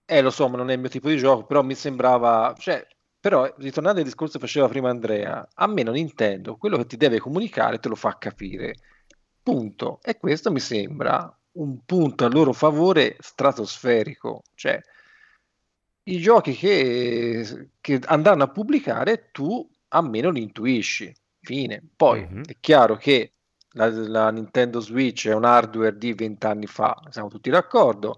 eh, 0.05 0.21
lo 0.21 0.29
so, 0.29 0.47
ma 0.47 0.55
non 0.55 0.69
è 0.69 0.73
il 0.75 0.79
mio 0.79 0.87
tipo 0.87 1.09
di 1.09 1.17
gioco, 1.17 1.45
però 1.45 1.61
mi 1.63 1.75
sembrava, 1.75 2.55
cioè, 2.57 2.87
però 3.19 3.53
ritornando 3.57 3.99
al 3.99 4.05
discorso 4.05 4.39
che 4.39 4.45
faceva 4.45 4.69
prima 4.69 4.89
Andrea, 4.89 5.45
a 5.53 5.67
me 5.67 5.83
non 5.83 5.97
intendo, 5.97 6.55
quello 6.55 6.77
che 6.77 6.85
ti 6.85 6.95
deve 6.95 7.19
comunicare 7.19 7.77
te 7.79 7.89
lo 7.89 7.95
fa 7.95 8.17
capire. 8.17 8.75
Punto. 9.41 9.99
E 10.01 10.17
questo 10.17 10.49
mi 10.49 10.61
sembra 10.61 11.29
un 11.57 11.83
punto 11.83 12.23
a 12.23 12.29
loro 12.29 12.53
favore 12.53 13.17
stratosferico, 13.19 14.43
cioè 14.55 14.79
i 16.05 16.17
giochi 16.19 16.53
che, 16.53 17.69
che 17.79 17.99
andranno 18.05 18.43
a 18.43 18.49
pubblicare 18.51 19.29
tu 19.31 19.67
almeno 19.89 20.29
li 20.29 20.41
intuisci. 20.41 21.13
Fine. 21.41 21.81
Poi 21.95 22.21
Mhm. 22.21 22.43
è 22.45 22.55
chiaro 22.59 22.95
che 22.95 23.33
la, 23.73 23.87
la 23.89 24.31
Nintendo 24.31 24.79
Switch 24.79 25.27
è 25.27 25.33
un 25.33 25.45
hardware 25.45 25.97
di 25.97 26.13
vent'anni 26.13 26.65
fa, 26.65 26.99
siamo 27.09 27.27
tutti 27.29 27.49
d'accordo. 27.49 28.17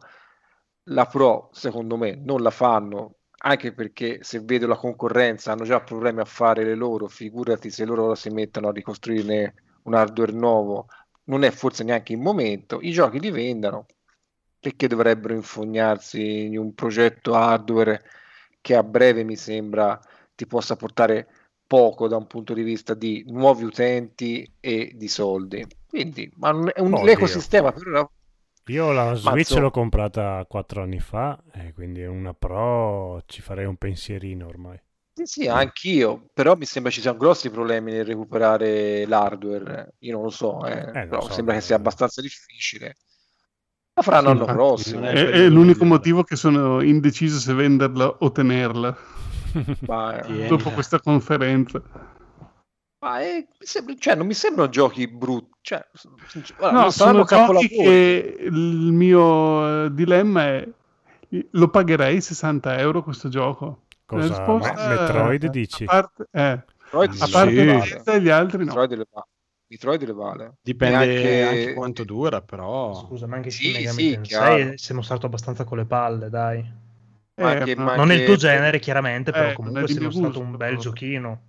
La 0.89 1.05
Pro, 1.05 1.49
secondo 1.51 1.97
me, 1.97 2.15
non 2.15 2.41
la 2.41 2.51
fanno, 2.51 3.15
anche 3.37 3.73
perché 3.73 4.19
se 4.21 4.39
vedo 4.41 4.67
la 4.67 4.77
concorrenza 4.77 5.51
hanno 5.51 5.63
già 5.63 5.81
problemi 5.81 6.19
a 6.21 6.25
fare 6.25 6.63
le 6.63 6.75
loro, 6.75 7.07
figurati 7.07 7.69
se 7.69 7.85
loro 7.85 8.15
si 8.15 8.29
mettono 8.29 8.67
a 8.69 8.71
ricostruirne 8.71 9.53
un 9.83 9.93
hardware 9.93 10.31
nuovo, 10.31 10.87
non 11.25 11.43
è 11.43 11.51
forse 11.51 11.83
neanche 11.83 12.13
il 12.13 12.19
momento. 12.19 12.79
I 12.81 12.91
giochi 12.91 13.19
li 13.19 13.31
vendano, 13.31 13.85
perché 14.59 14.87
dovrebbero 14.87 15.33
infognarsi 15.33 16.45
in 16.45 16.57
un 16.57 16.73
progetto 16.73 17.33
hardware 17.33 18.03
che 18.61 18.75
a 18.75 18.83
breve 18.83 19.23
mi 19.23 19.35
sembra 19.35 19.99
ti 20.35 20.45
possa 20.47 20.75
portare 20.75 21.44
poco 21.67 22.07
da 22.07 22.17
un 22.17 22.27
punto 22.27 22.53
di 22.53 22.63
vista 22.63 22.93
di 22.93 23.23
nuovi 23.27 23.63
utenti 23.63 24.51
e 24.59 24.91
di 24.95 25.07
soldi. 25.07 25.65
Quindi, 25.87 26.31
ma 26.37 26.51
non 26.51 26.69
è 26.73 26.79
un, 26.81 26.97
Oddio. 26.97 27.03
l'ecosistema 27.03 27.71
per 27.71 27.87
ora 27.87 28.09
Io 28.67 28.91
la 28.91 29.15
Switch 29.15 29.55
Mazzo. 29.55 29.59
l'ho 29.59 29.71
comprata 29.71 30.45
quattro 30.47 30.83
anni 30.83 30.99
fa 30.99 31.41
e 31.51 31.73
quindi 31.73 32.03
una 32.03 32.35
Pro 32.35 33.23
ci 33.25 33.41
farei 33.41 33.65
un 33.65 33.77
pensierino 33.77 34.45
ormai. 34.45 34.79
Sì, 35.17 35.25
sì, 35.25 35.47
anch'io, 35.47 36.29
però 36.33 36.55
mi 36.57 36.65
sembra 36.65 36.91
ci 36.91 36.99
siano 36.99 37.17
grossi 37.17 37.49
problemi 37.49 37.91
nel 37.91 38.03
recuperare 38.05 39.05
l'hardware. 39.07 39.93
Io 39.99 40.13
non 40.13 40.23
lo 40.23 40.29
so, 40.29 40.65
eh, 40.65 40.97
non 41.07 41.07
però 41.07 41.21
so, 41.21 41.29
sembra 41.29 41.53
che 41.55 41.61
eh. 41.61 41.61
sia 41.61 41.77
abbastanza 41.77 42.19
difficile. 42.21 42.95
La 43.93 44.03
faranno 44.03 44.29
Sì, 44.29 44.33
l'anno 44.33 44.47
prossimo. 44.47 45.01
non 45.01 45.07
È, 45.07 45.29
è 45.29 45.47
periodo 45.47 45.49
l'unico 45.49 45.85
motivo 45.85 46.23
che 46.23 46.35
sono 46.35 46.81
indeciso 46.81 47.39
se 47.39 47.53
venderla 47.53 48.07
o 48.19 48.31
tenerla 48.31 48.97
Ma, 49.87 50.19
Tieni. 50.25 50.47
dopo 50.47 50.71
questa 50.71 50.99
conferenza. 50.99 51.81
ma 52.99 53.19
è- 53.21 53.45
mi 53.59 53.65
sembra- 53.65 53.95
cioè, 53.97 54.15
non 54.15 54.25
mi 54.27 54.33
sembrano 54.33 54.69
giochi 54.69 55.07
brutti. 55.07 55.53
Cioè, 55.61 55.85
guarda, 56.57 56.75
No, 56.77 56.81
non 56.83 56.91
sono 56.91 57.23
giochi 57.23 57.67
che 57.69 58.37
il 58.39 58.53
mio 58.91 59.85
eh, 59.85 59.93
dilemma 59.93 60.43
è 60.45 60.67
lo 61.51 61.69
pagherei 61.69 62.21
60 62.21 62.77
euro 62.77 63.03
questo 63.03 63.29
gioco? 63.29 63.83
La 64.07 64.19
Cosa? 64.19 64.27
risposta 64.27 64.73
Ma- 64.73 64.87
Metroid 64.87 65.45
è- 65.45 65.49
dici? 65.49 65.83
A 65.83 65.87
parte, 65.87 66.27
eh, 66.31 66.63
Metroid 66.83 67.11
Sì. 67.11 67.21
a 67.21 67.25
sì, 67.25 67.31
parte 67.31 67.51
le 67.51 67.65
vale. 67.77 68.03
E 68.05 68.21
gli 68.21 68.29
altri 68.29 68.57
no. 68.59 68.65
Metroid 68.65 68.91
le 68.93 69.07
vale. 69.11 69.27
Metroid 69.67 70.03
le 70.03 70.13
vale. 70.13 70.53
Dipende 70.61 70.97
Neanche- 71.05 71.43
anche 71.43 71.73
quanto 71.73 72.03
dura, 72.03 72.41
però. 72.41 72.93
Scusa, 73.07 73.25
ma 73.25 73.35
anche 73.37 73.49
Sì, 73.49 73.71
Megami 73.71 73.91
sì, 74.01 74.11
Tensei 74.11 74.21
chiaro. 74.21 74.77
si 74.77 74.91
è 74.91 74.95
mostrato 74.95 75.25
abbastanza 75.25 75.63
con 75.63 75.77
le 75.79 75.85
palle, 75.85 76.29
dai. 76.29 76.83
Ma 77.37 77.49
Eh, 77.51 77.59
anche- 77.59 77.75
ma- 77.75 77.91
ma 77.93 77.95
non 77.95 78.11
è 78.11 78.13
il 78.13 78.23
tuo 78.23 78.35
genere, 78.35 78.79
chiaramente, 78.79 79.33
però 79.33 79.51
Eh, 79.51 79.53
comunque 79.53 79.87
non 79.87 79.89
è 79.89 79.97
gusto, 79.97 80.39
un 80.39 80.55
bel 80.57 80.77
però. 80.77 80.77
giochino. 80.77 81.41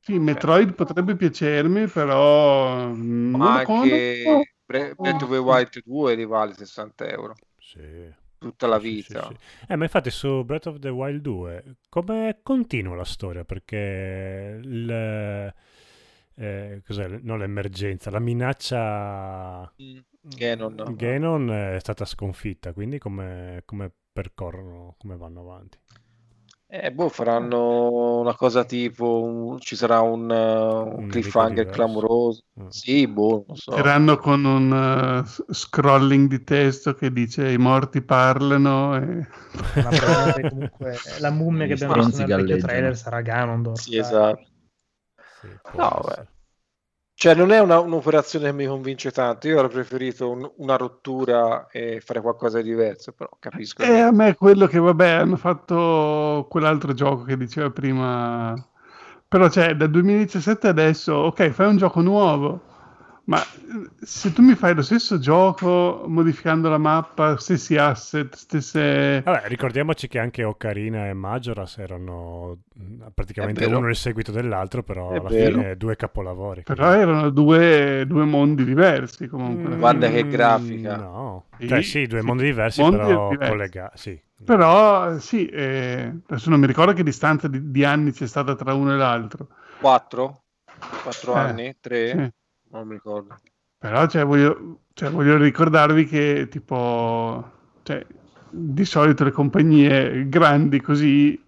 Sì, 0.00 0.18
Metroid 0.18 0.74
potrebbe 0.74 1.16
piacermi, 1.16 1.88
però 1.88 2.88
mm, 2.88 3.40
non 3.40 3.60
Ma 3.60 3.62
conosco. 3.62 4.46
Bre- 4.66 4.96
Breath 4.96 5.22
of 5.22 5.30
the 5.30 5.38
Wild 5.38 5.80
2 5.84 6.14
li 6.16 6.26
vale 6.26 6.54
60 6.54 7.06
euro. 7.08 7.34
Sì. 7.58 8.14
Tutta 8.38 8.66
la 8.66 8.78
vita. 8.78 9.20
sì, 9.20 9.20
sì. 9.20 9.36
Eh, 9.68 9.76
ma 9.76 9.84
infatti 9.84 10.10
su 10.10 10.44
Breath 10.44 10.66
of 10.66 10.78
the 10.78 10.88
Wild 10.88 11.20
2 11.20 11.76
come 11.88 12.40
continua 12.42 12.96
la 12.96 13.04
storia? 13.04 13.44
Perché 13.44 14.60
il, 14.62 15.54
eh, 16.34 16.82
cos'è? 16.84 17.08
Non 17.08 17.38
l'emergenza, 17.38 18.10
la 18.10 18.18
minaccia 18.20 19.70
Mm, 19.80 20.02
Ganon, 20.36 20.74
no. 20.76 20.94
Ganon 20.94 21.50
è 21.50 21.78
stata 21.80 22.04
sconfitta, 22.04 22.72
quindi 22.72 22.98
come, 22.98 23.62
come 23.64 23.92
percorrono, 24.16 24.94
come 24.98 25.16
vanno 25.16 25.40
avanti? 25.40 25.78
Eh, 26.68 26.90
boh, 26.92 27.08
faranno 27.08 28.18
una 28.20 28.34
cosa 28.34 28.64
tipo 28.64 29.22
un- 29.22 29.60
ci 29.60 29.76
sarà 29.76 30.00
un, 30.00 30.28
uh, 30.28 30.96
un 30.98 31.02
Un 31.02 31.06
cliffhanger 31.06 31.68
clamoroso. 31.68 32.42
Mm. 32.60 32.66
Sì, 32.68 33.06
boh, 33.06 33.44
non 33.46 33.56
so. 33.56 33.74
Tiranno 33.74 34.16
con 34.16 34.44
un 34.44 34.70
uh, 34.72 35.52
scrolling 35.52 36.28
di 36.28 36.42
testo 36.42 36.94
che 36.94 37.12
dice 37.12 37.50
i 37.52 37.58
morti 37.58 38.00
parlano. 38.02 38.96
E... 38.96 39.26
Comunque 40.48 40.98
la 41.18 41.30
mummia 41.30 41.66
che 41.66 41.72
abbiamo 41.74 41.94
visto 41.94 42.16
nel 42.16 42.32
vecchio 42.34 42.56
trailer 42.56 42.96
sarà 42.96 43.20
Ganondorf. 43.20 43.82
Sì, 43.82 43.96
esatto. 43.96 44.44
Sì, 45.40 45.48
No, 45.76 45.90
essere. 45.98 46.24
beh. 46.24 46.35
Cioè, 47.16 47.34
non 47.34 47.50
è 47.50 47.58
una- 47.58 47.80
un'operazione 47.80 48.46
che 48.46 48.52
mi 48.52 48.66
convince 48.66 49.10
tanto. 49.10 49.48
Io 49.48 49.58
avrei 49.58 49.70
preferito 49.72 50.30
un- 50.30 50.48
una 50.58 50.76
rottura 50.76 51.66
e 51.68 52.00
fare 52.00 52.20
qualcosa 52.20 52.60
di 52.62 52.68
diverso, 52.68 53.12
però 53.12 53.28
capisco. 53.40 53.82
E 53.82 54.00
a 54.00 54.10
me 54.10 54.28
è 54.28 54.34
quello 54.34 54.66
che, 54.66 54.78
vabbè, 54.78 55.08
hanno 55.10 55.36
fatto 55.36 56.46
quell'altro 56.48 56.92
gioco 56.94 57.24
che 57.24 57.36
diceva 57.36 57.70
prima. 57.70 58.54
Però, 59.28 59.48
cioè, 59.50 59.74
da 59.76 59.86
2017 59.86 60.68
adesso, 60.68 61.12
ok, 61.14 61.50
fai 61.50 61.66
un 61.68 61.76
gioco 61.76 62.00
nuovo, 62.00 62.60
ma 63.26 63.42
se 64.02 64.32
tu 64.32 64.42
mi 64.42 64.54
fai 64.54 64.74
lo 64.74 64.82
stesso 64.82 65.18
gioco 65.18 66.04
modificando 66.06 66.68
la 66.68 66.78
mappa, 66.78 67.36
stessi 67.38 67.76
asset, 67.76 68.34
stesse... 68.34 69.22
Vabbè, 69.22 69.48
ricordiamoci 69.48 70.06
che 70.06 70.20
anche 70.20 70.44
Ocarina 70.44 71.08
e 71.08 71.12
Majoras 71.12 71.78
erano 71.78 72.60
mm, 72.78 73.02
praticamente 73.12 73.64
uno 73.64 73.88
il 73.88 73.96
seguito 73.96 74.30
dell'altro, 74.30 74.84
però 74.84 75.14
È 75.14 75.18
alla 75.18 75.28
vero. 75.28 75.58
fine 75.58 75.76
due 75.76 75.96
capolavori. 75.96 76.62
Però 76.62 76.92
erano 76.92 77.30
due, 77.30 78.04
due 78.06 78.24
mondi 78.24 78.64
diversi 78.64 79.26
comunque. 79.26 79.74
Mm, 79.74 79.78
Guarda 79.78 80.08
che 80.10 80.28
grafica. 80.28 80.96
No, 80.96 81.44
Sì, 81.58 81.66
cioè 81.68 81.82
sì, 81.82 82.06
due 82.06 82.20
sì, 82.20 82.26
mondi 82.26 82.44
diversi, 82.44 82.80
mondi 82.82 82.98
però 82.98 83.28
diversi. 83.30 83.50
collegati. 83.50 83.98
Sì. 83.98 84.20
Però 84.44 85.18
sì, 85.18 85.46
eh, 85.48 86.20
adesso 86.28 86.50
non 86.50 86.60
mi 86.60 86.66
ricordo 86.66 86.92
che 86.92 87.02
distanza 87.02 87.48
di, 87.48 87.70
di 87.70 87.84
anni 87.84 88.12
c'è 88.12 88.26
stata 88.28 88.54
tra 88.54 88.74
uno 88.74 88.92
e 88.92 88.96
l'altro. 88.96 89.48
Quattro? 89.76 90.44
Quattro 91.02 91.32
Eh, 91.32 91.38
anni? 91.40 91.76
Tre? 91.80 92.12
Sì. 92.12 92.32
Non 92.70 92.86
mi 92.86 92.94
ricordo. 92.94 93.36
Però 93.78 94.06
cioè, 94.06 94.24
voglio, 94.24 94.80
cioè, 94.94 95.10
voglio 95.10 95.36
ricordarvi 95.36 96.06
che 96.06 96.48
tipo, 96.50 97.50
cioè, 97.82 98.04
di 98.50 98.84
solito 98.84 99.24
le 99.24 99.30
compagnie 99.30 100.28
grandi 100.28 100.80
così 100.80 101.38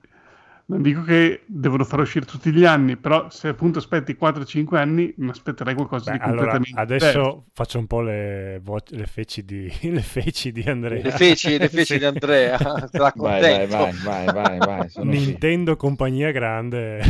non 0.67 0.83
dico 0.83 1.03
che 1.03 1.45
devono 1.47 1.83
far 1.85 2.01
uscire 2.01 2.27
tutti 2.27 2.53
gli 2.53 2.67
anni, 2.67 2.99
però 2.99 3.31
se 3.31 3.49
appunto 3.49 3.79
aspetti 3.79 4.15
4-5 4.21 4.77
anni, 4.77 5.15
mi 5.17 5.31
aspetterei 5.31 5.75
qualcosa 5.75 6.11
Beh, 6.11 6.19
di 6.19 6.23
allora, 6.23 6.53
completamente 6.53 6.81
adesso 6.81 7.07
diverso. 7.09 7.45
faccio 7.55 7.79
un 7.79 7.87
po' 7.87 8.03
le, 8.03 8.61
vo- 8.63 8.77
le 8.89 9.07
feci 9.07 9.45
di 9.47 9.73
le 9.91 10.03
feci 10.03 10.53
di 10.53 10.63
Andrea. 10.69 11.03
Le 11.03 11.11
feci, 11.13 11.57
le 11.57 11.69
feci 11.71 11.95
Sì. 11.95 11.99
di 11.99 12.05
Andrea, 12.05 12.59
Vai, 13.15 13.41
vai, 13.41 13.67
vai, 13.67 13.93
vai, 14.03 14.27
vai, 14.27 14.59
vai. 14.59 14.89
Nintendo 15.05 15.77
compagnia 15.77 16.31
grande, 16.33 17.01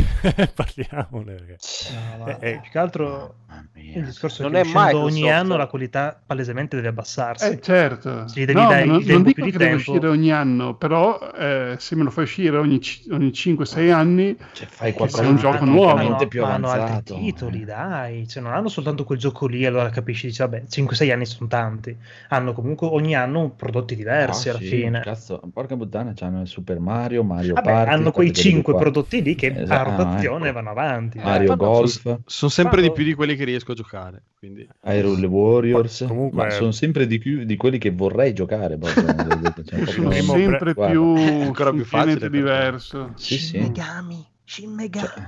parliamone. 0.55 1.33
perché- 1.35 1.57
No, 1.91 2.17
ma 2.17 2.39
Eh, 2.39 2.49
eh. 2.51 2.59
più 2.61 2.71
che 2.71 2.79
altro 2.79 3.35
il 3.75 4.05
discorso 4.05 4.43
Non 4.43 4.55
è 4.55 4.59
è 4.59 4.61
che 4.61 4.67
uscendo 4.67 4.99
ogni 4.99 5.13
Microsoft. 5.21 5.39
anno 5.43 5.57
la 5.57 5.65
qualità 5.67 6.21
palesemente 6.25 6.75
deve 6.75 6.89
abbassarsi. 6.89 7.45
Eh, 7.45 7.59
certo. 7.61 8.27
Sì, 8.27 8.45
devi 8.45 8.53
No, 8.59 8.67
dare- 8.67 8.85
non, 8.85 9.01
non 9.03 9.23
dico 9.23 9.33
più 9.33 9.43
che 9.45 9.51
di 9.51 9.51
deve 9.57 9.65
tempo. 9.75 9.91
uscire 9.91 10.07
ogni 10.07 10.31
anno, 10.31 10.75
però 10.75 11.19
eh, 11.35 11.75
se 11.79 11.95
me 11.95 12.03
lo 12.03 12.11
fai 12.11 12.25
uscire 12.25 12.57
ogni, 12.57 12.79
ogni 13.11 13.31
5-6 13.31 13.91
anni, 13.91 14.37
Cioè, 14.53 14.67
fai 14.67 14.91
Che 14.91 14.97
qualcosa 14.97 15.27
un 15.27 15.37
gioco 15.37 15.65
nuovo. 15.65 15.95
hanno, 15.95 16.27
più 16.27 16.41
ma 16.41 16.53
hanno 16.53 16.67
altri 16.69 16.81
avanzato. 16.89 17.15
titoli, 17.15 17.65
dai, 17.65 18.27
cioè, 18.27 18.43
non 18.43 18.53
hanno 18.53 18.67
soltanto 18.69 19.03
quel 19.03 19.17
gioco 19.17 19.47
lì, 19.47 19.65
allora 19.65 19.89
capisci, 19.89 20.27
dici, 20.27 20.39
vabbè, 20.41 20.63
5-6 20.69 21.11
anni 21.11 21.25
sono 21.25 21.47
tanti, 21.49 21.95
hanno 22.29 22.53
comunque 22.53 22.87
ogni 22.87 23.15
anno 23.15 23.49
prodotti 23.55 23.95
diversi 23.95 24.49
Ah, 24.49 24.51
alla 24.51 24.59
sì, 24.61 24.67
fine. 24.67 24.99
Cazzo, 25.01 25.41
porca 25.51 25.75
puttana, 25.75 26.11
c'hanno 26.15 26.41
il 26.41 26.47
Super 26.47 26.79
Mario, 26.79 27.23
Mario 27.23 27.53
Vabbè, 27.55 27.67
Party, 27.71 27.89
hanno 27.91 28.11
quei 28.11 28.27
tutte 28.27 28.41
quelle 28.41 28.55
5 28.55 28.73
qua. 28.73 28.81
prodotti 28.81 29.21
lì 29.23 29.35
che 29.35 29.47
Esatto, 29.55 29.71
a 29.73 29.79
ah, 29.79 29.83
rotazione 29.97 30.45
ecco. 30.45 30.53
vanno 30.53 30.69
avanti. 30.69 31.17
Mario 31.17 31.47
fanno- 31.47 31.63
Golf, 31.63 32.17
Sono 32.25 32.51
sempre 32.51 32.81
di 32.81 32.91
più 32.91 33.03
di 33.03 33.13
quelli 33.13 33.35
che 33.35 33.38
riesco 33.43 33.71
a 33.71 33.75
giocare. 33.75 34.23
Quindi... 34.37 34.67
Hyrule 34.83 35.25
Warriors, 35.27 36.05
Comunque- 36.07 36.43
ma 36.45 36.49
sono 36.51 36.71
sempre 36.71 37.05
di 37.07 37.17
più 37.17 37.43
di 37.43 37.55
quelli 37.57 37.77
che 37.77 37.91
vorrei 37.91 38.33
giocare. 38.33 38.77
cioè, 38.81 38.93
sono 38.93 39.13
proprio- 39.15 40.07
primo 40.09 40.33
sempre 40.33 40.73
guarda, 40.73 40.91
più 40.93 41.03
ancora 41.15 41.71
più 41.71 41.83
facile 41.85 42.29
diverso. 42.29 43.11
Sì, 43.15 43.37
sì. 43.37 43.45
Shin 43.47 43.61
Megami, 43.63 44.25
Shin 44.45 44.71
Megami. 44.73 45.27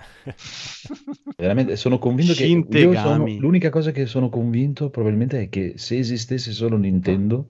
Veramente 1.37 1.75
sono 1.75 1.97
convinto 1.99 2.33
che 2.33 2.43
io 2.45 2.61
Shintegami. 2.61 2.97
sono, 2.97 3.39
l'unica 3.41 3.69
cosa 3.69 3.91
che 3.91 4.05
sono 4.05 4.29
convinto 4.29 4.89
probabilmente 4.89 5.41
è 5.41 5.49
che 5.49 5.73
se 5.75 5.97
esistesse 5.97 6.51
solo 6.51 6.77
Nintendo 6.77 7.49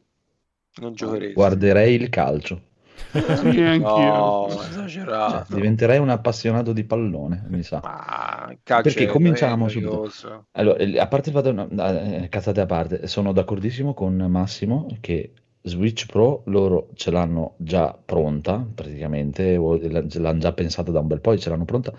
Non 0.81 0.93
giocherei. 0.93 1.33
guarderei 1.33 1.95
il 1.95 2.09
calcio. 2.09 2.69
Sì, 3.11 3.61
anch'io. 3.61 4.47
No, 4.47 4.47
Cioè, 4.49 4.67
esagerato. 4.69 5.53
diventerei 5.55 5.97
un 5.99 6.09
appassionato 6.09 6.73
di 6.73 6.83
pallone, 6.83 7.45
mi 7.49 7.63
sa. 7.63 7.79
Ma 7.83 8.55
Perché 8.81 9.07
cominciamo 9.07 9.67
subito. 9.67 10.09
Allora, 10.51 10.83
a 11.01 11.07
parte 11.07 11.29
il 11.29 11.35
fatto, 11.35 11.51
no, 11.51 11.69
eh, 11.69 12.27
cazzate 12.29 12.61
a 12.61 12.65
parte, 12.65 13.07
sono 13.07 13.31
d'accordissimo 13.33 13.93
con 13.93 14.15
Massimo 14.15 14.87
che 15.01 15.33
Switch 15.63 16.05
Pro 16.07 16.41
loro 16.45 16.89
ce 16.95 17.11
l'hanno 17.11 17.55
già 17.57 17.97
pronta, 18.03 18.65
praticamente, 18.73 19.57
o 19.57 19.77
l'hanno 19.81 20.39
già 20.39 20.53
pensata 20.53 20.91
da 20.91 20.99
un 20.99 21.07
bel 21.07 21.21
po' 21.21 21.33
e 21.33 21.37
ce 21.37 21.49
l'hanno 21.49 21.65
pronta, 21.65 21.93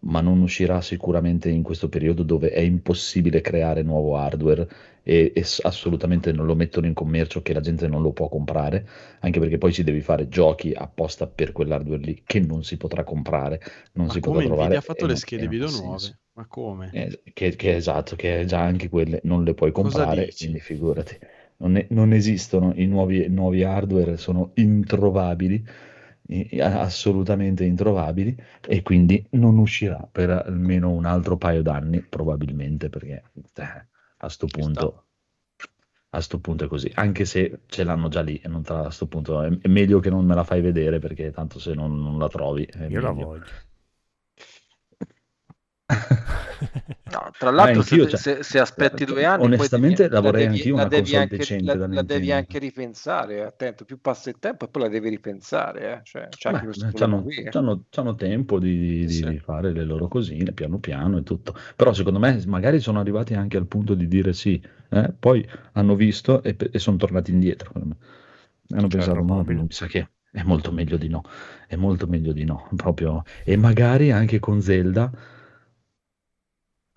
ma 0.00 0.20
non 0.20 0.40
uscirà 0.40 0.80
sicuramente 0.80 1.48
in 1.50 1.62
questo 1.62 1.88
periodo 1.88 2.22
dove 2.22 2.50
è 2.50 2.60
impossibile 2.60 3.40
creare 3.40 3.82
nuovo 3.82 4.16
hardware 4.16 4.68
e, 5.02 5.32
e 5.34 5.44
assolutamente 5.62 6.32
non 6.32 6.46
lo 6.46 6.54
mettono 6.54 6.86
in 6.86 6.94
commercio 6.94 7.42
che 7.42 7.52
la 7.52 7.60
gente 7.60 7.86
non 7.88 8.02
lo 8.02 8.12
può 8.12 8.28
comprare, 8.28 8.86
anche 9.20 9.40
perché 9.40 9.58
poi 9.58 9.72
ci 9.72 9.82
devi 9.84 10.00
fare 10.00 10.28
giochi 10.28 10.72
apposta 10.72 11.26
per 11.26 11.52
quell'hardware 11.52 12.00
lì 12.02 12.22
che 12.24 12.40
non 12.40 12.64
si 12.64 12.76
potrà 12.76 13.04
comprare, 13.04 13.60
non 13.92 14.08
Ma 14.08 14.12
si 14.12 14.20
potrà 14.20 14.40
trovare. 14.42 14.74
Nvidia 14.74 14.78
ha 14.78 14.82
fatto 14.82 15.06
le 15.06 15.14
non- 15.14 15.16
schede 15.16 15.48
video 15.48 15.70
nuove? 15.70 16.08
senso. 16.10 16.18
Ma 16.32 16.46
come? 16.46 16.88
Eh, 16.92 17.22
che, 17.32 17.54
che 17.56 17.76
esatto, 17.76 18.16
che 18.16 18.44
già 18.46 18.60
anche 18.62 18.88
quelle 18.88 19.20
non 19.24 19.44
le 19.44 19.54
puoi 19.54 19.70
comprare, 19.72 20.34
quindi 20.36 20.58
figurati. 20.60 21.16
Non, 21.58 21.76
è- 21.76 21.86
non 21.90 22.12
esistono 22.12 22.72
i 22.74 22.86
nuovi, 22.86 23.28
nuovi 23.28 23.62
hardware, 23.62 24.16
sono 24.16 24.50
introvabili, 24.54 25.64
assolutamente 26.60 27.64
introvabili, 27.64 28.36
e 28.66 28.82
quindi 28.82 29.24
non 29.30 29.58
uscirà 29.58 30.08
per 30.10 30.30
almeno 30.30 30.90
un 30.90 31.04
altro 31.04 31.36
paio 31.36 31.62
d'anni, 31.62 32.00
probabilmente, 32.02 32.88
perché 32.88 33.22
eh, 33.54 33.86
a 34.18 34.28
sto 34.28 34.46
punto, 34.46 35.06
a 36.10 36.20
sto 36.20 36.40
punto 36.40 36.64
è 36.64 36.68
così. 36.68 36.90
Anche 36.94 37.24
se 37.24 37.60
ce 37.66 37.84
l'hanno 37.84 38.08
già 38.08 38.22
lì, 38.22 38.38
e 38.38 38.48
non 38.48 38.62
tra- 38.62 38.86
a 38.86 38.90
sto 38.90 39.06
punto 39.06 39.42
è, 39.42 39.48
è 39.60 39.68
meglio 39.68 40.00
che 40.00 40.10
non 40.10 40.24
me 40.24 40.34
la 40.34 40.44
fai 40.44 40.60
vedere, 40.60 40.98
perché 40.98 41.30
tanto 41.30 41.58
se 41.58 41.74
non, 41.74 42.00
non 42.00 42.18
la 42.18 42.28
trovi 42.28 42.64
è 42.64 42.88
Io 42.88 43.00
la 43.00 43.12
meglio. 43.12 43.24
voglio. 43.24 43.44
No, 47.10 47.30
tra 47.36 47.50
l'altro, 47.50 47.80
anch'io, 47.80 48.04
se, 48.04 48.10
cioè, 48.10 48.18
se- 48.18 48.42
se 48.42 48.58
aspetti 48.60 49.04
due 49.04 49.24
anni, 49.24 49.44
onestamente 49.44 50.02
devi- 50.02 50.14
la 50.14 50.20
vorrei 50.20 50.44
devi- 50.46 50.56
anch'io 50.58 50.74
la 50.76 50.80
una 50.82 50.88
devi 50.90 51.16
anche, 51.16 51.36
decente 51.38 51.74
la, 51.74 51.86
la 51.88 52.02
devi 52.02 52.32
anche 52.32 52.58
ripensare. 52.58 53.42
Attento, 53.42 53.84
più 53.84 54.00
passa 54.00 54.30
il 54.30 54.36
tempo 54.38 54.64
e 54.66 54.68
poi 54.68 54.82
la 54.82 54.88
devi 54.88 55.08
ripensare. 55.08 55.92
Eh. 55.92 56.00
Cioè, 56.04 56.28
Beh, 56.52 56.60
qui. 57.22 57.34
eh. 57.42 57.48
c'hanno- 57.50 57.84
c'hanno 57.90 58.14
tempo 58.14 58.58
di, 58.60 59.06
di- 59.06 59.08
Sì. 59.12 59.28
di 59.28 59.38
fare 59.38 59.72
le 59.72 59.84
loro 59.84 60.06
cosine 60.06 60.52
piano 60.52 60.78
piano 60.78 61.18
e 61.18 61.22
tutto. 61.24 61.54
Però 61.74 61.92
secondo 61.92 62.18
me 62.20 62.40
magari 62.46 62.78
sono 62.78 63.00
arrivati 63.00 63.34
anche 63.34 63.56
al 63.56 63.66
punto 63.66 63.94
di 63.94 64.06
dire 64.06 64.32
sì, 64.32 64.62
eh, 64.90 65.12
poi 65.18 65.46
hanno 65.72 65.96
visto 65.96 66.42
e, 66.42 66.56
e 66.70 66.78
sono 66.78 66.96
tornati 66.96 67.32
indietro. 67.32 67.72
Hanno 68.72 68.86
pensato, 68.86 69.20
no, 69.22 69.44
mi 69.44 69.66
sa 69.70 69.86
che 69.86 70.10
è 70.30 70.42
molto 70.44 70.70
meglio 70.70 70.96
di 70.96 71.08
no, 71.08 71.22
è 71.66 71.74
molto 71.74 72.06
meglio 72.06 72.32
di 72.32 72.44
no, 72.44 72.68
proprio. 72.76 73.24
E 73.44 73.56
magari 73.56 74.12
anche 74.12 74.38
con 74.38 74.60
Zelda 74.62 75.10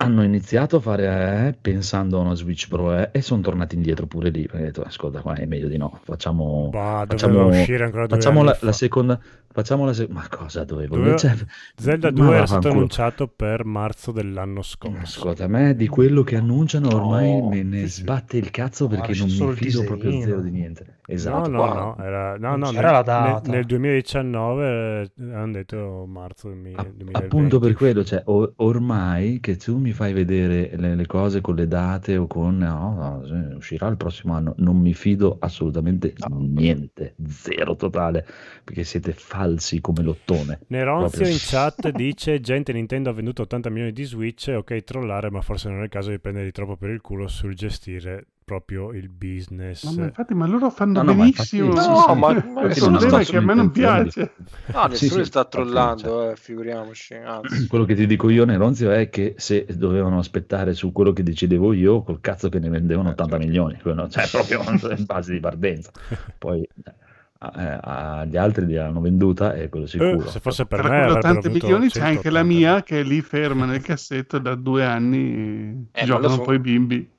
hanno 0.04 0.24
iniziato 0.24 0.78
a 0.78 0.80
fare 0.80 1.48
eh, 1.50 1.54
pensando 1.60 2.18
a 2.18 2.22
una 2.22 2.34
Switch 2.36 2.68
Pro 2.68 2.96
eh, 2.98 3.10
e 3.12 3.22
sono 3.22 3.42
tornati 3.42 3.76
indietro 3.76 4.06
pure 4.08 4.30
lì, 4.30 4.44
perché 4.46 4.62
ho 4.62 4.66
detto, 4.66 4.82
ascolta, 4.84 5.22
qua 5.22 5.36
è 5.36 5.46
meglio 5.46 5.68
di 5.68 5.78
no, 5.78 6.00
facciamo... 6.04 6.70
Bah, 6.70 7.06
Facciamo, 7.08 7.48
uscire 7.48 7.84
ancora 7.84 8.08
due 8.08 8.18
facciamo 8.18 8.40
anni 8.42 8.50
la, 8.50 8.58
la 8.62 8.72
seconda. 8.72 9.20
Facciamo 9.52 9.86
la 9.86 9.94
seconda. 9.94 10.22
Ma 10.22 10.28
cosa 10.30 10.64
dovevo? 10.64 10.96
Doveva- 10.96 11.16
Cioè, 11.16 11.36
Zelda 11.76 12.12
ma 12.12 12.26
2 12.26 12.36
era 12.36 12.46
stato 12.48 12.70
annunciato 12.70 13.28
per 13.28 13.66
marzo 13.66 14.12
dell'anno 14.12 14.62
scorso. 14.62 15.20
Ascolta, 15.20 15.46
a 15.46 15.48
me 15.48 15.76
di 15.76 15.88
quello 15.88 16.24
che 16.24 16.36
annunciano 16.36 16.88
ormai 16.96 17.40
No, 17.40 17.50
me 17.50 17.64
ne 17.64 17.88
sì, 17.88 17.90
sì. 17.90 18.02
sbatte 18.02 18.38
il 18.38 18.50
cazzo 18.52 18.88
perché 18.88 19.14
non 19.14 19.28
mi 19.28 19.54
fido 19.56 19.84
proprio 19.84 20.12
zero 20.22 20.42
di 20.42 20.50
niente. 20.52 21.00
No, 21.06 21.14
Esatto. 21.14 21.50
no, 21.50 21.58
qua- 21.58 21.74
no, 21.74 21.98
era, 22.04 22.38
no, 22.38 22.50
non 22.52 22.60
no, 22.60 22.70
c'era 22.70 22.82
nel, 22.84 22.92
la 22.94 23.02
data. 23.02 23.42
nel- 23.42 23.56
nel 23.58 23.66
2019 23.66 25.02
eh, 25.02 25.34
hanno 25.34 25.52
detto 25.52 26.06
marzo 26.08 26.48
del 26.48 26.58
mi- 26.58 26.74
A- 26.76 26.84
2020. 26.84 27.18
appunto 27.26 27.60
per 27.60 27.74
quello, 27.74 28.06
cioè, 28.06 28.22
o- 28.26 28.54
ormai 28.58 29.40
che 29.42 29.58
tu 29.58 29.78
mi 29.80 29.92
fai 29.92 30.14
vedere 30.14 30.72
le, 30.78 30.96
le 30.96 31.06
cose 31.06 31.42
con 31.42 31.56
le 31.56 31.68
date 31.68 32.16
o 32.16 32.26
con 32.28 32.58
no, 32.58 33.22
no, 33.26 33.56
uscirà 33.58 33.88
il 33.90 33.98
prossimo 33.98 34.34
anno, 34.34 34.54
non 34.60 34.78
mi 34.78 34.94
fido 34.94 35.36
assolutamente 35.42 36.14
niente, 36.30 37.16
zero 37.28 37.76
totale, 37.76 38.26
perché 38.64 38.86
siete 38.86 39.12
falsi 39.12 39.82
come 39.82 40.04
l'ottone. 40.04 40.62
Neronzio 40.68 41.28
in 41.28 41.36
chat 41.38 41.90
dice 41.92 42.40
gente 42.40 42.72
Nintendo 42.72 43.10
ha 43.10 43.14
venduto 43.14 43.42
80 43.42 43.70
milioni 43.70 43.92
di 43.92 44.04
Switch, 44.04 44.54
ok 44.56 44.84
trollare 44.86 45.30
ma 45.30 45.42
forse 45.42 45.68
non 45.70 45.82
è 45.82 45.84
il 45.84 45.90
caso 45.90 46.12
di 46.12 46.20
prenderli 46.20 46.52
troppo 46.52 46.78
per 46.78 46.92
il 46.92 47.02
culo 47.02 47.28
sul 47.28 47.56
gestire 47.56 48.28
proprio 48.44 48.92
il 48.92 49.10
business. 49.10 49.84
No, 49.84 49.94
ma 49.94 50.06
infatti, 50.06 50.34
ma 50.34 50.46
loro 50.46 50.70
fanno 50.70 50.94
No, 50.94 51.02
no, 51.02 51.14
ma 51.14 51.24
benissimo. 51.24 51.66
infatti- 51.72 51.88
No, 51.90 51.98
sì. 52.14 52.20
ma- 52.20 52.52
ma 52.54 52.62
è 52.68 52.74
sto 52.74 53.18
che 53.20 53.38
a 53.38 53.42
me 53.42 53.54
non 53.54 53.72
piace. 53.72 54.34
No, 54.74 54.86
nessuno 54.86 54.96
Sì, 54.96 55.10
sì, 55.10 55.26
sta 55.26 55.46
trollando, 55.46 56.32
eh, 56.32 56.36
figuriamoci. 56.36 57.14
Anzi, 57.16 57.68
Quello 57.68 57.86
che 57.86 57.96
ti 57.96 58.06
dico 58.06 58.30
io, 58.30 58.46
Neronzio, 58.46 58.92
è 58.92 59.10
che 59.10 59.36
se 59.38 59.66
dovevano 59.76 60.20
aspettare 60.20 60.74
su 60.74 60.92
quello 60.92 61.14
che 61.14 61.24
decidevo 61.24 61.74
io, 61.74 62.04
col 62.04 62.20
cazzo 62.22 62.50
che 62.50 62.60
ne 62.60 62.70
vendevano 62.70 63.10
80 63.10 63.38
milioni, 63.38 63.80
quello, 63.82 64.08
cioè 64.10 64.28
proprio 64.32 64.62
in 64.96 65.04
base 65.06 65.34
di 65.34 65.40
partenza. 65.40 65.92
Poi 66.38 66.62
eh, 66.62 67.78
agli 67.82 68.38
altri 68.38 68.66
li 68.66 68.78
hanno 68.78 69.02
venduta 69.02 69.54
e 69.54 69.68
quello 69.68 69.86
Eh, 69.86 69.90
sicuro. 69.90 70.30
se 70.30 70.40
fosse 70.40 70.66
per 70.66 70.80
Tra 70.80 70.88
me 70.90 70.96
quelle 70.96 71.12
avrebbero 71.12 71.20
80 71.36 71.48
avuto 71.50 71.66
milioni 71.66 71.90
c'è 71.90 72.00
anche 72.00 72.30
la 72.30 72.40
180. 72.40 72.44
mia 72.46 72.84
che 72.84 73.00
è 73.00 73.04
lì 73.04 73.22
ferma 73.22 73.66
nel 73.66 73.82
cassetto 73.82 74.40
da 74.40 74.56
due 74.56 74.86
anni. 74.86 75.88
Eh, 75.92 76.06
giocano 76.06 76.36
so. 76.36 76.42
poi 76.42 76.56
i 76.56 76.60
bimbi. 76.60 77.10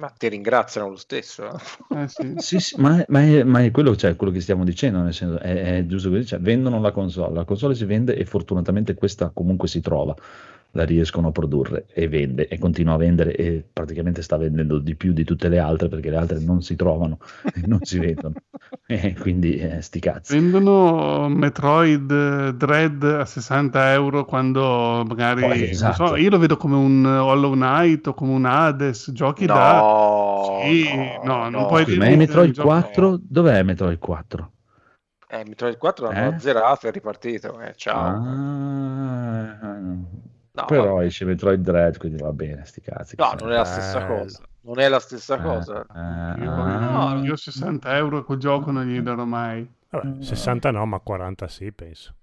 Ma 0.00 0.08
ti 0.10 0.28
ringraziano 0.28 0.88
lo 0.88 0.96
stesso. 0.96 1.48
eh. 1.52 1.58
Eh, 1.92 2.08
sì. 2.08 2.34
Sì, 2.38 2.58
sì, 2.60 2.80
ma, 2.80 2.98
è, 3.00 3.04
ma 3.08 3.20
è- 3.22 3.42
ma 3.44 3.62
è 3.64 3.70
quello, 3.70 3.96
cioè, 3.96 4.16
quello 4.16 4.32
che 4.32 4.40
stiamo 4.40 4.64
dicendo, 4.64 5.00
nel 5.02 5.12
senso, 5.14 5.38
è, 5.40 5.78
è 5.78 5.86
giusto 5.86 6.08
così, 6.10 6.24
cioè, 6.26 6.38
vendono 6.40 6.80
la 6.80 6.92
console, 6.92 7.34
la 7.34 7.44
console 7.44 7.74
si 7.74 7.84
vende 7.84 8.14
e 8.14 8.24
fortunatamente 8.24 8.94
questa 8.94 9.30
comunque 9.30 9.66
si 9.68 9.80
trova, 9.80 10.14
la 10.72 10.84
riescono 10.84 11.28
a 11.28 11.32
produrre 11.32 11.86
e 11.92 12.06
vende 12.06 12.46
e 12.46 12.58
continua 12.58 12.94
a 12.94 12.96
vendere 12.96 13.34
e 13.34 13.64
praticamente 13.72 14.22
sta 14.22 14.36
vendendo 14.36 14.78
di 14.78 14.94
più 14.94 15.12
di 15.12 15.24
tutte 15.24 15.48
le 15.48 15.58
altre 15.58 15.88
perché 15.88 16.10
le 16.10 16.16
altre 16.16 16.38
non 16.38 16.62
si 16.62 16.76
trovano 16.76 17.18
e 17.54 17.66
non 17.66 17.80
si 17.82 17.98
vendono. 17.98 18.34
E 18.90 19.14
quindi 19.14 19.56
eh, 19.56 19.80
sti 19.82 20.00
cazzi. 20.00 20.36
Vendono 20.36 21.28
Metroid 21.28 22.10
eh, 22.10 22.54
Dread 22.54 23.02
a 23.04 23.24
60 23.24 23.92
euro 23.92 24.24
quando 24.24 25.04
magari 25.06 25.42
non 25.42 25.52
esatto. 25.52 26.06
so, 26.08 26.16
io 26.16 26.28
lo 26.28 26.38
vedo 26.38 26.56
come 26.56 26.74
un 26.74 27.04
Hollow 27.04 27.52
Knight 27.52 28.08
o 28.08 28.14
come 28.14 28.32
un 28.32 28.44
Hades, 28.46 29.12
giochi 29.12 29.46
da 29.46 29.74
No, 29.80 30.60
Sì, 30.64 30.84
no, 31.24 31.48
non 31.48 31.66
puoi 31.66 31.84
Scusi, 31.84 31.96
dire 31.98 32.08
ma 32.08 32.12
è 32.12 32.16
Metroid 32.16 32.48
il 32.48 32.54
gioco- 32.54 32.68
4? 32.68 33.18
Dov'è 33.22 33.62
Metroid 33.62 33.98
4? 33.98 34.50
Eh, 35.28 35.44
Metroid 35.46 35.76
4 35.78 36.06
l'hanno 36.10 36.34
Eh? 36.34 36.40
zerato 36.40 36.88
e 36.88 36.90
ripartito. 36.90 37.60
Eh, 37.60 37.72
ciao. 37.76 38.22
Ah, 38.24 39.56
No, 40.52 40.64
però 40.64 40.94
vabbè. 40.94 41.04
esce 41.06 41.24
Metroid 41.24 41.60
Dread, 41.62 41.96
quindi 41.98 42.20
va 42.20 42.32
bene, 42.32 42.64
sti 42.64 42.80
cazzi. 42.80 43.14
No, 43.18 43.34
non 43.38 43.52
è 43.52 43.56
la 43.56 43.64
stessa 43.64 44.00
Bello. 44.00 44.18
cosa. 44.18 44.40
Non 44.62 44.78
è 44.80 44.88
la 44.88 44.98
stessa 44.98 45.36
Eh, 45.36 45.42
cosa. 45.42 45.80
eh, 45.82 46.42
Io, 46.42 46.52
ah. 46.52 47.20
io 47.22 47.36
60 47.36 47.96
euro 47.96 48.24
quel 48.24 48.38
gioco 48.38 48.70
non 48.70 48.84
gli 48.84 49.00
darò 49.00 49.24
mai. 49.24 49.66
Vabbè, 49.90 50.22
60 50.22 50.70
no, 50.70 50.84
ma 50.86 50.98
40 50.98 51.48
sì, 51.48 51.72
penso. 51.72 52.14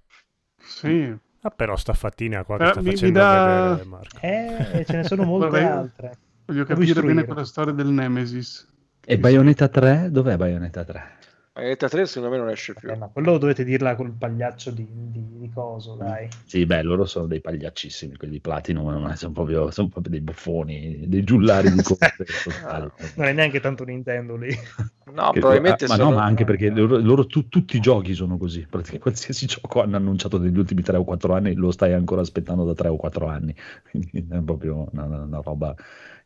Sì, 0.57 1.15
Ah, 1.41 1.49
però 1.51 1.75
sta 1.77 1.93
fattina 1.93 2.43
qua 2.43 2.57
che 2.57 2.63
Eh, 2.65 2.67
sta 2.71 2.79
mi- 2.81 2.85
mi 2.87 2.91
facendo 2.93 3.19
dà- 3.19 3.67
vedere 3.69 3.85
Marco. 3.87 4.17
Eh, 4.21 4.83
ce 4.85 4.95
ne 4.97 5.03
sono 5.03 5.23
molte 5.25 5.47
Vorrei- 5.49 5.65
altre. 5.65 6.17
Voglio 6.45 6.63
capire 6.65 7.01
bene 7.01 7.25
quella 7.25 7.45
storia 7.45 7.73
del 7.73 7.87
Nemesis. 7.87 8.67
E 9.05 9.17
Bayonetta 9.17 9.67
3? 9.69 10.09
Dov'è 10.11 10.35
Bayonetta 10.35 10.83
3? 10.83 11.16
Bayonetta 11.57 11.89
3 11.89 12.05
secondo 12.05 12.29
me 12.35 12.37
non 12.39 12.51
esce 12.51 12.75
più. 12.75 12.87
Eh, 12.87 12.95
ma 12.95 13.07
quello 13.07 13.39
dovete 13.39 13.63
dirla 13.63 13.95
col 13.95 14.11
pagliaccio 14.11 14.69
di, 14.69 14.85
di, 14.87 15.23
di 15.39 15.49
coso, 15.51 15.95
dai. 15.95 16.29
Sì, 16.45 16.67
beh, 16.67 16.83
loro 16.83 17.05
sono 17.05 17.25
dei 17.25 17.41
pagliaccissimi, 17.41 18.15
quelli 18.15 18.33
di 18.33 18.39
Platinum, 18.39 18.87
non 18.89 19.09
è- 19.09 19.15
sono, 19.15 19.33
proprio, 19.33 19.71
sono 19.71 19.87
proprio 19.87 20.11
dei 20.11 20.21
buffoni, 20.21 21.05
dei 21.07 21.23
giullari 21.23 21.71
di 21.71 21.81
corte 21.81 22.25
totali. 22.43 22.91
Non 23.15 23.25
è 23.25 23.33
neanche 23.33 23.59
tanto 23.59 23.83
Nintendo 23.83 24.35
lì. 24.35 24.49
No, 25.07 25.31
Che- 25.31 25.39
probabilmente 25.39 25.85
ah, 25.85 25.87
ma 25.87 25.95
sono... 25.95 26.09
no, 26.09 26.15
ma 26.17 26.25
anche 26.25 26.43
perché 26.43 26.69
loro, 26.69 26.97
loro 26.97 27.25
tu- 27.25 27.47
tutti 27.47 27.77
i 27.77 27.79
giochi 27.79 28.13
sono 28.13 28.37
così. 28.37 28.59
Praticamente 28.69 28.99
qualsiasi 28.99 29.45
gioco 29.47 29.81
hanno 29.81 29.95
annunciato 29.95 30.37
negli 30.37 30.57
ultimi 30.57 30.81
3 30.81 30.97
o 30.97 31.05
4 31.05 31.33
anni 31.33 31.53
lo 31.53 31.71
stai 31.71 31.93
ancora 31.93 32.19
aspettando 32.21 32.65
da 32.65 32.73
3 32.73 32.89
o 32.89 32.97
4 32.97 33.25
anni. 33.27 33.55
Quindi 33.89 34.27
è 34.29 34.41
proprio 34.41 34.85
una- 34.91 35.05
una 35.05 35.39
roba 35.41 35.73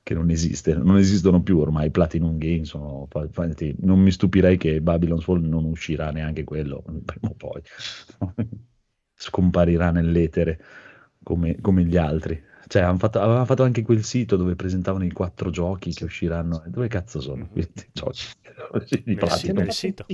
che 0.03 0.13
non 0.13 0.29
esiste. 0.29 0.75
Non 0.75 0.97
esistono 0.97 1.41
più 1.41 1.59
ormai. 1.59 1.91
Platinum 1.91 2.37
Games 2.37 2.67
sono. 2.67 3.07
fa- 3.09 3.23
infatti, 3.23 3.75
non 3.79 3.99
mi 3.99 4.11
stupirei 4.11 4.57
che 4.57 4.81
Babylon's 4.81 5.23
Fall 5.23 5.41
non 5.41 5.65
uscirà 5.65 6.11
neanche 6.11 6.43
quello 6.43 6.83
prima 7.05 7.29
o 7.29 7.35
poi. 7.35 7.61
Scomparirà 9.13 9.91
nell'etere 9.91 10.59
come, 11.23 11.59
come 11.61 11.83
gli 11.83 11.97
altri. 11.97 12.41
Cioè, 12.67 12.83
hanno 12.83 12.97
fatto, 12.97 13.19
avevano 13.19 13.45
fatto 13.45 13.63
anche 13.63 13.83
quel 13.83 14.03
sito 14.03 14.37
dove 14.37 14.55
presentavano 14.55 15.03
i 15.03 15.11
quattro 15.11 15.49
giochi 15.49 15.93
che 15.93 16.05
usciranno. 16.05 16.63
Dove 16.67 16.87
cazzo 16.87 17.19
sono 17.19 17.47
questi 17.47 17.89
giochi? 17.91 18.21
Di 19.03 19.15
Platinum? 19.15 19.29
sì, 19.29 19.51
bel 19.51 19.71
sito. 19.71 20.05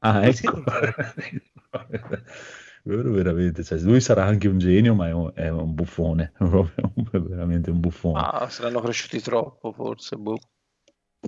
Ah, 0.00 0.26
ecco. 0.26 0.62
Vero, 2.86 3.10
veramente, 3.10 3.64
cioè, 3.64 3.80
lui 3.80 4.00
sarà 4.00 4.24
anche 4.24 4.46
un 4.46 4.58
genio, 4.58 4.94
ma 4.94 5.08
è 5.08 5.12
un, 5.12 5.32
è 5.34 5.48
un 5.48 5.74
buffone, 5.74 6.32
è 6.38 7.18
veramente 7.18 7.68
un 7.70 7.80
buffone. 7.80 8.20
Ah, 8.20 8.48
saranno 8.48 8.80
cresciuti 8.80 9.20
troppo, 9.20 9.72
forse. 9.72 10.14
Boh. 10.14 10.38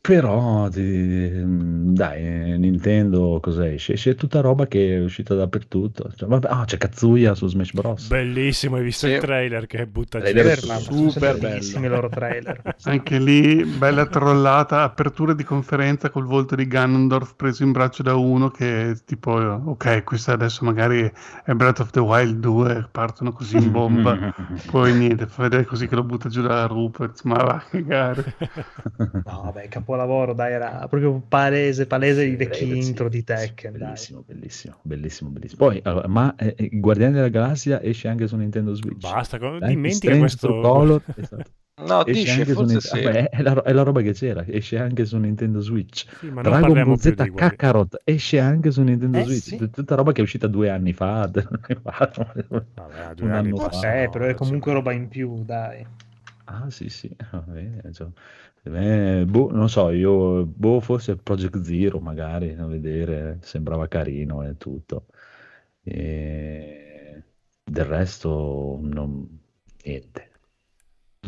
Però, 0.00 0.68
dai, 0.70 2.58
Nintendo 2.58 3.38
cosa 3.40 3.68
esce? 3.70 3.94
Esce 3.94 4.14
tutta 4.14 4.40
roba 4.40 4.66
che 4.66 4.96
è 4.96 5.00
uscita 5.02 5.34
dappertutto. 5.34 6.12
Cioè, 6.14 6.28
vabbè, 6.28 6.48
ah, 6.50 6.64
c'è 6.64 6.78
Kazuya 6.78 7.34
su 7.34 7.46
Smash 7.48 7.72
Bros. 7.72 8.08
Bellissimo, 8.08 8.76
hai 8.76 8.82
visto 8.82 9.06
Sì. 9.06 9.12
il 9.12 9.20
trailer 9.20 9.66
che 9.66 9.86
butta 9.86 10.20
giù. 10.20 11.08
Super 11.10 11.38
bellissimi 11.38 11.86
i 11.86 11.88
loro 11.88 12.08
trailer. 12.08 12.74
Anche 12.84 13.18
lì, 13.18 13.64
bella 13.64 14.06
trollata, 14.06 14.82
apertura 14.82 15.34
di 15.34 15.44
conferenza 15.44 16.10
col 16.10 16.24
volto 16.24 16.54
di 16.54 16.66
Ganondorf 16.66 17.34
preso 17.36 17.62
in 17.64 17.72
braccio 17.72 18.02
da 18.02 18.14
uno 18.14 18.48
che 18.50 18.96
tipo, 19.04 19.32
ok, 19.32 20.04
questo 20.04 20.32
adesso 20.32 20.64
magari 20.64 21.10
è 21.44 21.52
Breath 21.52 21.80
of 21.80 21.90
the 21.90 22.00
Wild 22.00 22.38
2, 22.38 22.88
partono 22.90 23.32
così 23.32 23.56
in 23.56 23.70
bomba, 23.70 24.34
poi 24.70 24.94
niente, 24.94 25.26
fa 25.26 25.42
vedere 25.42 25.64
così 25.64 25.86
che 25.88 25.94
lo 25.94 26.04
butta 26.04 26.28
giù 26.28 26.40
da 26.42 26.66
Rupert, 26.66 27.22
ma 27.24 27.36
va 27.42 27.54
a 27.54 27.64
cagare. 27.68 28.34
No, 29.28 29.42
vabbè, 29.44 29.68
capolavoro, 29.88 30.34
dai, 30.34 30.52
era 30.52 30.86
proprio 30.88 31.22
palese, 31.26 31.86
palese 31.86 32.24
i 32.24 32.36
vecchi 32.36 32.64
Sì, 32.66 32.76
intro 32.78 33.08
di 33.08 33.18
sì, 33.18 33.24
Tekken, 33.24 33.72
dai. 33.72 33.80
Bellissimo, 33.80 34.22
bellissimo, 34.26 34.76
bellissimo, 34.82 35.30
bellissimo. 35.30 35.66
Poi, 35.66 35.80
allora, 35.84 36.08
ma 36.08 36.34
eh, 36.36 36.54
eh, 36.56 36.68
Guardiani 36.72 37.14
della 37.14 37.28
Galassia 37.28 37.82
esce 37.82 38.08
anche 38.08 38.26
su 38.26 38.36
Nintendo 38.36 38.74
Switch. 38.74 39.10
Basta, 39.10 39.38
co- 39.38 39.52
Life 39.54 39.64
is 39.64 39.68
dimentica 39.68 39.96
Strange 39.96 40.18
questo... 40.18 40.48
Color, 40.60 41.02
esatto. 41.16 41.50
No, 41.78 42.02
Esce 42.02 42.10
dice, 42.12 42.30
anche 42.32 42.44
su 42.44 42.54
forse 42.54 42.72
Nintendo- 42.72 42.96
sì. 42.96 43.02
vabbè, 43.04 43.28
è, 43.30 43.42
la, 43.42 43.62
è 43.62 43.72
la 43.72 43.82
roba 43.82 44.00
che 44.00 44.12
c'era, 44.12 44.44
esce 44.46 44.78
anche 44.78 45.04
su 45.04 45.16
Nintendo 45.16 45.60
Switch. 45.60 46.06
Sì, 46.18 46.28
ma 46.28 46.42
Dragon 46.42 46.72
Ball 46.82 46.96
Z 46.96 47.14
Kakarot 47.34 48.00
esce 48.04 48.40
anche 48.40 48.70
su 48.72 48.82
Nintendo 48.82 49.18
Eh, 49.18 49.24
Switch. 49.24 49.42
sì. 49.42 49.56
Tut- 49.56 49.74
Tutta 49.74 49.94
roba 49.94 50.10
che 50.12 50.20
è 50.20 50.24
uscita 50.24 50.48
due 50.48 50.70
anni 50.70 50.92
fa. 50.92 51.30
Vabbè, 52.74 53.14
due 53.14 53.26
un 53.26 53.32
anni 53.32 53.48
anno 53.48 53.56
fa, 53.58 53.70
fa. 53.70 53.94
Eh, 53.94 54.04
no, 54.06 54.10
però 54.10 54.24
è 54.26 54.34
comunque 54.34 54.72
roba 54.72 54.92
in 54.92 55.06
più, 55.08 55.44
dai. 55.44 55.86
Ah, 56.44 56.70
sì, 56.70 56.88
sì, 56.88 57.14
va 57.30 57.38
bene. 57.40 57.92
cioè, 57.92 58.08
me, 58.68 59.24
boh, 59.26 59.50
non 59.50 59.68
so, 59.68 59.90
io, 59.90 60.44
boh, 60.46 60.80
forse 60.80 61.16
Project 61.16 61.60
Zero 61.62 61.98
magari, 62.00 62.54
a 62.54 62.66
vedere, 62.66 63.38
sembrava 63.42 63.88
carino 63.88 64.42
e 64.46 64.56
tutto. 64.56 65.06
E 65.82 67.22
del 67.64 67.84
resto, 67.84 68.78
non, 68.82 69.40
niente. 69.84 70.30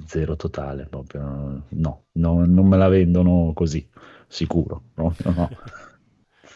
Zero 0.07 0.37
totale, 0.37 0.87
proprio, 0.87 1.65
no, 1.69 2.05
no, 2.13 2.45
non 2.47 2.67
me 2.67 2.77
la 2.77 2.89
vendono 2.89 3.53
così, 3.55 3.87
sicuro, 4.27 4.83
proprio 4.95 5.33
no. 5.33 5.49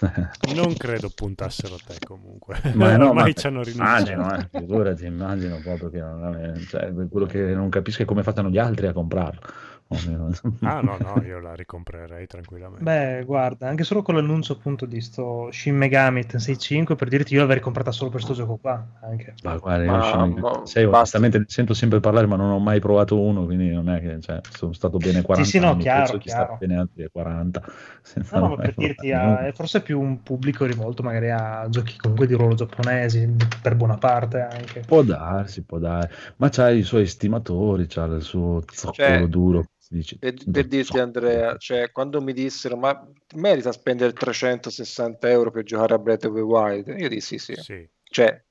Non 0.55 0.74
credo 0.74 1.09
puntassero 1.11 1.74
a 1.74 1.78
te 1.85 1.98
comunque. 2.05 2.61
Ma 2.74 2.97
no, 2.97 3.09
Ormai 3.09 3.24
ma- 3.27 3.32
ci 3.32 3.47
hanno 3.47 3.62
rinunciato. 3.62 4.11
Immagino, 4.11 4.35
eh, 4.36 4.48
figurati, 4.51 5.06
immagino 5.06 5.61
proprio 5.62 5.90
che 5.90 6.01
non, 6.01 6.65
cioè, 6.69 6.93
quello 7.09 7.27
che 7.27 7.55
non 7.55 7.69
capisco 7.69 8.02
è 8.02 8.05
come 8.05 8.23
facciano 8.23 8.51
gli 8.51 8.59
altri 8.59 8.86
a 8.86 8.93
comprarlo. 8.93 9.40
Ah 10.62 10.81
no, 10.81 10.97
no, 10.97 11.23
io 11.23 11.39
la 11.40 11.55
ricomprerei 11.55 12.27
tranquillamente. 12.27 12.82
Beh, 12.82 13.24
guarda, 13.24 13.69
anche 13.69 13.85
solo 13.85 14.02
con 14.02 14.15
l'annuncio 14.15 14.55
appunto 14.55 14.86
di 14.86 15.01
sto 15.01 15.51
Shin 15.52 15.77
Megami 15.77 16.24
Tensei 16.24 16.59
5 16.59 16.97
per 16.97 17.09
dirti 17.09 17.35
io 17.35 17.40
l'avrei 17.40 17.61
comprata 17.61 17.93
solo 17.93 18.11
per 18.11 18.23
sto 18.23 18.32
gioco 18.32 18.56
qua, 18.56 18.85
anche. 19.02 19.35
Ma 19.44 19.56
guarda, 19.56 19.85
io 19.85 19.90
Ma- 19.93 20.02
Shin 20.02 20.19
Megami- 20.20 20.40
ma- 20.40 20.51
basta. 20.51 20.89
onestamente 20.89 21.39
ne 21.39 21.44
sento 21.48 21.74
sempre 21.74 22.01
parlare, 22.01 22.27
ma 22.27 22.36
non 22.36 22.51
ho 22.51 22.59
mai 22.59 22.81
provato 22.81 23.20
uno, 23.20 23.44
quindi 23.44 23.70
non 23.70 23.89
è 23.90 24.01
che 24.01 24.20
cioè, 24.20 24.40
sono 24.51 24.73
stato 24.73 24.98
bene 24.98 25.23
40 25.23 25.51
sì, 25.51 25.59
no, 25.61 25.70
anni, 25.70 25.82
chiaro, 25.82 26.19
chiaro. 26.19 26.56
bene 26.59 26.77
altri 26.77 27.09
40. 27.12 27.62
senza 28.02 28.39
No, 28.39 28.48
no, 28.48 28.56
ma 28.56 28.62
per 28.62 28.74
dirti, 28.74 29.12
a- 29.12 29.47
è 29.47 29.52
forse 29.52 29.82
più 29.82 30.01
un 30.01 30.23
pubblico 30.23 30.65
rivolto 30.65 31.02
magari 31.02 31.31
a 31.31 31.66
giochi 31.69 31.97
comunque 31.98 32.27
di 32.27 32.35
ruolo 32.35 32.55
giapponesi, 32.55 33.28
per 33.62 33.74
buona 33.77 33.97
parte 33.98 34.40
anche. 34.40 34.81
Può 34.81 35.02
darsi, 35.02 35.62
può 35.62 35.78
darsi, 35.78 36.32
ma 36.36 36.48
c'ha 36.48 36.70
i 36.70 36.82
suoi 36.82 37.06
stimatori, 37.06 37.86
c'ha 37.86 38.05
il 38.05 38.23
suo 38.23 38.62
zoccolo 38.73 38.94
Cioè, 38.94 39.28
duro. 39.28 39.65
Dice, 39.97 40.19
Per, 40.19 40.35
per 40.51 40.66
dirti. 40.66 40.99
Andrea, 40.99 41.57
cioè, 41.57 41.91
quando 41.91 42.21
mi 42.21 42.33
dissero 42.33 42.77
ma 42.77 43.07
merita 43.37 43.73
spendere 43.73 44.12
360 44.12 45.29
euro 45.31 45.51
per 45.51 45.65
giocare 45.65 45.95
a 45.95 45.99
Breath 45.99 46.25
of 46.25 46.35
the 46.35 46.41
Wild? 46.41 46.89
Io 46.99 47.09
dissi 47.09 47.39
sì, 47.39 47.55
Sì. 47.55 47.89
cioè 48.03 48.43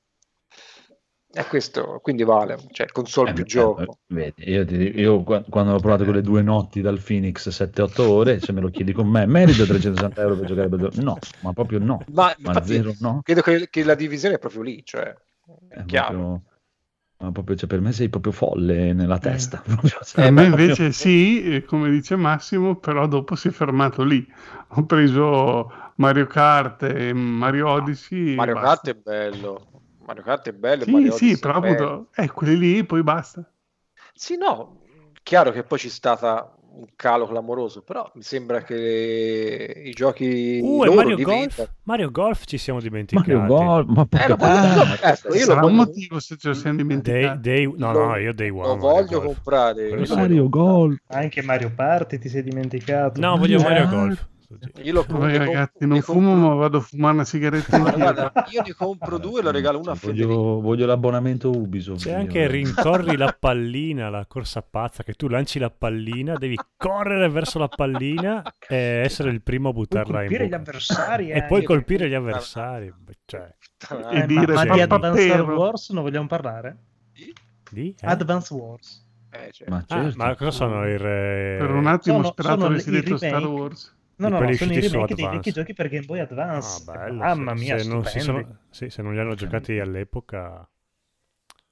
è 1.32 1.44
questo, 1.46 1.98
quindi 2.00 2.22
vale, 2.22 2.56
cioè 2.70 2.86
console 2.86 3.30
Eh, 3.30 3.34
più 3.34 3.42
beh, 3.44 3.50
gioco. 3.50 3.98
vedi, 4.06 4.50
io, 4.50 4.64
ti- 4.64 4.74
io 5.00 5.22
qua- 5.24 5.42
quando 5.42 5.72
ho 5.74 5.78
provato 5.80 6.04
quelle 6.04 6.20
due 6.22 6.42
notti 6.42 6.80
dal 6.80 7.00
Phoenix 7.00 7.48
7-8 7.48 8.08
ore, 8.08 8.38
se 8.40 8.52
me 8.52 8.60
lo 8.60 8.68
chiedi 8.70 8.92
con 8.92 9.08
me, 9.08 9.26
merita 9.26 9.64
360 9.64 10.20
euro 10.22 10.36
per 10.36 10.46
giocare 10.46 10.66
a 10.66 10.68
Breath 10.70 10.96
of- 10.96 11.02
No, 11.02 11.18
ma 11.42 11.52
proprio 11.52 11.78
no. 11.80 11.98
Ma, 12.12 12.32
Ma 12.38 12.50
infatti, 12.50 12.74
zero 12.74 12.94
no. 13.00 13.20
credo 13.24 13.40
che, 13.40 13.68
che 13.68 13.82
la 13.84 13.94
divisione 13.96 14.36
è 14.36 14.38
proprio 14.38 14.62
lì, 14.62 14.84
cioè 14.84 15.02
è 15.02 15.14
È 15.80 15.84
chiaro. 15.86 16.18
proprio, 16.18 16.42
ma 17.24 17.32
proprio, 17.32 17.56
cioè, 17.56 17.68
per 17.68 17.80
me 17.80 17.92
sei 17.92 18.08
proprio 18.08 18.32
folle 18.32 18.92
nella 18.92 19.18
testa. 19.18 19.60
proprio, 19.64 19.90
cioè, 20.04 20.24
Per 20.24 20.28
Eh, 20.28 20.30
me 20.30 20.44
ma- 20.46 20.46
invece 20.46 20.92
sì, 20.92 21.42
eh, 21.56 21.64
come 21.64 21.90
dice 21.90 22.16
Massimo, 22.16 22.76
però 22.76 23.06
dopo 23.08 23.34
si 23.34 23.48
è 23.48 23.50
fermato 23.50 24.02
lì. 24.04 24.26
Ho 24.76 24.84
preso 24.86 25.70
Mario 25.96 26.26
Kart 26.26 26.82
e 26.84 27.12
Mario 27.12 27.68
Odyssey. 27.68 28.40
e 28.42 28.46
Mario 28.46 28.56
basta. 28.56 28.82
Kart 28.82 28.88
è 28.88 28.94
bello, 28.94 29.70
Mario 29.98 30.22
Kart 30.22 30.48
è 30.48 30.52
bello, 30.52 30.86
Sì, 30.86 30.86
Mario 30.86 31.10
sì, 31.10 31.36
Odyssey 31.36 31.38
però 31.38 31.54
è 31.54 31.56
bello. 31.56 31.92
appunto, 31.98 32.10
eh, 32.14 32.30
quelli 32.30 32.56
lì 32.56 32.84
poi 32.84 33.02
basta. 33.02 33.44
Sì, 34.14 34.36
no, 34.36 34.80
chiaro 35.22 35.50
che 35.50 35.64
poi 35.64 35.78
c'è 35.78 35.88
stata 35.88 36.56
un 36.76 36.86
calo 36.96 37.26
clamoroso, 37.26 37.82
però 37.82 38.10
mi 38.14 38.22
sembra 38.22 38.62
che 38.62 39.82
i 39.84 39.90
giochi 39.92 40.60
Uh, 40.62 40.84
loro 40.84 40.94
Mario 40.94 41.16
diventano- 41.16 41.46
Golf? 41.56 41.70
Mario 41.84 42.10
Golf 42.10 42.44
ci 42.46 42.58
siamo 42.58 42.80
dimenticati. 42.80 43.32
Mario 43.32 43.46
Gol, 43.54 43.84
ma 43.86 44.06
Eh, 44.10 44.28
lo 44.28 44.36
voglio- 44.36 44.54
puttana. 44.54 45.12
ecco, 45.12 45.34
io 45.34 45.54
lo 45.54 45.66
un 45.66 45.74
motivo 45.74 46.20
se 46.20 46.36
ce 46.36 46.48
lo 46.48 46.54
siamo 46.54 46.76
Day, 46.76 46.86
dimenticati. 46.86 47.40
day, 47.40 47.72
no, 47.76 47.92
lo- 47.92 48.06
no, 48.06 48.16
io 48.16 48.32
Day 48.34 48.48
One. 48.50 48.66
lo 48.66 48.76
voglio 48.76 49.20
Golf. 49.20 49.24
comprare. 49.34 50.04
Mario 50.14 50.48
Gol. 50.48 51.00
Anche 51.08 51.42
Mario 51.42 51.72
Party 51.74 52.18
ti 52.18 52.28
sei 52.28 52.42
dimenticato. 52.42 53.20
No, 53.20 53.36
voglio 53.36 53.60
Mario 53.60 53.84
Ah. 53.84 53.86
Golf. 54.58 54.84
Io 54.86 54.92
lo 54.92 55.04
Vabbè, 55.08 55.26
ne 55.26 55.38
ragazzi, 55.38 55.72
compro- 55.78 55.86
non 55.86 56.00
fumo, 56.02 56.30
compro- 56.30 56.48
ma 56.48 56.54
vado 56.54 56.78
a 56.78 56.80
fumare 56.80 57.14
una 57.14 57.24
sigaretta 57.24 57.78
Ma 57.78 57.90
guarda, 57.90 58.32
io 58.50 58.62
ne 58.62 58.72
compro 58.74 59.18
due 59.18 59.40
e 59.40 59.42
lo 59.42 59.50
regalo 59.50 59.78
una 59.80 59.92
a 59.92 59.98
voglio, 60.00 60.60
voglio 60.60 60.86
l'abbonamento 60.86 61.50
Ubisoft. 61.50 62.02
C'è 62.02 62.10
io. 62.12 62.16
anche 62.18 62.46
rincorri 62.48 63.16
la 63.16 63.34
pallina, 63.38 64.10
la 64.10 64.24
corsa 64.26 64.62
pazza, 64.62 65.02
che 65.02 65.14
tu 65.14 65.28
lanci 65.28 65.58
la 65.58 65.70
pallina, 65.70 66.34
devi 66.36 66.58
correre 66.76 67.28
verso 67.28 67.58
la 67.58 67.68
pallina 67.68 68.42
e 68.68 68.76
essere 68.76 69.30
il 69.30 69.42
primo 69.42 69.68
a 69.70 69.72
buttarla 69.72 70.22
in 70.22 70.28
colpire 70.28 70.48
gli 70.48 70.54
avversari 70.54 71.30
E 71.32 71.42
poi 71.44 71.56
anche. 71.56 71.66
colpire 71.66 72.08
gli 72.08 72.14
avversari. 72.14 72.92
Cioè, 73.24 73.54
E 74.10 74.18
Eh, 74.20 74.26
dire 74.26 74.52
ma, 74.52 74.64
ma 74.64 74.74
di 74.74 74.86
papà 74.86 74.94
Advance 75.08 75.28
Pero. 75.28 75.54
Wars 75.56 75.90
non 75.90 76.02
vogliamo 76.02 76.26
parlare? 76.26 76.76
di? 77.70 77.94
Eh? 78.00 78.06
Advance 78.06 78.54
Wars. 78.54 79.02
Eh, 79.30 79.50
cioè, 79.50 79.68
Ma, 79.68 79.84
Ah, 79.88 80.02
certo. 80.02 80.16
ma 80.16 80.36
cosa 80.36 80.50
sono 80.52 80.86
i 80.86 80.96
re... 80.96 81.56
Per 81.58 81.70
un 81.70 81.86
attimo 81.88 82.22
Sono- 82.22 82.34
sono 82.38 82.66
avessi 82.66 82.90
detto 82.90 83.16
Star 83.16 83.32
remake. 83.32 83.46
Wars. 83.48 83.96
No, 84.16 84.28
no, 84.28 84.40
no, 84.40 84.52
sono 84.52 84.72
i 84.72 84.80
remake 84.80 85.14
dei 85.14 85.28
vecchi 85.28 85.52
giochi 85.52 85.72
per 85.74 85.88
Game 85.88 86.04
Boy 86.06 86.18
Ah, 86.18 86.22
Advance. 86.22 86.84
bello, 86.84 87.14
Mamma 87.18 87.52
se- 87.52 87.60
mia, 87.60 87.78
se 87.78 87.88
non, 87.88 88.04
sono, 88.04 88.58
sì, 88.70 88.90
se 88.90 89.02
non 89.02 89.12
li 89.14 89.18
hanno 89.20 89.34
giocati 89.34 89.78
all'epoca... 89.78 90.68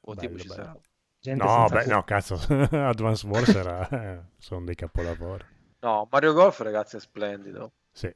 motivo 0.04 0.32
bello, 0.32 0.38
ci 0.38 0.48
bello. 0.48 0.54
sarà. 0.62 0.80
Gente 1.20 1.44
No, 1.46 1.66
senza 1.66 1.76
beh, 1.76 1.86
no, 1.86 2.02
cazzo, 2.04 2.34
Advance 2.70 3.26
Wars 3.26 3.54
era... 3.54 3.88
eh, 3.88 4.22
sono 4.38 4.64
dei 4.64 4.74
capolavori. 4.74 5.44
No, 5.82 6.08
Mario 6.10 6.32
Golf, 6.32 6.60
ragazzi, 6.60 6.96
è 6.96 7.00
splendido. 7.00 7.72
Sì. 7.92 8.12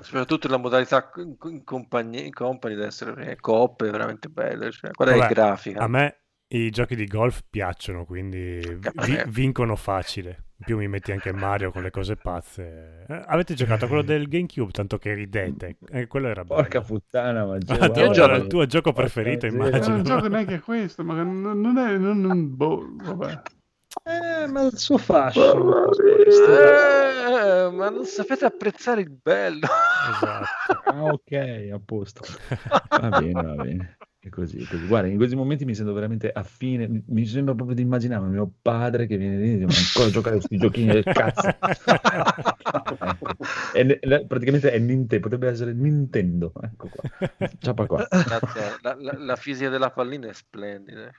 Soprattutto 0.00 0.46
la 0.48 0.56
modalità 0.58 1.10
in, 1.16 1.64
compagnia, 1.64 2.22
in 2.22 2.32
company 2.32 2.74
deve 2.74 2.86
essere 2.86 3.36
coppe, 3.36 3.90
veramente 3.90 4.28
belle. 4.28 4.70
Cioè, 4.70 4.92
guarda 4.92 5.16
Vabbè, 5.16 5.32
grafica. 5.32 5.80
A 5.80 5.88
me 5.88 6.20
i 6.48 6.70
giochi 6.70 6.94
di 6.94 7.06
golf 7.06 7.42
piacciono, 7.48 8.04
quindi 8.04 8.78
vi- 8.94 9.22
vincono 9.28 9.76
facile. 9.76 10.44
In 10.60 10.64
più 10.64 10.76
mi 10.76 10.88
metti 10.88 11.12
anche 11.12 11.32
Mario 11.32 11.70
con 11.70 11.82
le 11.82 11.90
cose 11.90 12.16
pazze. 12.16 13.04
Eh, 13.08 13.22
avete 13.26 13.54
giocato 13.54 13.84
a 13.84 13.86
quello 13.88 14.02
del 14.02 14.26
GameCube, 14.26 14.72
tanto 14.72 14.98
che 14.98 15.14
ridete. 15.14 15.76
Eh, 15.92 16.08
quello 16.08 16.26
era 16.26 16.42
bello. 16.44 16.62
Porca 16.62 16.80
puttana, 16.80 17.44
ma 17.46 17.54
Ah, 17.54 17.58
guarda, 17.64 18.08
Dio, 18.08 18.24
era 18.24 18.34
il 18.36 18.48
tuo 18.48 18.66
gioco 18.66 18.92
preferito, 18.92 19.46
Porca 19.46 19.56
Ma 19.56 19.66
immagino. 19.68 19.94
non 19.94 20.04
gioco 20.04 20.26
neanche 20.26 20.54
a 20.54 20.60
questo, 20.60 21.04
ma 21.04 21.22
non, 21.22 21.60
non 21.60 21.78
è... 21.78 21.96
Non, 21.96 22.20
non- 22.20 22.56
boh, 22.56 22.88
vabbè. 22.92 23.40
Eh, 24.02 24.46
ma 24.48 24.62
il 24.62 24.76
suo 24.76 24.98
fascino. 24.98 25.92
Eh, 25.92 27.70
ma 27.72 27.88
non 27.90 28.04
sapete 28.04 28.44
apprezzare 28.44 29.02
il 29.02 29.10
bello. 29.10 29.66
Esatto. 30.10 30.82
Ah, 30.90 31.04
ok, 31.04 31.68
a 31.72 31.80
posto. 31.84 32.22
Va 33.00 33.08
bene, 33.20 33.42
va 33.42 33.54
bene. 33.62 33.96
È 34.20 34.28
così, 34.30 34.58
è 34.58 34.66
così. 34.66 34.84
Guarda, 34.86 35.08
in 35.08 35.16
questi 35.16 35.36
momenti 35.36 35.64
mi 35.64 35.76
sento 35.76 35.92
veramente 35.92 36.30
affine. 36.32 36.88
Mi- 37.06 37.24
sembra 37.24 37.54
proprio 37.54 37.76
di 37.76 37.82
immaginare 37.82 38.26
mio 38.26 38.52
padre 38.60 39.06
che 39.06 39.16
viene 39.16 39.38
lì 39.38 39.52
e 39.52 39.58
dice: 39.58 39.66
Ma 39.66 39.74
ancora 39.76 40.10
giocare 40.10 40.36
a 40.36 40.38
questi 40.38 40.56
giochini 40.56 40.86
del 40.88 41.04
cazzo. 41.04 41.46
È 43.72 44.24
praticamente 44.26 44.72
è 44.72 44.78
Nintendo, 44.78 45.20
potrebbe 45.28 45.48
essere 45.48 45.72
Nintendo. 45.72 46.52
Ecco 46.60 46.88
qua. 46.88 47.48
Ciapa 47.58 47.86
qua. 47.86 48.06
La, 48.82 48.96
la- 48.98 49.18
la 49.18 49.36
fisica 49.36 49.68
della 49.68 49.90
pallina 49.90 50.28
è 50.28 50.32
splendida. 50.32 51.10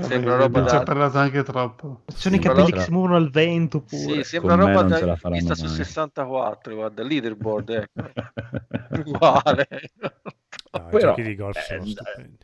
Sembra 0.00 0.36
roba 0.36 0.60
da... 0.62 0.82
parlato 0.82 1.18
anche 1.18 1.42
troppo. 1.42 2.02
Sono 2.06 2.36
i 2.36 2.38
capelli 2.38 2.72
che 2.72 2.80
si 2.80 2.90
muovono 2.90 3.16
al 3.16 3.30
vento 3.30 3.82
pure. 3.82 4.22
Sì, 4.22 4.24
sembra 4.24 4.56
Con 4.56 4.66
roba 4.66 4.82
da... 4.82 5.30
vista 5.30 5.54
su 5.54 5.66
mai. 5.66 5.74
64, 5.74 6.74
guarda, 6.74 7.02
leaderboard, 7.02 7.68
ecco. 7.92 8.10
Uguale. 9.04 9.68
No, 10.72 10.86
I 10.86 10.90
Però, 10.90 10.98
giochi 10.98 11.22
di 11.22 11.34
golf 11.34 11.58
sono 11.58 11.82
eh, 11.82 11.86
stupendi. 11.86 12.38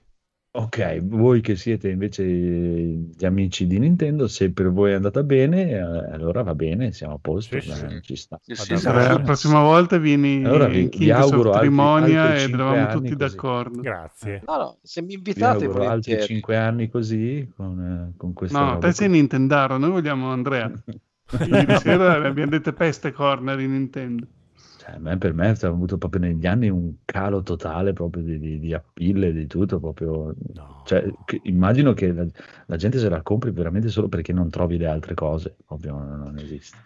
Ok, 0.50 1.00
voi 1.04 1.40
che 1.40 1.56
siete 1.56 1.90
invece 1.90 2.24
gli 2.24 3.24
amici 3.24 3.66
di 3.66 3.78
Nintendo, 3.78 4.26
se 4.26 4.50
per 4.50 4.72
voi 4.72 4.92
è 4.92 4.94
andata 4.94 5.22
bene, 5.22 5.70
eh, 5.70 5.78
allora 5.78 6.42
va 6.42 6.54
bene, 6.54 6.90
siamo 6.92 7.14
a 7.14 7.18
posto, 7.20 7.60
Sì, 7.60 7.70
sì. 7.70 7.84
eh, 7.84 8.00
ci 8.00 8.16
sta. 8.16 8.40
Sì, 8.42 8.54
sì, 8.54 8.76
sì. 8.76 8.84
Vabbè, 8.86 9.08
la 9.08 9.20
prossima 9.20 9.60
volta 9.62 9.98
vieni 9.98 10.42
Allora 10.44 10.66
vi- 10.66 10.80
in 10.80 10.84
vi 10.88 10.90
Kings 10.90 11.10
auguro 11.16 11.50
of 11.50 11.56
altri- 11.56 11.60
Trimonia 11.68 12.22
altri 12.22 12.34
ed 12.34 12.48
cinque 12.48 12.64
eravamo 12.64 12.92
tutti 12.92 13.14
così. 13.14 13.16
d'accordo. 13.16 13.80
Grazie. 13.82 14.42
No, 14.46 14.56
no, 14.56 14.78
se 14.82 15.00
mi 15.02 15.06
Vi 15.08 15.14
invitate 15.14 15.64
auguro 15.64 15.86
altri. 15.88 16.20
5 16.22 16.56
anni 16.56 16.88
così 16.88 17.52
con, 17.54 17.80
eh, 17.80 18.14
con 18.16 18.32
questa 18.32 18.58
No, 18.72 18.78
te 18.78 18.92
sei. 18.92 19.08
Nintendaro, 19.10 19.76
noi 19.76 19.90
vogliamo 19.90 20.30
Andrea. 20.32 20.72
Ieri 21.46 21.76
sera 21.78 22.26
abbiamo 22.26 22.50
detto 22.50 22.72
peste 22.72 23.12
corner 23.12 23.60
in 23.60 23.72
Nintendo. 23.72 24.26
Cioè, 24.88 24.96
a 24.96 24.98
me- 24.98 25.18
per 25.18 25.34
me 25.34 25.52
c'è 25.52 25.66
avuto 25.66 25.98
proprio 25.98 26.22
negli 26.22 26.46
anni 26.46 26.68
un 26.68 26.94
calo 27.04 27.42
totale 27.42 27.92
proprio 27.92 28.22
di, 28.22 28.38
di, 28.38 28.58
di 28.58 28.72
appeal 28.72 29.24
e 29.24 29.32
di 29.32 29.46
tutto, 29.46 29.78
proprio... 29.78 30.34
No. 30.54 30.82
Cioè, 30.86 31.04
che- 31.24 31.40
immagino 31.44 31.92
che 31.92 32.12
la, 32.12 32.26
la 32.66 32.76
gente 32.76 32.98
se 32.98 33.08
la 33.08 33.22
compri 33.22 33.50
veramente 33.50 33.88
solo 33.88 34.08
perché 34.08 34.32
non 34.32 34.48
trovi 34.48 34.78
le 34.78 34.86
altre 34.86 35.14
cose, 35.14 35.56
proprio 35.66 35.92
non, 35.98 36.18
non 36.20 36.38
esiste. 36.38 36.76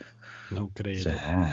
Non 0.50 0.72
credo. 0.72 0.98
Se 0.98 1.10
no- 1.10 1.46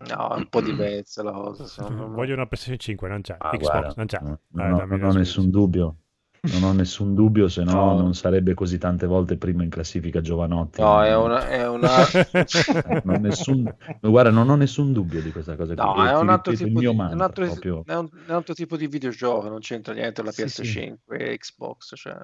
No, 0.00 0.32
è 0.34 0.36
un 0.38 0.48
po' 0.48 0.62
diversa 0.62 1.22
la 1.22 1.32
cosa. 1.32 1.88
Voglio 1.92 2.32
una 2.34 2.46
PlayStation 2.46 2.78
5, 2.78 3.08
non 3.08 3.20
c'è. 3.20 3.36
Ah, 3.38 3.50
Xbox, 3.50 3.60
guarda, 3.60 3.92
non 3.96 4.06
c'è. 4.06 4.18
no, 4.22 4.32
Eh, 4.32 4.38
non 4.50 4.72
ho- 4.72 4.76
dammi 4.76 4.98
non 4.98 5.10
ho 5.10 5.12
nessun 5.12 5.50
dubbio. 5.50 5.96
Non 6.42 6.62
ho 6.64 6.72
nessun 6.72 7.14
dubbio, 7.14 7.48
se 7.48 7.62
no 7.64 7.92
No. 7.92 7.94
non 7.94 8.14
sarebbe 8.14 8.54
così 8.54 8.78
tante 8.78 9.06
volte 9.06 9.36
prima 9.36 9.62
in 9.62 9.68
classifica 9.70 10.20
Giovanotti. 10.20 10.80
No, 10.80 11.02
è 11.02 11.14
una... 11.16 11.46
È 11.48 11.68
una... 11.68 12.04
Eh, 12.82 13.00
non 13.04 13.16
ho 13.16 13.18
nessun, 13.18 13.74
guarda, 14.00 14.30
non 14.30 14.48
ho 14.48 14.54
nessun 14.56 14.92
dubbio 14.92 15.20
di 15.20 15.32
questa 15.32 15.54
cosa. 15.56 15.74
No, 15.76 15.92
qui. 15.92 16.06
È 16.06 16.14
ti 16.14 16.24
un 16.24 16.28
altro, 16.30 16.52
tipo 16.52 16.78
di, 16.80 16.84
mio 16.84 16.92
è 16.92 17.12
un 17.12 17.20
altro- 17.20 17.44
è 17.44 17.94
un- 17.94 18.08
è 18.26 18.32
altro 18.32 18.54
tipo 18.54 18.76
di 18.76 18.86
videogioco, 18.86 19.48
non 19.48 19.60
c'entra 19.60 19.92
niente 19.94 20.22
la 20.22 20.30
Sì, 20.30 20.38
PS5 20.38 21.18
e 21.18 21.36
Xbox. 21.38 21.92
Cioè, 21.96 22.14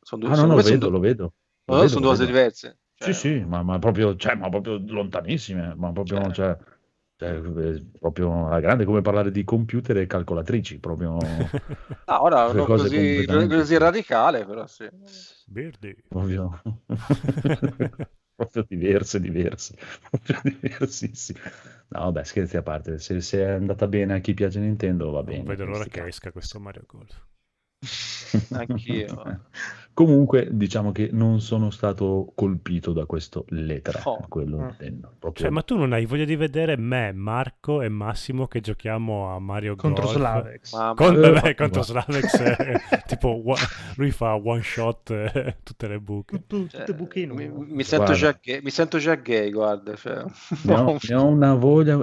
sono 0.00 0.20
due, 0.22 0.30
Ah, 0.30 0.36
no, 0.36 0.42
secondo 0.42 0.54
no, 0.54 0.56
lo 0.56 0.62
sono 0.62 0.78
vedo, 0.78 0.88
due- 0.88 0.90
lo 0.90 0.98
vedo. 1.00 1.34
Lo 1.64 1.76
vedo, 1.76 1.88
sono 1.88 2.00
due 2.00 2.10
cose 2.10 2.26
diverse. 2.26 2.78
Sì, 2.98 3.12
Cioè, 3.12 3.14
sì, 3.14 3.44
ma, 3.44 3.62
ma 3.62 3.78
proprio, 3.78 4.16
cioè, 4.16 4.34
ma 4.36 4.48
proprio 4.48 4.78
lontanissime, 4.86 5.74
ma 5.76 5.92
proprio, 5.92 6.30
Cioè. 6.32 6.56
Cioè, 7.18 7.30
eh, 7.30 7.82
proprio 7.98 8.46
alla 8.46 8.60
grande, 8.60 8.84
come 8.84 9.00
parlare 9.00 9.30
di 9.30 9.42
computer 9.42 9.96
e 9.96 10.06
calcolatrici, 10.06 10.78
proprio, 10.78 11.12
no, 11.12 11.18
ora 12.22 12.52
cose 12.52 12.64
così, 12.64 13.24
così 13.48 13.78
radicale, 13.78 14.44
però 14.44 14.66
sì. 14.66 14.86
Birdi. 15.46 15.96
proprio, 16.06 16.60
proprio 18.36 18.64
diverse, 18.68 19.18
diverse, 19.18 19.76
proprio 20.10 20.58
diversissime. 20.60 21.40
No, 21.88 22.00
vabbè, 22.00 22.24
scherzi 22.24 22.58
a 22.58 22.62
parte, 22.62 22.98
se, 22.98 23.20
se 23.22 23.38
è 23.38 23.50
andata 23.50 23.86
bene 23.86 24.14
a 24.14 24.18
chi 24.18 24.34
piace 24.34 24.60
Nintendo, 24.60 25.10
va 25.10 25.22
bene. 25.22 25.38
Non 25.38 25.46
vedo 25.46 25.64
l'ora 25.64 25.86
che 25.86 26.04
esca 26.04 26.30
questo 26.30 26.60
Mario 26.60 26.84
Golf. 26.86 27.24
Anch'io. 28.50 29.40
Comunque, 29.96 30.48
diciamo 30.50 30.92
che 30.92 31.08
non 31.10 31.40
sono 31.40 31.70
stato 31.70 32.30
colpito 32.34 32.92
da 32.92 33.06
questo 33.06 33.46
lettera, 33.48 34.02
Oh. 34.04 34.26
quello 34.28 34.58
Mm. 34.58 34.68
intendo. 34.68 35.12
Proprio... 35.18 35.44
Cioè, 35.44 35.50
ma 35.50 35.62
tu 35.62 35.78
non 35.78 35.94
hai 35.94 36.04
voglia 36.04 36.26
di 36.26 36.36
vedere 36.36 36.76
me, 36.76 37.12
Marco 37.12 37.80
e 37.80 37.88
Massimo 37.88 38.46
che 38.46 38.60
giochiamo 38.60 39.34
a 39.34 39.38
Mario 39.38 39.74
Contro 39.74 40.04
Golf? 40.04 40.16
Slavex. 40.18 40.94
Con, 40.96 41.24
Eh, 41.24 41.40
beh, 41.40 41.54
contro. 41.54 41.80
Slavex 41.82 42.36
è 42.42 43.02
tipo 43.06 43.42
lui 43.96 44.10
fa 44.10 44.34
one 44.34 44.60
shot 44.62 45.08
eh, 45.12 45.56
tutte 45.62 45.88
le 45.88 45.98
buche. 45.98 46.36
Tutto- 46.46 46.66
Cioè, 46.68 46.84
tutte 46.84 47.20
in 47.20 47.30
mi, 47.30 47.48
mi 47.50 47.82
sento 47.82 48.12
gay, 48.42 48.60
mi 48.62 48.68
sento 48.70 48.98
già 48.98 49.14
gay, 49.14 49.50
guarda. 49.50 49.94
Cioè. 49.96 50.24
Ne 50.66 50.74
ho, 50.74 50.98
ne 51.08 51.14
ho 51.14 51.24
una 51.24 51.54
voglia. 51.54 51.98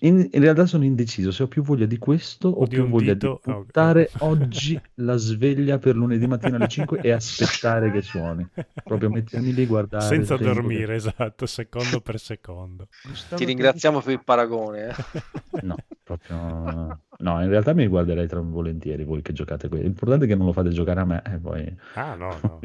In, 0.00 0.28
in 0.32 0.40
realtà 0.40 0.66
sono 0.66 0.82
indeciso 0.82 1.30
se 1.30 1.44
ho 1.44 1.46
più 1.46 1.62
voglia 1.62 1.86
di 1.86 1.98
questo 1.98 2.48
o, 2.48 2.62
O 2.62 2.66
di 2.66 2.74
più 2.74 2.88
voglia 2.88 3.12
dito. 3.12 3.40
di 3.44 3.52
Oh, 3.52 3.58
buttare 3.60 4.10
oggi 4.18 4.80
la 4.94 5.14
sveglia 5.16 5.78
per 5.78 5.94
lunedì 5.94 6.26
mattina 6.26 6.56
alle 6.56 6.66
5 6.66 6.98
e 7.02 7.12
aspettare 7.44 7.90
che 7.90 8.02
suoni. 8.02 8.46
Proprio 8.84 9.10
mettermi 9.10 9.52
lì, 9.52 9.66
guardare. 9.66 10.04
Senza 10.04 10.36
dormire, 10.36 10.94
esatto, 10.94 11.46
secondo 11.46 12.00
per 12.00 12.18
secondo. 12.18 12.88
Ti 13.36 13.44
ringraziamo 13.44 14.00
per 14.00 14.12
il 14.12 14.24
paragone. 14.24 14.88
eh. 14.88 14.92
che- 14.94 15.22
No, 15.66 15.76
proprio. 16.02 17.00
No, 17.18 17.42
in 17.42 17.48
realtà 17.48 17.72
mi 17.72 17.86
guarderei 17.86 18.26
tra 18.28 18.40
volentieri 18.40 19.04
voi 19.04 19.22
che 19.22 19.32
giocate 19.32 19.68
qui. 19.68 19.80
L'importante 19.82 20.24
è 20.24 20.28
che 20.28 20.34
non 20.34 20.46
lo 20.46 20.52
fate 20.52 20.68
giocare 20.70 21.00
a 21.00 21.04
me 21.04 21.22
e 21.24 21.38
poi. 21.38 21.76
Ah, 21.94 22.14
no, 22.14 22.38
no. 22.42 22.60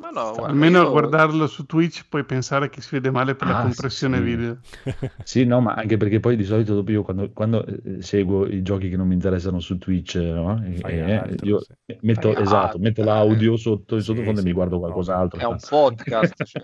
Ma 0.00 0.10
no, 0.10 0.32
guarda, 0.34 0.50
Almeno 0.50 0.80
a 0.80 0.84
io- 0.84 0.90
guardarlo 0.90 1.46
su 1.48 1.66
Twitch 1.66 2.08
puoi 2.08 2.24
pensare 2.24 2.68
che 2.70 2.80
si 2.80 2.90
vede 2.92 3.10
male 3.10 3.34
per 3.34 3.48
la 3.48 3.54
Ah, 3.54 3.62
compressione 3.62 4.18
sì. 4.18 4.22
video. 4.22 4.58
Sì, 5.22 5.44
no, 5.44 5.60
ma 5.60 5.74
anche 5.74 5.96
perché 5.96 6.20
poi 6.20 6.36
di 6.36 6.44
solito 6.44 6.74
dopo 6.74 6.90
io 6.90 7.02
quando, 7.02 7.30
quando, 7.32 7.64
eh, 7.66 8.00
seguo 8.02 8.46
i 8.46 8.62
giochi 8.62 8.88
che 8.88 8.96
non 8.96 9.06
mi 9.06 9.14
interessano 9.14 9.60
su 9.60 9.76
Twitch, 9.78 10.16
no? 10.16 10.64
E- 10.64 10.74
Fai 10.80 10.98
e- 11.00 11.14
altro, 11.16 11.46
io 11.46 11.66
sì. 11.86 11.98
metto, 12.00 12.30
Fai 12.30 12.42
esatto, 12.42 12.64
altro, 12.64 12.78
metto 12.78 13.02
eh. 13.02 13.04
l'audio 13.04 13.56
sotto 13.56 13.96
in 13.96 14.02
Sì, 14.02 14.06
sottofondo 14.06 14.40
sì, 14.40 14.46
e 14.46 14.48
mi 14.48 14.52
guardo 14.52 14.78
qualcos'altro. 14.78 15.38
È 15.40 15.44
un 15.44 15.58
podcast. 15.58 16.44
cioè. 16.44 16.62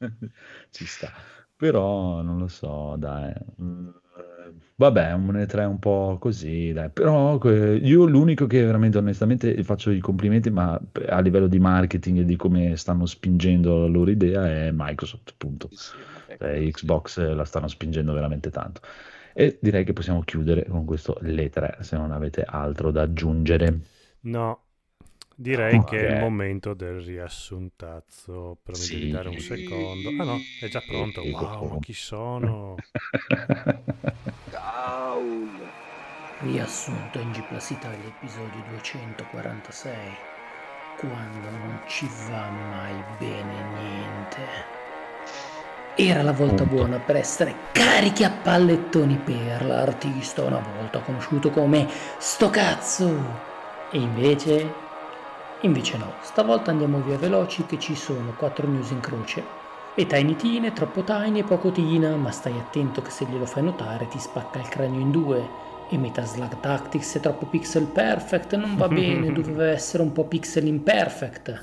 Ci 0.70 0.86
sta. 0.86 1.12
Però 1.56 2.22
non 2.22 2.38
lo 2.38 2.46
so, 2.48 2.94
dai. 2.98 3.32
Mm, 3.60 3.88
Vabbè, 4.80 5.12
un 5.12 5.34
E3 5.34 5.64
un 5.64 5.80
po' 5.80 6.18
così, 6.20 6.72
dai. 6.72 6.88
Però 6.88 7.36
io 7.42 8.04
l'unico 8.04 8.46
che 8.46 8.64
veramente 8.64 8.98
onestamente 8.98 9.64
faccio 9.64 9.90
i 9.90 9.98
complimenti, 9.98 10.50
ma 10.50 10.80
a 11.08 11.18
livello 11.18 11.48
di 11.48 11.58
marketing 11.58 12.18
e 12.18 12.24
di 12.24 12.36
come 12.36 12.76
stanno 12.76 13.04
spingendo 13.04 13.80
la 13.80 13.86
loro 13.86 14.08
idea 14.08 14.48
è 14.48 14.70
Microsoft, 14.72 15.30
appunto. 15.32 15.68
Sì, 15.72 15.96
sì. 16.28 16.70
Xbox 16.70 17.18
la 17.18 17.44
stanno 17.44 17.66
spingendo 17.66 18.12
veramente 18.12 18.50
tanto. 18.50 18.80
E 19.34 19.58
direi 19.60 19.82
che 19.82 19.92
possiamo 19.92 20.20
chiudere 20.22 20.64
con 20.68 20.84
questo 20.84 21.18
Le3, 21.22 21.80
se 21.80 21.96
non 21.96 22.12
avete 22.12 22.44
altro 22.46 22.92
da 22.92 23.02
aggiungere. 23.02 23.80
No, 24.20 24.60
direi 25.40 25.76
Ok. 25.76 25.84
che 25.84 26.06
è 26.06 26.10
il 26.14 26.18
momento 26.18 26.74
del 26.74 27.00
riassuntazzo. 27.00 28.58
Mi 28.66 28.74
Sì. 28.74 28.98
devi 28.98 29.10
dare 29.10 29.28
un 29.28 29.38
secondo. 29.38 30.08
Ah 30.18 30.24
no, 30.24 30.38
è 30.60 30.68
già 30.68 30.82
pronto. 30.86 31.22
Ecco. 31.22 31.44
Wow, 31.44 31.68
ma 31.74 31.78
chi 31.78 31.92
sono? 31.92 32.74
Riassunto 36.40 37.18
in 37.18 37.32
G 37.32 37.42
Plus 37.48 37.70
Italia 37.70 38.06
episodio 38.06 38.62
246 38.68 39.92
Quando 40.98 41.50
non 41.50 41.80
ci 41.86 42.08
va 42.28 42.48
mai 42.48 42.94
bene 43.18 43.62
niente 43.74 44.40
Era 45.96 46.22
la 46.22 46.32
volta 46.32 46.62
Punto. 46.64 46.74
buona 46.76 46.98
per 46.98 47.16
essere 47.16 47.54
carichi 47.72 48.22
a 48.22 48.30
pallettoni 48.30 49.16
per 49.16 49.64
l'artista 49.64 50.44
una 50.44 50.60
volta 50.60 51.00
conosciuto 51.00 51.50
come 51.50 51.88
Sto 52.18 52.50
cazzo 52.50 53.10
E 53.90 53.98
invece... 53.98 54.86
Invece 55.62 55.96
no, 55.96 56.12
stavolta 56.22 56.70
andiamo 56.70 57.00
via 57.00 57.18
veloci 57.18 57.66
che 57.66 57.78
ci 57.78 57.94
sono 57.94 58.34
4 58.36 58.68
news 58.68 58.90
in 58.90 59.00
croce 59.00 59.66
e 59.98 60.06
Tiny 60.06 60.36
è 60.60 60.72
troppo 60.72 61.02
tiny 61.02 61.40
e 61.40 61.42
poco 61.42 61.72
tina, 61.72 62.14
ma 62.14 62.30
stai 62.30 62.56
attento 62.56 63.02
che 63.02 63.10
se 63.10 63.24
glielo 63.24 63.46
fai 63.46 63.64
notare 63.64 64.06
ti 64.06 64.20
spacca 64.20 64.60
il 64.60 64.68
cranio 64.68 65.00
in 65.00 65.10
due. 65.10 65.66
E 65.90 65.98
Meta 65.98 66.24
Slug 66.24 66.60
Tactics 66.60 67.16
è 67.16 67.20
troppo 67.20 67.46
pixel 67.46 67.86
perfect, 67.86 68.54
non 68.54 68.76
va 68.76 68.86
bene, 68.86 69.32
doveva 69.34 69.66
essere 69.66 70.04
un 70.04 70.12
po' 70.12 70.22
pixel 70.22 70.68
imperfect. 70.68 71.62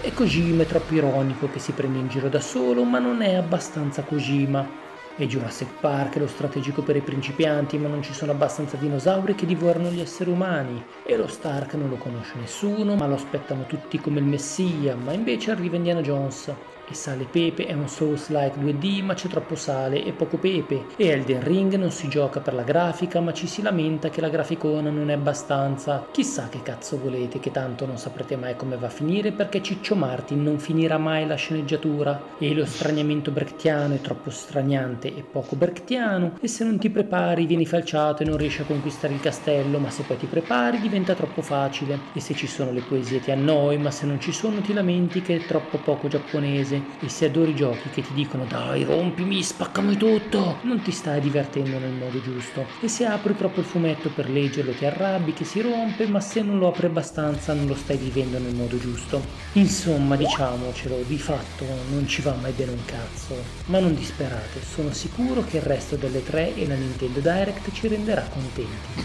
E 0.00 0.12
Kojima 0.12 0.64
è 0.64 0.66
troppo 0.66 0.94
ironico 0.94 1.48
che 1.48 1.60
si 1.60 1.70
prende 1.70 1.98
in 1.98 2.08
giro 2.08 2.28
da 2.28 2.40
solo, 2.40 2.82
ma 2.82 2.98
non 2.98 3.22
è 3.22 3.34
abbastanza 3.34 4.02
Kojima. 4.02 4.85
E 5.18 5.26
Jurassic 5.26 5.80
Park 5.80 6.16
è 6.16 6.18
lo 6.18 6.26
strategico 6.26 6.82
per 6.82 6.94
i 6.94 7.00
principianti, 7.00 7.78
ma 7.78 7.88
non 7.88 8.02
ci 8.02 8.12
sono 8.12 8.32
abbastanza 8.32 8.76
dinosauri 8.76 9.34
che 9.34 9.46
divorano 9.46 9.88
gli 9.88 10.00
esseri 10.00 10.28
umani. 10.28 10.84
E 11.06 11.16
lo 11.16 11.26
Stark 11.26 11.72
non 11.72 11.88
lo 11.88 11.96
conosce 11.96 12.34
nessuno, 12.36 12.96
ma 12.96 13.06
lo 13.06 13.14
aspettano 13.14 13.64
tutti 13.64 13.98
come 13.98 14.18
il 14.18 14.26
messia, 14.26 14.94
ma 14.94 15.14
invece 15.14 15.52
arriva 15.52 15.76
Indiana 15.76 16.02
Jones. 16.02 16.52
E 16.88 16.94
Sale 16.94 17.24
e 17.24 17.26
Pepe 17.26 17.66
è 17.66 17.72
un 17.72 17.88
Souls-like 17.88 18.60
2D 18.60 19.02
ma 19.02 19.14
c'è 19.14 19.26
troppo 19.26 19.56
sale 19.56 20.04
e 20.04 20.12
poco 20.12 20.36
pepe. 20.36 20.86
E 20.96 21.08
Elden 21.08 21.42
Ring 21.42 21.74
non 21.74 21.90
si 21.90 22.08
gioca 22.08 22.38
per 22.38 22.54
la 22.54 22.62
grafica 22.62 23.18
ma 23.20 23.32
ci 23.32 23.48
si 23.48 23.60
lamenta 23.60 24.08
che 24.08 24.20
la 24.20 24.28
graficona 24.28 24.88
non 24.88 25.10
è 25.10 25.14
abbastanza. 25.14 26.06
Chissà 26.12 26.48
che 26.48 26.62
cazzo 26.62 27.00
volete 27.00 27.40
che 27.40 27.50
tanto 27.50 27.86
non 27.86 27.98
saprete 27.98 28.36
mai 28.36 28.54
come 28.54 28.76
va 28.76 28.86
a 28.86 28.90
finire 28.90 29.32
perché 29.32 29.62
Ciccio 29.62 29.96
Martin 29.96 30.44
non 30.44 30.60
finirà 30.60 30.96
mai 30.96 31.26
la 31.26 31.34
sceneggiatura. 31.34 32.22
E 32.38 32.54
lo 32.54 32.64
straniamento 32.64 33.32
brechtiano 33.32 33.94
è 33.94 34.00
troppo 34.00 34.30
straniante 34.30 35.08
e 35.08 35.24
poco 35.28 35.56
brechtiano. 35.56 36.38
E 36.40 36.46
se 36.46 36.62
non 36.62 36.78
ti 36.78 36.88
prepari 36.88 37.46
vieni 37.46 37.66
falciato 37.66 38.22
e 38.22 38.26
non 38.26 38.36
riesci 38.36 38.60
a 38.60 38.64
conquistare 38.64 39.12
il 39.12 39.20
castello 39.20 39.80
ma 39.80 39.90
se 39.90 40.04
poi 40.04 40.18
ti 40.18 40.26
prepari 40.26 40.78
diventa 40.78 41.14
troppo 41.14 41.42
facile. 41.42 41.98
E 42.12 42.20
se 42.20 42.34
ci 42.34 42.46
sono 42.46 42.70
le 42.70 42.82
poesie 42.82 43.18
ti 43.18 43.32
annoi 43.32 43.76
ma 43.76 43.90
se 43.90 44.06
non 44.06 44.20
ci 44.20 44.30
sono 44.30 44.60
ti 44.60 44.72
lamenti 44.72 45.20
che 45.20 45.34
è 45.34 45.46
troppo 45.46 45.78
poco 45.78 46.06
giapponese 46.06 46.74
e 47.00 47.08
se 47.08 47.26
adori 47.26 47.54
giochi 47.54 47.88
che 47.90 48.02
ti 48.02 48.12
dicono 48.14 48.44
dai 48.44 48.84
rompimi, 48.84 49.42
spaccami 49.42 49.96
tutto, 49.96 50.58
non 50.62 50.80
ti 50.82 50.90
stai 50.90 51.20
divertendo 51.20 51.78
nel 51.78 51.92
modo 51.92 52.20
giusto. 52.20 52.66
E 52.80 52.88
se 52.88 53.04
apri 53.04 53.36
troppo 53.36 53.60
il 53.60 53.66
fumetto 53.66 54.10
per 54.10 54.28
leggerlo 54.30 54.72
ti 54.72 54.84
arrabbi 54.84 55.32
che 55.32 55.44
si 55.44 55.60
rompe, 55.60 56.06
ma 56.06 56.20
se 56.20 56.42
non 56.42 56.58
lo 56.58 56.68
apri 56.68 56.86
abbastanza 56.86 57.52
non 57.52 57.66
lo 57.66 57.74
stai 57.74 57.96
vivendo 57.96 58.38
nel 58.38 58.54
modo 58.54 58.78
giusto. 58.78 59.22
Insomma, 59.52 60.16
diciamocelo, 60.16 61.02
di 61.06 61.18
fatto 61.18 61.64
non 61.90 62.06
ci 62.06 62.22
va 62.22 62.34
mai 62.40 62.52
bene 62.52 62.72
un 62.72 62.84
cazzo. 62.84 63.34
Ma 63.66 63.78
non 63.78 63.94
disperate, 63.94 64.60
sono 64.62 64.92
sicuro 64.92 65.44
che 65.44 65.58
il 65.58 65.62
resto 65.62 65.96
delle 65.96 66.22
tre 66.22 66.54
e 66.54 66.66
la 66.66 66.74
Nintendo 66.74 67.20
Direct 67.20 67.72
ci 67.72 67.88
renderà 67.88 68.22
contenti. 68.22 69.04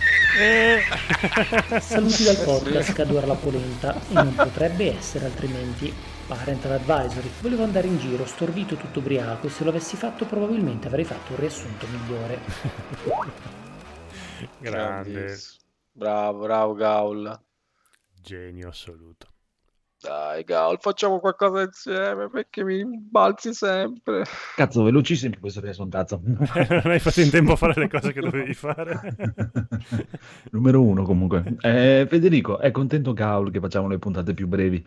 Saluti 1.79 2.23
dal 2.23 2.37
podcast 2.37 2.93
Cadura 2.93 3.25
la 3.25 3.33
polenta 3.33 3.95
e 3.95 4.13
non 4.13 4.33
potrebbe 4.33 4.97
essere 4.97 5.25
altrimenti. 5.25 5.93
Parental 6.31 6.71
Advisory. 6.71 7.29
Volevo 7.41 7.63
andare 7.63 7.87
in 7.87 7.97
giro, 7.97 8.25
stordito 8.25 8.75
tutto 8.77 8.99
ubriaco 8.99 9.47
e 9.47 9.49
se 9.49 9.65
lo 9.65 9.69
avessi 9.69 9.97
fatto 9.97 10.25
probabilmente 10.25 10.87
avrei 10.87 11.03
fatto 11.03 11.33
un 11.33 11.39
riassunto 11.39 11.85
migliore. 11.87 12.39
Grande. 14.57 15.37
Bravo, 15.91 16.39
bravo 16.39 16.73
Gaul. 16.73 17.37
genio 18.21 18.69
assoluto. 18.69 19.27
Dai 19.99 20.45
Gaul, 20.45 20.79
facciamo 20.79 21.19
qualcosa 21.19 21.63
insieme 21.63 22.29
perché 22.29 22.63
mi 22.63 22.81
balzi 22.85 23.53
sempre. 23.53 24.23
Cazzo, 24.55 24.83
velocissimo 24.83 25.35
questo 25.37 25.59
riassuntazzo. 25.59 26.21
non 26.23 26.81
hai 26.85 26.99
fatto 26.99 27.19
in 27.19 27.29
tempo 27.29 27.51
a 27.51 27.55
fare 27.57 27.73
le 27.75 27.89
cose 27.89 28.13
che 28.13 28.21
dovevi 28.21 28.53
fare. 28.53 29.15
Numero 30.51 30.81
uno 30.81 31.03
comunque. 31.03 31.57
Eh, 31.59 32.07
Federico, 32.09 32.57
è 32.57 32.71
contento 32.71 33.11
Gaul 33.11 33.51
che 33.51 33.59
facciamo 33.59 33.89
le 33.89 33.99
puntate 33.99 34.33
più 34.33 34.47
brevi? 34.47 34.83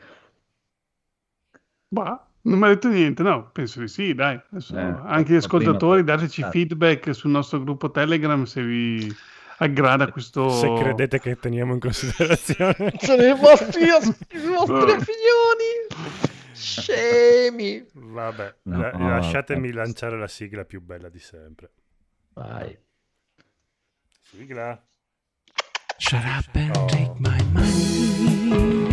Bah, 1.94 2.26
non 2.42 2.58
mi 2.58 2.64
ha 2.64 2.68
detto 2.68 2.88
niente, 2.88 3.22
no, 3.22 3.50
penso 3.52 3.78
di 3.80 3.86
sì, 3.88 4.14
dai. 4.14 4.40
Adesso 4.50 4.76
Eh, 4.76 4.80
anche 4.80 5.30
gli 5.30 5.32
ma 5.34 5.38
ascoltatori, 5.38 6.02
prima- 6.02 6.16
dateci 6.18 6.42
Ah. 6.42 6.50
feedback 6.50 7.14
sul 7.14 7.30
nostro 7.30 7.60
gruppo 7.62 7.90
Telegram 7.92 8.42
se 8.44 8.62
vi 8.64 9.14
aggrada 9.58 10.10
questo... 10.10 10.48
Se 10.50 10.72
credete 10.74 11.20
che 11.20 11.36
teniamo 11.38 11.72
in 11.74 11.78
considerazione. 11.78 12.92
Sono 12.98 13.22
i 13.22 13.34
vostri, 13.38 13.82
i 13.84 13.88
vostri 14.48 14.98
figlioni. 15.04 15.86
Scemi. 16.52 17.86
Vabbè, 17.92 18.54
No, 18.62 18.78
la- 18.80 18.90
no, 18.90 19.08
lasciatemi 19.10 19.68
no. 19.68 19.76
lanciare 19.76 20.18
la 20.18 20.26
sigla 20.28 20.64
più 20.64 20.80
bella 20.82 21.08
di 21.08 21.20
sempre. 21.20 21.70
Vai. 22.34 22.76
Sigla. 24.20 24.82
Shut 25.96 26.24
up 26.24 26.48
and 26.54 26.76
Oh. 26.76 26.86
take 26.86 27.12
my 27.18 27.40
money. 27.52 28.92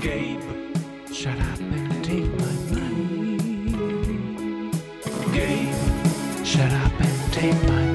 Gabe. 0.00 0.72
Shut 1.12 1.38
up 1.38 1.59
Gabe. 5.32 6.44
Shut 6.44 6.72
up 6.72 7.00
and 7.00 7.32
take 7.32 7.54
my 7.68 7.90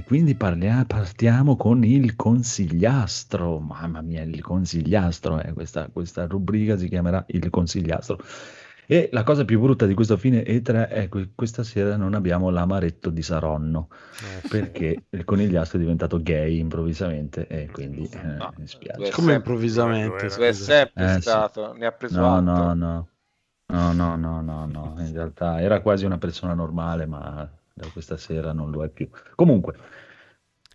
E 0.00 0.04
quindi 0.04 0.34
parlia- 0.34 0.84
partiamo 0.86 1.56
con 1.56 1.84
il 1.84 2.16
consigliastro. 2.16 3.58
Mamma 3.58 4.00
mia, 4.00 4.22
il 4.22 4.40
consigliastro. 4.40 5.40
eh, 5.42 5.52
Questa, 5.52 5.88
questa 5.92 6.26
rubrica 6.26 6.78
si 6.78 6.88
chiamerà 6.88 7.22
il 7.28 7.50
consigliastro. 7.50 8.18
E 8.90 9.08
la 9.12 9.22
cosa 9.22 9.44
più 9.44 9.60
brutta 9.60 9.86
di 9.86 9.94
questo 9.94 10.16
fine 10.16 10.42
E3 10.42 10.88
è 10.88 11.08
che 11.08 11.30
questa 11.36 11.62
sera 11.62 11.96
non 11.96 12.14
abbiamo 12.14 12.50
l'amaretto 12.50 13.10
di 13.10 13.22
Saronno 13.22 13.88
Eh, 13.90 14.40
sì. 14.40 14.48
perché 14.48 15.04
il 15.10 15.24
conigliastro 15.24 15.78
è 15.78 15.80
diventato 15.80 16.20
gay 16.20 16.58
improvvisamente 16.58 17.46
e 17.46 17.68
quindi 17.70 18.08
eh, 18.12 18.36
No, 18.36 18.52
mi 18.56 18.66
spiace. 18.66 19.12
Come 19.12 19.34
improvvisamente? 19.34 20.26
Lo 20.36 20.44
è 20.44 20.52
sempre 20.52 21.04
Eh, 21.04 21.14
sì. 21.14 21.20
stato, 21.20 21.72
ne 21.72 21.86
ha 21.86 21.92
preso 21.92 22.18
No, 22.18 22.34
atto. 22.34 22.42
no, 22.42 22.74
no. 22.74 23.08
No, 23.72 23.92
no, 23.92 24.16
no, 24.16 24.40
no, 24.42 24.66
no. 24.66 24.94
In 24.98 25.12
realtà 25.12 25.60
era 25.60 25.80
quasi 25.80 26.04
una 26.04 26.18
persona 26.18 26.54
normale, 26.54 27.06
ma 27.06 27.48
da 27.72 27.86
questa 27.92 28.16
sera 28.16 28.52
non 28.52 28.72
lo 28.72 28.82
è 28.82 28.88
più. 28.88 29.08
Comunque, 29.36 29.76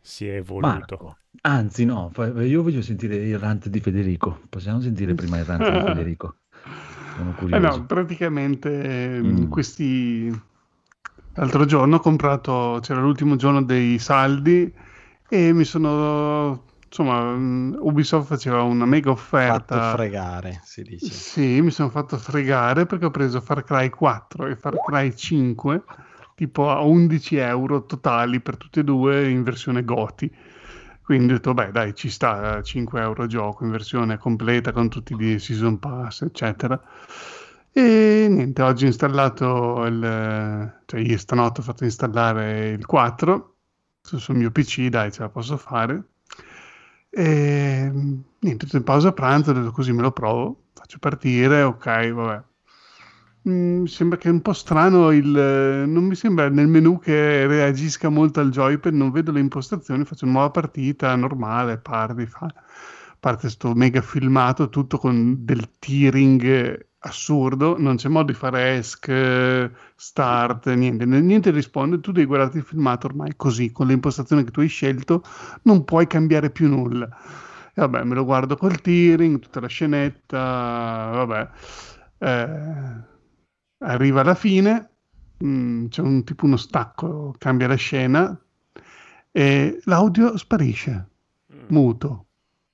Si 0.02 0.26
è 0.26 0.36
evoluto. 0.36 0.68
Marco, 0.68 1.18
anzi 1.42 1.84
no, 1.86 2.12
io 2.42 2.64
voglio 2.64 2.82
sentire 2.82 3.16
il 3.18 3.38
rant 3.38 3.68
di 3.68 3.80
Federico. 3.82 4.42
Possiamo 4.50 4.80
sentire 4.80 5.14
prima 5.16 5.38
il 5.38 5.46
rant 5.46 5.70
di 5.70 5.80
Federico? 5.86 6.38
Sono 7.16 7.32
Eh 7.32 7.36
curioso. 7.38 7.78
no, 7.78 7.86
praticamente 7.86 9.16
ehm, 9.18 9.26
Mm. 9.26 9.50
questi... 9.50 10.42
L'altro 11.38 11.66
giorno 11.66 11.98
ho 11.98 12.00
comprato, 12.00 12.80
c'era 12.82 13.02
l'ultimo 13.02 13.36
giorno 13.36 13.62
dei 13.64 14.00
saldi 14.00 14.72
e 15.30 15.54
mi 15.54 15.64
sono... 15.66 16.64
Insomma, 16.88 17.36
mm, 17.36 17.74
Ubisoft 17.80 18.28
faceva 18.28 18.62
una 18.62 18.86
mega 18.86 19.14
Fatto 19.14 19.22
offerta. 19.22 19.92
fregare, 19.96 20.62
si 20.64 20.82
dice. 20.84 21.12
Sì, 21.14 21.60
mi 21.62 21.72
sono 21.72 21.90
fatto 21.90 22.18
fregare 22.18 22.86
perché 22.86 23.06
ho 23.06 23.12
preso 23.12 23.42
Far 23.42 23.64
Cry 23.66 23.90
4 23.90 24.48
e 24.48 24.56
Far 24.56 24.76
Cry 24.86 25.14
5 25.14 25.84
tipo 26.36 26.70
a 26.70 26.80
11 26.82 27.36
euro 27.38 27.86
totali 27.86 28.40
per 28.40 28.56
tutti 28.56 28.80
e 28.80 28.84
due 28.84 29.30
in 29.30 29.44
versione 29.44 29.84
GOTI. 29.84 30.32
Quindi 31.06 31.34
ho 31.34 31.36
detto, 31.36 31.54
beh, 31.54 31.72
dai, 31.72 31.94
ci 31.94 32.10
sta 32.10 32.64
5 32.64 33.00
euro 33.00 33.28
gioco 33.28 33.64
in 33.64 33.70
versione 33.70 34.18
completa 34.18 34.72
con 34.72 34.90
tutti 34.90 35.16
i 35.16 35.38
season 35.38 35.78
pass, 35.78 36.24
eccetera. 36.24 36.82
E 37.72 38.28
niente, 38.28 38.62
oggi 38.64 38.86
ho 38.86 38.88
installato 38.88 39.86
il, 39.86 40.02
cioè 40.86 41.00
ieri 41.00 41.18
stanotte 41.20 41.60
ho 41.62 41.64
fatto 41.64 41.84
installare 41.84 42.70
il 42.70 42.86
4 42.88 43.56
sul, 44.02 44.36
mio 44.36 44.50
PC, 44.50 44.88
dai, 44.88 45.12
ce 45.12 45.22
la 45.22 45.30
posso 45.30 45.58
fare. 45.58 46.04
E 47.12 47.92
niente, 48.40 48.68
in 48.72 48.84
pausa 48.84 49.12
pranzo 49.12 49.72
così 49.72 49.92
me 49.94 50.02
lo 50.02 50.12
provo, 50.12 50.64
faccio 50.74 50.98
partire, 51.00 51.62
ok, 51.62 52.12
vabbè. 52.12 52.44
Mm, 53.48 53.82
Mi 53.82 53.88
sembra 53.88 54.18
che 54.18 54.28
è 54.30 54.32
un 54.32 54.42
po' 54.42 54.54
strano 54.54 55.12
il... 55.12 55.26
non 55.88 56.04
mi 56.06 56.16
sembra 56.16 56.50
nel 56.50 56.68
menu 56.68 57.00
che 57.00 57.46
reagisca 57.48 58.10
molto 58.10 58.40
al 58.40 58.50
joypad, 58.50 58.94
non 58.94 59.12
vedo 59.12 59.32
le 59.32 59.40
impostazioni, 59.40 60.04
faccio 60.06 60.26
nuova 60.26 60.50
partita, 60.50 61.16
normale, 61.16 61.78
parti, 61.78 62.26
fa... 62.26 62.52
parte 63.20 63.50
sto 63.50 63.74
mega 63.76 64.02
filmato, 64.02 64.70
tutto 64.70 64.98
con 64.98 65.46
del 65.46 65.70
tearing 65.80 66.88
assurdo, 67.00 67.78
non 67.80 67.98
c'è 67.98 68.10
modo 68.10 68.32
di 68.32 68.34
fare 68.38 68.78
esc, 68.78 69.12
start, 69.96 70.74
niente, 70.74 71.06
niente 71.06 71.52
risponde, 71.52 72.00
tu 72.00 72.12
devi 72.12 72.26
guardarti 72.26 72.58
il 72.58 72.64
filmato 72.64 73.06
ormai 73.08 73.34
così, 73.36 73.72
con 73.72 73.86
le 73.88 73.94
impostazioni 73.94 74.44
che 74.44 74.50
tu 74.52 74.62
hai 74.62 74.68
scelto, 74.68 75.24
non 75.64 75.84
puoi 75.84 76.08
cambiare 76.08 76.50
più 76.50 76.68
nulla. 76.68 77.08
E 77.78 77.82
vabbè, 77.82 78.04
me 78.04 78.16
lo 78.16 78.24
guardo 78.26 78.56
col 78.58 78.82
tearing, 78.82 79.38
tutta 79.40 79.60
la 79.60 79.68
scenetta, 79.68 80.38
vabbè. 81.14 81.50
Eh, 82.18 83.14
arriva 83.80 84.22
alla 84.22 84.36
fine, 84.36 84.90
mm, 85.44 85.88
c'è 85.88 86.02
un 86.02 86.24
tipo 86.24 86.46
uno 86.46 86.58
stacco, 86.58 87.34
cambia 87.38 87.68
la 87.68 87.76
scena 87.76 88.40
e 89.32 89.82
l'audio 89.86 90.38
sparisce, 90.38 91.08
muto. 91.68 92.26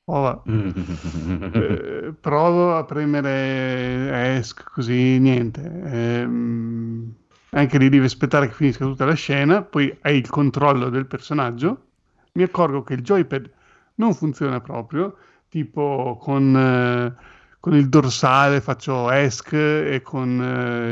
Oh, 0.05 0.21
va. 0.21 0.41
Eh, 1.53 2.13
provo 2.19 2.75
a 2.75 2.83
premere 2.85 4.37
ESC 4.37 4.63
così, 4.71 5.19
niente. 5.19 5.61
Ehm, 5.61 7.13
anche 7.51 7.77
lì 7.77 7.89
devi 7.89 8.05
aspettare 8.05 8.47
che 8.47 8.53
finisca 8.53 8.85
tutta 8.85 9.05
la 9.05 9.13
scena, 9.13 9.61
poi 9.61 9.95
hai 10.01 10.17
il 10.17 10.29
controllo 10.29 10.89
del 10.89 11.05
personaggio. 11.05 11.87
Mi 12.33 12.43
accorgo 12.43 12.83
che 12.83 12.93
il 12.93 13.01
joypad 13.01 13.49
non 13.95 14.13
funziona 14.13 14.59
proprio, 14.61 15.17
tipo 15.49 16.17
con, 16.21 16.55
eh, 16.55 17.15
con 17.61 17.75
il 17.75 17.87
dorsale 17.89 18.59
faccio 18.61 19.09
ESC 19.11 19.53
e 19.53 20.01
con 20.03 20.41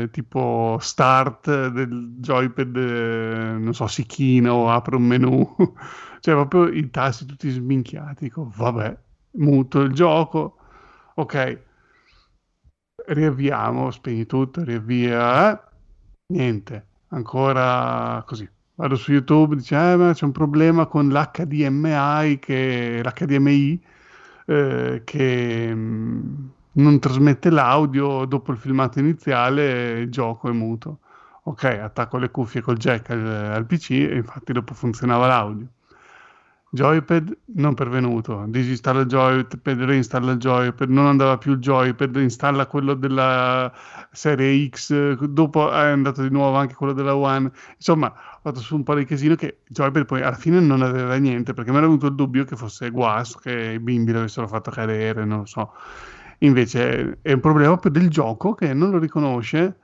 eh, 0.04 0.10
tipo 0.10 0.78
start 0.80 1.68
del 1.70 2.14
joypad, 2.18 2.76
eh, 2.76 3.58
non 3.58 3.74
so, 3.74 3.86
si 3.88 4.06
china 4.06 4.54
o 4.54 4.70
apro 4.70 4.96
un 4.96 5.04
menu. 5.04 5.56
cioè 6.20 6.34
proprio 6.34 6.68
i 6.68 6.88
tasti 6.90 7.26
tutti 7.26 7.50
sminchiati. 7.50 8.24
Dico, 8.24 8.50
vabbè, 8.56 8.96
muto 9.32 9.80
il 9.82 9.92
gioco. 9.92 10.56
Ok, 11.16 11.58
riavviamo, 13.06 13.90
spegni 13.90 14.26
tutto, 14.26 14.62
riavvia. 14.64 15.52
eh, 15.52 15.68
Niente, 16.32 16.86
ancora 17.08 18.22
così. 18.26 18.48
Vado 18.76 18.96
su 18.96 19.12
YouTube, 19.12 19.56
dice, 19.56 19.76
eh, 19.92 19.96
ma 19.96 20.12
c'è 20.14 20.24
un 20.24 20.32
problema 20.32 20.86
con 20.86 21.08
l'HDMI, 21.08 22.38
che, 22.38 23.00
l'HDMI 23.02 23.82
eh, 24.46 25.02
che 25.04 25.74
mh, 25.74 26.52
non 26.72 26.98
trasmette 26.98 27.50
l'audio 27.50 28.24
dopo 28.24 28.52
il 28.52 28.58
filmato 28.58 28.98
iniziale, 28.98 30.08
gioco 30.08 30.48
è 30.48 30.52
muto. 30.52 30.98
Ok, 31.44 31.64
attacco 31.64 32.18
le 32.18 32.30
cuffie 32.30 32.60
col 32.60 32.76
jack 32.76 33.10
al, 33.10 33.26
al 33.26 33.66
PC 33.66 33.90
e 33.90 34.16
infatti 34.16 34.52
dopo 34.52 34.74
funzionava 34.74 35.26
l'audio. 35.26 35.66
Joypad 36.72 37.36
non 37.56 37.74
pervenuto, 37.74 38.44
disinstalla 38.46 39.00
il 39.00 39.08
joypad, 39.08 39.80
reinstalla 39.82 40.30
il 40.30 40.38
joypad, 40.38 40.88
non 40.88 41.06
andava 41.06 41.36
più 41.36 41.52
il 41.54 41.58
joypad, 41.58 42.14
installa 42.14 42.66
quello 42.66 42.94
della 42.94 43.72
serie 44.12 44.68
X, 44.68 45.16
dopo 45.24 45.68
è 45.72 45.88
andato 45.88 46.22
di 46.22 46.30
nuovo 46.30 46.56
anche 46.56 46.74
quello 46.74 46.92
della 46.92 47.16
One. 47.16 47.50
Insomma, 47.74 48.06
ho 48.06 48.38
fatto 48.40 48.60
su 48.60 48.76
un 48.76 48.84
po' 48.84 48.94
di 48.94 49.04
casino 49.04 49.34
che 49.34 49.62
joypad 49.66 50.04
poi 50.04 50.22
alla 50.22 50.36
fine 50.36 50.60
non 50.60 50.82
aveva 50.82 51.16
niente, 51.16 51.54
perché 51.54 51.72
mi 51.72 51.78
era 51.78 51.86
venuto 51.86 52.06
il 52.06 52.14
dubbio 52.14 52.44
che 52.44 52.54
fosse 52.54 52.90
guasto, 52.90 53.40
che 53.40 53.72
i 53.72 53.80
bimbi 53.80 54.12
l'avessero 54.12 54.46
fatto 54.46 54.70
cadere, 54.70 55.24
non 55.24 55.38
lo 55.38 55.46
so. 55.46 55.72
Invece 56.42 57.18
è 57.22 57.32
un 57.32 57.40
problema 57.40 57.76
proprio 57.76 57.92
del 57.92 58.10
gioco 58.10 58.54
che 58.54 58.72
non 58.72 58.90
lo 58.90 58.98
riconosce. 58.98 59.78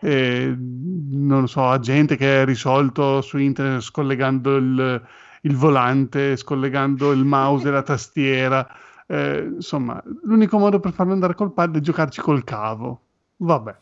E, 0.00 0.54
non 0.58 1.48
so, 1.48 1.68
ha 1.68 1.78
gente 1.78 2.16
che 2.16 2.42
è 2.42 2.44
risolto 2.44 3.20
su 3.20 3.38
internet 3.38 3.80
scollegando 3.80 4.56
il, 4.56 5.02
il 5.42 5.56
volante, 5.56 6.36
scollegando 6.36 7.12
il 7.12 7.24
mouse 7.24 7.68
e 7.68 7.70
la 7.70 7.82
tastiera. 7.82 8.66
Eh, 9.06 9.52
insomma, 9.54 10.02
l'unico 10.24 10.58
modo 10.58 10.80
per 10.80 10.92
farlo 10.92 11.12
andare 11.12 11.34
col 11.34 11.52
pad 11.52 11.76
è 11.76 11.80
giocarci 11.80 12.20
col 12.20 12.44
cavo. 12.44 13.00
Vabbè, 13.36 13.74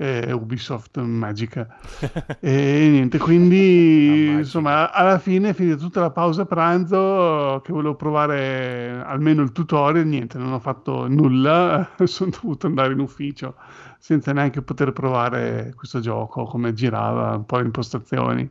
eh, 0.00 0.32
Ubisoft 0.32 0.98
Magica. 1.00 1.66
e 2.40 2.88
niente, 2.88 3.18
quindi 3.18 4.28
insomma, 4.38 4.92
alla 4.92 5.18
fine, 5.18 5.52
finita 5.52 5.76
tutta 5.76 6.00
la 6.00 6.10
pausa 6.10 6.46
pranzo, 6.46 7.60
che 7.64 7.72
volevo 7.72 7.96
provare 7.96 9.02
almeno 9.04 9.42
il 9.42 9.50
tutorial, 9.50 10.06
niente, 10.06 10.38
non 10.38 10.52
ho 10.52 10.60
fatto 10.60 11.08
nulla, 11.08 11.90
sono 12.04 12.30
dovuto 12.30 12.66
andare 12.68 12.92
in 12.92 13.00
ufficio 13.00 13.56
senza 13.98 14.32
neanche 14.32 14.62
poter 14.62 14.92
provare 14.92 15.72
questo 15.74 15.98
gioco, 15.98 16.44
come 16.44 16.72
girava, 16.72 17.34
un 17.34 17.44
po' 17.44 17.58
le 17.58 17.64
impostazioni. 17.64 18.48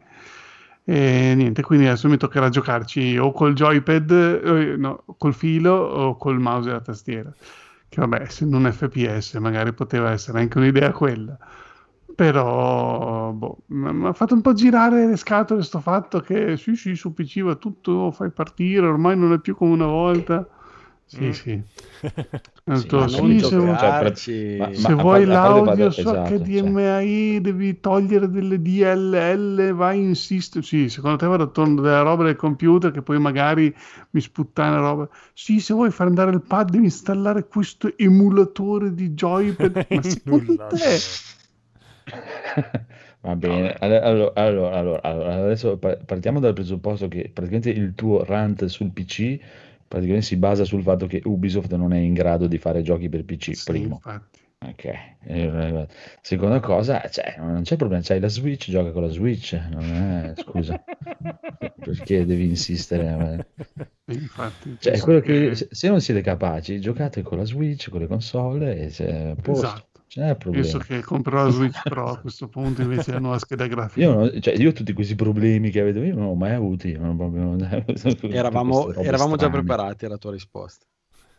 E 0.84 1.34
niente, 1.36 1.62
quindi 1.64 1.86
adesso 1.86 2.08
mi 2.10 2.18
toccherà 2.18 2.50
giocarci 2.50 3.18
o 3.18 3.32
col 3.32 3.54
joypad, 3.54 4.12
eh, 4.12 4.76
no, 4.78 5.04
col 5.18 5.34
filo 5.34 5.74
o 5.74 6.18
col 6.18 6.40
mouse 6.40 6.70
e 6.70 6.72
la 6.74 6.82
tastiera. 6.82 7.34
Che 7.90 8.02
vabbè, 8.02 8.22
essendo 8.22 8.58
un 8.58 8.72
FPS, 8.72 9.36
magari 9.36 9.74
poteva 9.74 10.12
essere 10.12 10.40
anche 10.40 10.58
un'idea 10.58 10.92
quella. 10.92 11.38
Però 12.16 13.32
boh, 13.32 13.64
mi 13.68 14.08
ha 14.08 14.14
fatto 14.14 14.34
un 14.34 14.42
po' 14.42 14.54
girare 14.54 15.06
le 15.08 15.16
scatole 15.18 15.62
sto 15.64 15.80
fatto 15.80 16.20
che 16.20 16.58
sì, 16.58 16.76
sì, 16.76 16.96
su 16.96 17.14
PC 17.14 17.42
va 17.44 17.56
tutto, 17.56 18.12
fai 18.12 18.32
partire, 18.32 18.88
ormai 18.88 19.16
non 19.18 19.34
è 19.34 19.40
più 19.40 19.56
come 19.56 19.74
una 19.74 19.86
volta. 19.86 20.48
Sì, 21.08 21.32
Mm. 21.32 21.32
sì. 21.34 21.62
Sì, 22.72 22.90
detto, 22.90 23.08
non 23.08 23.36
sì, 23.36 23.42
se, 23.44 23.56
vuoi- 23.58 23.78
giocarci- 23.78 24.58
Ma- 24.58 24.72
se 24.74 24.94
ma- 24.94 24.94
vuoi 24.94 25.24
a 25.24 25.28
a 25.42 25.62
l'audio 25.62 25.62
vado- 25.62 25.92
su 25.92 26.02
esatto, 26.02 26.44
HDMI 26.44 27.40
devi 27.42 27.80
togliere 27.80 28.30
delle 28.30 28.62
DLL, 28.62 29.72
vai 29.74 30.00
in 30.02 30.16
system. 30.16 30.62
Sì, 30.62 30.90
secondo 30.90 31.18
te 31.18 31.26
vado 31.28 31.44
attorno 31.44 31.80
della 31.82 32.02
roba 32.02 32.24
del 32.26 32.36
computer 32.36 32.92
che 32.92 33.02
poi 33.02 33.20
magari 33.20 33.74
mi 34.12 34.20
sputtana 34.22 34.78
roba. 34.80 35.08
Sì, 35.34 35.60
se 35.62 35.74
vuoi 35.74 35.92
far 35.92 36.08
andare 36.08 36.32
il 36.32 36.42
pad 36.42 36.70
devi 36.72 36.86
installare 36.86 37.48
questo 37.48 37.96
emulatore 37.98 38.94
di 38.94 39.12
joypad. 39.12 39.86
Ma 39.90 40.02
secondo 40.02 40.60
te? 40.68 41.08
Va 43.22 43.36
bene, 43.36 43.76
allora, 43.80 44.04
allora, 44.06 44.72
allora, 44.72 45.02
allora, 45.04 45.34
adesso 45.44 45.78
pa- 45.78 45.98
partiamo 45.98 46.40
dal 46.40 46.54
presupposto 46.54 47.08
che 47.08 47.30
praticamente 47.34 47.70
il 47.72 47.94
tuo 47.96 48.24
rant 48.24 48.66
sul 48.66 48.92
PC 48.92 49.40
praticamente 49.88 50.26
si 50.26 50.36
basa 50.38 50.64
sul 50.64 50.82
fatto 50.84 51.08
che 51.08 51.22
Ubisoft 51.26 51.74
non 51.76 51.94
è 51.94 51.98
in 52.00 52.14
grado 52.14 52.48
di 52.48 52.58
fare 52.58 52.82
giochi 52.82 53.10
per 53.10 53.24
PC, 53.26 53.56
Sì, 53.56 53.64
primo. 53.64 53.96
infatti. 53.96 54.40
Ok. 54.60 54.86
Eh, 55.24 55.88
Seconda 56.22 56.60
cosa, 56.60 57.08
cioè, 57.10 57.36
non 57.38 57.62
c'è 57.62 57.76
problema, 57.76 58.02
c'hai 58.04 58.20
la 58.20 58.28
Switch, 58.28 58.70
gioca 58.70 58.92
con 58.92 59.04
la 59.04 59.10
Switch, 59.10 59.54
non 59.70 59.92
è, 59.92 60.34
scusa, 60.36 60.84
perché 61.84 62.26
devi 62.26 62.46
insistere? 62.50 63.52
Sì, 64.08 64.16
infatti. 64.16 64.76
Cioè, 64.80 65.00
che, 65.00 65.22
che- 65.22 65.56
se 65.56 65.68
se 65.72 65.88
non 65.90 66.02
siete 66.02 66.22
capaci, 66.22 66.80
giocate 66.80 67.22
con 67.22 67.38
la 67.38 67.46
Switch, 67.46 67.90
con 67.90 68.00
le 68.02 68.08
console 68.08 68.90
e 68.90 69.36
posto, 69.42 69.66
Esatto. 69.68 69.97
Ce 70.08 70.22
n'è 70.22 70.36
problema. 70.36 70.64
Penso 70.64 70.80
che 70.80 71.02
comprerò 71.02 71.44
la 71.46 71.50
Switch 71.52 71.82
Pro 71.84 72.08
a 72.10 72.18
questo 72.20 72.48
punto 72.48 72.82
invece 72.82 73.12
la 73.12 73.20
nuova 73.20 73.40
scheda 73.40 73.68
grafica. 73.68 74.06
Io, 74.06 74.14
non- 74.14 74.42
cioè, 74.42 74.56
io 74.56 74.72
tutti 74.72 74.94
questi 74.94 75.16
problemi 75.16 75.70
che 75.70 75.82
avete, 75.82 76.00
io 76.00 76.16
non 76.16 76.26
ho 76.26 76.36
mai 76.36 76.54
avuti. 76.54 76.94
non 76.94 77.10
ho 77.10 77.16
proprio- 77.16 77.56
tutte 78.16 78.28
Eravamo, 78.30 78.94
eravamo 78.94 79.36
già 79.36 79.50
preparati 79.50 80.06
alla 80.06 80.18
tua 80.18 80.32
risposta. 80.32 80.86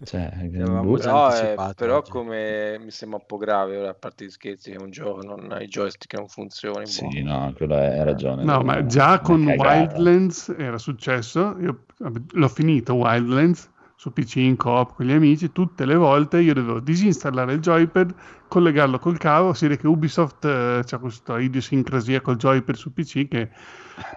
Cioè, 0.04 0.48
Però, 0.52 1.34
eh, 1.34 1.56
però 1.74 1.96
oggi. 1.96 2.10
come 2.10 2.78
mi 2.78 2.90
sembra 2.92 3.18
un 3.18 3.26
po' 3.26 3.36
grave 3.36 3.78
ora, 3.78 3.90
a 3.90 3.94
parte 3.94 4.26
gli 4.26 4.30
scherzi, 4.30 4.70
che 4.70 4.76
un 4.80 4.90
gioco 4.90 5.22
non 5.22 5.50
ha 5.50 5.60
i 5.60 5.66
joystick 5.66 6.14
non 6.14 6.28
funzioni. 6.28 6.86
sì, 6.86 7.04
boh. 7.04 7.28
no, 7.28 7.52
quello 7.56 7.76
è, 7.76 7.98
hai 7.98 8.04
ragione. 8.04 8.44
No, 8.44 8.60
è 8.60 8.64
ma 8.64 8.86
già 8.86 9.18
con 9.18 9.44
cagata. 9.44 9.96
Wildlands 9.96 10.54
era 10.56 10.78
successo. 10.78 11.56
Io 11.58 11.84
l'ho 12.30 12.48
finito 12.48 12.94
Wildlands 12.94 13.68
su 14.00 14.12
PC 14.12 14.36
in 14.36 14.56
coop 14.56 14.94
con 14.94 15.06
gli 15.06 15.12
amici. 15.12 15.50
Tutte 15.52 15.84
le 15.84 15.96
volte 15.96 16.38
io 16.40 16.54
dovevo 16.54 16.80
disinstallare 16.80 17.52
il 17.54 17.60
joypad, 17.60 18.14
collegarlo 18.46 18.98
col 18.98 19.18
cavo. 19.18 19.52
Si 19.54 19.66
vede 19.66 19.80
che 19.80 19.86
Ubisoft 19.88 20.44
eh, 20.44 20.82
c'ha 20.84 20.98
questa 20.98 21.38
idiosincrasia 21.40 22.20
col 22.20 22.36
joypad 22.36 22.74
su 22.76 22.92
PC 22.92 23.26
che 23.28 23.50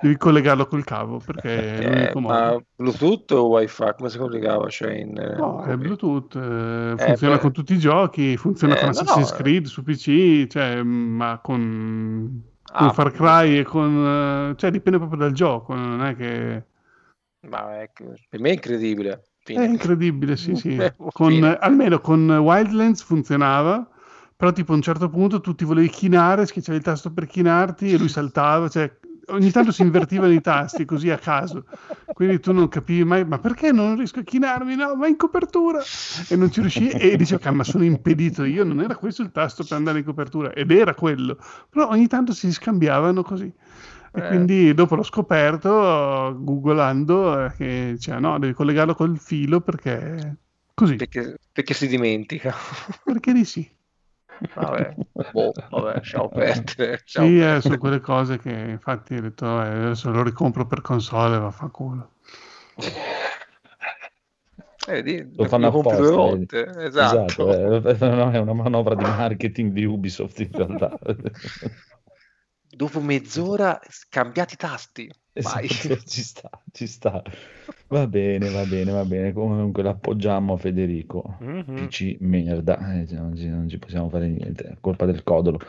devi 0.02 0.18
collegarlo 0.18 0.68
col 0.68 0.84
cavo 0.84 1.20
perché 1.20 1.80
è 1.80 1.84
Eh, 1.84 1.88
l'unico 1.88 2.20
modo. 2.20 2.36
ma 2.36 2.58
Bluetooth 2.76 3.32
o 3.32 3.48
Wi-Fi? 3.50 3.94
Come 3.98 4.10
si 4.10 4.18
collegava? 4.18 4.70
Cioè 4.70 4.94
in, 4.94 5.18
eh, 5.18 5.36
No, 5.36 5.64
è 5.64 5.76
Bluetooth, 5.78 6.36
eh, 6.36 6.96
funziona 6.98 7.36
beh. 7.36 7.40
con 7.40 7.52
tutti 7.54 7.74
i 7.74 7.80
giochi, 7.80 8.36
funziona 8.38 8.76
Eh, 8.76 8.78
con 8.78 8.90
Assassin's 8.90 9.32
no, 9.32 9.38
eh. 9.38 9.42
Creed 9.42 9.66
su 9.66 9.84
PC, 9.84 10.48
cioè, 10.48 10.84
ma 10.84 11.40
con, 11.42 12.44
con 12.72 12.88
Ah, 12.88 12.92
Far 12.92 13.12
Cry 13.12 13.58
e 13.60 13.64
con... 13.64 14.52
eh, 14.52 14.56
cioè 14.58 14.72
dipende 14.72 14.98
proprio 15.00 15.20
dal 15.20 15.32
gioco, 15.32 15.74
non 15.74 16.02
è 16.04 16.16
che... 16.16 16.66
Ma 17.48 17.82
ecco, 17.82 18.14
per 18.30 18.40
me 18.40 18.50
è 18.50 18.54
incredibile. 18.54 19.31
È 19.44 19.50
Fine. 19.54 19.66
incredibile, 19.66 20.38
sì, 20.38 20.56
sì. 20.56 20.78
Con, 21.12 21.58
almeno 21.60 22.00
con 22.00 22.30
Wildlands 22.30 23.02
funzionava, 23.04 23.88
però 24.36 24.52
tipo 24.52 24.72
a 24.74 24.76
un 24.76 24.82
certo 24.82 25.10
punto 25.10 25.42
tu 25.42 25.56
ti 25.56 25.66
volevi 25.66 25.90
chinare, 25.90 26.46
schiacciavi 26.46 26.78
il 26.78 26.84
tasto 26.84 27.12
per 27.12 27.26
chinarti 27.26 27.92
e 27.92 27.98
lui 27.98 28.08
saltava, 28.10 28.70
cioè 28.70 28.92
ogni 29.28 29.52
tanto 29.52 29.72
si 29.72 29.82
invertivano 29.82 30.32
i 30.34 30.42
tasti 30.42 30.86
così 30.86 31.10
a 31.10 31.18
caso, 31.18 31.66
quindi 32.14 32.40
tu 32.40 32.52
non 32.52 32.68
capivi 32.68 33.04
mai, 33.04 33.26
ma 33.26 33.40
perché 33.40 33.72
non 33.72 33.96
riesco 33.96 34.20
a 34.20 34.24
chinarmi? 34.24 34.76
No, 34.76 34.96
ma 34.96 35.08
in 35.08 35.16
copertura! 35.16 35.82
E 36.28 36.36
non 36.36 36.52
ci 36.52 36.60
riuscivi 36.62 36.92
e 36.92 37.16
dicevo, 37.16 37.42
"Ok, 37.44 37.54
ma 37.56 37.64
sono 37.64 37.84
impedito 37.84 38.44
io, 38.44 38.64
non 38.64 38.82
era 38.82 38.96
questo 38.96 39.22
il 39.22 39.32
tasto 39.32 39.64
per 39.66 39.78
andare 39.78 40.00
in 40.00 40.06
copertura, 40.06 40.52
ed 40.54 40.72
era 40.72 40.94
quello, 40.94 41.38
però 41.70 41.90
ogni 41.90 42.08
tanto 42.08 42.34
si 42.34 42.52
scambiavano 42.52 43.24
così. 43.24 43.52
E 44.14 44.20
Eh. 44.20 44.28
quindi 44.28 44.74
dopo 44.74 44.96
l'ho 44.96 45.04
scoperto 45.04 46.36
googolando 46.40 47.46
eh, 47.46 47.52
che 47.54 47.92
diceva 47.94 48.20
no, 48.20 48.40
devi 48.40 48.54
collegarlo 48.54 48.94
col 48.94 49.18
filo 49.18 49.62
perché 49.62 50.36
così, 50.74 50.98
Perché, 50.98 51.38
perché 51.52 51.74
si 51.74 51.88
dimentica. 51.88 52.54
perché 53.04 53.32
di 53.34 53.46
sì. 53.46 53.70
Vabbè, 54.54 54.96
boh, 55.32 55.54
vabbè, 55.70 55.94
lasciamo 55.96 56.28
perdere. 56.34 56.92
lasciamo 56.92 57.28
Sì, 57.28 57.40
eh, 57.40 57.62
sono 57.62 57.78
quelle 57.78 58.00
cose 58.00 58.38
che 58.38 58.52
infatti 58.52 59.16
ho 59.16 59.22
detto 59.22 59.46
eh, 59.62 59.68
adesso 59.68 60.12
lo 60.12 60.24
ricompro 60.24 60.66
per 60.66 60.82
console, 60.82 61.38
vaffanculo. 61.38 62.10
Eh, 64.88 65.02
vedi, 65.04 65.32
Lo 65.36 65.46
fanno 65.46 65.68
apposta, 65.68 65.98
volte. 65.98 66.66
Esatto. 66.86 67.50
eh, 67.50 67.98
no, 68.00 68.32
è 68.32 68.38
una 68.40 68.54
manovra 68.54 68.96
di 68.96 69.04
marketing 69.04 69.72
di 69.72 69.86
Ubisoft 69.86 70.40
in 70.40 70.50
realtà. 70.52 70.98
Dopo 72.76 73.02
mezz'ora 73.02 73.80
cambiati 74.10 74.54
i 74.54 74.58
tasti. 74.58 75.12
Vai. 75.42 75.68
Esatto, 75.68 75.98
ci 76.08 76.22
sta, 76.24 76.50
ci 76.72 76.88
sta. 76.88 77.22
Va 77.88 78.08
bene, 78.08 78.50
va 78.50 78.66
bene, 78.66 78.92
va 78.92 79.06
bene. 79.06 79.34
Comunque 79.34 79.84
l'appoggiamo 79.84 80.54
a 80.54 80.58
Federico. 80.58 81.38
Mhm. 81.40 81.88
PC 81.88 82.18
merda, 82.20 83.00
eh, 83.00 83.08
cioè, 83.08 83.20
non, 83.20 83.36
ci, 83.36 83.48
non 83.50 83.68
ci 83.70 83.78
possiamo 83.78 84.10
fare 84.10 84.28
niente, 84.28 84.64
è 84.66 84.78
colpa 84.80 85.06
del 85.06 85.24
codolo. 85.24 85.60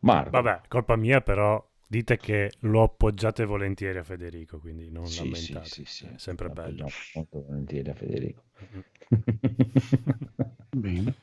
Marco, 0.00 0.30
Vabbè, 0.30 0.60
colpa 0.68 0.96
mia, 0.96 1.20
però 1.20 1.62
dite 1.86 2.16
che 2.18 2.52
lo 2.60 2.82
appoggiate 2.82 3.44
volentieri 3.44 3.98
a 3.98 4.02
Federico, 4.02 4.58
quindi 4.58 4.90
non 4.90 5.06
sì, 5.06 5.34
sì, 5.34 5.52
lamentate. 5.52 5.68
sì, 5.68 5.84
sì, 5.84 6.04
È 6.06 6.18
sempre 6.18 6.48
bello. 6.50 6.88
molto 7.14 7.44
volentieri 7.46 7.90
a 7.90 7.94
Federico. 7.94 8.42
Bene. 10.76 11.14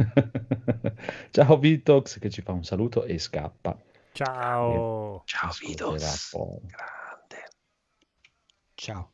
Ciao 1.30 1.58
Vitox 1.58 2.18
che 2.18 2.30
ci 2.30 2.42
fa 2.42 2.52
un 2.52 2.64
saluto 2.64 3.04
e 3.04 3.18
scappa. 3.18 3.78
Ciao. 4.12 5.22
Ciao 5.24 5.50
Ascolterà 5.50 5.90
Vitos. 5.90 6.28
poi. 6.30 6.60
Grande. 6.62 7.48
Ciao. 8.74 9.12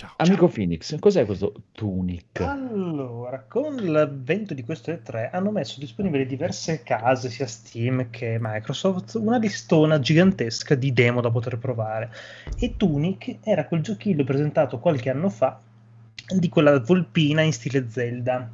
Ciao. 0.00 0.14
Amico 0.16 0.48
Phoenix, 0.48 0.98
cos'è 0.98 1.26
questo 1.26 1.52
Tunic? 1.72 2.40
Allora, 2.40 3.44
con 3.46 3.74
l'avvento 3.76 4.54
di 4.54 4.64
questo 4.64 4.90
E3 4.92 5.28
hanno 5.30 5.50
messo 5.50 5.78
disponibili 5.78 6.24
diverse 6.24 6.82
case, 6.82 7.28
sia 7.28 7.46
Steam 7.46 8.08
che 8.08 8.38
Microsoft, 8.40 9.16
una 9.16 9.36
listona 9.36 9.98
gigantesca 9.98 10.74
di 10.74 10.94
demo 10.94 11.20
da 11.20 11.30
poter 11.30 11.58
provare. 11.58 12.10
E 12.58 12.76
Tunic 12.78 13.40
era 13.42 13.66
quel 13.66 13.82
giochino 13.82 14.24
presentato 14.24 14.78
qualche 14.78 15.10
anno 15.10 15.28
fa 15.28 15.60
di 16.28 16.48
quella 16.48 16.80
volpina 16.80 17.42
in 17.42 17.52
stile 17.52 17.90
Zelda. 17.90 18.50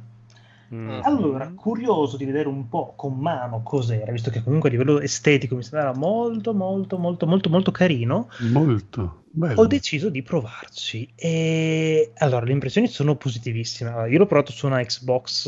Mm. 0.73 0.99
Allora, 1.03 1.51
curioso 1.55 2.17
di 2.17 2.25
vedere 2.25 2.47
un 2.49 2.67
po' 2.67 2.93
con 2.95 3.17
mano 3.17 3.63
cos'era, 3.63 4.11
visto 4.11 4.29
che 4.29 4.43
comunque 4.43 4.69
a 4.69 4.71
livello 4.73 4.99
estetico 4.99 5.55
mi 5.55 5.63
sembrava 5.63 5.97
molto, 5.97 6.53
molto, 6.53 6.97
molto, 6.97 7.25
molto, 7.25 7.49
molto 7.49 7.71
carino. 7.71 8.29
Molto 8.51 9.23
bello. 9.37 9.61
Ho 9.61 9.67
deciso 9.67 10.09
di 10.09 10.23
provarci 10.23 11.13
e 11.15 12.11
allora 12.17 12.45
le 12.45 12.51
impressioni 12.51 12.87
sono 12.87 13.15
positivissime. 13.15 13.91
Allora, 13.91 14.07
io 14.07 14.17
l'ho 14.17 14.25
provato 14.25 14.51
su 14.51 14.65
una 14.65 14.83
Xbox 14.83 15.47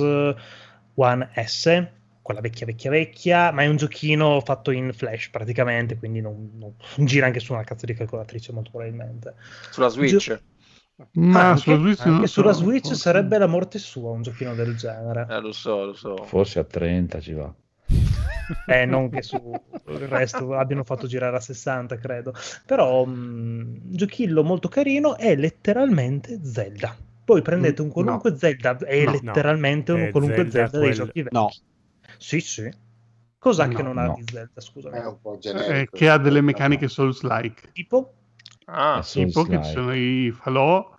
One 0.96 1.30
S, 1.34 1.88
quella 2.22 2.42
vecchia, 2.42 2.66
vecchia, 2.66 2.90
vecchia, 2.92 3.52
ma 3.52 3.64
è 3.64 3.68
un 3.68 3.78
giochino 3.78 4.40
fatto 4.42 4.72
in 4.72 4.94
flash 4.94 5.30
praticamente, 5.30 5.98
quindi 5.98 6.22
non, 6.22 6.52
non- 6.54 6.74
gira 7.06 7.26
anche 7.26 7.40
su 7.40 7.54
una 7.54 7.64
cazzo 7.64 7.86
di 7.86 7.94
calcolatrice 7.94 8.52
molto 8.54 8.70
probabilmente. 8.70 9.34
Sulla 9.72 9.90
Switch. 9.90 10.40
Ma 11.14 11.50
anche, 11.50 11.62
sulla 11.62 11.78
Switch, 11.78 12.06
anche 12.06 12.28
so, 12.28 12.34
sulla 12.42 12.52
Switch 12.54 12.88
forse- 12.88 12.96
sarebbe 13.02 13.38
la 13.38 13.48
morte 13.48 13.80
sua 13.80 14.12
un 14.12 14.22
giochino 14.22 14.54
del 14.56 14.76
genere. 14.76 15.28
Eh, 15.30 15.40
lo 15.40 15.52
so, 15.52 15.86
lo 15.86 15.94
so. 15.94 16.18
Forse 16.24 16.60
a 16.60 16.64
30 16.64 17.20
ci 17.20 17.34
va. 17.34 17.54
Eh, 18.66 18.86
non 18.86 19.10
che 19.10 19.22
su 19.22 19.38
il 19.88 20.08
resto 20.08 20.56
abbiano 20.56 20.84
fatto 20.84 21.08
girare 21.08 21.36
a 21.38 21.40
60, 21.40 21.98
credo. 21.98 22.34
Però 22.66 23.04
un 23.04 23.80
giochillo 23.84 24.44
molto 24.44 24.68
carino 24.68 25.18
è 25.18 25.36
letteralmente 25.36 26.40
Zelda. 26.44 26.96
Poi 27.24 27.42
prendete 27.44 27.82
un 27.82 27.88
Mm, 27.88 27.92
qualunque 27.92 28.36
Zelda, 28.38 28.78
è 28.78 29.04
No, 29.06 29.12
letteralmente 29.12 29.92
no. 29.92 29.98
un 30.00 30.04
È 30.06 30.10
qualunque 30.12 30.50
Zelda 30.50 30.52
Zelda, 30.52 30.78
dei 30.80 30.88
quel- 30.88 30.94
giochi 31.06 31.22
vecchi. 31.22 31.36
No, 31.36 31.50
Sì, 32.18 32.40
sì. 32.42 32.72
Cos'ha 33.38 33.66
No, 33.68 33.76
che 33.76 33.84
non 33.84 33.98
ha 34.00 34.06
no. 34.08 34.14
di 34.16 34.24
Zelda, 34.30 34.60
scusami? 34.60 34.98
È 34.98 35.06
un 35.06 35.22
po' 35.22 35.36
Eh, 35.36 35.40
generico. 35.40 35.96
che 35.96 36.10
ha 36.10 36.18
delle 36.18 36.42
meccaniche 36.42 36.88
Souls-like. 36.88 37.70
Tipo? 37.72 38.14
Ah, 38.72 39.02
sì. 39.02 39.26
Tipo 39.26 39.44
che 39.46 39.62
ci 39.62 39.70
sono 39.72 39.94
i 39.94 40.32
falò, 40.32 40.96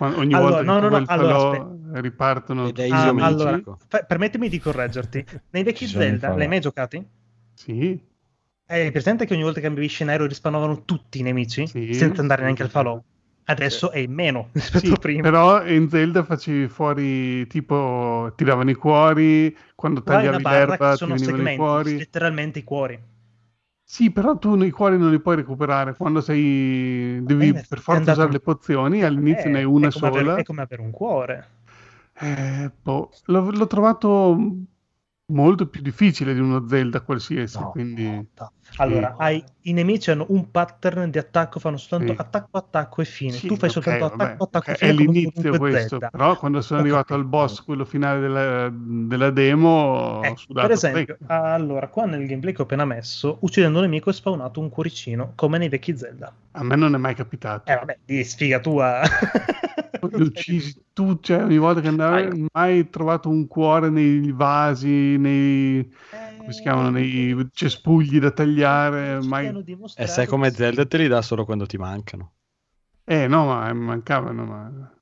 ogni 0.00 0.34
Allora, 0.34 0.62
volta 0.62 0.64
no, 0.64 0.80
che 0.80 0.80
no, 0.80 0.88
no, 0.88 0.96
il 0.96 1.06
allora, 1.06 1.38
falò 1.38 1.76
ripartono. 1.92 2.68
È 2.68 2.88
Ah, 2.88 3.14
allora, 3.18 3.60
fa- 3.88 4.04
permettimi 4.04 4.48
di 4.48 4.58
correggerti. 4.58 5.24
Nei 5.50 5.62
vecchi 5.62 5.86
Zelda, 5.86 6.34
l'hai 6.34 6.48
mai 6.48 6.60
giocati? 6.60 7.06
Sì, 7.54 8.02
Hai 8.66 8.90
presente 8.90 9.24
che 9.24 9.34
ogni 9.34 9.44
volta 9.44 9.60
che 9.60 9.66
cambiavi 9.66 9.88
scenario 9.88 10.26
rispawnavano 10.26 10.84
tutti 10.84 11.20
i 11.20 11.22
nemici? 11.22 11.64
Sì, 11.64 11.80
senza 11.86 12.22
andare 12.22 12.42
sì, 12.42 12.42
neanche 12.42 12.64
al 12.64 12.70
sì. 12.70 12.70
falò. 12.70 13.00
Adesso 13.44 13.92
è 13.92 13.98
in 13.98 14.12
meno 14.12 14.48
rispetto 14.52 14.94
sì, 14.94 14.94
a 14.94 14.98
prima. 14.98 15.32
però 15.32 15.64
in 15.66 15.88
Zelda 15.88 16.24
facevi 16.24 16.68
fuori, 16.68 17.46
tipo, 17.46 18.32
tiravano 18.36 18.70
i 18.70 18.74
cuori, 18.74 19.56
quando 19.74 20.02
è 20.02 20.04
tagliavi 20.04 20.44
l'erba 20.46 20.98
ti 20.98 20.98
sono 20.98 21.12
venivano 21.12 21.42
i 21.42 21.50
segmenti, 21.50 21.50
cuori. 21.50 21.94
letteralmente 21.96 22.60
i 22.60 22.64
cuori. 22.64 23.00
Sì, 23.92 24.10
però 24.10 24.38
tu 24.38 24.56
i 24.62 24.70
cuori 24.70 24.96
non 24.96 25.10
li 25.10 25.20
puoi 25.20 25.36
recuperare 25.36 25.94
quando 25.96 26.22
sei... 26.22 27.22
devi 27.22 27.52
Eh, 27.52 27.66
per 27.68 27.78
forza 27.80 28.10
usare 28.10 28.30
le 28.32 28.40
pozioni, 28.40 29.02
all'inizio 29.02 29.50
Eh, 29.50 29.52
ne 29.52 29.58
hai 29.58 29.64
una 29.64 29.90
è 29.90 29.90
sola. 29.90 30.34
avere- 30.34 30.40
è 30.40 30.42
come 30.44 30.62
avere 30.62 30.82
un 30.82 30.90
cuore. 30.90 31.50
Eh, 32.14 32.70
boh, 32.82 33.10
l'ho, 33.26 33.50
l'ho 33.50 33.66
trovato 33.66 34.36
molto 35.26 35.66
più 35.66 35.80
difficile 35.80 36.34
di 36.34 36.40
uno 36.40 36.66
Zelda 36.68 37.00
qualsiasi, 37.00 37.58
No, 37.58 37.70
quindi... 37.70 38.04
no. 38.04 38.52
Allora, 38.76 39.08
Sì. 39.16 39.22
hai- 39.22 39.44
i 39.62 39.72
nemici 39.74 40.10
hanno 40.10 40.24
un 40.30 40.50
pattern 40.50 41.10
di 41.10 41.18
attacco, 41.18 41.60
fanno 41.60 41.76
soltanto 41.76 42.14
Sì. 42.14 42.18
attacco, 42.20 42.56
attacco 42.58 43.02
e 43.02 43.04
fine. 43.04 43.32
Sì, 43.32 43.46
tu 43.46 43.56
fai 43.56 43.68
ok, 43.68 43.74
soltanto 43.74 44.08
vabbè, 44.08 44.22
attacco, 44.24 44.44
attacco 44.44 44.70
e 44.70 44.74
fine. 44.76 44.90
È 44.90 44.94
l'inizio 44.94 45.58
questo, 45.58 45.88
Zelda. 45.88 46.08
però 46.08 46.38
quando 46.38 46.60
sono 46.62 46.80
Ho 46.80 46.82
arrivato 46.82 47.14
al 47.14 47.24
boss, 47.26 47.60
quello 47.62 47.84
finale 47.84 48.20
della, 48.20 48.70
della 48.72 49.30
demo, 49.30 50.22
Eh, 50.22 50.34
per 50.52 50.70
esempio, 50.70 51.16
parecchio. 51.18 51.26
allora, 51.54 51.88
qua 51.88 52.06
nel 52.06 52.26
gameplay 52.26 52.54
che 52.54 52.62
ho 52.62 52.64
appena 52.64 52.84
messo, 52.86 53.36
uccidendo 53.40 53.78
un 53.78 53.84
nemico 53.84 54.08
è 54.08 54.12
spawnato 54.14 54.58
un 54.58 54.70
cuoricino, 54.70 55.32
come 55.34 55.58
nei 55.58 55.68
vecchi 55.68 55.96
Zelda. 55.96 56.32
A 56.52 56.62
me 56.64 56.76
non 56.76 56.94
è 56.94 56.98
mai 56.98 57.14
capitato. 57.14 57.70
Eh 57.70 57.74
vabbè, 57.74 57.98
di 58.04 58.24
sfiga 58.24 58.58
tua. 58.58 59.02
Li 60.00 60.22
uccisi 60.22 60.82
tu, 60.92 61.18
cioè 61.20 61.44
ogni 61.44 61.58
volta 61.58 61.80
che 61.80 61.88
andavi, 61.88 62.46
mai 62.52 62.88
trovato 62.90 63.28
un 63.28 63.46
cuore 63.46 63.90
nei 63.90 64.32
vasi, 64.32 65.16
nei, 65.16 65.92
come 66.38 66.52
si 66.52 66.62
chiamano, 66.62 66.90
nei 66.90 67.48
cespugli 67.52 68.18
da 68.18 68.30
tagliare, 68.30 69.20
mai... 69.22 69.52
e 69.96 70.06
sai 70.06 70.26
come 70.26 70.50
Zelda 70.50 70.86
te 70.86 70.98
li 70.98 71.08
dà 71.08 71.22
solo 71.22 71.44
quando 71.44 71.66
ti 71.66 71.76
mancano. 71.76 72.32
Eh 73.04 73.26
no, 73.26 73.46
ma 73.46 73.72
mancavano, 73.72 74.44
ma... 74.44 74.92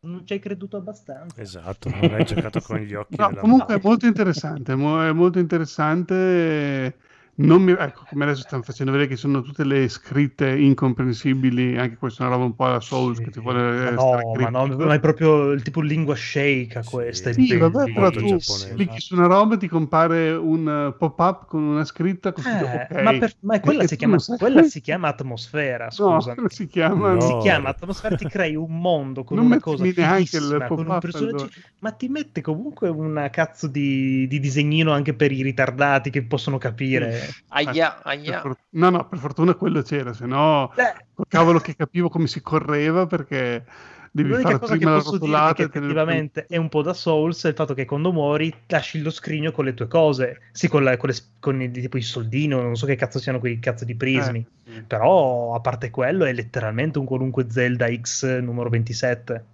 Non 0.00 0.24
ci 0.24 0.34
hai 0.34 0.38
creduto 0.38 0.76
abbastanza. 0.76 1.40
Esatto, 1.40 1.88
non 1.88 2.14
hai 2.14 2.24
giocato 2.24 2.60
con 2.60 2.78
gli 2.78 2.94
occhi 2.94 3.16
No, 3.16 3.34
comunque 3.34 3.74
è 3.74 3.80
molto 3.82 4.06
interessante, 4.06 4.72
è 4.72 4.76
molto 5.12 5.38
interessante. 5.38 6.96
Non 7.38 7.62
mi- 7.62 7.72
ecco, 7.72 8.06
come 8.06 8.24
adesso 8.24 8.42
stanno 8.42 8.62
facendo 8.62 8.92
vedere 8.92 9.08
che 9.10 9.16
sono 9.16 9.42
tutte 9.42 9.64
le 9.64 9.88
scritte 9.88 10.48
incomprensibili, 10.58 11.76
anche 11.76 11.96
questa 11.98 12.24
è 12.24 12.26
una 12.26 12.34
roba 12.36 12.46
un 12.46 12.54
po' 12.54 12.64
alla 12.64 12.80
Souls 12.80 13.20
che 13.20 13.30
ti 13.30 13.40
vuole 13.40 13.90
no, 13.90 14.36
ma 14.36 14.48
no, 14.48 14.66
ma 14.66 14.94
è 14.94 15.00
proprio 15.00 15.50
il 15.52 15.62
tipo 15.62 15.80
lingua 15.80 16.14
shake 16.16 16.82
questa. 16.84 17.30
è 17.30 17.32
Sì, 17.34 17.56
vabbè, 17.56 17.90
però 17.90 18.10
tu 18.10 18.38
clicchi 18.72 19.00
su 19.00 19.14
una 19.14 19.26
roba 19.26 19.54
e 19.54 19.58
ti 19.58 19.68
compare 19.68 20.32
un 20.32 20.68
eh, 20.94 20.96
pop-up 20.96 21.46
con 21.46 21.62
una 21.62 21.84
scritta 21.84 22.32
così, 22.32 22.48
Eh, 22.56 22.62
ok. 22.62 22.94
ma, 23.02 23.16
per- 23.16 23.36
ma 23.40 23.60
quella, 23.60 23.82
si 23.84 23.96
chiama, 23.96 24.22
quella 24.36 24.62
si 24.62 24.80
chiama 24.80 25.08
atmosfera, 25.08 25.90
No, 25.98 26.20
scusami. 26.20 26.48
si 26.48 26.66
chiama... 26.66 27.14
No. 27.14 27.20
Si 27.20 27.36
chiama 27.36 27.70
atmosfera, 27.70 28.14
ti 28.14 28.26
crei 28.26 28.54
un 28.56 28.78
mondo 28.80 29.24
con 29.24 29.38
Non 29.38 29.46
una 29.46 29.58
cosa 29.60 29.84
neanche 29.96 30.36
il 30.36 30.44
fighissima, 30.44 30.70
con 30.70 30.86
un 30.86 30.98
pop-up, 30.98 30.98
personaggio, 30.98 31.48
ma 31.78 31.92
ti 31.92 32.08
mette 32.08 32.40
comunque 32.42 32.88
una 32.88 33.30
cazzo 33.30 33.66
di, 33.68 34.26
di 34.28 34.38
disegnino 34.38 34.92
anche 34.92 35.14
per 35.14 35.32
i 35.32 35.42
ritardati 35.42 36.10
che 36.10 36.24
possono 36.24 36.58
capire. 36.58 37.25
Aia, 37.48 37.90
Per 38.02 38.12
aia. 38.12 38.40
for- 38.40 38.56
No, 38.70 38.90
no, 38.90 39.06
per 39.08 39.18
fortuna 39.18 39.54
quello 39.54 39.82
c'era, 39.82 40.12
se 40.12 40.26
no 40.26 40.72
Eh, 40.76 40.94
cavolo 41.28 41.58
che 41.58 41.74
capivo 41.76 42.08
come 42.08 42.26
si 42.26 42.40
correva 42.42 43.06
perché 43.06 43.64
devi 44.12 44.30
L'unica 44.30 44.48
fare 44.50 44.60
cosa 44.60 44.76
che 44.76 44.84
posso 44.84 45.18
dire 45.18 45.52
che 45.54 45.62
effettivamente 45.64 46.46
è 46.48 46.56
un 46.56 46.68
po' 46.70 46.80
da 46.82 46.94
Souls 46.94 47.44
è 47.44 47.48
il 47.48 47.54
fatto 47.54 47.74
che 47.74 47.84
quando 47.84 48.12
muori 48.12 48.52
lasci 48.68 49.02
lo 49.02 49.10
scrigno 49.10 49.52
con 49.52 49.66
le 49.66 49.74
tue 49.74 49.88
cose, 49.88 50.40
sì, 50.52 50.68
con, 50.68 50.82
la- 50.84 50.96
con, 50.96 51.10
le- 51.10 51.16
con 51.38 51.60
i, 51.60 51.70
tipo 51.70 51.98
i 51.98 52.02
soldini, 52.02 52.54
o 52.54 52.62
non 52.62 52.76
so 52.76 52.86
che 52.86 52.96
cazzo 52.96 53.18
siano 53.18 53.38
quei 53.38 53.58
cazzo 53.58 53.84
di 53.84 53.94
prismi. 53.94 54.46
Eh. 54.64 54.82
Però, 54.86 55.54
a 55.54 55.60
parte 55.60 55.90
quello, 55.90 56.24
è 56.24 56.32
letteralmente 56.32 56.98
un 56.98 57.04
qualunque 57.04 57.46
Zelda 57.50 57.86
X 57.94 58.38
numero 58.40 58.70
27. 58.70 59.44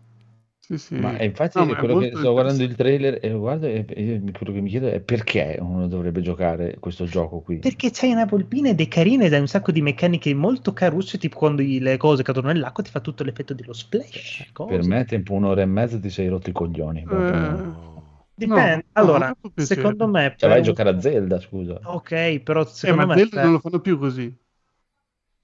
Sì, 0.64 0.78
sì. 0.78 0.94
Ma 0.96 1.16
eh, 1.16 1.24
infatti 1.26 1.58
No, 1.58 1.72
è 1.72 1.76
quello 1.76 1.96
che 1.96 2.16
sto 2.16 2.32
guardando 2.32 2.62
il 2.62 2.76
trailer 2.76 3.18
e 3.20 3.30
lo 3.30 3.38
guardo 3.40 3.66
e, 3.66 3.84
e 3.88 4.02
io- 4.02 4.20
quello 4.32 4.52
che 4.52 4.60
mi 4.60 4.70
chiedo 4.70 4.88
è 4.88 5.00
perché 5.00 5.56
uno 5.60 5.88
dovrebbe 5.88 6.20
giocare 6.20 6.78
questo 6.78 7.04
gioco 7.06 7.40
qui. 7.40 7.58
Perché 7.60 7.90
c'hai 7.92 8.12
una 8.12 8.24
volpina 8.24 8.68
ed 8.70 8.80
è 8.80 8.88
carina 8.88 9.24
ed 9.24 9.32
hai 9.34 9.40
un 9.40 9.46
sacco 9.48 9.72
di 9.72 9.82
meccaniche 9.82 10.32
molto 10.34 10.72
carucce, 10.72 11.18
tipo 11.18 11.38
quando 11.38 11.62
le 11.62 11.96
cose 11.96 12.22
cadono 12.22 12.48
nell'acqua 12.48 12.82
ti 12.84 12.90
fa 12.90 13.00
tutto 13.00 13.24
l'effetto 13.24 13.54
dello 13.54 13.72
splash. 13.72 14.50
cose. 14.52 14.68
Per 14.68 14.82
me 14.82 15.04
tempo 15.04 15.32
un'ora 15.34 15.62
e 15.62 15.66
mezza 15.66 15.98
ti 15.98 16.10
sei 16.10 16.28
rotto 16.28 16.50
i 16.50 16.52
coglioni. 16.52 17.00
Eh, 17.00 17.04
Dipende. 18.34 18.82
no, 18.82 18.82
allora, 18.94 19.34
secondo 19.56 20.08
me... 20.08 20.34
Cioè 20.36 20.48
vai 20.48 20.58
a 20.58 20.60
un- 20.60 20.64
giocare 20.64 20.90
a 20.90 21.00
Zelda, 21.00 21.40
scusa. 21.40 21.80
Ok, 21.84 22.40
però 22.40 22.62
eh, 22.62 22.66
secondo 22.66 23.06
ma 23.06 23.14
me... 23.14 23.18
Zelda 23.18 23.42
non 23.42 23.52
lo 23.52 23.58
fanno 23.60 23.80
più 23.80 23.98
così. 23.98 24.34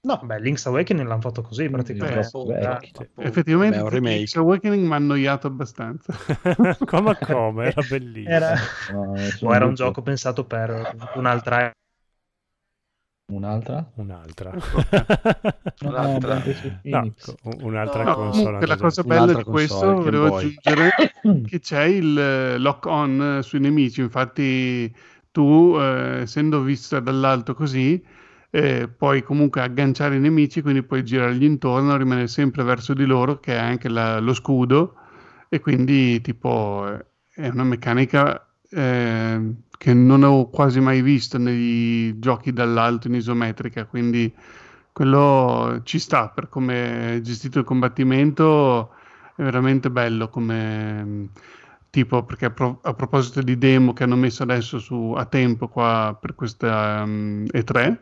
No, 0.01 0.17
beh, 0.23 0.39
Link's 0.39 0.65
Awakening 0.65 1.05
l'hanno 1.05 1.19
fatto 1.19 1.41
così 1.41 1.69
praticamente. 1.69 2.29
Eh. 2.29 3.09
Effettivamente 3.17 3.77
Beh, 3.77 3.83
un 3.83 3.89
Link's 3.89 4.33
remake. 4.33 4.39
Awakening 4.39 4.85
mi 4.85 4.93
ha 4.93 4.95
annoiato 4.95 5.47
abbastanza. 5.47 6.13
come 6.85 7.17
come? 7.19 7.65
Era 7.65 7.81
bellissimo. 7.87 8.33
Era... 8.33 8.55
No, 8.91 9.15
sono 9.17 9.51
o 9.51 9.55
era 9.55 9.65
un 9.65 9.73
gioco 9.73 10.01
pensato 10.01 10.45
per 10.45 10.95
un'altra... 11.15 11.71
Un'altra? 13.31 13.91
Un'altra. 13.95 14.51
Un'altra. 15.81 16.41
No, 16.81 17.13
un'altra 17.61 18.03
No, 18.03 18.15
console. 18.15 18.65
La 18.65 18.77
cosa 18.77 19.03
bella 19.03 19.23
Un'altra 19.23 19.43
di 19.43 19.49
questo, 19.49 19.93
volevo 20.01 20.35
aggiungere 20.37 20.89
che 21.45 21.59
c'è 21.59 21.83
il 21.83 22.17
eh, 22.17 22.57
lock-on 22.57 23.37
eh, 23.37 23.43
sui 23.43 23.59
nemici, 23.59 24.01
infatti 24.01 24.91
tu, 25.29 25.75
eh, 25.77 26.21
essendo 26.21 26.61
vista 26.61 26.99
dall'alto 26.99 27.53
così, 27.53 28.03
eh, 28.51 28.87
puoi 28.89 29.23
comunque 29.23 29.61
agganciare 29.61 30.15
i 30.15 30.19
nemici, 30.19 30.61
quindi 30.61 30.83
puoi 30.83 31.03
girargli 31.03 31.43
intorno, 31.43 31.95
rimanere 31.97 32.27
sempre 32.27 32.63
verso 32.63 32.93
di 32.93 33.05
loro, 33.05 33.39
che 33.39 33.53
è 33.53 33.57
anche 33.57 33.89
la- 33.89 34.19
lo 34.19 34.33
scudo, 34.33 34.95
e 35.49 35.59
quindi 35.59 36.21
tipo 36.21 36.85
è 37.33 37.47
una 37.49 37.63
meccanica 37.63 38.43
eh, 38.71 39.53
che 39.77 39.93
non 39.93 40.23
ho 40.23 40.49
quasi 40.49 40.79
mai 40.79 41.01
visto 41.01 41.37
nei 41.37 42.19
giochi 42.19 42.51
dall'alto 42.53 43.07
in 43.07 43.15
isometrica, 43.15 43.85
quindi 43.85 44.33
quello 44.91 45.81
ci 45.83 45.99
sta 45.99 46.29
per 46.29 46.49
come 46.49 47.15
è 47.15 47.21
gestito 47.21 47.59
il 47.59 47.65
combattimento 47.65 48.91
è 49.35 49.43
veramente 49.43 49.89
bello 49.89 50.27
come 50.29 51.29
tipo 51.89 52.23
perché 52.23 52.45
a, 52.45 52.51
pro- 52.51 52.79
a 52.83 52.93
proposito 52.93 53.41
di 53.41 53.57
demo 53.57 53.93
che 53.93 54.03
hanno 54.03 54.15
messo 54.15 54.43
adesso 54.43 54.79
su, 54.79 55.13
a 55.15 55.25
tempo 55.25 55.67
qua 55.69 56.17
per 56.19 56.35
questa 56.35 57.01
um, 57.05 57.45
E3, 57.51 58.01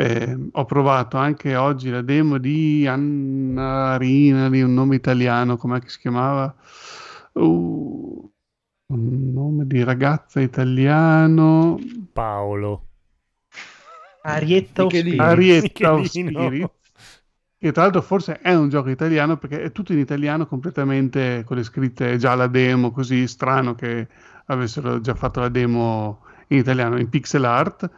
eh, 0.00 0.38
ho 0.52 0.64
provato 0.64 1.16
anche 1.16 1.56
oggi 1.56 1.90
la 1.90 2.02
demo 2.02 2.38
di 2.38 2.86
Anna 2.86 3.96
Rina, 3.96 4.48
di 4.48 4.62
un 4.62 4.72
nome 4.72 4.94
italiano, 4.94 5.56
com'è 5.56 5.80
che 5.80 5.88
si 5.88 5.98
chiamava? 5.98 6.54
Uh, 7.32 8.32
un 8.92 9.32
nome 9.32 9.66
di 9.66 9.82
ragazza 9.82 10.38
italiano. 10.40 11.80
Paolo. 12.12 12.86
Arietta 14.22 14.82
o 14.82 14.84
Michelino. 14.84 15.30
Spirit? 15.32 15.80
Arietta. 15.80 16.04
Spirit. 16.04 16.70
Che 17.58 17.72
tra 17.72 17.82
l'altro 17.82 18.02
forse 18.02 18.38
è 18.38 18.54
un 18.54 18.68
gioco 18.68 18.90
italiano 18.90 19.36
perché 19.36 19.62
è 19.62 19.72
tutto 19.72 19.92
in 19.92 19.98
italiano 19.98 20.46
completamente 20.46 21.42
con 21.44 21.56
le 21.56 21.64
scritte 21.64 22.18
già 22.18 22.36
la 22.36 22.46
demo, 22.46 22.92
così 22.92 23.26
strano 23.26 23.74
che 23.74 24.06
avessero 24.46 25.00
già 25.00 25.16
fatto 25.16 25.40
la 25.40 25.48
demo 25.48 26.20
in 26.48 26.58
italiano 26.58 27.00
in 27.00 27.08
pixel 27.08 27.44
art 27.44 27.90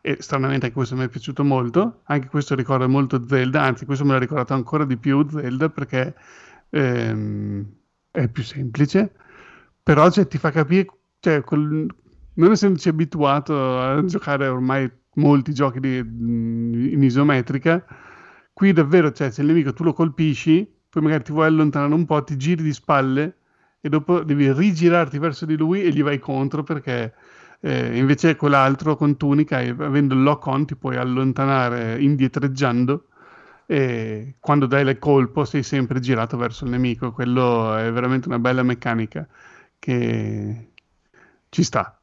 e 0.00 0.16
stranamente 0.20 0.66
anche 0.66 0.76
questo 0.76 0.96
mi 0.96 1.04
è 1.04 1.08
piaciuto 1.08 1.44
molto, 1.44 2.00
anche 2.04 2.28
questo 2.28 2.54
ricorda 2.54 2.86
molto 2.86 3.26
Zelda, 3.26 3.62
anzi 3.62 3.84
questo 3.84 4.04
me 4.04 4.12
l'ha 4.12 4.18
ricordato 4.18 4.54
ancora 4.54 4.84
di 4.84 4.96
più 4.96 5.26
Zelda 5.28 5.68
perché 5.68 6.14
ehm, 6.70 7.66
è 8.10 8.28
più 8.28 8.42
semplice, 8.42 9.12
però 9.82 10.10
cioè, 10.10 10.26
ti 10.26 10.38
fa 10.38 10.50
capire, 10.50 10.86
cioè, 11.20 11.42
col- 11.42 11.86
non 12.34 12.52
essendoci 12.52 12.88
abituato 12.88 13.80
a 13.80 14.04
giocare 14.04 14.46
ormai 14.48 14.90
molti 15.14 15.52
giochi 15.52 15.80
di- 15.80 15.98
in 15.98 17.02
isometrica, 17.02 17.84
qui 18.52 18.72
davvero, 18.72 19.12
cioè, 19.12 19.30
se 19.30 19.40
il 19.42 19.46
nemico 19.48 19.72
tu 19.72 19.84
lo 19.84 19.92
colpisci, 19.92 20.68
poi 20.88 21.02
magari 21.02 21.24
ti 21.24 21.32
vuoi 21.32 21.46
allontanare 21.46 21.94
un 21.94 22.04
po', 22.06 22.22
ti 22.24 22.36
giri 22.36 22.62
di 22.62 22.72
spalle 22.72 23.36
e 23.80 23.88
dopo 23.88 24.22
devi 24.24 24.52
rigirarti 24.52 25.18
verso 25.18 25.46
di 25.46 25.56
lui 25.56 25.82
e 25.82 25.90
gli 25.90 26.02
vai 26.02 26.18
contro 26.18 26.62
perché 26.62 27.14
eh, 27.60 27.96
invece 27.98 28.36
quell'altro 28.36 28.96
con 28.96 29.16
tunica, 29.16 29.60
e 29.60 29.68
avendo 29.70 30.14
il 30.14 30.22
lock 30.22 30.46
on, 30.46 30.66
ti 30.66 30.76
puoi 30.76 30.96
allontanare 30.96 32.00
indietreggiando 32.00 33.04
e 33.66 34.36
quando 34.40 34.66
dai 34.66 34.86
il 34.86 34.98
colpo 34.98 35.44
sei 35.44 35.62
sempre 35.62 36.00
girato 36.00 36.36
verso 36.36 36.64
il 36.64 36.70
nemico. 36.70 37.12
Quello 37.12 37.76
è 37.76 37.90
veramente 37.92 38.28
una 38.28 38.38
bella 38.38 38.62
meccanica 38.62 39.26
che 39.78 40.68
ci 41.50 41.62
sta. 41.62 42.00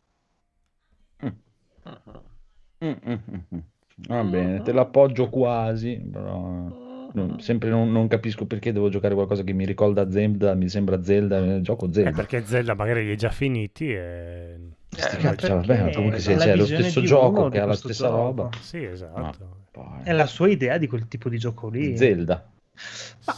Mm, 2.83 2.91
mm, 3.07 3.13
mm. 3.55 3.59
Va 4.07 4.23
bene, 4.23 4.61
te 4.61 4.73
l'appoggio 4.73 5.29
quasi, 5.29 5.97
però 6.11 7.09
non- 7.13 7.39
sempre 7.39 7.69
non, 7.69 7.91
non 7.91 8.07
capisco 8.07 8.45
perché 8.45 8.73
devo 8.73 8.89
giocare 8.89 9.13
qualcosa 9.15 9.43
che 9.43 9.53
mi 9.53 9.65
ricorda 9.65 10.09
Zelda, 10.11 10.53
mi 10.53 10.67
sembra 10.69 11.01
Zelda, 11.01 11.55
eh, 11.55 11.61
gioco 11.61 11.87
Eh, 11.87 11.93
Zelda. 11.93 12.11
perché 12.11 12.45
Zelda 12.45 12.75
magari 12.75 13.05
li 13.05 13.11
hai 13.11 13.17
già 13.17 13.31
finiti 13.31 13.91
e... 13.91 14.57
Eh, 14.97 15.19
ma 15.21 15.35
vabbè, 15.35 15.93
comunque 15.93 16.17
è 16.17 16.19
se 16.21 16.35
c'è 16.35 16.55
lo 16.55 16.65
stesso 16.65 17.01
gioco 17.01 17.49
che 17.49 17.59
ha 17.59 17.65
la 17.65 17.75
stessa 17.75 18.07
gioco. 18.07 18.17
roba. 18.17 18.49
Sì, 18.61 18.83
esatto. 18.83 19.63
Poi- 19.71 20.03
È 20.03 20.11
la 20.13 20.25
sua 20.25 20.47
idea 20.49 20.77
di 20.77 20.87
quel 20.87 21.07
tipo 21.07 21.27
di 21.29 21.37
gioco 21.37 21.69
lì. 21.69 21.97
Zelda. 21.97 22.49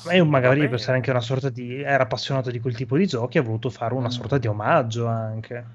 Ma 0.05 0.11
è 0.11 0.19
un- 0.19 0.29
magari 0.29 0.57
Vabbè. 0.57 0.67
può 0.67 0.77
essere 0.77 0.95
anche 0.97 1.09
una 1.11 1.21
sorta 1.21 1.49
di. 1.49 1.81
Era 1.81 2.03
appassionato 2.03 2.51
di 2.51 2.59
quel 2.59 2.75
tipo 2.75 2.97
di 2.97 3.07
giochi, 3.07 3.37
ha 3.37 3.41
voluto 3.41 3.69
fare 3.69 3.93
una 3.93 4.09
sorta 4.09 4.37
di 4.37 4.47
omaggio 4.47 5.05
anche. 5.07 5.65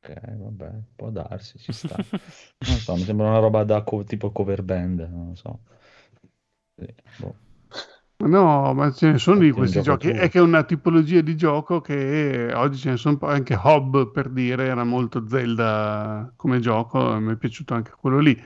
Ok, 0.00 0.36
vabbè, 0.36 0.70
può 0.96 1.10
darsi, 1.10 1.58
ci 1.58 1.72
sta. 1.72 1.96
Non 1.96 2.76
so, 2.78 2.94
mi 2.94 3.02
sembra 3.02 3.28
una 3.28 3.38
roba 3.38 3.64
da 3.64 3.82
co- 3.82 4.04
tipo 4.04 4.30
cover 4.30 4.62
band, 4.62 5.00
non 5.10 5.28
lo 5.28 5.34
so. 5.34 5.58
Sì, 6.76 6.86
boh. 7.18 7.34
No, 8.20 8.74
ma 8.74 8.90
ce 8.90 9.12
ne 9.12 9.18
sono 9.18 9.38
di 9.38 9.46
è 9.46 9.50
un 9.50 9.56
questi 9.56 9.80
giochi. 9.80 10.08
È 10.08 10.28
che 10.28 10.38
è 10.38 10.42
una 10.42 10.64
tipologia 10.64 11.20
di 11.20 11.36
gioco 11.36 11.80
che 11.80 12.50
oggi 12.52 12.76
ce 12.78 12.90
ne 12.90 12.96
sono. 12.96 13.16
Anche 13.22 13.54
Hob 13.54 14.10
per 14.10 14.28
dire 14.28 14.66
era 14.66 14.82
molto 14.82 15.24
Zelda 15.28 16.32
come 16.34 16.58
gioco, 16.58 17.16
mi 17.20 17.32
è 17.32 17.36
piaciuto 17.36 17.74
anche 17.74 17.92
quello 17.96 18.18
lì. 18.18 18.36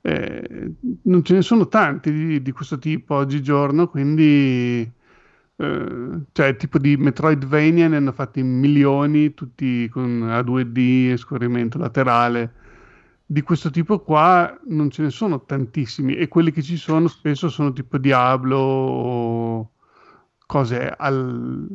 Eh, 0.00 0.72
non 1.02 1.22
ce 1.24 1.34
ne 1.34 1.42
sono 1.42 1.68
tanti 1.68 2.10
di, 2.12 2.42
di 2.42 2.50
questo 2.50 2.78
tipo 2.78 3.14
oggigiorno, 3.14 3.88
quindi 3.88 4.80
eh, 5.56 6.20
cioè 6.32 6.56
tipo 6.56 6.78
di 6.78 6.96
Metroidvania 6.96 7.86
ne 7.88 7.96
hanno 7.96 8.12
fatti 8.12 8.42
milioni, 8.42 9.32
tutti 9.34 9.88
con 9.90 10.28
a 10.28 10.40
2D 10.40 11.12
e 11.12 11.16
scorrimento 11.16 11.78
laterale. 11.78 12.52
Di 13.26 13.42
questo 13.42 13.70
tipo 13.70 14.00
qua 14.00 14.58
non 14.66 14.90
ce 14.90 15.02
ne 15.02 15.10
sono 15.10 15.44
tantissimi 15.44 16.14
e 16.16 16.28
quelli 16.28 16.52
che 16.52 16.62
ci 16.62 16.76
sono 16.76 17.08
spesso 17.08 17.48
sono 17.48 17.72
tipo 17.72 17.96
Diablo 17.98 18.56
o 18.58 19.70
cose 20.46 20.88
al... 20.90 21.68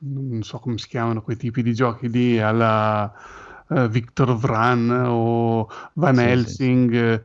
non 0.00 0.42
so 0.42 0.58
come 0.58 0.78
si 0.78 0.88
chiamano 0.88 1.22
quei 1.22 1.36
tipi 1.36 1.62
di 1.62 1.72
giochi 1.74 2.08
lì, 2.10 2.40
alla 2.40 3.12
eh, 3.68 3.88
Victor 3.88 4.34
Vran 4.36 4.90
o 4.90 5.68
Van 5.94 6.16
Sì, 6.16 6.22
sì. 6.22 6.28
Helsing. 6.30 6.94
eh, 6.94 7.24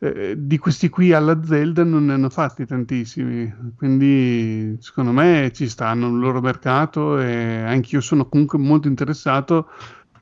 eh, 0.00 0.34
di 0.38 0.58
questi 0.58 0.88
qui 0.88 1.12
alla 1.12 1.42
Zelda 1.44 1.82
non 1.84 2.06
ne 2.06 2.12
hanno 2.14 2.30
fatti 2.30 2.64
tantissimi, 2.66 3.52
quindi 3.76 4.76
secondo 4.80 5.10
me 5.12 5.50
ci 5.52 5.68
stanno 5.68 6.08
il 6.08 6.18
loro 6.18 6.40
mercato 6.40 7.18
e 7.18 7.62
anch'io 7.62 8.00
sono 8.00 8.28
comunque 8.28 8.58
molto 8.58 8.86
interessato. 8.88 9.68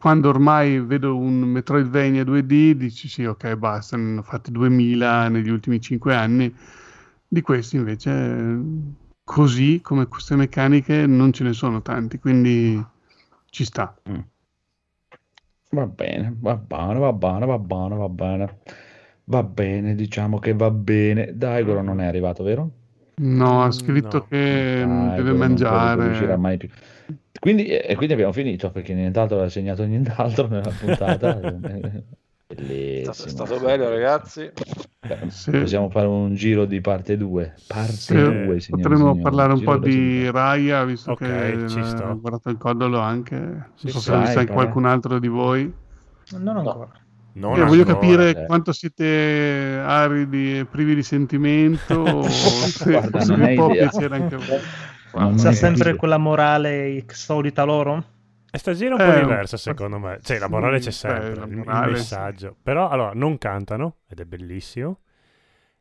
Quando 0.07 0.29
ormai 0.29 0.79
vedo 0.79 1.17
un 1.17 1.41
Metroidvania 1.41 2.23
2D, 2.23 2.75
dici 2.75 3.09
sì, 3.09 3.25
ok, 3.25 3.57
basta, 3.57 3.97
ne 3.97 4.05
hanno 4.05 4.23
fatti 4.23 4.53
2000 4.53 5.27
negli 5.27 5.49
ultimi 5.49 5.81
5 5.81 6.15
anni. 6.15 6.55
Di 7.27 7.41
questi 7.41 7.75
invece, 7.75 8.57
così 9.25 9.81
come 9.81 10.07
queste 10.07 10.37
meccaniche, 10.37 11.07
non 11.07 11.33
ce 11.33 11.43
ne 11.43 11.53
sono 11.53 11.83
tanti, 11.83 12.21
quindi 12.21 12.81
ci 13.47 13.65
sta. 13.65 13.97
Va 15.71 15.87
bene, 15.87 16.37
va 16.39 16.55
bene, 16.55 16.99
va 17.01 17.13
bene, 17.13 17.45
va 17.45 17.59
bene, 17.59 17.97
va 17.97 18.09
bene. 18.09 18.59
Va 19.25 19.43
bene, 19.43 19.97
diciamo 19.97 20.39
che 20.39 20.55
va 20.55 20.71
bene. 20.71 21.37
Daigoro 21.37 21.83
non 21.83 22.01
è 22.01 22.07
arrivato, 22.07 22.45
vero? 22.45 22.71
No, 23.19 23.63
ha 23.63 23.71
Mm, 23.71 23.71
scritto 23.71 24.19
no. 24.19 24.27
che 24.29 24.37
deve 24.37 24.85
non 24.85 25.11
credo 25.13 25.33
che 25.33 25.33
mangiare. 25.39 26.05
riuscirà 26.05 26.37
mai 26.37 26.57
più. 26.59 26.69
Quindi, 27.39 27.67
e 27.69 27.95
quindi 27.97 28.13
abbiamo 28.15 28.33
finito 28.33 28.71
perché 28.71 28.93
nient'altro 28.95 29.41
ha 29.43 29.49
segnato 29.49 29.85
nient'altro 29.85 30.47
nella 30.49 30.73
puntata. 30.73 31.39
È 31.39 31.53
Bellissimo. 32.55 33.13
stato, 33.13 33.25
è 33.25 33.29
stato 33.31 33.61
bello, 33.61 33.89
ragazzi. 33.89 34.51
Beh, 35.01 35.31
Sì. 35.31 35.51
Possiamo 35.51 35.89
fare 35.91 36.07
un 36.07 36.35
giro 36.35 36.65
di 36.67 36.81
parte 36.81 37.17
2. 37.17 37.55
Parte 37.67 37.93
Sì, 37.93 38.15
2, 38.15 38.61
signori 38.61 38.95
e 38.95 38.97
potremmo 38.97 38.97
signori. 38.97 39.21
parlare 39.21 39.53
un 39.53 39.59
Giro 39.59 39.71
po' 39.73 39.79
di. 39.79 40.31
Raya, 40.31 40.85
visto 40.85 41.13
Ok, 41.13 41.19
che 41.19 41.65
ci 41.67 41.79
eh, 41.81 41.85
sto. 41.85 42.05
ho 42.05 42.21
guardato 42.21 42.51
il 42.51 42.59
codolo 42.59 42.99
anche. 43.01 43.37
Non 43.37 43.73
Sì, 43.75 43.89
so 43.89 44.01
sì. 44.01 44.27
se 44.27 44.45
vai. 44.45 44.47
qualcun 44.47 44.85
altro 44.87 45.19
di 45.19 45.29
voi. 45.29 45.73
Non 46.39 46.57
ancora. 46.57 47.06
Non 47.37 47.59
Eh, 47.61 47.65
voglio 47.65 47.85
capire 47.85 48.31
eh. 48.31 48.47
quanto 48.47 48.73
siete 48.73 49.79
aridi 49.85 50.59
e 50.61 50.65
privi 50.65 50.95
di 50.95 51.03
sentimento 51.03 51.95
o 51.95 52.23
se, 52.29 52.91
Guarda, 52.91 53.21
se 53.21 53.37
non 53.37 53.47
vi 53.49 53.55
può 53.55 53.71
idea. 53.71 53.89
piacere 53.89 54.15
anche 54.17 54.35
a 54.35 54.39
voi. 54.39 54.61
C'ha 55.37 55.49
ne 55.49 55.53
sempre 55.55 55.77
capisco. 55.77 55.97
quella 55.97 56.19
morale 56.19 57.05
solita 57.09 57.65
loro? 57.65 58.05
E 58.51 58.59
stasera 58.59 58.97
è 58.97 58.99
un 58.99 59.05
po' 59.05 59.13
Eh, 59.17 59.21
diversa 59.21 59.57
secondo 59.59 59.99
me. 59.99 60.19
Cioè, 60.23 60.39
la 60.39 60.49
morale 60.49 60.79
c'è 60.79 60.91
Sì, 60.91 60.99
sempre, 60.99 61.29
beh, 61.31 61.35
la 61.35 61.45
il- 61.47 61.57
morale, 61.57 61.91
messaggio. 61.93 62.57
Però, 62.63 62.89
allora, 62.89 63.13
non 63.15 63.37
cantano, 63.39 63.97
ed 64.09 64.21
è 64.21 64.25
bellissimo. 64.25 65.01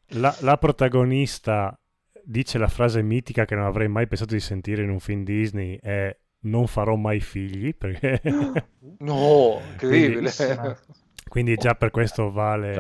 La, 0.10 0.36
la 0.42 0.58
protagonista 0.58 1.78
dice 2.24 2.58
la 2.58 2.68
frase 2.68 3.02
mitica 3.02 3.46
che 3.46 3.56
non 3.56 3.66
avrei 3.66 3.88
mai 3.88 4.08
pensato 4.08 4.34
di 4.34 4.40
sentire 4.40 4.84
in 4.84 4.90
un 4.90 5.00
film 5.00 5.24
Disney, 5.24 5.78
è 5.82 6.16
non 6.42 6.68
farò 6.68 6.96
mai 6.96 7.20
figli, 7.22 7.74
perché... 7.76 8.22
No, 9.00 9.60
incredibile. 9.72 10.16
Bellissima. 10.16 10.78
Quindi 11.36 11.58
già 11.58 11.76
per 11.76 11.92
questo 11.92 12.32
vale 12.32 12.72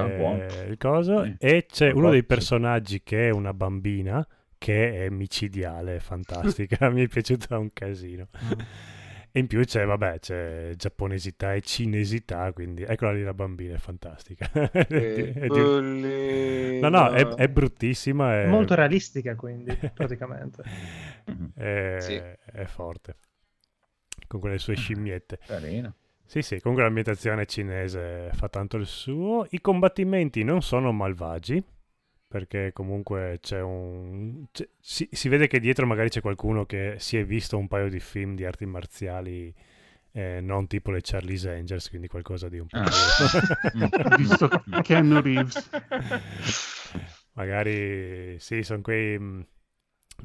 il 0.70 0.78
coso. 0.78 1.26
Sì. 1.26 1.36
E 1.40 1.66
c'è 1.70 1.92
Un 1.92 1.98
uno 1.98 2.12
dei 2.12 2.24
personaggi 2.24 3.04
che 3.04 3.28
è 3.28 3.30
una 3.30 3.54
bambina, 3.54 4.26
che 4.58 5.04
è 5.06 5.10
micidiale, 5.10 6.00
fantastica. 6.00 6.88
Mi 6.90 7.04
è 7.04 7.08
piaciuta 7.10 7.58
un 7.58 7.74
casino. 7.74 8.30
E 9.30 9.40
in 9.40 9.48
più 9.48 9.62
c'è, 9.66 9.84
vabbè, 9.84 10.20
c'è 10.20 10.72
giapponesità 10.78 11.54
e 11.54 11.60
cinesità, 11.60 12.54
quindi 12.54 12.84
eccola 12.84 13.12
lì 13.12 13.24
la 13.24 13.34
bambina, 13.34 13.76
è 13.76 13.78
fantastica. 13.78 14.50
È 14.72 15.48
di- 15.48 16.80
No, 16.80 16.88
no, 16.88 17.10
è, 17.10 17.26
è 17.28 17.50
bruttissima. 17.50 18.44
È, 18.44 18.46
Molto 18.48 18.74
realistica, 18.74 19.36
quindi, 19.36 19.76
praticamente. 19.94 20.64
è, 21.56 21.98
Sì. 22.00 22.14
è 22.14 22.64
forte. 22.68 23.16
Con 24.28 24.40
quelle 24.40 24.60
sue 24.60 24.76
scimmiette. 24.78 25.40
Carino. 25.46 25.94
Sì, 26.28 26.42
sì, 26.42 26.60
comunque 26.60 26.84
l'ambientazione 26.84 27.46
cinese 27.46 28.30
fa 28.34 28.50
tanto 28.50 28.78
il 28.78 28.86
suo. 28.88 29.46
I 29.52 29.62
combattimenti 29.62 30.44
non 30.44 30.62
sono 30.62 30.92
malvagi, 30.92 31.64
perché 32.28 32.72
comunque 32.74 33.38
c'è 33.42 33.62
un... 33.62 34.46
c'è- 34.52 34.68
si, 34.80 35.08
si 35.12 35.30
vede 35.30 35.48
che 35.48 35.60
dietro 35.60 35.86
magari 35.86 36.10
c'è 36.10 36.22
qualcuno 36.22 36.66
che 36.66 36.96
si 37.00 37.18
è 37.18 37.26
visto 37.26 37.58
un 37.58 37.68
paio 37.68 37.90
di 37.90 38.00
film 38.00 38.36
di 38.36 38.44
arti 38.46 38.66
marziali, 38.66 39.54
eh, 40.12 40.40
non 40.42 40.68
tipo 40.68 40.92
le 40.92 41.00
Charlie's 41.02 41.46
Angels, 41.46 41.90
quindi 41.90 42.08
qualcosa 42.08 42.50
di 42.50 42.60
un 42.60 42.68
po' 42.68 42.78
Ah. 42.80 42.86
Ho 44.12 44.16
visto 44.18 44.50
Keanu 44.84 45.22
Reeves. 45.22 45.70
magari 47.34 48.38
sì, 48.40 48.64
sono 48.64 48.82
quei... 48.82 49.46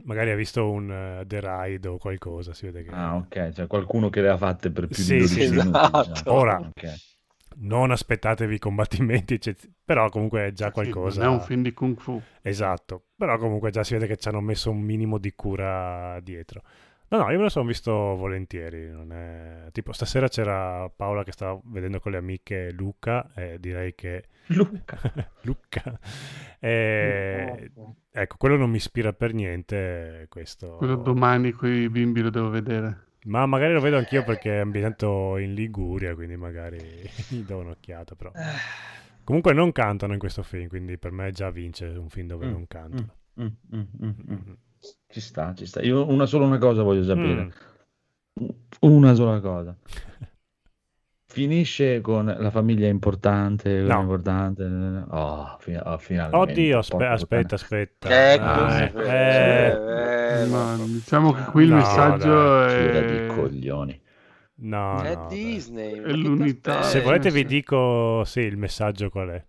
Magari 0.05 0.31
ha 0.31 0.37
visto 0.37 0.71
un 0.71 0.91
eh, 0.91 1.25
The 1.27 1.41
Ride 1.41 1.89
o 1.89 1.99
qualcosa, 1.99 2.55
si 2.55 2.67
vede 2.67 2.85
che... 2.85 2.91
Ah, 2.91 3.17
ok, 3.17 3.51
cioè 3.53 3.67
qualcuno 3.67 4.09
che 4.09 4.21
le 4.23 4.29
ha 4.31 4.37
fatte 4.37 4.71
per 4.71 4.87
più 4.89 5.03
Sì, 5.03 5.15
di 5.15 5.19
12 5.19 5.41
sì, 5.43 5.51
minuti. 5.51 5.69
esatto. 5.69 6.09
diciamo. 6.09 6.37
Ora, 6.37 6.59
Ok. 6.59 6.95
non 7.57 7.91
aspettatevi 7.91 8.59
combattimenti, 8.59 9.39
però 9.85 10.09
comunque 10.09 10.47
è 10.47 10.53
già 10.53 10.67
Sì, 10.67 10.73
qualcosa. 10.73 11.23
non 11.25 11.33
è 11.33 11.35
un 11.35 11.41
film 11.41 11.63
di 11.63 11.73
Kung 11.73 11.99
Fu. 11.99 12.21
Esatto, 12.43 13.05
però 13.17 13.37
comunque 13.39 13.71
già 13.71 13.83
si 13.85 13.95
vede 13.95 14.07
che 14.07 14.17
ci 14.17 14.29
hanno 14.29 14.41
messo 14.41 14.71
un 14.71 14.81
minimo 14.81 15.19
di 15.19 15.33
cura 15.35 16.19
dietro. 16.21 16.63
No, 17.09 17.19
no, 17.19 17.31
io 17.31 17.37
me 17.39 17.43
lo 17.45 17.49
sono 17.49 17.67
visto 17.67 17.91
volentieri. 17.93 18.89
Non 18.89 19.13
è... 19.13 19.67
Tipo, 19.73 19.93
stasera 19.93 20.29
c'era 20.29 20.89
Paola 20.95 21.25
che 21.25 21.33
stava 21.33 21.61
vedendo 21.65 21.99
con 21.99 22.13
le 22.13 22.19
amiche 22.19 22.71
Luca 22.73 23.33
e 23.35 23.59
direi 23.59 23.95
che... 23.95 24.25
Luca. 24.55 24.99
Luca. 25.43 25.99
E... 26.59 27.71
Ecco, 28.11 28.37
quello 28.37 28.57
non 28.57 28.71
mi 28.71 28.77
ispira 28.77 29.13
per 29.13 29.33
niente, 29.33 30.27
questo... 30.29 30.77
Quello 30.77 30.97
domani 30.97 31.53
con 31.53 31.73
i 31.73 31.89
bimbi 31.89 32.21
lo 32.21 32.31
devo 32.31 32.49
vedere. 32.49 33.09
Ma 33.25 33.47
magari 33.47 33.73
lo 33.73 33.81
vedo 33.81 33.99
anch'io 33.99 34.25
perché 34.25 34.57
è 34.57 34.61
ambientato 34.61 35.37
in 35.37 35.55
Liguria, 35.55 36.15
quindi 36.15 36.37
magari 36.37 36.79
gli 37.29 37.43
do 37.43 37.59
un'occhiata, 37.59 38.15
però... 38.15 38.33
Comunque 39.23 39.53
non 39.53 39.71
cantano 39.71 40.13
in 40.13 40.19
questo 40.19 40.43
film, 40.43 40.67
quindi 40.67 40.99
per 40.99 41.13
me 41.13 41.31
già 41.31 41.51
vince 41.51 41.87
un 41.87 42.09
film 42.09 42.27
dove 42.27 42.47
Mm, 42.47 42.51
non 42.51 42.67
cantano. 42.67 43.15
Mm, 43.41 43.47
mm, 43.47 43.81
mm, 44.03 44.09
mm, 44.09 44.33
mm. 44.33 44.53
Ci 45.07 45.21
sta, 45.21 45.55
ci 45.55 45.67
sta. 45.67 45.83
Io 45.83 46.09
una 46.09 46.27
sola 46.27 46.47
una 46.47 46.59
cosa 46.59 46.83
voglio 46.83 47.05
sapere. 47.05 47.53
Mm. 48.43 48.49
Una 48.81 49.15
sola 49.15 49.39
cosa. 49.41 49.77
Finisce 51.33 52.01
con 52.01 52.27
la 52.27 52.51
famiglia 52.51 52.89
importante, 52.89 53.71
No. 53.85 54.01
importante. 54.01 54.65
Oh, 55.11 55.57
fi- 55.61 55.77
oh, 55.81 55.97
finalmente. 55.99 56.41
Oddio, 56.41 56.79
aspe- 56.79 57.07
aspetta, 57.07 57.55
aspetta. 57.55 58.09
Ecco, 58.33 58.69
Ah, 58.69 58.69
sì, 58.69 58.83
eh, 59.05 59.81
eh, 60.27 60.45
Ma 60.47 60.77
no. 60.77 60.87
diciamo 60.87 61.33
che 61.33 61.45
qui 61.45 61.65
il 61.65 61.69
No, 61.69 61.73
messaggio. 61.73 62.55
Tira 62.67 63.03
di 63.03 63.23
è, 63.23 63.27
coglioni. 63.27 64.01
No, 64.63 65.03
È. 65.03 65.17
Disney. 65.17 66.01
è 66.01 66.13
l'unità. 66.13 66.83
Se 66.83 67.01
volete 67.01 67.29
Eh, 67.29 67.33
vi 67.33 67.45
dico 67.45 68.25
sì, 68.25 68.41
il 68.41 68.57
messaggio 68.57 69.09
qual 69.11 69.29
è. 69.31 69.47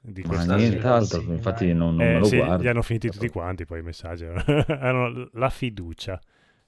Di 0.00 0.22
Ma 0.22 0.28
questa 0.28 0.56
nient'altro, 0.56 1.20
sì, 1.20 1.30
infatti 1.32 1.72
non, 1.72 1.96
non 1.96 2.04
Eh, 2.04 2.12
me 2.12 2.18
lo 2.18 2.28
sì, 2.28 2.36
guardo. 2.36 2.62
li 2.62 2.68
hanno 2.68 2.82
finiti 2.82 3.10
tutti 3.10 3.28
quanti 3.28 3.64
poi 3.64 3.80
i 3.80 3.82
messaggi. 3.82 4.24
Erano 4.68 5.28
la 5.32 5.50
fiducia. 5.50 6.20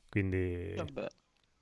Quindi 0.09 0.75
Vabbè, 0.77 1.09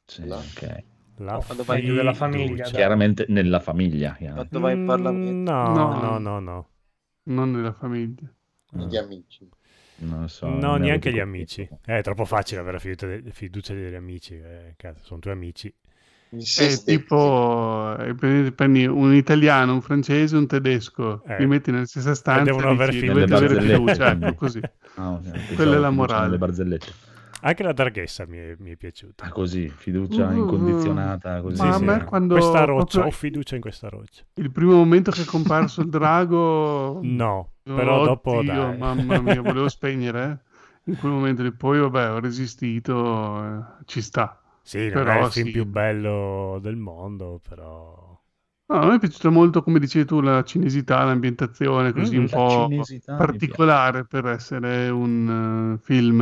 Sì, 0.06 0.23
ok. 0.31 0.85
La 1.18 1.43
Quando 1.44 1.64
vai 1.64 1.80
Meglio 1.80 1.94
della 1.94 2.12
fiducia. 2.14 2.30
famiglia, 2.38 2.62
dai. 2.64 2.72
Chiaramente 2.72 3.24
nella 3.28 3.60
famiglia. 3.60 4.14
chiaramente. 4.16 4.48
quando 4.48 4.66
vai 4.66 4.76
in 4.76 4.82
Mm, 4.82 4.86
Parlamento. 4.86 5.52
No, 5.52 5.74
No. 5.74 6.01
no, 6.01 6.18
no, 6.18 6.40
no. 6.40 6.68
non 7.24 7.51
nella 7.52 7.72
famiglia. 7.72 8.32
Gli 8.72 8.97
amici. 8.97 9.48
Non 9.98 10.20
lo 10.22 10.28
so. 10.28 10.48
No, 10.48 10.76
neanche 10.76 11.10
gli 11.12 11.18
amici. 11.20 11.62
Eh, 11.86 11.98
È 11.98 12.02
troppo 12.02 12.24
facile 12.26 12.60
avere 12.60 12.78
fiducia, 12.78 13.06
de- 13.06 13.22
fiducia 13.30 13.72
degli 13.72 13.94
amici. 13.94 14.34
eh, 14.34 14.74
cazzo, 14.76 15.01
sono 15.05 15.20
tuoi 15.20 15.34
amici. 15.34 15.72
È 16.28 16.40
stessi. 16.40 16.84
tipo 16.84 17.97
eh, 17.98 18.12
prendi, 18.14 18.51
prendi 18.52 18.84
un 18.84 19.14
italiano, 19.14 19.72
un 19.72 19.80
francese, 19.80 20.36
un 20.36 20.47
tedesco, 20.47 21.22
Eh. 21.24 21.38
li 21.38 21.47
metti 21.47 21.70
nella 21.70 21.86
stessa 21.86 22.14
stanza 22.14 22.44
devono 22.44 22.68
e 22.68 22.72
aver 22.72 22.93
fiducia. 22.93 23.12
dovete 23.12 23.34
avere 23.34 23.60
fiducia, 23.60 24.10
ecco 24.10 24.34
così. 24.34 24.60
Ah, 24.97 25.10
ok, 25.12 25.20
pensavo 25.30 25.55
Quella 25.55 25.76
è 25.76 25.78
la 25.78 25.88
fiducia 25.88 25.90
morale. 25.90 26.24
nelle 26.26 26.38
barzellette. 26.38 26.93
Anche 27.42 27.62
la 27.62 27.72
darghessa 27.72 28.26
mi 28.26 28.38
è, 28.38 28.54
mi 28.58 28.70
è 28.72 28.76
piaciuta. 28.76 29.24
Ah, 29.26 29.30
così, 29.30 29.68
fiducia 29.68 30.32
Uh, 30.32 30.38
incondizionata, 30.38 31.40
così. 31.40 31.60
Ma 31.60 31.68
a 31.74 31.78
Sì, 31.78 31.84
me 31.84 31.98
sì. 31.98 32.04
quando 32.04 32.34
Questa 32.34 32.64
roccia, 32.64 33.06
ho 33.06 33.10
fiducia 33.10 33.54
in 33.54 33.60
questa 33.60 33.88
roccia. 33.88 34.22
Il 34.34 34.50
primo 34.50 34.74
momento 34.74 35.10
che 35.10 35.22
è 35.22 35.24
comparso 35.24 35.80
il 35.82 35.88
drago, 35.88 36.98
No, 37.02 37.52
però 37.62 38.04
dopo 38.04 38.30
oddio, 38.30 38.52
dai. 38.52 38.78
mamma 38.78 39.20
mia, 39.20 39.40
volevo 39.42 39.68
spegnere. 39.68 40.40
eh. 40.86 40.90
In 40.90 40.98
quel 40.98 41.12
momento 41.12 41.42
lì, 41.42 41.52
poi 41.52 41.78
vabbè, 41.80 42.10
ho 42.12 42.20
resistito, 42.20 43.44
eh, 43.44 43.64
ci 43.86 44.00
sta. 44.00 44.40
Sì, 44.62 44.88
non 44.88 45.04
Però 45.04 45.12
è 45.12 45.24
il 45.24 45.30
film 45.32 45.46
sì. 45.46 45.52
più 45.52 45.66
bello 45.66 46.58
del 46.60 46.76
mondo, 46.76 47.40
però... 47.46 48.05
No, 48.68 48.80
a 48.80 48.86
me 48.88 48.97
è 48.97 48.98
piaciuta 48.98 49.30
molto, 49.30 49.62
come 49.62 49.78
dicevi 49.78 50.05
tu, 50.06 50.20
la 50.20 50.43
cinesità, 50.43 51.05
l'ambientazione, 51.05 51.93
così 51.93 52.16
Mm, 52.16 52.16
un 52.16 52.28
la 52.30 52.38
po' 52.38 52.72
particolare 53.14 54.05
per 54.06 54.26
essere 54.26 54.88
un 54.88 55.76
eh, 55.78 55.84
film, 55.84 56.16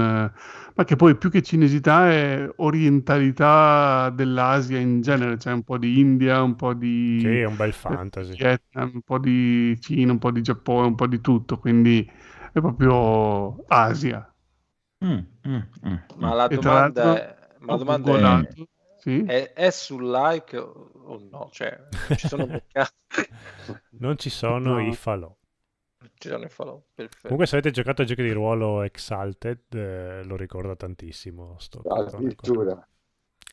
ma 0.75 0.85
che 0.85 0.95
poi 0.97 1.17
più 1.17 1.31
che 1.31 1.41
cinesità 1.43 2.11
è 2.11 2.47
orientalità 2.57 4.11
dell'Asia 4.11 4.79
in 4.79 5.01
genere, 5.01 5.39
cioè 5.39 5.55
un 5.55 5.63
po' 5.65 5.79
di 5.79 5.99
India, 5.99 6.43
un 6.43 6.55
po' 6.55 6.75
di 6.75 7.23
Sì, 7.23 7.39
è 7.41 7.45
un 7.45 7.57
bel 7.57 7.73
fantasy. 7.73 8.37
Vietnam, 8.37 8.91
un 8.95 9.01
po' 9.03 9.19
di 9.19 9.79
Cina, 9.81 10.13
un 10.13 10.19
po' 10.19 10.31
di 10.31 10.43
Giappone, 10.43 10.87
un 10.89 10.95
po' 10.97 11.07
di 11.07 11.21
tutto, 11.23 11.59
quindi 11.59 12.07
è 12.53 12.61
proprio 12.61 13.65
Asia. 13.69 14.29
Mm, 15.05 15.19
mm, 15.47 15.63
mm, 15.87 15.97
Ma 16.17 16.33
la 16.35 16.49
domanda 16.49 17.17
è, 17.17 17.37
ma 17.61 17.73
la 17.73 17.77
domanda 17.79 18.19
è, 18.19 18.49
sì? 19.05 19.23
è, 19.27 19.53
è 19.53 19.71
sul 19.71 20.11
like 20.11 20.57
o 20.57 21.19
no? 21.31 21.49
Cioè, 21.53 21.79
ci 22.17 22.27
sono 22.29 22.47
Non 23.99 24.19
ci 24.19 24.31
sono 24.31 24.75
No. 24.75 24.81
i 24.81 24.95
falò. 24.95 25.35
ci 26.19 26.29
sono 26.29 26.45
i 26.45 26.49
follow, 26.49 26.87
perfetto. 26.95 27.23
Comunque 27.23 27.47
se 27.47 27.57
avete 27.57 27.71
giocato 27.71 28.03
a 28.03 28.05
giochi 28.05 28.23
di 28.23 28.33
ruolo 28.33 28.83
Exalted, 28.83 29.75
eh, 29.75 30.23
lo 30.25 30.37
ricorda 30.37 30.77
tantissimo 30.77 31.57
sto. 31.59 31.83
Addirittura. 31.89 32.87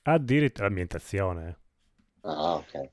Addirittura 0.03 0.67
l'ambientazione. 0.67 1.57
Ah, 2.23 2.55
ok. 2.55 2.91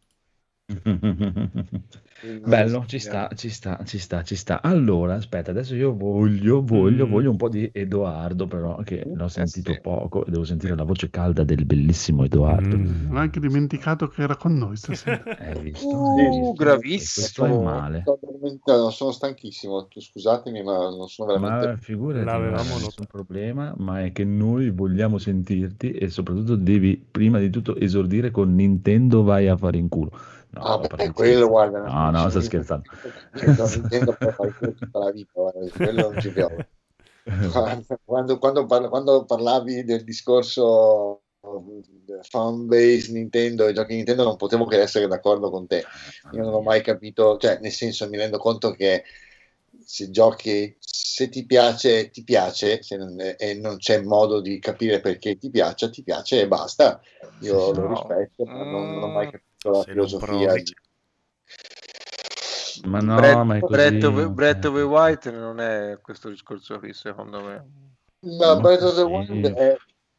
Bello, 2.45 2.85
ci 2.87 2.99
sta, 2.99 3.31
ci 3.35 3.49
sta, 3.49 3.81
ci 3.87 3.99
sta, 3.99 4.23
ci 4.23 4.35
sta. 4.35 4.61
Allora, 4.61 5.15
aspetta, 5.15 5.51
adesso 5.51 5.75
io 5.75 5.95
voglio, 5.97 6.63
voglio, 6.63 7.07
Mm. 7.07 7.11
voglio 7.11 7.31
un 7.31 7.37
po' 7.37 7.49
di 7.49 7.71
Edoardo, 7.73 8.47
però, 8.47 8.77
che 8.83 9.03
l'ho 9.07 9.29
sentito 9.29 9.73
sì. 9.73 9.81
poco 9.81 10.27
e 10.27 10.31
devo 10.31 10.45
sentire 10.45 10.75
la 10.75 10.83
voce 10.83 11.09
calda 11.09 11.43
del 11.43 11.65
bellissimo 11.65 12.25
Edoardo. 12.25 12.77
Mm. 12.77 13.07
Non 13.07 13.17
ho 13.17 13.21
anche 13.21 13.41
dimenticato 13.41 14.09
che 14.09 14.23
era 14.23 14.37
con 14.37 14.59
noi 14.59 14.77
stasera. 14.77 15.23
Hai 15.39 15.59
visto? 15.61 15.89
Uh, 15.89 16.53
gravissimo. 16.55 17.47
Questo 17.47 17.61
è 17.61 17.65
male. 17.65 18.05
Sono 18.91 19.13
stanchissimo, 19.13 19.89
scusatemi, 19.97 20.63
ma 20.63 20.91
non 20.91 21.09
sono 21.09 21.33
veramente... 21.33 21.67
Ma 21.67 21.77
figurati, 21.77 22.25
L'avevamo 22.25 22.71
non 22.71 22.83
nessun 22.83 23.07
problema, 23.07 23.73
ma 23.79 24.05
è 24.05 24.13
che 24.13 24.25
noi 24.25 24.71
vogliamo 24.71 25.17
sentirti 25.17 25.93
e 25.93 26.11
soprattutto 26.11 26.57
devi 26.57 27.03
prima 27.11 27.39
di 27.39 27.49
tutto 27.49 27.77
esordire 27.77 28.31
con 28.31 28.55
Nintendo 28.55 29.23
vai 29.23 29.49
a 29.49 29.57
fare 29.57 29.79
in 29.79 29.89
culo. 29.89 30.11
No, 30.55 30.63
Ah, 30.65 30.79
sto 30.79 30.97
beh, 30.97 31.13
quello, 31.13 31.49
guarda... 31.49 31.79
No, 31.81 32.11
no, 32.11 32.29
sto 32.31 32.41
scherzando. 32.41 32.85
Non 33.57 33.73
intendo 33.75 34.15
per 34.15 34.35
fare 34.35 34.55
tutta 34.59 34.99
la 34.99 35.11
vita, 35.11 35.31
guarda, 35.41 35.61
quello 35.77 36.09
non 36.09 36.19
ci 36.19 36.33
piove. 36.33 36.69
Quando, 38.05 38.39
quando 38.39 38.67
parla- 38.67 38.89
quando 38.89 39.25
parlavi 39.25 39.85
del 39.85 40.05
discorso 40.05 41.23
fan 42.29 42.67
base 42.67 43.13
Nintendo 43.13 43.67
e 43.67 43.73
giochi 43.73 43.95
Nintendo 43.95 44.25
non 44.25 44.37
potevo 44.37 44.67
che 44.67 44.81
essere 44.81 45.07
d'accordo 45.07 45.51
con 45.51 45.67
te. 45.67 45.87
Io 46.31 46.43
non 46.43 46.53
ho 46.55 46.61
mai 46.63 46.83
capito, 46.83 47.37
cioè 47.39 47.59
nel 47.61 47.73
senso 47.73 48.09
mi 48.09 48.17
rendo 48.17 48.39
conto 48.39 48.73
che 48.73 49.05
se 49.85 50.11
giochi, 50.11 50.77
se 50.81 51.29
ti 51.29 51.47
piace, 51.47 52.11
ti 52.11 52.23
piace 52.25 52.81
non- 52.97 53.35
e 53.37 53.55
non 53.55 53.77
c'è 53.79 54.01
modo 54.03 54.41
di 54.41 54.59
capire 54.59 55.01
perché 55.01 55.37
ti 55.39 55.51
piace, 55.51 55.91
ti 55.91 56.03
piace 56.03 56.41
e 56.43 56.49
basta. 56.49 57.01
Io 57.41 57.57
sì. 57.59 57.73
lo 57.73 57.83
No. 57.83 57.87
rispetto, 57.87 58.45
ma 58.45 58.65
non, 58.65 58.93
non 58.93 59.03
ho 59.05 59.09
mai 59.09 59.27
capito 59.29 59.48
la 59.63 59.83
Se 59.83 59.93
non 59.95 60.09
filosofia. 60.09 60.53
Ma 62.85 63.01
no, 63.01 63.15
Breath, 63.15 63.43
ma 63.43 63.57
è 63.57 63.65
così. 63.65 63.73
Of 64.65 64.75
the 64.75 64.83
White 64.83 65.31
non 65.31 65.61
è 65.61 65.99
questo 66.01 66.29
discorso 66.29 66.79
qui, 66.79 66.93
secondo 66.93 67.43
me. 67.43 67.67
Ma 68.21 68.55
Ma 68.55 68.57
Breath 68.57 68.83
of 68.83 68.95
the 68.95 69.05
sì. 69.05 69.05
Wild 69.05 69.47
è, 69.55 69.77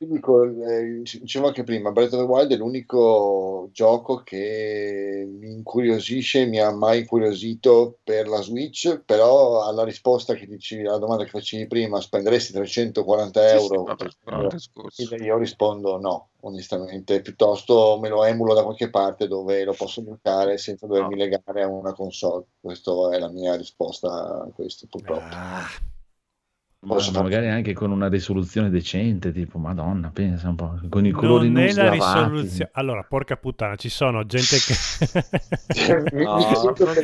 dico, 0.08 0.44
eh, 0.44 1.02
dicevo 1.04 1.48
anche 1.48 1.64
prima, 1.64 1.92
Breath 1.92 2.14
of 2.14 2.20
the 2.22 2.26
Wild 2.26 2.52
è 2.54 2.56
l'unico 2.56 3.70
gioco 3.74 4.22
che 4.24 5.28
mi 5.30 5.52
incuriosisce, 5.52 6.46
mi 6.46 6.60
ha 6.60 6.72
mai 6.72 7.00
incuriosito 7.00 7.98
per 8.04 8.28
la 8.30 8.42
Switch, 8.42 9.02
però 9.04 9.64
alla 9.64 9.84
risposta 9.84 10.36
che 10.36 10.48
dicevi, 10.48 10.88
alla 10.88 11.00
domanda 11.00 11.26
che 11.26 11.32
facevi 11.32 11.68
prima, 11.68 12.00
spenderesti 12.00 12.54
340 12.54 13.42
Sì, 13.42 13.58
sì, 13.60 13.74
euro? 13.74 13.88
è 13.88 14.32
un 14.32 14.48
discorso. 14.48 15.16
Io 15.16 15.38
rispondo 15.38 15.98
no, 16.00 16.30
onestamente, 16.42 17.22
piuttosto 17.22 17.98
me 18.02 18.08
lo 18.08 18.24
emulo 18.24 18.54
da 18.54 18.64
qualche 18.64 18.90
parte 18.90 19.28
dove 19.28 19.64
lo 19.66 19.74
posso 19.74 20.02
giocare 20.04 20.58
senza 20.58 20.88
dovermi 20.88 21.16
No. 21.16 21.24
legare 21.24 21.64
a 21.64 21.68
una 21.68 21.94
console. 21.94 22.46
Questa 22.62 22.92
è 23.12 23.20
la 23.20 23.30
mia 23.30 23.56
risposta 23.56 24.08
a 24.44 24.50
questo, 24.56 24.88
purtroppo. 24.90 25.36
Ah, 25.36 25.66
Posso 26.82 27.12
ma 27.12 27.22
magari 27.24 27.50
anche 27.50 27.74
con 27.74 27.92
una 27.92 28.08
risoluzione 28.08 28.70
decente, 28.70 29.34
tipo, 29.34 29.58
madonna, 29.60 30.12
pensa 30.12 30.48
un 30.48 30.56
po', 30.56 30.80
con 30.88 31.06
i 31.06 31.12
colori 31.12 31.50
non 31.50 31.64
non 31.66 31.74
la 31.76 31.90
risoluzione. 31.92 32.70
Allora, 32.74 33.04
porca 33.04 33.36
puttana, 33.36 33.76
ci 33.76 33.90
sono 33.90 34.26
gente 34.26 34.56
Cioè, 35.74 36.04
che. 36.04 36.16
mi- 36.16 36.24
No, 36.24 36.38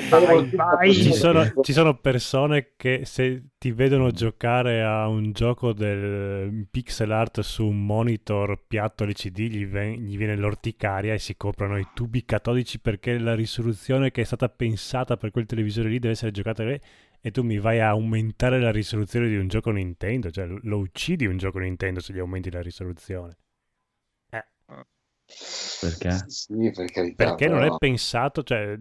vai, 0.09 0.49
vai. 0.53 0.93
Ci 0.93 1.11
sono, 1.13 1.51
ci 1.61 1.73
sono 1.73 1.97
persone 1.99 2.71
che 2.77 3.01
se 3.03 3.43
ti 3.57 3.71
vedono 3.73 4.11
giocare 4.11 4.81
a 4.81 5.07
un 5.09 5.33
gioco 5.33 5.73
del 5.73 6.67
pixel 6.71 7.11
art 7.11 7.41
su 7.41 7.65
un 7.67 7.85
monitor 7.85 8.63
piatto 8.67 9.03
LCD 9.05 9.39
gli, 9.39 9.65
ven- 9.65 9.95
gli 10.05 10.15
viene 10.17 10.37
l'orticaria 10.37 11.13
e 11.13 11.19
si 11.19 11.35
coprono 11.35 11.77
i 11.77 11.87
tubi 11.93 12.23
catodici 12.23 12.79
perché 12.79 13.17
la 13.17 13.35
risoluzione 13.35 14.11
che 14.11 14.21
è 14.21 14.25
stata 14.25 14.47
pensata 14.47 15.17
per 15.17 15.31
quel 15.31 15.45
televisore 15.45 15.89
lì 15.89 15.99
deve 15.99 16.13
essere 16.13 16.31
giocata 16.31 16.63
lì 16.63 16.79
E 17.25 17.31
tu 17.31 17.41
mi 17.41 17.57
vai 17.57 17.79
a 17.79 17.89
aumentare 17.89 18.59
la 18.59 18.69
risoluzione 18.69 19.27
di 19.27 19.35
un 19.35 19.47
gioco 19.47 19.71
Nintendo, 19.71 20.29
cioè 20.29 20.45
lo 20.45 20.77
uccidi 20.77 21.25
un 21.25 21.37
gioco 21.37 21.57
Nintendo 21.57 21.99
se 21.99 22.13
gli 22.13 22.19
aumenti 22.19 22.51
la 22.51 22.61
risoluzione. 22.61 23.37
Perché? 25.81 26.23
Sì, 26.27 26.71
per 26.73 26.91
carità. 26.91 27.25
Perché 27.25 27.47
non 27.47 27.59
è 27.59 27.63
però- 27.63 27.77
pensato, 27.77 28.43
cioè, 28.43 28.79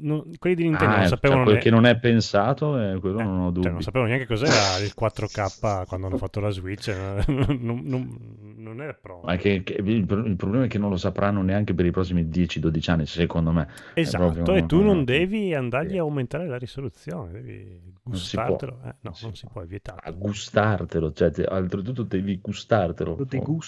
non- 0.00 0.24
quelli 0.38 0.56
di 0.56 0.62
Nintendo 0.64 0.92
Ah, 0.94 0.96
non 0.96 1.04
eh, 1.04 1.08
sapevano 1.08 1.44
cioè, 1.44 1.52
ne- 1.54 1.58
quel 1.60 1.62
che 1.70 1.70
non 1.80 1.86
è 1.86 1.98
pensato, 1.98 2.78
eh, 2.80 2.98
quello 2.98 3.20
eh, 3.20 3.22
non 3.22 3.38
ho 3.40 3.44
cioè, 3.44 3.52
dubbi. 3.52 3.68
non 3.68 3.82
sapevano 3.82 4.10
neanche 4.10 4.26
cos'era 4.26 4.78
il 4.82 4.92
4K 4.94 5.84
quando 5.86 6.06
hanno 6.06 6.16
fatto 6.16 6.40
la 6.40 6.50
Switch, 6.50 6.88
eh, 6.88 7.24
non, 7.60 7.82
non- 7.84 8.18
non 8.56 8.80
era 8.80 8.94
pronto. 8.94 9.26
Ma 9.26 9.36
che, 9.36 9.62
che- 9.62 9.74
il, 9.84 10.06
il 10.24 10.36
problema 10.36 10.64
è 10.64 10.68
che 10.68 10.78
non 10.78 10.90
lo 10.90 10.96
sapranno 10.96 11.42
neanche 11.42 11.74
per 11.74 11.84
i 11.86 11.90
prossimi 11.90 12.24
10-12 12.24 12.90
anni, 12.90 13.06
secondo 13.06 13.52
me. 13.52 13.68
Esatto, 13.94 14.32
proprio- 14.32 14.54
e 14.56 14.66
tu 14.66 14.82
non 14.82 15.04
devi 15.04 15.54
andargli 15.54 15.90
Sì. 15.90 15.98
a 15.98 16.00
aumentare 16.00 16.46
la 16.48 16.58
risoluzione, 16.58 17.32
devi 17.32 17.94
Non 18.06 18.16
si 18.16 18.36
può. 18.36 18.46
gustartelo. 18.46 18.80
Eh, 18.84 18.86
no, 18.86 18.94
Non 19.02 19.14
si 19.14 19.24
non 19.24 19.34
si 19.34 19.46
può, 19.46 19.62
è 19.62 19.66
vietato. 19.66 20.00
A 20.02 20.10
gustartelo, 20.12 21.12
cioè, 21.12 21.30
te- 21.30 21.46
oltretutto 21.48 22.02
devi 22.04 22.38
gustartelo. 22.38 23.16
Lo 23.16 23.26
tipo, 23.26 23.58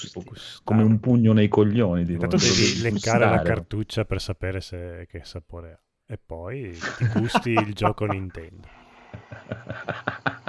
come 0.63 0.83
un 0.83 1.01
pugno 1.01 1.33
nei 1.33 1.49
coglioni. 1.49 2.03
Intanto 2.03 2.37
devi 2.37 2.55
devi 2.55 2.81
leccare 2.83 3.25
la 3.25 3.43
cartuccia 3.43 4.05
per 4.05 4.21
sapere 4.21 4.61
se, 4.61 5.07
che 5.11 5.23
sapore 5.25 5.73
ha. 5.73 5.81
E 6.11 6.19
poi 6.25 6.73
ti 6.97 7.07
gusti 7.19 7.51
il 7.51 7.75
gioco 7.75 8.07
Nintendo. 8.07 8.67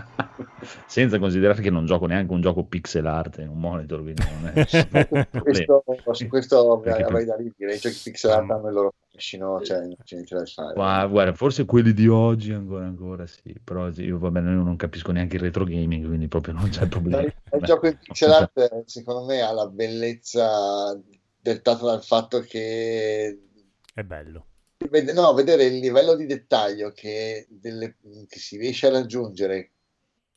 Senza 0.86 1.20
considerare 1.20 1.61
che 1.61 1.70
non 1.70 1.86
gioco 1.86 2.06
neanche 2.06 2.32
un 2.32 2.41
gioco 2.41 2.64
pixel 2.64 3.06
art 3.06 3.40
in 3.40 3.49
un 3.49 3.60
monitor, 3.60 4.02
quindi 4.02 4.24
non 4.41 4.52
è 4.53 4.66
Questo, 5.41 5.84
su 6.11 6.28
questo 6.28 6.74
avrei 6.74 7.26
da 7.26 7.36
ridire. 7.36 7.76
I 7.76 7.80
giochi 7.80 7.99
pixel 8.03 8.32
art 8.32 8.49
hanno 8.52 8.68
il 8.68 8.74
loro 8.74 8.94
fascino, 9.20 9.62
cioè 9.62 9.80
non 9.80 9.96
c'è 10.04 10.16
niente 10.16 10.36
da 10.36 10.46
fare. 10.46 10.74
Guarda, 10.74 11.06
guarda, 11.08 11.34
forse 11.34 11.66
quelli 11.66 11.94
di 11.94 12.08
oggi 12.08 12.54
ancora, 12.54 12.86
ancora 12.86 13.28
sì, 13.28 13.54
però 13.62 13.90
io 13.90 14.18
va 14.18 14.32
bene, 14.32 14.52
io 14.52 14.64
non 14.64 14.78
capisco 14.78 15.12
neanche 15.12 15.36
il 15.36 15.41
retro 15.41 15.66
gaming, 15.66 16.08
quindi 16.08 16.28
proprio 16.30 16.54
non 16.54 16.70
c'è 16.70 16.88
problema. 16.88 17.22
Il, 17.22 17.34
il 17.54 17.62
gioco 17.64 17.88
in 17.88 17.98
pixel 18.00 18.32
art, 18.32 18.58
eh, 18.58 18.84
secondo 18.86 19.26
me, 19.26 19.41
ha 19.41 19.52
la 19.52 19.68
bellezza 19.68 21.00
dettata 21.41 21.86
dal 21.86 22.04
fatto 22.04 22.40
che 22.40 23.40
È 23.94 24.04
bello. 24.04 24.46
No, 25.14 25.34
vedere 25.34 25.66
il 25.66 25.80
livello 25.80 26.16
di 26.16 26.26
dettaglio 26.26 26.91
che, 26.91 27.46
delle- 27.50 27.98
che 28.28 28.40
si 28.40 28.58
riesce 28.58 28.88
a 28.88 28.91
raggiungere 28.91 29.72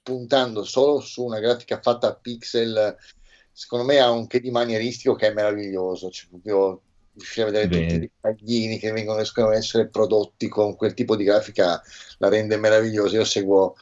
puntando 0.02 0.64
solo 0.64 0.98
su 0.98 1.24
una 1.24 1.38
grafica 1.38 1.80
fatta 1.80 2.08
a 2.08 2.16
pixel, 2.16 2.96
secondo 3.52 3.84
me 3.84 4.00
ha 4.00 4.10
un 4.10 4.26
che 4.26 4.40
di 4.40 4.50
manieristico 4.50 5.14
che 5.14 5.28
è 5.28 5.32
meraviglioso. 5.32 6.10
Cioè, 6.10 6.28
proprio 6.28 6.82
riuscire 7.14 7.48
a 7.48 7.50
vedere 7.50 7.68
Bene. 7.68 7.82
tutti 7.82 7.94
i 7.94 7.98
dettaglini 7.98 8.78
che 8.78 8.92
vengono 8.92 9.16
riescono 9.18 9.48
a 9.48 9.56
essere 9.56 9.88
prodotti 9.88 10.48
con 10.48 10.76
quel 10.76 10.94
tipo 10.94 11.16
di 11.16 11.24
grafica 11.24 11.80
la 12.18 12.28
rende 12.28 12.56
meravigliosa. 12.56 13.16
Io 13.16 13.24
seguo 13.24 13.74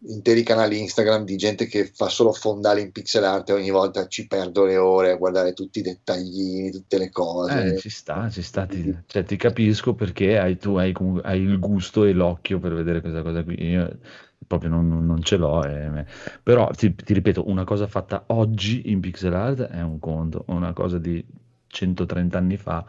interi 0.00 0.44
canali 0.44 0.78
Instagram 0.80 1.24
di 1.24 1.36
gente 1.36 1.66
che 1.66 1.90
fa 1.92 2.08
solo 2.08 2.32
fondali 2.32 2.80
in 2.80 2.92
pixel 2.92 3.24
art 3.24 3.50
e 3.50 3.52
ogni 3.52 3.70
volta 3.70 4.06
ci 4.06 4.28
perdo 4.28 4.64
le 4.64 4.76
ore 4.76 5.10
a 5.10 5.16
guardare 5.16 5.52
tutti 5.54 5.80
i 5.80 5.82
dettaglini, 5.82 6.70
tutte 6.70 6.98
le 6.98 7.10
cose. 7.10 7.74
Eh, 7.74 7.78
ci 7.78 7.90
sta, 7.90 8.30
ci 8.30 8.42
sta, 8.42 8.64
ti, 8.66 8.96
cioè, 9.06 9.24
ti 9.24 9.36
capisco 9.36 9.94
perché 9.94 10.38
hai, 10.38 10.56
tu 10.56 10.76
hai, 10.76 10.94
hai 11.22 11.40
il 11.40 11.58
gusto 11.58 12.04
e 12.04 12.12
l'occhio 12.12 12.58
per 12.60 12.74
vedere 12.74 13.00
questa 13.00 13.22
cosa 13.22 13.42
qui. 13.42 13.60
Io 13.60 13.98
proprio 14.46 14.70
non, 14.70 15.04
non- 15.04 15.22
ce 15.22 15.36
l'ho. 15.36 15.64
e- 15.64 16.06
Però 16.42 16.68
ti, 16.70 16.94
ti 16.94 17.12
ripeto, 17.12 17.48
una 17.48 17.64
cosa 17.64 17.86
fatta 17.88 18.24
oggi 18.28 18.90
in 18.90 19.00
pixel 19.00 19.34
art 19.34 19.62
è 19.62 19.82
un 19.82 19.98
conto, 19.98 20.44
una 20.48 20.72
cosa 20.72 20.98
di 20.98 21.24
130 21.68 22.38
anni 22.38 22.56
fa. 22.56 22.84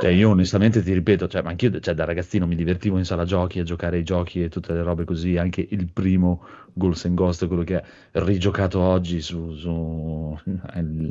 Cioè, 0.00 0.10
io 0.10 0.30
onestamente 0.30 0.82
ti 0.82 0.92
ripeto, 0.92 1.26
cioè, 1.26 1.42
ma 1.42 1.50
anch'io 1.50 1.80
cioè, 1.80 1.94
da 1.94 2.04
ragazzino 2.04 2.46
mi 2.46 2.54
divertivo 2.54 2.98
in 2.98 3.04
sala 3.04 3.24
giochi 3.24 3.58
a 3.58 3.64
giocare 3.64 3.96
ai 3.96 4.04
giochi 4.04 4.42
e 4.42 4.48
tutte 4.48 4.72
le 4.72 4.82
robe 4.82 5.04
così, 5.04 5.36
anche 5.36 5.66
il 5.68 5.90
primo 5.92 6.44
Ghosts 6.72 7.06
and 7.06 7.14
Ghost, 7.16 7.46
quello 7.48 7.64
che 7.64 7.78
è 7.78 7.84
rigiocato 8.12 8.78
oggi 8.80 9.20
su, 9.20 9.54
su 9.54 10.38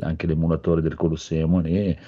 anche 0.00 0.26
l'emulatore 0.26 0.80
del 0.80 0.94
Colosseum 0.94 1.62
e, 1.66 1.98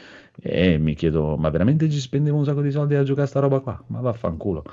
e 0.40 0.78
mi 0.78 0.94
chiedo, 0.94 1.36
ma 1.36 1.50
veramente 1.50 1.88
ci 1.90 2.00
spendevo 2.00 2.38
un 2.38 2.44
sacco 2.44 2.62
di 2.62 2.70
soldi 2.70 2.94
a 2.94 3.02
giocare 3.02 3.26
a 3.26 3.28
sta 3.28 3.40
roba 3.40 3.60
qua? 3.60 3.82
Ma 3.88 4.00
vaffanculo. 4.00 4.64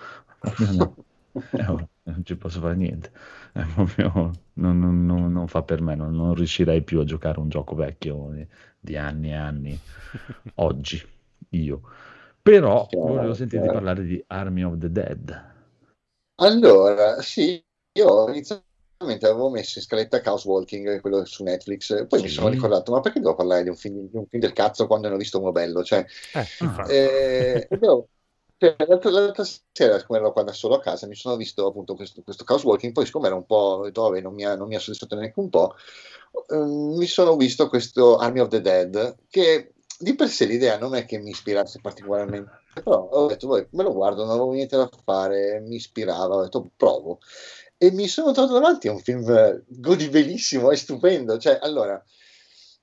Eh, 1.54 1.66
oh, 1.68 1.90
non 2.04 2.24
ci 2.26 2.36
posso 2.38 2.60
fare 2.60 2.76
niente. 2.76 3.12
Proprio- 3.76 4.32
non, 4.54 4.80
non- 4.80 5.06
non- 5.06 5.32
non 5.32 5.48
fa 5.48 5.64
per 5.64 5.82
me, 5.82 5.96
non, 5.96 6.14
non 6.16 6.34
riuscirei 6.34 6.82
più 6.84 7.00
a 7.00 7.04
giocare 7.04 7.40
un 7.40 7.50
gioco 7.50 7.76
vecchio 7.76 8.30
di, 8.80 8.96
anni 8.98 9.30
e 9.30 9.34
anni 9.36 9.80
oggi, 10.56 11.02
io. 11.50 11.82
Però 12.42 12.90
Chiaro, 12.90 13.02
volevo 13.02 13.34
sentirti 13.34 13.70
chiaro. 13.70 13.70
parlare 13.70 14.04
di 14.04 14.24
Army 14.28 14.64
of 14.64 14.78
the 14.78 14.92
Dead. 14.92 15.50
Allora, 16.36 17.22
sì, 17.22 17.64
io 17.94 18.28
inizialmente 18.30 19.26
avevo 19.28 19.50
messo 19.50 19.78
in 19.78 19.84
scaletta 19.86 20.22
Chaos 20.22 20.44
Walking, 20.46 21.00
quello 21.00 21.24
su 21.26 21.44
Netflix, 21.44 22.08
poi 22.08 22.20
mi 22.22 22.28
Sì. 22.28 22.30
sono 22.30 22.50
ricordato, 22.50 22.92
ma 22.92 23.00
perché 23.00 23.20
devo 23.20 23.36
parlare 23.36 23.62
di 23.64 23.70
un 23.70 23.76
film, 23.76 24.08
di 24.10 24.18
un 24.18 24.26
film 24.28 24.42
del 24.42 24.54
cazzo 24.54 24.88
quando 24.88 25.08
ne 25.08 25.14
ho 25.16 25.18
visto 25.18 25.40
uno 25.40 25.52
bello? 25.52 25.84
Cioè, 25.84 26.04
Eh, 26.34 26.48
eh, 26.82 27.68
devo- 27.70 28.10
cioè, 28.62 28.76
l'altra, 28.86 29.10
l'altra 29.10 29.44
sera, 29.72 29.98
siccome 29.98 30.20
ero 30.20 30.32
qua 30.32 30.44
da 30.44 30.54
solo 30.54 30.76
a 30.76 30.80
casa, 30.80 31.08
mi 31.08 31.16
sono 31.16 31.36
visto 31.36 31.66
appunto 31.66 31.96
questo, 31.96 32.22
questo 32.22 32.44
Chaos 32.44 32.62
Walking, 32.64 32.94
poi 32.94 33.08
siccome 33.08 33.26
era 33.26 33.36
un 33.36 33.48
po', 33.48 33.90
vabbè, 33.92 34.22
non 34.22 34.36
mi 34.36 34.46
ha, 34.46 34.56
non 34.56 34.68
mi 34.68 34.76
ha 34.76 34.80
soddisfatto 34.80 35.16
neanche 35.16 35.40
un 35.40 35.50
po', 35.50 35.74
ehm, 36.48 36.96
mi 36.96 37.08
sono 37.08 37.36
visto 37.38 37.68
questo 37.70 38.18
Army 38.18 38.40
of 38.40 38.50
the 38.50 38.62
Dead, 38.62 39.18
che 39.32 39.74
di 39.98 40.14
per 40.14 40.28
sé 40.28 40.46
l'idea 40.46 40.78
non 40.78 40.94
è 40.94 41.06
che 41.06 41.18
mi 41.18 41.32
ispirasse 41.32 41.80
particolarmente, 41.82 42.52
però 42.72 43.00
ho 43.00 43.26
detto, 43.26 43.48
"Vabbè, 43.48 43.70
me 43.72 43.82
lo 43.82 43.94
guardo, 43.94 44.26
non 44.26 44.36
avevo 44.36 44.52
niente 44.52 44.78
da 44.78 44.88
fare, 45.06 45.60
mi 45.66 45.78
ispirava, 45.78 46.36
ho 46.36 46.44
detto, 46.44 46.70
provo. 46.78 47.18
E 47.80 47.90
mi 47.90 48.08
sono 48.08 48.32
trovato 48.32 48.54
davanti 48.54 48.88
a 48.88 48.92
un 48.92 49.00
film 49.00 49.64
godibilissimo 49.66 50.70
e 50.70 50.76
stupendo, 50.76 51.40
cioè, 51.40 51.58
allora, 51.60 52.00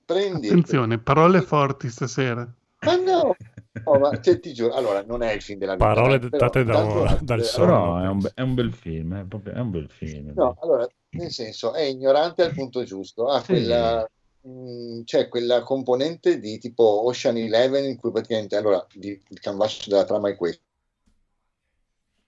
prendi... 0.04 0.48
Attenzione, 0.48 0.98
parole 0.98 1.40
forti 1.40 1.88
stasera. 1.88 2.52
Ma 2.80 2.96
no, 2.96 3.36
no, 3.84 3.98
ma 3.98 4.20
cioè, 4.20 4.40
ti 4.40 4.52
giuro, 4.52 4.74
allora 4.74 5.02
non 5.02 5.22
è 5.22 5.32
il 5.32 5.42
film 5.42 5.58
della 5.58 5.74
vita. 5.74 5.86
Parole 5.86 6.16
eh, 6.16 6.18
però 6.18 6.50
dettate 6.50 6.64
da- 6.64 7.18
dal 7.22 7.40
eh, 7.40 7.44
sonno. 7.44 7.66
Però 7.66 7.98
è 8.02 8.06
un, 8.08 8.18
be- 8.20 8.32
è 8.34 8.40
un 8.40 8.54
bel 8.54 8.72
film, 8.72 9.20
è, 9.20 9.24
proprio- 9.24 9.54
è 9.54 9.58
un 9.60 9.70
bel 9.70 9.88
film. 9.90 10.32
No, 10.34 10.56
allora, 10.60 10.86
nel 11.10 11.30
senso, 11.30 11.72
è 11.74 11.82
ignorante 11.82 12.42
al 12.42 12.52
punto 12.54 12.82
giusto, 12.84 13.28
ha 13.28 13.40
Sì. 13.40 13.52
quella, 13.52 14.08
mh, 14.42 15.02
c'è 15.04 15.28
quella 15.28 15.62
componente 15.62 16.38
di 16.38 16.58
tipo 16.58 17.06
Ocean 17.06 17.36
Eleven 17.36 17.84
in 17.84 17.96
cui 17.96 18.10
praticamente, 18.10 18.56
allora, 18.56 18.84
di- 18.94 19.20
il 19.28 19.40
canvas 19.40 19.86
della 19.88 20.04
trama 20.04 20.28
è 20.28 20.36
questo. 20.36 20.62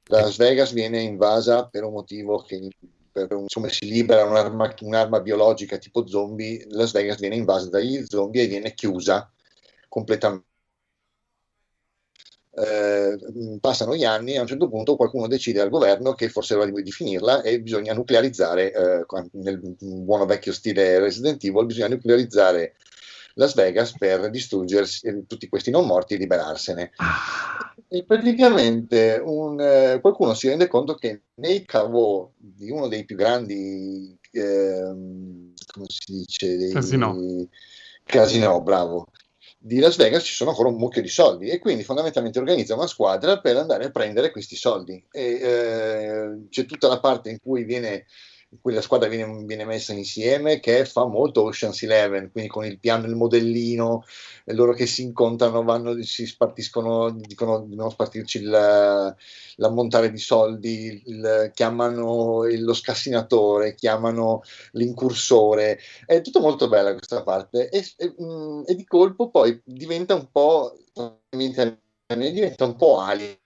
Las 0.08 0.36
Vegas 0.38 0.72
viene 0.72 1.00
invasa 1.00 1.68
per 1.68 1.84
un 1.84 1.92
motivo 1.92 2.42
che 2.42 2.68
per 3.12 3.32
un- 3.32 3.42
insomma, 3.42 3.68
si 3.68 3.86
libera 3.86 4.24
un'arma, 4.24 4.72
un'arma 4.80 5.20
biologica 5.20 5.78
tipo 5.78 6.06
zombie, 6.06 6.64
Las 6.70 6.92
Vegas 6.92 7.18
viene 7.18 7.36
invasa 7.36 7.68
dagli 7.68 8.04
zombie 8.04 8.42
e 8.42 8.46
viene 8.46 8.72
chiusa 8.74 9.30
completamente. 9.88 10.46
Eh, 12.52 13.16
passano 13.60 13.94
gli 13.94 14.04
anni 14.04 14.32
e 14.32 14.38
a 14.38 14.40
un 14.40 14.46
certo 14.48 14.68
punto 14.68 14.96
qualcuno 14.96 15.28
decide 15.28 15.60
al 15.60 15.70
governo 15.70 16.14
che 16.14 16.28
forse 16.28 16.54
è 16.54 16.56
ora 16.56 16.68
di, 16.68 16.90
finirla 16.90 17.42
e 17.42 17.60
bisogna 17.60 17.94
nuclearizzare, 17.94 18.72
eh, 18.72 19.06
nel 19.34 19.60
buono 19.78 20.26
vecchio 20.26 20.52
stile 20.52 20.98
Resident 20.98 21.42
Evil, 21.44 21.66
bisogna 21.66 21.88
nuclearizzare 21.88 22.74
Las 23.34 23.54
Vegas 23.54 23.96
per 23.96 24.30
distruggersi 24.30 25.06
eh, 25.06 25.26
tutti 25.26 25.48
questi 25.48 25.70
non 25.70 25.86
morti 25.86 26.14
e 26.14 26.16
liberarsene. 26.16 26.90
E 27.88 28.04
praticamente 28.04 29.20
un, 29.24 29.60
eh, 29.60 29.98
qualcuno 30.00 30.34
si 30.34 30.48
rende 30.48 30.66
conto 30.66 30.94
che 30.94 31.22
nei 31.34 31.64
cavò 31.64 32.30
di 32.36 32.70
uno 32.70 32.88
dei 32.88 33.04
più 33.04 33.14
grandi, 33.16 34.18
ehm, 34.32 35.52
come 35.72 35.86
si 35.88 36.12
dice, 36.12 36.56
dei, 36.56 36.72
Casinò. 36.72 37.14
casinò, 38.04 38.60
bravo, 38.60 39.06
di 39.62 39.78
Las 39.78 39.96
Vegas 39.96 40.24
ci 40.24 40.32
sono 40.32 40.50
ancora 40.50 40.70
un 40.70 40.76
mucchio 40.76 41.02
di 41.02 41.08
soldi 41.08 41.48
e 41.50 41.58
quindi 41.58 41.84
fondamentalmente 41.84 42.38
organizza 42.38 42.74
una 42.74 42.86
squadra 42.86 43.40
per 43.40 43.58
andare 43.58 43.84
a 43.84 43.90
prendere 43.90 44.30
questi 44.30 44.56
soldi. 44.56 45.04
E, 45.10 45.22
eh, 45.22 46.46
c'è 46.48 46.64
tutta 46.64 46.88
la 46.88 46.98
parte 46.98 47.28
in 47.28 47.38
cui 47.40 47.64
viene 47.64 48.06
in 48.52 48.60
cui 48.60 48.72
la 48.74 48.80
squadra 48.80 49.08
viene, 49.08 49.44
viene 49.44 49.64
messa 49.64 49.92
insieme 49.92 50.58
che 50.58 50.84
fa 50.84 51.06
molto 51.06 51.42
Ocean's 51.42 51.82
Eleven, 51.82 52.32
quindi 52.32 52.50
con 52.50 52.64
il 52.64 52.80
piano, 52.80 53.06
il 53.06 53.14
modellino, 53.14 54.04
loro 54.46 54.72
che 54.72 54.86
si 54.86 55.02
incontrano, 55.02 55.62
vanno, 55.62 56.02
si 56.02 56.26
spartiscono, 56.26 57.10
dicono 57.10 57.60
di 57.60 57.76
non 57.76 57.90
spartirci 57.90 58.38
il, 58.38 58.50
l'ammontare 59.56 60.10
di 60.10 60.18
soldi, 60.18 61.02
il- 61.06 61.50
chiamano 61.54 62.42
lo 62.44 62.74
scassinatore, 62.74 63.74
chiamano 63.74 64.42
l'incursore, 64.72 65.78
è 66.04 66.20
tutto 66.20 66.40
molto 66.40 66.68
bella 66.68 66.92
questa 66.92 67.22
parte 67.22 67.68
e, 67.68 67.84
e, 67.96 68.14
mm, 68.20 68.62
e 68.66 68.74
di 68.74 68.84
colpo 68.84 69.30
poi 69.30 69.60
diventa 69.64 70.14
un 70.14 70.28
po' 70.30 70.76
diventa 71.30 72.64
un 72.64 72.76
po' 72.76 72.98
alien 72.98 73.38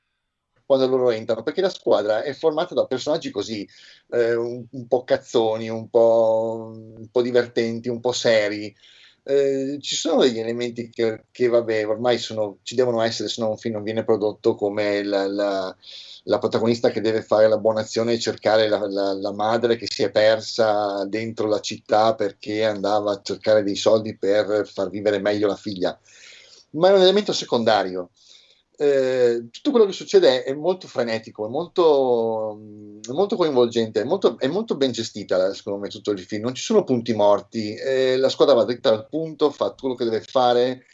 quando 0.66 0.86
loro 0.86 1.10
entrano, 1.10 1.42
perché 1.42 1.60
la 1.60 1.68
squadra 1.68 2.22
è 2.22 2.32
formata 2.32 2.74
da 2.74 2.86
personaggi 2.86 3.30
così, 3.30 3.68
eh, 4.10 4.34
un, 4.34 4.64
un 4.70 4.86
po' 4.86 5.04
cazzoni, 5.04 5.68
un 5.68 5.88
po', 5.88 6.72
un 6.74 7.08
po' 7.10 7.22
divertenti, 7.22 7.88
un 7.88 8.00
po' 8.00 8.12
seri, 8.12 8.74
eh, 9.26 9.78
ci 9.80 9.96
sono 9.96 10.22
degli 10.22 10.38
elementi 10.38 10.90
che, 10.90 11.24
che, 11.30 11.48
vabbè, 11.48 11.86
ormai 11.86 12.18
sono, 12.18 12.58
ci 12.62 12.74
devono 12.74 13.00
essere, 13.00 13.28
se 13.28 13.40
no 13.40 13.50
un 13.50 13.56
film 13.56 13.74
non 13.74 13.82
viene 13.82 14.04
prodotto 14.04 14.54
come 14.54 15.02
la, 15.02 15.26
la, 15.26 15.76
la 16.24 16.38
protagonista 16.38 16.90
che 16.90 17.00
deve 17.00 17.22
fare 17.22 17.48
la 17.48 17.56
buona 17.56 17.80
azione 17.80 18.12
e 18.12 18.18
cercare 18.18 18.68
la, 18.68 18.86
la, 18.86 19.32
madre 19.32 19.76
che 19.76 19.86
si 19.88 20.02
è 20.02 20.10
persa 20.10 21.04
dentro 21.06 21.48
la 21.48 21.60
città 21.60 22.14
perché 22.14 22.64
andava 22.64 23.12
a 23.12 23.20
cercare 23.22 23.62
dei 23.62 23.76
soldi 23.76 24.16
per 24.16 24.68
far 24.68 24.90
vivere 24.90 25.18
meglio 25.20 25.46
la 25.46 25.56
figlia. 25.56 25.98
Ma 26.72 26.88
è 26.88 26.92
un 26.92 27.00
elemento 27.00 27.32
secondario 27.32 28.10
eh, 28.76 29.48
tutto 29.50 29.70
quello 29.70 29.86
che 29.86 29.92
succede 29.92 30.42
è 30.42 30.52
molto 30.52 30.88
frenetico, 30.88 31.46
è 31.46 31.48
molto, 31.48 32.58
è 33.06 33.12
molto 33.12 33.36
coinvolgente, 33.36 34.00
è 34.00 34.04
molto, 34.04 34.38
è 34.38 34.48
molto, 34.48 34.76
ben 34.76 34.92
gestita, 34.92 35.52
secondo 35.54 35.80
me, 35.80 35.88
tutto 35.88 36.10
il 36.10 36.18
film. 36.20 36.42
Non 36.44 36.54
ci 36.54 36.62
sono 36.62 36.84
punti 36.84 37.14
morti, 37.14 37.74
eh, 37.74 38.16
la 38.16 38.28
squadra 38.28 38.54
va 38.54 38.64
dritta 38.64 38.90
al 38.90 39.08
punto, 39.08 39.50
fa 39.50 39.74
quello 39.78 39.94
che 39.94 40.04
deve 40.04 40.20
fare. 40.22 40.86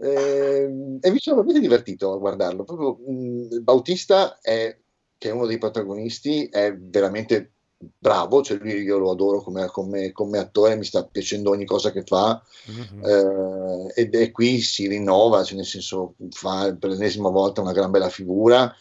Eh, 0.00 0.98
e 1.00 1.10
mi 1.10 1.18
sono 1.18 1.36
veramente 1.36 1.60
divertito 1.60 2.12
a 2.12 2.18
guardarlo. 2.18 2.64
Proprio, 2.64 2.98
mh, 3.10 3.62
Bautista, 3.62 4.38
è, 4.40 4.76
che 5.16 5.28
è 5.28 5.32
uno 5.32 5.46
dei 5.46 5.58
protagonisti, 5.58 6.46
è 6.46 6.72
veramente 6.76 7.54
bravo, 7.78 8.42
cioè 8.42 8.58
lui 8.58 8.82
io 8.82 8.98
lo 8.98 9.10
adoro 9.10 9.40
come, 9.40 9.66
come, 9.66 10.10
come, 10.12 10.38
attore, 10.38 10.76
mi 10.76 10.84
sta 10.84 11.04
piacendo 11.04 11.50
ogni 11.50 11.64
cosa 11.64 11.92
che 11.92 12.02
fa 12.02 12.42
mm-hmm. 12.70 13.04
eh, 13.04 13.92
ed 13.94 14.14
è 14.14 14.32
qui 14.32 14.60
si 14.60 14.88
rinnova, 14.88 15.44
cioè 15.44 15.56
nel 15.56 15.64
senso 15.64 16.14
fa 16.30 16.74
per 16.74 16.90
l'ennesima 16.90 17.28
volta 17.28 17.60
una 17.60 17.72
gran 17.72 17.90
bella 17.90 18.08
figura. 18.08 18.74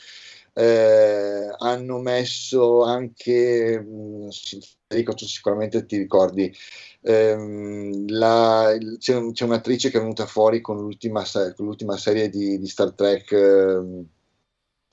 Eh, 0.53 1.53
hanno 1.59 1.99
messo 1.99 2.81
anche, 2.81 3.79
mh, 3.79 4.29
Federico, 4.87 5.13
tu 5.13 5.25
sicuramente 5.25 5.85
ti 5.85 5.97
ricordi, 5.97 6.51
ehm, 7.01 8.07
la, 8.09 8.75
c'è, 8.97 9.31
c'è, 9.33 9.43
un'attrice 9.45 9.91
che 9.91 9.97
è 9.97 10.01
venuta 10.01 10.25
fuori 10.25 10.59
con 10.59 10.77
l'ultima, 10.77 11.23
con 11.55 11.65
l'ultima 11.67 11.95
serie 11.97 12.29
di, 12.29 12.57
di 12.57 12.67
Star 12.67 12.93
Trek, 12.93 13.31
eh, 13.33 14.05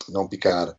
non 0.08 0.28
Picard. 0.28 0.76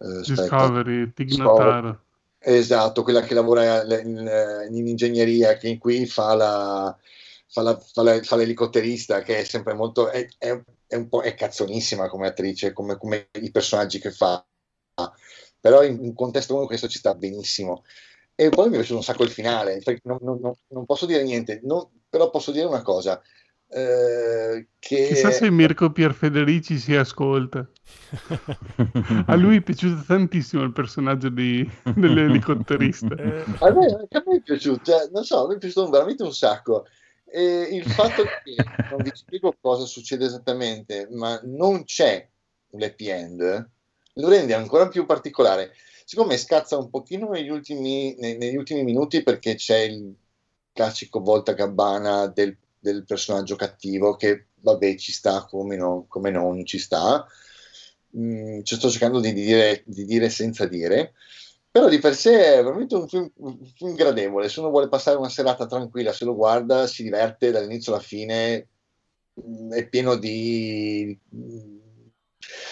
Eh, 0.00 0.20
Discovery, 0.26 1.12
Tignatar. 1.12 2.00
Esatto, 2.44 3.04
quella 3.04 3.20
che 3.22 3.34
lavora 3.34 3.82
in, 4.00 4.66
in 4.70 4.86
ingegneria, 4.88 5.56
che 5.56 5.78
qui 5.78 6.06
fa, 6.06 6.34
la, 6.34 6.98
fa, 7.46 7.62
la, 7.62 7.78
fa, 7.78 8.02
la, 8.02 8.20
fa 8.22 8.36
l'elicotterista, 8.36 9.22
che 9.22 9.38
è 9.38 9.44
sempre 9.44 9.74
molto... 9.74 10.08
È, 10.08 10.26
è, 10.38 10.60
è, 10.86 10.96
un 10.96 11.08
po' 11.08 11.22
è 11.22 11.34
cazzonissima 11.34 12.08
come 12.08 12.26
attrice, 12.26 12.72
come, 12.72 12.98
come 12.98 13.28
i 13.40 13.50
personaggi 13.50 13.98
che 13.98 14.10
fa. 14.10 14.44
Però 15.60 15.84
in 15.84 15.98
un 16.00 16.14
contesto 16.14 16.54
come 16.54 16.66
questo 16.66 16.88
ci 16.88 16.98
sta 16.98 17.14
benissimo. 17.14 17.84
E 18.34 18.48
poi 18.48 18.66
mi 18.66 18.74
è 18.74 18.76
piaciuto 18.76 18.98
un 18.98 19.04
sacco 19.04 19.22
il 19.22 19.30
finale, 19.30 19.80
non, 20.02 20.18
non, 20.20 20.52
non 20.68 20.84
posso 20.84 21.06
dire 21.06 21.22
niente, 21.22 21.60
non, 21.62 21.88
però 22.08 22.28
posso 22.28 22.50
dire 22.50 22.64
una 22.64 22.82
cosa. 22.82 23.22
Eh, 23.74 24.66
che... 24.78 25.06
Chissà 25.06 25.30
se 25.30 25.50
Mirko 25.50 25.90
Pierfederici 25.90 26.78
si 26.78 26.94
ascolta. 26.94 27.66
a 29.26 29.34
lui 29.34 29.56
è 29.56 29.60
piaciuto 29.62 30.04
tantissimo 30.06 30.62
il 30.62 30.72
personaggio 30.72 31.30
di, 31.30 31.66
dell'elicotterista. 31.94 33.06
a, 33.06 33.70
me, 33.72 34.06
a 34.10 34.22
me 34.26 34.36
è 34.36 34.40
piaciuto, 34.42 34.82
cioè, 34.84 35.08
non 35.10 35.24
so, 35.24 35.46
mi 35.48 35.54
è 35.54 35.58
piaciuto 35.58 35.88
veramente 35.88 36.22
un 36.22 36.34
sacco. 36.34 36.84
E 37.24 37.68
il 37.72 37.84
fatto 37.90 38.24
che 38.24 38.56
non 38.90 39.02
vi 39.02 39.10
spiego 39.14 39.56
cosa 39.58 39.86
succede 39.86 40.26
esattamente, 40.26 41.08
ma 41.10 41.40
non 41.44 41.84
c'è 41.84 42.28
l'happy 42.72 43.08
end, 43.08 43.70
lo 44.14 44.28
rende 44.28 44.52
ancora 44.52 44.88
più 44.88 45.06
particolare. 45.06 45.72
Secondo 46.04 46.32
me 46.32 46.38
scazza 46.38 46.76
un 46.76 46.90
pochino 46.90 47.30
negli 47.30 47.48
ultimi, 47.48 48.14
negli 48.18 48.56
ultimi 48.56 48.84
minuti 48.84 49.22
perché 49.22 49.54
c'è 49.54 49.78
il 49.78 50.14
classico 50.74 51.20
volta 51.20 51.52
gabbana 51.52 52.26
del 52.26 52.54
del 52.82 53.04
personaggio 53.04 53.54
cattivo 53.54 54.16
che 54.16 54.48
vabbè 54.60 54.96
ci 54.96 55.12
sta 55.12 55.44
come, 55.44 55.76
no, 55.76 56.04
come 56.08 56.30
non 56.30 56.66
ci 56.66 56.78
sta 56.78 57.24
mm, 58.16 58.62
ci 58.62 58.74
sto 58.74 58.90
cercando 58.90 59.20
di 59.20 59.32
dire, 59.32 59.84
di 59.86 60.04
dire, 60.04 60.28
senza 60.28 60.66
dire 60.66 61.14
però 61.70 61.88
di 61.88 61.98
per 62.00 62.14
sé 62.14 62.56
è 62.56 62.62
veramente 62.62 62.96
un 62.96 63.08
film, 63.08 63.30
un 63.36 63.58
film, 63.76 63.94
gradevole 63.94 64.48
se 64.48 64.58
uno 64.58 64.70
vuole 64.70 64.88
passare 64.88 65.16
una 65.16 65.28
serata 65.28 65.66
tranquilla 65.66 66.12
se 66.12 66.24
lo 66.24 66.34
guarda 66.34 66.88
si 66.88 67.04
diverte 67.04 67.52
dall'inizio 67.52 67.92
alla 67.92 68.02
fine 68.02 68.66
mm, 69.40 69.72
è 69.72 69.88
pieno 69.88 70.16
di 70.16 71.16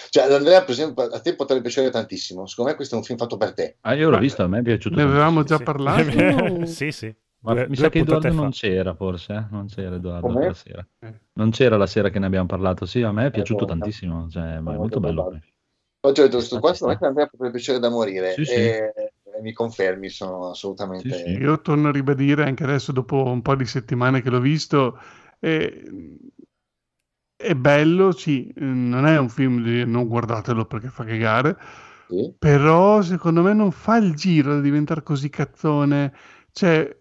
cioè, 0.09 0.29
Andrea, 0.31 0.59
per 0.61 0.71
esempio, 0.71 1.03
a 1.03 1.21
te 1.21 1.35
potrebbe 1.35 1.61
piacere 1.61 1.89
tantissimo. 1.89 2.45
Secondo 2.45 2.71
me, 2.71 2.75
questo 2.75 2.95
è 2.95 2.97
un 2.97 3.05
film 3.05 3.17
fatto 3.17 3.37
per 3.37 3.53
te. 3.53 3.77
Ah, 3.79 3.93
io 3.93 4.09
l'ho 4.09 4.19
visto, 4.19 4.43
a 4.43 4.47
me 4.47 4.59
è 4.59 4.61
piaciuto. 4.61 4.95
Ne 4.95 5.03
avevamo 5.03 5.43
già 5.43 5.55
Sì. 5.55 5.63
parlato. 5.63 6.65
sì, 6.67 6.91
sì. 6.91 7.15
Ma 7.43 7.53
Due- 7.53 7.61
mi 7.67 7.75
due 7.75 7.75
sa 7.75 7.89
che 7.89 7.99
Edoardo 7.99 8.31
non 8.33 8.51
fa. 8.51 8.57
c'era, 8.57 8.93
forse. 8.93 9.33
eh? 9.33 9.45
Non 9.49 9.67
c'era 9.67 9.95
Edoardo 9.95 10.31
quella 10.31 10.53
sera. 10.53 10.87
Eh. 10.99 11.13
Non 11.33 11.49
c'era 11.51 11.77
la 11.77 11.87
sera 11.87 12.09
che 12.09 12.19
ne 12.19 12.25
abbiamo 12.27 12.45
parlato. 12.47 12.85
Sì, 12.85 13.01
a 13.01 13.11
me 13.11 13.27
è 13.27 13.31
piaciuto 13.31 13.63
Eh, 13.63 13.67
tantissimo. 13.67 14.29
Cioè, 14.29 14.55
è 14.55 14.59
molto 14.59 14.79
molto 14.79 14.99
bello. 14.99 15.13
probabile. 15.23 15.45
Oggi 16.03 16.19
ho 16.21 16.23
detto, 16.23 16.37
questo 16.37 16.59
qua 16.59 16.73
secondo 16.73 16.99
me 16.99 17.07
Andrea 17.07 17.27
potrebbe 17.27 17.51
piacere 17.53 17.79
da 17.79 17.89
morire. 17.89 18.33
Sì, 18.33 18.45
sì. 18.45 18.53
E, 18.53 18.93
e 18.95 19.41
mi 19.41 19.53
confermi, 19.53 20.09
sono 20.09 20.49
assolutamente... 20.49 21.13
Sì, 21.13 21.23
sì. 21.23 21.29
Io 21.31 21.61
torno 21.61 21.89
a 21.89 21.91
ribadire 21.91 22.43
anche 22.43 22.63
adesso, 22.63 22.91
dopo 22.91 23.23
un 23.23 23.41
po' 23.41 23.55
di 23.55 23.65
settimane 23.65 24.21
che 24.21 24.29
l'ho 24.29 24.39
visto, 24.39 24.99
eh, 25.39 25.83
è 27.35 27.55
bello, 27.55 28.11
sì, 28.11 28.51
non 28.57 29.05
è 29.05 29.17
un 29.17 29.29
film 29.29 29.63
di 29.63 29.83
non 29.85 30.07
guardatelo 30.07 30.65
perché 30.65 30.89
fa 30.89 31.03
cagare, 31.03 31.57
Sì. 32.07 32.33
però 32.37 33.01
secondo 33.01 33.41
me 33.41 33.53
non 33.53 33.71
fa 33.71 33.97
il 33.97 34.13
giro 34.15 34.55
di 34.55 34.61
diventare 34.61 35.01
così 35.03 35.29
cazzone. 35.29 36.13
Cioè, 36.53 36.97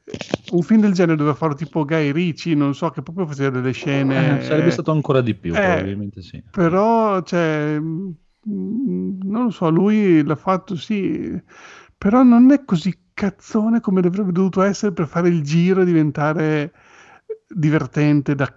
un 0.53 0.63
film 0.63 0.81
del 0.81 0.93
genere 0.93 1.17
doveva 1.17 1.35
farlo 1.35 1.55
tipo 1.55 1.85
Guy 1.85 2.13
Ritchie, 2.13 2.55
non 2.55 2.75
so, 2.75 2.91
che 2.91 3.03
proprio 3.03 3.27
faceva 3.27 3.51
delle 3.51 3.73
scene... 3.73 4.41
Eh, 4.41 4.45
sarebbe 4.45 4.71
stato 4.71 4.93
ancora 4.93 5.21
di 5.21 5.35
più, 5.35 5.55
Eh, 5.55 5.61
probabilmente 5.61 6.23
sì. 6.23 6.43
Però, 6.51 7.21
cioè, 7.23 7.77
mm, 7.79 8.11
non 9.23 9.45
lo 9.45 9.51
so, 9.51 9.69
lui 9.69 10.23
l'ha 10.23 10.37
fatto 10.37 10.77
sì, 10.77 11.41
però 11.99 12.23
non 12.23 12.51
è 12.53 12.65
così 12.65 12.97
cazzone 13.13 13.81
come 13.81 14.01
avrebbe 14.01 14.33
dovuto 14.33 14.63
essere 14.63 14.93
per 14.93 15.07
fare 15.07 15.29
il 15.29 15.43
giro 15.43 15.83
e 15.83 15.85
diventare 15.85 16.73
divertente 17.47 18.35
da, 18.35 18.51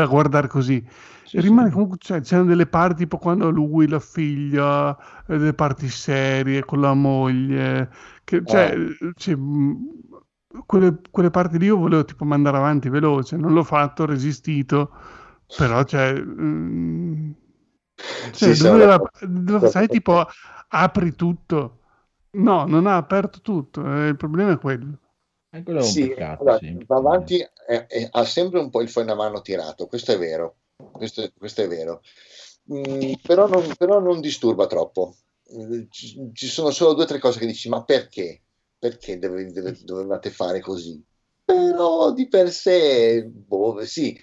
da 0.00 0.06
guardare 0.06 0.48
così. 0.48 0.84
Sì, 1.22 1.40
rimane 1.40 1.68
sì. 1.68 1.72
comunque, 1.72 1.96
cioè, 1.98 2.20
c'erano 2.20 2.48
delle 2.48 2.66
parti 2.66 2.96
tipo 3.02 3.18
quando 3.18 3.50
lui, 3.50 3.88
la 3.88 4.00
figlia, 4.00 4.96
e 5.26 5.38
delle 5.38 5.54
parti 5.54 5.88
serie 5.88 6.64
con 6.64 6.80
la 6.80 6.94
moglie, 6.94 7.90
che, 8.24 8.44
cioè, 8.44 8.74
cioè, 9.16 9.36
mh, 9.36 9.76
quelle, 10.66 11.00
quelle 11.10 11.30
parti 11.30 11.58
lì 11.58 11.66
io 11.66 11.76
volevo 11.78 12.04
tipo 12.04 12.24
mandare 12.24 12.56
avanti 12.56 12.88
veloce, 12.88 13.36
non 13.36 13.52
l'ho 13.52 13.64
fatto, 13.64 14.02
ho 14.04 14.06
resistito, 14.06 14.90
però 15.54 15.82
cioè, 15.84 16.12
mh, 16.14 17.34
cioè, 18.32 18.54
Sì, 18.54 18.56
doveva- 18.56 18.98
doveva- 19.22 19.66
sai 19.66 19.88
tipo 19.88 20.26
apri 20.68 21.14
tutto. 21.14 21.78
No, 22.32 22.64
non 22.66 22.86
ha 22.86 22.96
aperto 22.96 23.40
tutto, 23.40 23.84
eh, 23.86 24.08
il 24.08 24.16
problema 24.16 24.52
è 24.52 24.58
quello. 24.58 24.98
Eh, 25.50 25.62
quello 25.62 25.80
è 25.80 25.82
un 25.82 25.88
Sì, 25.88 26.02
peccato, 26.08 26.42
allora, 26.42 26.58
sì. 26.58 26.84
va 26.86 26.96
avanti, 26.96 27.46
eh, 27.66 27.86
eh, 27.88 28.08
ha 28.10 28.24
sempre 28.24 28.60
un 28.60 28.70
po' 28.70 28.80
il 28.82 28.88
freno 28.90 29.12
a 29.12 29.14
mano 29.16 29.40
tirato, 29.40 29.86
questo 29.86 30.12
è 30.12 30.18
vero, 30.18 30.58
questo, 30.92 31.22
è- 31.22 31.32
questo 31.36 31.62
è 31.62 31.68
vero. 31.68 32.02
Mm, 32.72 33.12
però, 33.22 33.46
non, 33.46 33.74
però 33.76 34.00
non 34.00 34.20
disturba 34.20 34.66
troppo. 34.66 35.16
Mm, 35.54 35.82
Ci, 35.90 36.30
ci 36.32 36.46
sono 36.46 36.70
solo 36.70 36.94
due 36.94 37.04
o 37.04 37.06
tre 37.06 37.18
cose 37.18 37.38
che 37.38 37.46
dici, 37.46 37.68
ma 37.68 37.84
perché? 37.84 38.42
Perché 38.78 39.18
deve- 39.18 39.50
deve- 39.52 39.78
dovevate 39.84 40.30
fare 40.30 40.60
così? 40.60 41.02
Però 41.44 42.12
di 42.12 42.26
per 42.28 42.50
sé, 42.50 43.24
boh, 43.26 43.84
sì, 43.84 44.18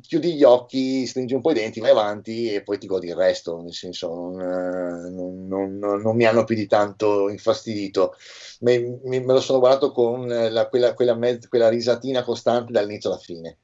chiudi 0.00 0.34
gli 0.36 0.42
occhi, 0.44 1.06
stringi 1.06 1.34
un 1.34 1.40
po' 1.40 1.50
i 1.50 1.54
denti, 1.54 1.80
vai 1.80 1.90
avanti 1.90 2.50
e 2.52 2.62
poi 2.62 2.78
ti 2.78 2.86
godi 2.86 3.08
il 3.08 3.14
resto, 3.16 3.60
nel 3.62 3.72
senso 3.74 4.08
non, 4.14 4.40
eh, 4.40 5.10
non- 5.10 5.46
non- 5.48 5.78
non- 6.02 6.16
mi 6.16 6.24
hanno 6.24 6.44
più 6.44 6.54
di 6.56 6.66
tanto 6.66 7.28
infastidito. 7.28 8.14
Me, 8.60 8.78
me- 9.04 9.20
me 9.20 9.32
lo 9.32 9.40
sono 9.40 9.58
guardato 9.58 9.92
con 9.92 10.30
eh, 10.30 10.50
la- 10.50 10.68
quella, 10.68 10.94
quella 10.94 11.14
mezz- 11.14 11.48
quella 11.48 11.68
risatina 11.68 12.22
costante 12.24 12.72
dall'inizio 12.72 13.10
alla 13.10 13.18
fine. 13.18 13.58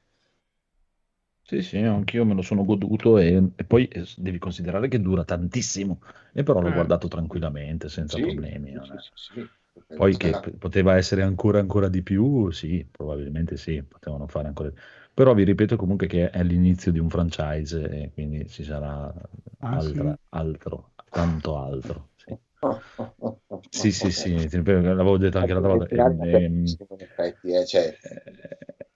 Sì, 1.44 1.60
sì, 1.62 1.76
anch'io 1.78 2.24
me 2.24 2.34
lo 2.34 2.42
sono 2.42 2.64
goduto 2.64 3.18
e, 3.18 3.50
e 3.56 3.64
poi 3.64 3.86
eh, 3.88 4.04
devi 4.16 4.38
considerare 4.38 4.88
che 4.88 5.00
dura 5.00 5.24
tantissimo. 5.24 6.00
E 6.32 6.42
però 6.42 6.60
l'ho 6.60 6.70
Eh. 6.70 6.72
guardato 6.72 7.06
tranquillamente, 7.08 7.88
senza 7.88 8.18
Sì, 8.18 8.20
problemi. 8.20 8.72
sì. 9.14 9.48
Poi 9.94 10.16
che 10.16 10.36
p- 10.38 10.56
poteva 10.56 10.96
essere 10.96 11.22
ancora 11.22 11.58
ancora 11.60 11.88
di 11.88 12.02
più, 12.02 12.50
sì, 12.50 12.86
probabilmente 12.90 13.56
sì, 13.56 13.82
potevano 13.82 14.26
fare 14.26 14.48
ancora. 14.48 14.72
Però 15.14 15.34
vi 15.34 15.44
ripeto 15.44 15.76
comunque 15.76 16.06
che 16.06 16.30
è 16.30 16.42
l'inizio 16.42 16.90
di 16.92 16.98
un 16.98 17.08
franchise 17.10 17.88
e 17.88 18.10
quindi 18.12 18.48
ci 18.48 18.64
sarà 18.64 19.12
Ah, 19.60 19.80
altra- 19.80 20.16
sì? 20.16 20.18
altro, 20.30 20.92
tanto 21.10 21.56
altro. 21.58 22.10
Sì, 22.16 22.38
sì, 23.70 23.90
sì, 23.90 24.10
sì, 24.10 24.48
ti 24.48 24.56
ripeto, 24.58 24.80
l'avevo 24.80 25.16
detto 25.18 25.38
anche 25.38 25.52
l'altra 25.52 25.72
volta. 25.74 25.86
Finale 25.94 26.16
ehm, 26.34 26.76
in 26.90 27.00
effetti, 27.00 27.52
eh, 27.52 27.66
cioè, 27.66 27.98
eh, 28.00 28.86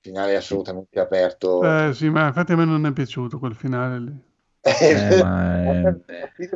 finale 0.00 0.36
assolutamente 0.36 0.98
aperto. 1.00 1.80
Eh, 1.88 1.92
sì, 1.94 2.08
ma 2.10 2.26
infatti 2.28 2.52
a 2.52 2.56
me 2.56 2.64
non 2.64 2.84
è 2.86 2.92
piaciuto 2.92 3.38
quel 3.38 3.54
finale 3.54 3.98
lì. 4.00 4.22
eh, 4.62 5.12
ma 5.14 5.62
è- 5.62 5.96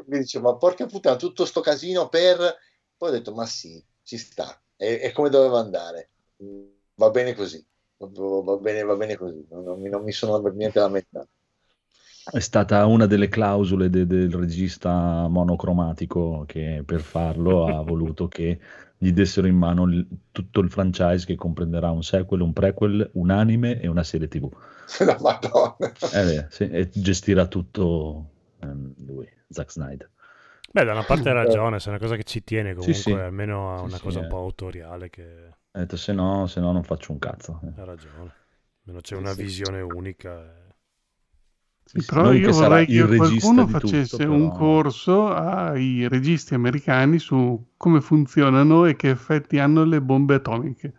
mi 0.06 0.18
dice, 0.18 0.40
ma 0.40 0.56
porca 0.56 0.86
puttana, 0.86 1.16
tutto 1.16 1.44
sto 1.44 1.60
casino 1.60 2.08
per... 2.08 2.56
Poi 2.96 3.08
ho 3.10 3.12
detto, 3.12 3.34
ma 3.34 3.46
sì, 3.46 3.84
ci 4.02 4.16
sta, 4.18 4.60
è, 4.76 4.98
è 5.00 5.12
come 5.12 5.28
doveva 5.30 5.58
andare, 5.60 6.10
va 6.94 7.10
bene 7.10 7.34
così. 7.34 7.64
Va 7.98 8.56
bene, 8.56 8.82
va 8.82 8.96
bene 8.96 9.16
così, 9.16 9.46
non, 9.50 9.80
mi, 9.80 9.88
non 9.88 10.02
mi 10.02 10.12
sono 10.12 10.40
per 10.42 10.54
niente 10.54 10.78
lamentato. 10.80 11.28
È 12.30 12.38
stata 12.38 12.86
una 12.86 13.06
delle 13.06 13.28
clausole 13.28 13.90
de- 13.90 14.06
del 14.06 14.32
regista 14.32 15.26
monocromatico 15.28 16.44
che 16.46 16.82
per 16.86 17.02
farlo 17.02 17.66
ha 17.66 17.82
voluto 17.82 18.28
che 18.28 18.58
gli 18.96 19.12
dessero 19.12 19.46
in 19.46 19.56
mano 19.56 19.84
il- 19.84 20.06
tutto 20.32 20.60
il 20.60 20.70
franchise 20.70 21.26
che 21.26 21.34
comprenderà 21.34 21.90
un 21.90 22.02
sequel, 22.02 22.40
un 22.42 22.52
prequel, 22.52 23.10
un 23.14 23.30
anime 23.30 23.80
e 23.80 23.88
una 23.88 24.04
serie 24.04 24.28
TV. 24.28 24.50
La 25.00 25.16
Madonna. 25.20 25.76
Eh 26.10 26.24
beh, 26.24 26.46
sì, 26.50 26.68
e 26.70 26.88
gestirà 26.92 27.46
tutto 27.46 28.30
ehm, 28.60 28.94
lui, 29.06 29.28
Zack 29.48 29.70
Snyder. 29.72 30.10
Beh, 30.70 30.84
da 30.84 30.92
una 30.92 31.04
parte 31.04 31.28
ha 31.30 31.32
ragione, 31.32 31.78
se 31.80 31.86
è 31.86 31.90
una 31.90 31.98
cosa 31.98 32.16
che 32.16 32.24
ci 32.24 32.42
tiene 32.44 32.74
comunque, 32.74 33.22
Sì, 33.22 33.22
sì. 33.22 33.22
almeno 33.22 33.74
a 33.76 33.82
una 33.82 33.98
sì, 33.98 33.98
cosa 33.98 34.18
eh. 34.18 34.20
un 34.20 34.26
po' 34.26 34.38
autoriale 34.38 35.08
che 35.10 35.56
Ha 35.72 35.78
detto 35.78 35.96
se 35.96 36.12
no, 36.12 36.46
se 36.46 36.60
no 36.60 36.72
non 36.72 36.82
faccio 36.82 37.12
un 37.12 37.18
cazzo. 37.18 37.60
Ha 37.76 37.84
ragione. 37.84 38.34
Almeno 38.82 39.00
c'è 39.00 39.14
Sì, 39.14 39.16
una 39.16 39.32
sì. 39.32 39.42
visione 39.44 39.80
unica. 39.80 40.74
Sì, 41.84 42.04
Però 42.04 42.22
non 42.24 42.34
io 42.34 42.52
vorrei 42.52 42.86
che 42.86 43.14
qualcuno 43.16 43.66
facesse 43.66 44.16
tutto, 44.16 44.24
un 44.24 44.50
però- 44.50 44.52
corso 44.52 45.28
ai 45.28 46.06
registi 46.06 46.52
americani 46.54 47.18
su 47.18 47.70
come 47.78 48.00
funzionano 48.02 48.84
e 48.84 48.94
che 48.94 49.08
effetti 49.08 49.58
hanno 49.58 49.84
le 49.84 50.00
bombe 50.02 50.34
atomiche. 50.34 50.92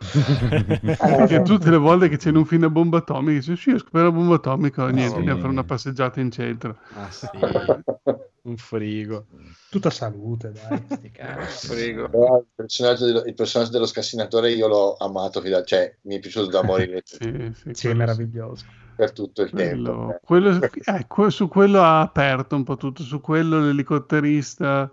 Perché 1.14 1.42
tutte 1.42 1.70
le 1.70 1.76
volte 1.76 2.08
che 2.08 2.16
c'è 2.16 2.30
un 2.30 2.44
film 2.44 2.64
a 2.64 2.70
bomba 2.70 2.98
atomica, 2.98 3.32
dice 3.38 3.56
sì, 3.56 3.70
ho 3.70 3.78
scoperto 3.78 4.08
la 4.08 4.12
bomba 4.12 4.34
atomica, 4.34 4.88
niente, 4.90 5.18
sì. 5.18 5.18
andiamo 5.20 5.38
a 5.38 5.40
fare 5.40 5.52
una 5.52 5.64
passeggiata 5.64 6.20
in 6.20 6.30
centro. 6.32 6.76
Ah, 6.94 7.10
sì. 7.10 7.28
un 8.44 8.56
frigo. 8.56 9.26
Tutta 9.70 9.90
salute, 9.90 10.52
dai. 10.52 11.10
Però 11.12 12.38
il 12.38 12.46
personaggio, 12.54 13.06
dello, 13.06 13.24
il 13.24 13.34
personaggio 13.34 13.70
dello 13.70 13.86
scassinatore 13.86 14.52
io 14.52 14.66
l'ho 14.66 14.96
amato, 14.96 15.40
fino 15.40 15.56
a- 15.56 15.64
cioè 15.64 15.96
mi 16.02 16.16
è 16.16 16.18
piaciuto 16.18 16.46
da 16.48 16.62
morire 16.62 17.02
Sì, 17.04 17.52
sì, 17.54 17.70
Sì, 17.72 17.88
è 17.88 17.94
meraviglioso. 17.94 18.64
per 18.94 19.12
tutto 19.12 19.42
il 19.42 19.50
tempo. 19.50 19.92
Quello, 19.92 20.12
eh. 20.14 20.20
quello- 20.24 20.60
eh, 20.62 21.06
que- 21.06 21.30
su 21.30 21.48
quello 21.48 21.80
ha 21.82 22.00
aperto 22.00 22.56
un 22.56 22.64
po' 22.64 22.76
tutto, 22.76 23.02
su 23.02 23.20
quello 23.20 23.60
l'elicotterista, 23.60 24.92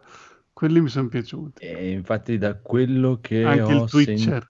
quelli 0.54 0.82
mi 0.82 0.90
sono 0.90 1.08
piaciuti. 1.08 1.66
E 1.66 1.92
infatti 1.92 2.38
da 2.38 2.56
quello 2.56 3.20
che 3.22 3.44
Anche 3.44 3.62
ho 3.62 3.84
il 3.84 3.90
sen- 3.90 4.06
Twitcher. 4.06 4.48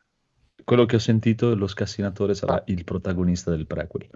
quello 0.64 0.86
che 0.86 0.98
ho 0.98 1.00
sentito, 1.00 1.56
lo 1.56 1.68
scassinatore 1.68 2.36
sarà 2.36 2.62
il 2.68 2.84
protagonista 2.84 3.50
del 3.52 3.66
prequel. 3.66 4.08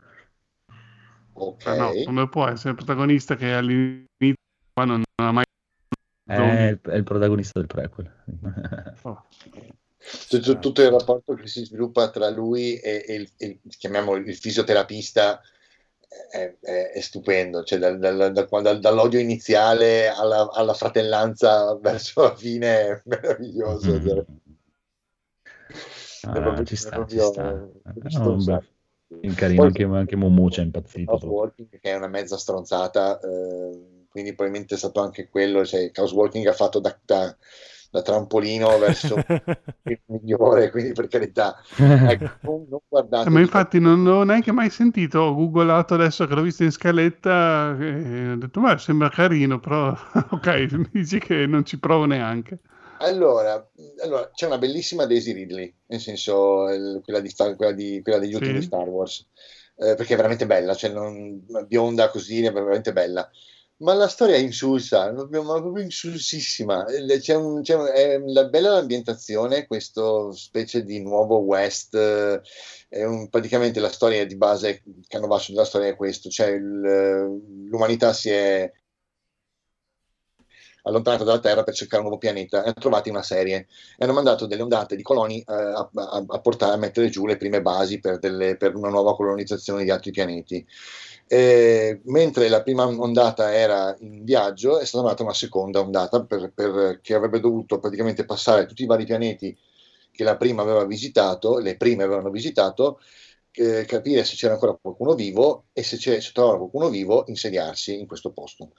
Ok. 1.35 1.65
Ah, 1.65 1.75
no, 1.75 1.91
come 2.05 2.29
può 2.29 2.47
essere 2.47 2.69
il 2.71 2.75
protagonista 2.75 3.35
che 3.35 3.53
all'inizio 3.53 4.35
qua 4.73 4.85
non, 4.85 5.03
non 5.15 5.27
ha 5.27 5.31
mai... 5.31 5.43
È 6.25 6.69
il, 6.69 6.79
è 6.81 6.95
il 6.95 7.03
protagonista 7.03 7.59
del 7.59 7.67
prequel. 7.67 8.11
oh, 9.03 9.25
Tutto, 10.27 10.59
tutto 10.59 10.81
il 10.81 10.89
rapporto 10.89 11.33
che 11.33 11.47
si 11.47 11.63
sviluppa 11.63 12.09
tra 12.09 12.29
lui 12.29 12.75
e, 12.77 13.05
e 13.07 13.13
il, 13.13 13.29
il- 13.37 13.59
chiamiamolo 13.77 14.17
il 14.17 14.35
fisioterapista 14.35 15.39
è, 16.29 16.55
è- 16.59 16.91
è 16.91 16.99
stupendo, 16.99 17.63
cioè 17.63 17.79
dal- 17.79 17.97
dal- 17.99 18.33
da 18.33 18.45
quando- 18.45 18.77
dall'odio 18.79 19.19
iniziale 19.19 20.09
alla, 20.09 20.49
alla 20.51 20.73
fratellanza 20.73 21.73
verso 21.79 22.21
la 22.23 22.35
fine 22.35 22.67
è 22.87 23.01
meraviglioso. 23.05 23.93
Mm. 23.93 24.05
cioè. 24.05 24.25
Ah, 26.23 26.31
È 26.33 26.41
proprio- 26.41 26.65
ci 26.65 26.75
sta, 26.75 26.89
ci 27.07 27.15
proprio- 27.15 27.25
sta. 27.31 27.49
è 27.51 27.89
Eh, 27.89 27.99
piaciuto 28.01 28.35
no, 28.35 28.63
carino, 29.35 29.63
anche, 29.63 29.83
anche 29.83 30.15
Momo 30.17 30.49
ci 30.49 30.59
è 30.59 30.63
impazzito. 30.63 31.17
Proprio. 31.17 31.53
Che 31.69 31.79
è 31.79 31.95
una 31.95 32.07
mezza 32.07 32.37
stronzata 32.37 33.19
eh, 33.19 33.92
quindi 34.13 34.35
probabilmente 34.35 34.75
è 34.75 34.79
stato 34.79 35.01
anche 35.01 35.29
quello 35.29 35.65
cioè 35.65 35.91
Chaos 35.91 36.13
Walking 36.13 36.47
ha 36.47 36.53
fatto 36.53 36.79
da, 36.79 36.97
da- 37.03 37.37
da 37.91 38.01
trampolino 38.01 38.77
verso 38.79 39.27
il 39.83 40.01
migliore 40.07 40.71
quindi 40.71 40.93
per 40.93 41.07
carità 41.07 41.59
ecco, 42.01 42.29
non, 42.41 42.67
non 42.69 42.79
guardate 42.87 43.25
Eh, 43.25 43.29
ma 43.29 43.39
infatti 43.39 43.79
non 43.79 44.03
l'ho 44.03 44.23
neanche 44.23 44.51
mai 44.51 44.69
sentito, 44.69 45.19
ho 45.19 45.33
googolato 45.35 45.93
adesso 45.93 46.27
che 46.27 46.35
l'ho 46.35 46.41
visto 46.41 46.63
in 46.63 46.71
scaletta 46.71 47.75
e 47.79 48.31
ho 48.31 48.35
detto 48.35 48.59
ma 48.59 48.77
sembra 48.77 49.09
carino, 49.09 49.59
però 49.59 49.95
ok, 50.31 50.67
mi 50.73 50.89
dici 50.91 51.19
che 51.19 51.45
non 51.47 51.63
ci 51.65 51.79
provo 51.79 52.05
neanche. 52.05 52.59
allora, 52.97 53.69
allora, 54.01 54.29
c'è 54.31 54.45
una 54.45 54.57
bellissima 54.57 55.05
Daisy 55.05 55.33
Ridley 55.33 55.75
nel 55.87 55.99
senso 55.99 56.69
il- 56.69 57.01
quella, 57.03 57.19
di, 57.19 57.29
Star- 57.29 57.55
quella, 57.55 57.71
di, 57.73 58.01
quella 58.01 58.19
degli 58.19 58.33
ultimi 58.33 58.61
Sì. 58.61 58.61
Star 58.61 58.87
Wars 58.87 59.27
eh, 59.75 59.95
perché 59.95 60.13
è 60.13 60.15
veramente 60.15 60.45
bella 60.45 60.73
cioè 60.73 60.91
non, 60.91 61.43
bionda 61.67 62.09
così 62.09 62.43
è 62.45 62.51
veramente 62.53 62.93
bella 62.93 63.29
ma 63.83 63.93
la 63.93 64.07
storia 64.07 64.35
è 64.35 64.39
insulsa, 64.39 65.11
ma 65.11 65.25
proprio 65.27 65.83
insulsissima. 65.83 66.85
Eh, 66.85 67.19
C'è 67.19 67.35
un, 67.35 67.61
c'è 67.61 67.75
un- 67.75 67.87
è 67.93 68.17
la 68.19 68.45
bella 68.45 68.71
l'ambientazione, 68.71 69.67
questo 69.67 70.31
specie 70.31 70.83
di 70.83 71.01
nuovo 71.01 71.37
West, 71.39 71.95
eh, 72.89 73.03
un- 73.05 73.29
praticamente 73.29 73.79
la 73.79 73.89
storia 73.91 74.25
di 74.25 74.35
base, 74.37 74.81
il 74.85 75.05
canovaccio 75.07 75.51
della 75.51 75.65
storia 75.65 75.89
è 75.89 75.95
questo, 75.95 76.29
cioè 76.29 76.47
il- 76.49 77.67
l'umanità 77.69 78.13
si 78.13 78.29
è 78.29 78.71
allontanata 80.83 81.23
dalla 81.23 81.39
Terra 81.39 81.63
per 81.63 81.73
cercare 81.73 82.01
un 82.01 82.07
nuovo 82.09 82.19
pianeta 82.21 82.61
hanno 82.63 82.73
trovato 82.73 83.09
una 83.09 83.23
serie 83.23 83.67
e 83.97 84.03
hanno 84.03 84.13
mandato 84.13 84.45
delle 84.45 84.61
ondate 84.61 84.95
di 84.95 85.01
coloni 85.01 85.39
eh, 85.39 85.43
a, 85.53 85.89
a- 85.93 86.25
a 86.27 86.39
portare 86.41 86.73
a 86.73 86.77
mettere 86.77 87.09
giù 87.09 87.25
le 87.25 87.37
prime 87.37 87.61
basi 87.61 87.99
per, 87.99 88.19
delle- 88.19 88.57
per 88.57 88.75
una 88.75 88.89
nuova 88.89 89.15
colonizzazione 89.15 89.83
di 89.83 89.91
altri 89.91 90.11
pianeti. 90.11 90.65
Eh, 91.35 92.01
mentre 92.05 92.47
la 92.47 92.61
prima 92.61 92.85
ondata 92.85 93.53
era 93.53 93.95
in 94.01 94.23
viaggio, 94.23 94.77
è 94.79 94.85
stata 94.85 95.03
mandata 95.03 95.23
una 95.23 95.33
seconda 95.33 95.79
ondata 95.79 96.23
per- 96.25 96.51
per- 96.53 96.99
che 97.01 97.13
avrebbe 97.15 97.39
dovuto 97.39 97.79
praticamente 97.79 98.25
passare 98.25 98.65
tutti 98.67 98.83
i 98.83 98.85
vari 98.85 99.05
pianeti 99.05 99.57
che 100.11 100.23
la 100.23 100.37
prima 100.37 100.61
aveva 100.61 100.85
visitato, 100.85 101.57
le 101.57 101.75
prime 101.77 102.03
avevano 102.03 102.29
visitato, 102.29 102.99
eh, 103.53 103.85
capire 103.85 104.23
se 104.25 104.35
c'era 104.35 104.53
ancora 104.53 104.77
qualcuno 104.79 105.15
vivo 105.15 105.65
e 105.73 105.81
se, 105.83 105.97
se 105.97 106.31
trovava 106.33 106.57
qualcuno 106.57 106.89
vivo 106.89 107.23
insediarsi 107.27 107.97
in 107.99 108.05
questo 108.07 108.31
posto. 108.31 108.73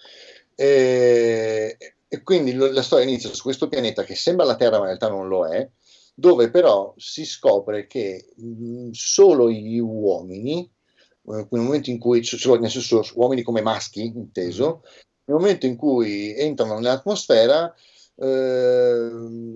E, 0.54 1.76
e 2.08 2.22
quindi 2.22 2.52
lo- 2.54 2.70
la 2.70 2.82
storia 2.82 3.04
inizia 3.06 3.32
su 3.32 3.42
questo 3.42 3.68
pianeta 3.68 4.04
che 4.04 4.14
sembra 4.14 4.44
la 4.46 4.56
Terra 4.56 4.76
ma 4.78 4.82
in 4.82 4.96
realtà 4.98 5.08
non 5.08 5.26
lo 5.28 5.46
è, 5.46 5.68
dove 6.14 6.50
però 6.50 6.94
si 6.96 7.24
scopre 7.24 7.86
che 7.88 8.32
mh, 8.36 8.90
solo 8.92 9.50
gli 9.50 9.78
uomini, 9.78 10.70
eh, 11.28 11.46
nel 11.50 11.62
momento 11.62 11.90
in 11.90 11.98
cui, 11.98 12.18
nel 12.60 12.70
senso 12.70 13.02
uomini 13.14 13.42
come 13.42 13.62
maschi 13.62 14.04
inteso, 14.04 14.82
nel 15.24 15.36
momento 15.38 15.66
in 15.66 15.76
cui 15.76 16.34
entrano 16.36 16.74
nell'atmosfera 16.74 17.74
eh, 18.16 19.08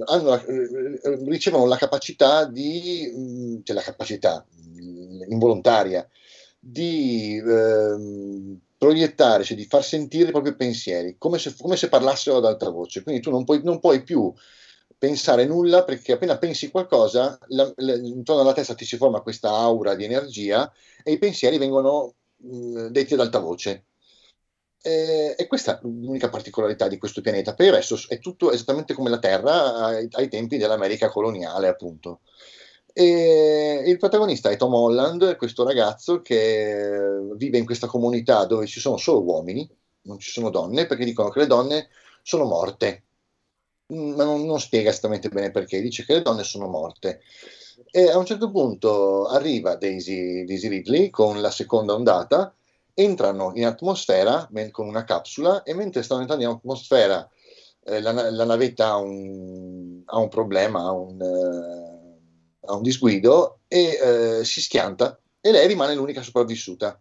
la- 0.06 0.44
eh, 0.44 1.00
eh, 1.02 1.18
ricevono 1.26 1.66
la 1.66 1.76
capacità 1.76 2.44
di, 2.46 3.12
mh, 3.14 3.62
cioè 3.64 3.76
la 3.76 3.82
capacità 3.82 4.44
mh, 4.50 5.30
involontaria 5.30 6.08
di 6.58 7.36
ehm, 7.38 8.58
proiettare, 8.76 9.44
cioè 9.44 9.56
di 9.56 9.64
far 9.66 9.84
sentire 9.84 10.28
i 10.28 10.32
propri 10.32 10.54
pensieri, 10.56 11.16
come 11.18 11.38
se, 11.38 11.54
come 11.58 11.76
se 11.76 11.88
parlassero 11.88 12.38
ad 12.38 12.44
alta 12.46 12.70
voce. 12.70 13.02
Quindi 13.02 13.20
tu 13.20 13.30
non 13.30 13.44
puoi, 13.44 13.60
non 13.62 13.78
puoi 13.80 14.02
più 14.02 14.32
pensare 14.98 15.44
nulla 15.46 15.84
perché 15.84 16.12
appena 16.12 16.38
pensi 16.38 16.70
qualcosa, 16.70 17.38
la- 17.48 17.72
la- 17.76 17.94
intorno 17.96 18.42
alla 18.42 18.52
testa 18.52 18.74
ti 18.74 18.84
si 18.84 18.96
forma 18.96 19.20
questa 19.20 19.50
aura 19.50 19.94
di 19.94 20.04
energia 20.04 20.72
e 21.02 21.12
i 21.12 21.18
pensieri 21.18 21.58
vengono 21.58 22.14
mh, 22.36 22.86
detti 22.88 23.14
ad 23.14 23.20
alta 23.20 23.38
voce. 23.38 23.84
E, 24.80 25.34
e 25.36 25.46
questa 25.46 25.76
è 25.78 25.80
l'unica 25.82 26.28
particolarità 26.28 26.88
di 26.88 26.98
questo 26.98 27.20
pianeta. 27.20 27.54
Per 27.54 27.66
il 27.66 27.72
resto 27.72 27.98
è 28.08 28.18
tutto 28.18 28.52
esattamente 28.52 28.94
come 28.94 29.10
la 29.10 29.18
Terra 29.18 29.74
ai, 29.86 30.08
ai 30.12 30.28
tempi 30.28 30.56
dell'America 30.56 31.08
coloniale, 31.10 31.68
appunto. 31.68 32.20
E 32.92 33.82
il 33.86 33.98
protagonista 33.98 34.50
è 34.50 34.56
Tom 34.56 34.74
Holland, 34.74 35.36
questo 35.36 35.64
ragazzo 35.64 36.20
che 36.20 37.18
vive 37.36 37.58
in 37.58 37.64
questa 37.64 37.86
comunità 37.86 38.44
dove 38.44 38.66
ci 38.66 38.80
sono 38.80 38.96
solo 38.96 39.22
uomini, 39.22 39.68
non 40.02 40.18
ci 40.18 40.30
sono 40.30 40.50
donne, 40.50 40.86
perché 40.86 41.04
dicono 41.04 41.28
che 41.30 41.40
le 41.40 41.46
donne 41.46 41.88
sono 42.22 42.44
morte. 42.44 43.04
Mm, 43.92 44.14
Ma 44.14 44.24
non, 44.24 44.44
non 44.44 44.60
spiega 44.60 44.90
esattamente 44.90 45.28
bene 45.28 45.50
perché, 45.50 45.80
dice 45.80 46.04
che 46.04 46.14
le 46.14 46.22
donne 46.22 46.44
sono 46.44 46.68
morte. 46.68 47.20
E 47.90 48.10
a 48.10 48.18
un 48.18 48.26
certo 48.26 48.50
punto 48.50 49.26
arriva 49.26 49.76
Daisy, 49.76 50.44
Daisy 50.44 50.68
Ridley 50.68 51.10
con 51.10 51.40
la 51.40 51.50
seconda 51.50 51.94
ondata, 51.94 52.54
entrano 52.92 53.52
in 53.54 53.64
atmosfera 53.64 54.48
con 54.72 54.88
una 54.88 55.04
capsula 55.04 55.62
e 55.62 55.72
mentre 55.72 56.02
stanno 56.02 56.22
entrando 56.22 56.44
in 56.44 56.50
atmosfera 56.50 57.28
eh, 57.84 58.00
la, 58.00 58.30
la 58.30 58.44
navetta 58.44 58.88
ha 58.88 58.96
un, 58.96 60.02
ha 60.04 60.18
un 60.18 60.28
problema, 60.28 60.80
ha 60.80 60.90
un, 60.90 61.20
eh, 61.20 62.66
ha 62.66 62.74
un 62.74 62.82
disguido 62.82 63.60
e 63.68 63.98
eh, 64.40 64.44
si 64.44 64.60
schianta 64.60 65.18
e 65.40 65.52
lei 65.52 65.68
rimane 65.68 65.94
l'unica 65.94 66.22
sopravvissuta 66.22 67.00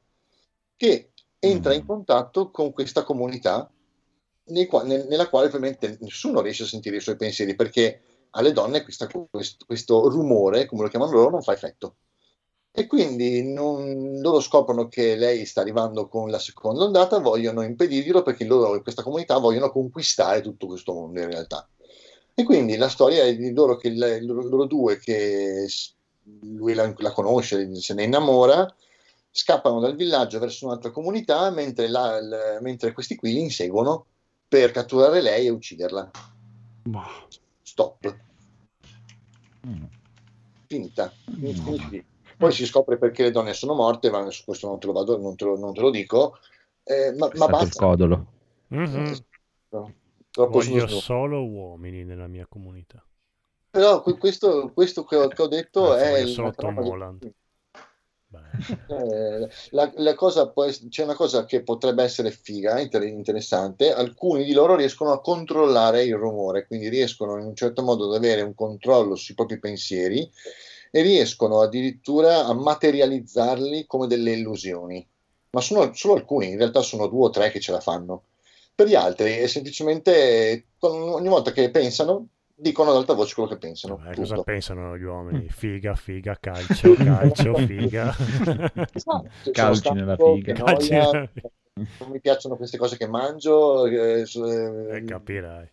che 0.75 1.09
entra 1.39 1.73
in 1.73 1.85
contatto 1.85 2.51
con 2.51 2.71
questa 2.71 3.03
comunità 3.03 3.69
nei 4.47 4.65
qua- 4.65 4.83
nel- 4.83 5.07
nella 5.07 5.29
quale 5.29 5.47
ovviamente 5.47 5.97
nessuno 6.01 6.41
riesce 6.41 6.63
a 6.63 6.67
sentire 6.67 6.97
i 6.97 7.01
suoi 7.01 7.15
pensieri 7.17 7.55
perché 7.55 8.01
alle 8.31 8.51
donne 8.51 8.83
questa- 8.83 9.07
questo, 9.07 9.65
questo 9.65 10.09
rumore, 10.09 10.65
come 10.65 10.83
lo 10.83 10.89
chiamano 10.89 11.11
loro, 11.11 11.29
non 11.29 11.41
fa 11.41 11.53
effetto. 11.53 11.95
E 12.71 12.85
quindi 12.85 13.51
non- 13.51 14.19
loro 14.21 14.39
scoprono 14.39 14.87
che 14.87 15.15
lei 15.15 15.45
sta 15.45 15.61
arrivando 15.61 16.07
con 16.07 16.29
la 16.29 16.37
seconda 16.37 16.83
ondata, 16.83 17.17
vogliono 17.17 17.63
impedirglielo 17.63 18.21
perché 18.21 18.45
loro, 18.45 18.79
questa 18.81 19.01
comunità 19.01 19.37
vogliono 19.39 19.71
conquistare 19.71 20.41
tutto 20.41 20.67
questo 20.67 20.93
mondo 20.93 21.19
in 21.19 21.29
realtà. 21.31 21.67
E 22.35 22.43
quindi 22.43 22.77
la 22.77 22.89
storia 22.89 23.23
è 23.23 23.35
di 23.35 23.51
loro, 23.51 23.77
che, 23.77 23.89
loro, 23.89 24.47
loro 24.47 24.65
due 24.65 24.99
che 24.99 25.67
lui 26.41 26.75
la, 26.75 26.93
la 26.97 27.11
conosce, 27.11 27.73
se 27.75 27.95
ne 27.95 28.03
innamora, 28.03 28.71
scappano 29.31 29.79
dal 29.79 29.95
villaggio 29.95 30.37
verso 30.37 30.67
un'altra 30.67 30.91
comunità 30.91 31.49
mentre, 31.49 31.87
la- 31.87 32.21
l- 32.21 32.59
mentre 32.61 32.91
questi 32.91 33.15
qui 33.15 33.33
li 33.33 33.41
inseguono 33.41 34.05
per 34.47 34.71
catturare 34.71 35.21
lei 35.21 35.47
e 35.47 35.49
ucciderla. 35.49 36.11
Boh. 36.83 37.27
Stop. 37.61 38.17
Mm. 39.67 39.83
Finita. 40.67 41.11
Lì. 41.25 42.05
Poi 42.37 42.51
si 42.51 42.65
scopre 42.65 42.97
perché 42.97 43.23
le 43.23 43.31
donne 43.31 43.53
sono 43.53 43.73
morte, 43.73 44.09
ma 44.11 44.29
su 44.29 44.43
questo 44.45 44.67
non 44.67 44.79
te 44.79 44.87
lo, 44.87 44.93
vado- 44.93 45.17
non 45.17 45.35
te 45.35 45.45
lo- 45.45 45.57
non 45.57 45.73
te 45.73 45.81
lo 45.81 45.89
dico. 45.89 46.37
Eh, 46.83 47.13
ma, 47.17 47.27
ma 47.27 47.33
stato 47.35 47.51
il 47.51 47.57
basta. 47.57 47.85
codolo. 47.85 48.25
Mhm. 48.67 49.15
No, 49.69 49.93
Voglio 50.35 50.87
solo 50.87 51.43
uomini 51.45 52.03
nella 52.03 52.27
mia 52.27 52.45
comunità. 52.47 53.03
Però 53.71 54.01
que- 54.01 54.17
questo, 54.17 54.71
questo 54.71 55.03
che, 55.03 55.15
ho, 55.15 55.27
che 55.27 55.41
ho 55.41 55.47
detto 55.47 55.93
Ah, 55.93 56.17
è 56.17 56.27
solo 56.27 56.53
Tom 56.53 56.77
Holland. 56.77 57.19
Beh, 57.19 57.33
Eh, 58.87 59.47
la, 59.71 59.91
la 59.95 60.15
cosa 60.15 60.47
può 60.49 60.65
c'è 60.65 61.03
una 61.03 61.15
cosa 61.15 61.45
che 61.45 61.61
potrebbe 61.61 62.03
essere 62.03 62.31
figa, 62.31 62.79
inter- 62.79 63.03
interessante. 63.03 63.93
Alcuni 63.93 64.43
di 64.43 64.53
loro 64.53 64.75
riescono 64.75 65.11
a 65.11 65.21
controllare 65.21 66.03
il 66.03 66.15
rumore, 66.15 66.65
quindi 66.65 66.89
riescono 66.89 67.37
in 67.37 67.45
un 67.45 67.55
certo 67.55 67.83
modo 67.83 68.05
ad 68.05 68.15
avere 68.15 68.41
un 68.41 68.55
controllo 68.55 69.15
sui 69.15 69.35
propri 69.35 69.59
pensieri 69.59 70.29
e 70.89 71.01
riescono 71.01 71.61
addirittura 71.61 72.45
a 72.45 72.53
materializzarli 72.53 73.85
come 73.85 74.07
delle 74.07 74.31
illusioni. 74.31 75.05
Ma 75.51 75.61
sono 75.61 75.93
solo 75.93 76.15
alcuni, 76.15 76.49
in 76.49 76.57
realtà 76.57 76.81
sono 76.81 77.07
due 77.07 77.25
o 77.25 77.29
tre 77.29 77.51
che 77.51 77.59
ce 77.59 77.71
la 77.71 77.79
fanno. 77.79 78.23
Per 78.73 78.87
gli 78.87 78.95
altri 78.95 79.37
è 79.37 79.47
semplicemente 79.47 80.65
ogni 80.79 81.27
volta 81.27 81.51
che 81.51 81.71
pensano, 81.71 82.27
dicono 82.57 82.89
ad 82.91 82.97
alta 82.97 83.13
voce 83.13 83.33
quello 83.35 83.49
che 83.49 83.57
pensano. 83.57 83.95
vabbè, 83.95 84.15
cosa 84.15 84.39
pensano 84.39 84.97
gli 84.97 85.03
uomini? 85.03 85.47
Figa, 85.49 85.95
figa, 85.95 86.37
calcio, 86.39 86.93
calcio, 86.95 87.55
figa. 87.65 88.13
Esatto, 88.91 89.51
Calci 89.51 89.91
nella 89.93 90.17
figa. 90.17 90.53
Calci 90.53 90.93
noia, 90.93 91.03
nella 91.11 91.29
non 91.99 92.09
mi 92.09 92.19
piacciono 92.19 92.55
queste 92.57 92.77
cose 92.77 92.97
che 92.97 93.07
mangio, 93.07 93.85
eh, 93.85 94.25
Eh, 94.89 95.03
capirai. 95.03 95.71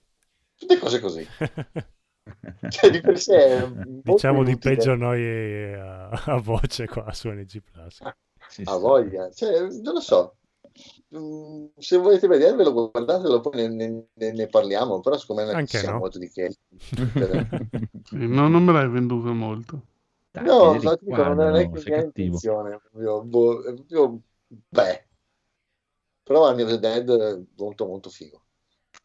tutte 0.56 0.78
cose 0.78 1.00
così. 1.00 1.26
Cioè, 2.68 2.90
di 2.90 3.00
per 3.00 3.18
sé 3.18 3.70
Diciamo 4.02 4.42
di 4.42 4.50
inutile. 4.50 4.74
peggio 4.76 4.94
noi 4.94 5.74
a, 5.74 6.08
a 6.08 6.36
voce 6.40 6.86
qua 6.86 7.12
su 7.12 7.28
NG 7.30 7.60
Plus. 7.60 8.00
Sì, 8.48 8.64
sì. 8.64 8.78
voglia, 8.78 9.30
cioè, 9.30 9.60
non 9.60 9.94
lo 9.94 10.00
so. 10.00 10.36
Mm, 11.14 11.66
Se 11.78 11.96
volete 11.98 12.26
vedervelo, 12.26 12.72
guardatelo, 12.72 13.40
poi 13.40 13.56
ne, 13.56 13.68
ne- 13.68 14.06
ne- 14.14 14.32
ne 14.32 14.46
parliamo. 14.48 15.00
Però, 15.00 15.16
secondo 15.16 15.42
me, 15.42 15.48
non 15.48 15.58
Anche 15.58 15.66
siamo 15.66 15.96
no. 15.96 15.98
molto 15.98 16.18
di 16.18 16.28
che. 16.30 16.54
Sì, 18.02 18.26
no, 18.28 18.48
non 18.48 18.64
me 18.64 18.72
l'hai 18.72 18.88
venduto 18.88 19.32
molto. 19.34 19.86
Dai, 20.30 20.48
No, 20.48 20.80
no, 20.82 20.96
dico, 20.98 21.32
non 21.34 21.56
è 21.56 21.68
che 21.70 21.82
mia 21.86 21.92
cattivo. 21.92 22.42
intenzione. 22.42 22.78
Proprio, 22.78 23.22
boh, 23.24 23.62
proprio- 23.62 24.22
beh, 24.48 25.06
però 26.24 26.44
Army 26.46 26.62
of 26.64 26.70
the 26.70 26.78
Dead 26.80 27.08
è 27.08 27.40
molto, 27.56 27.86
molto 27.86 28.10
figo. 28.10 28.44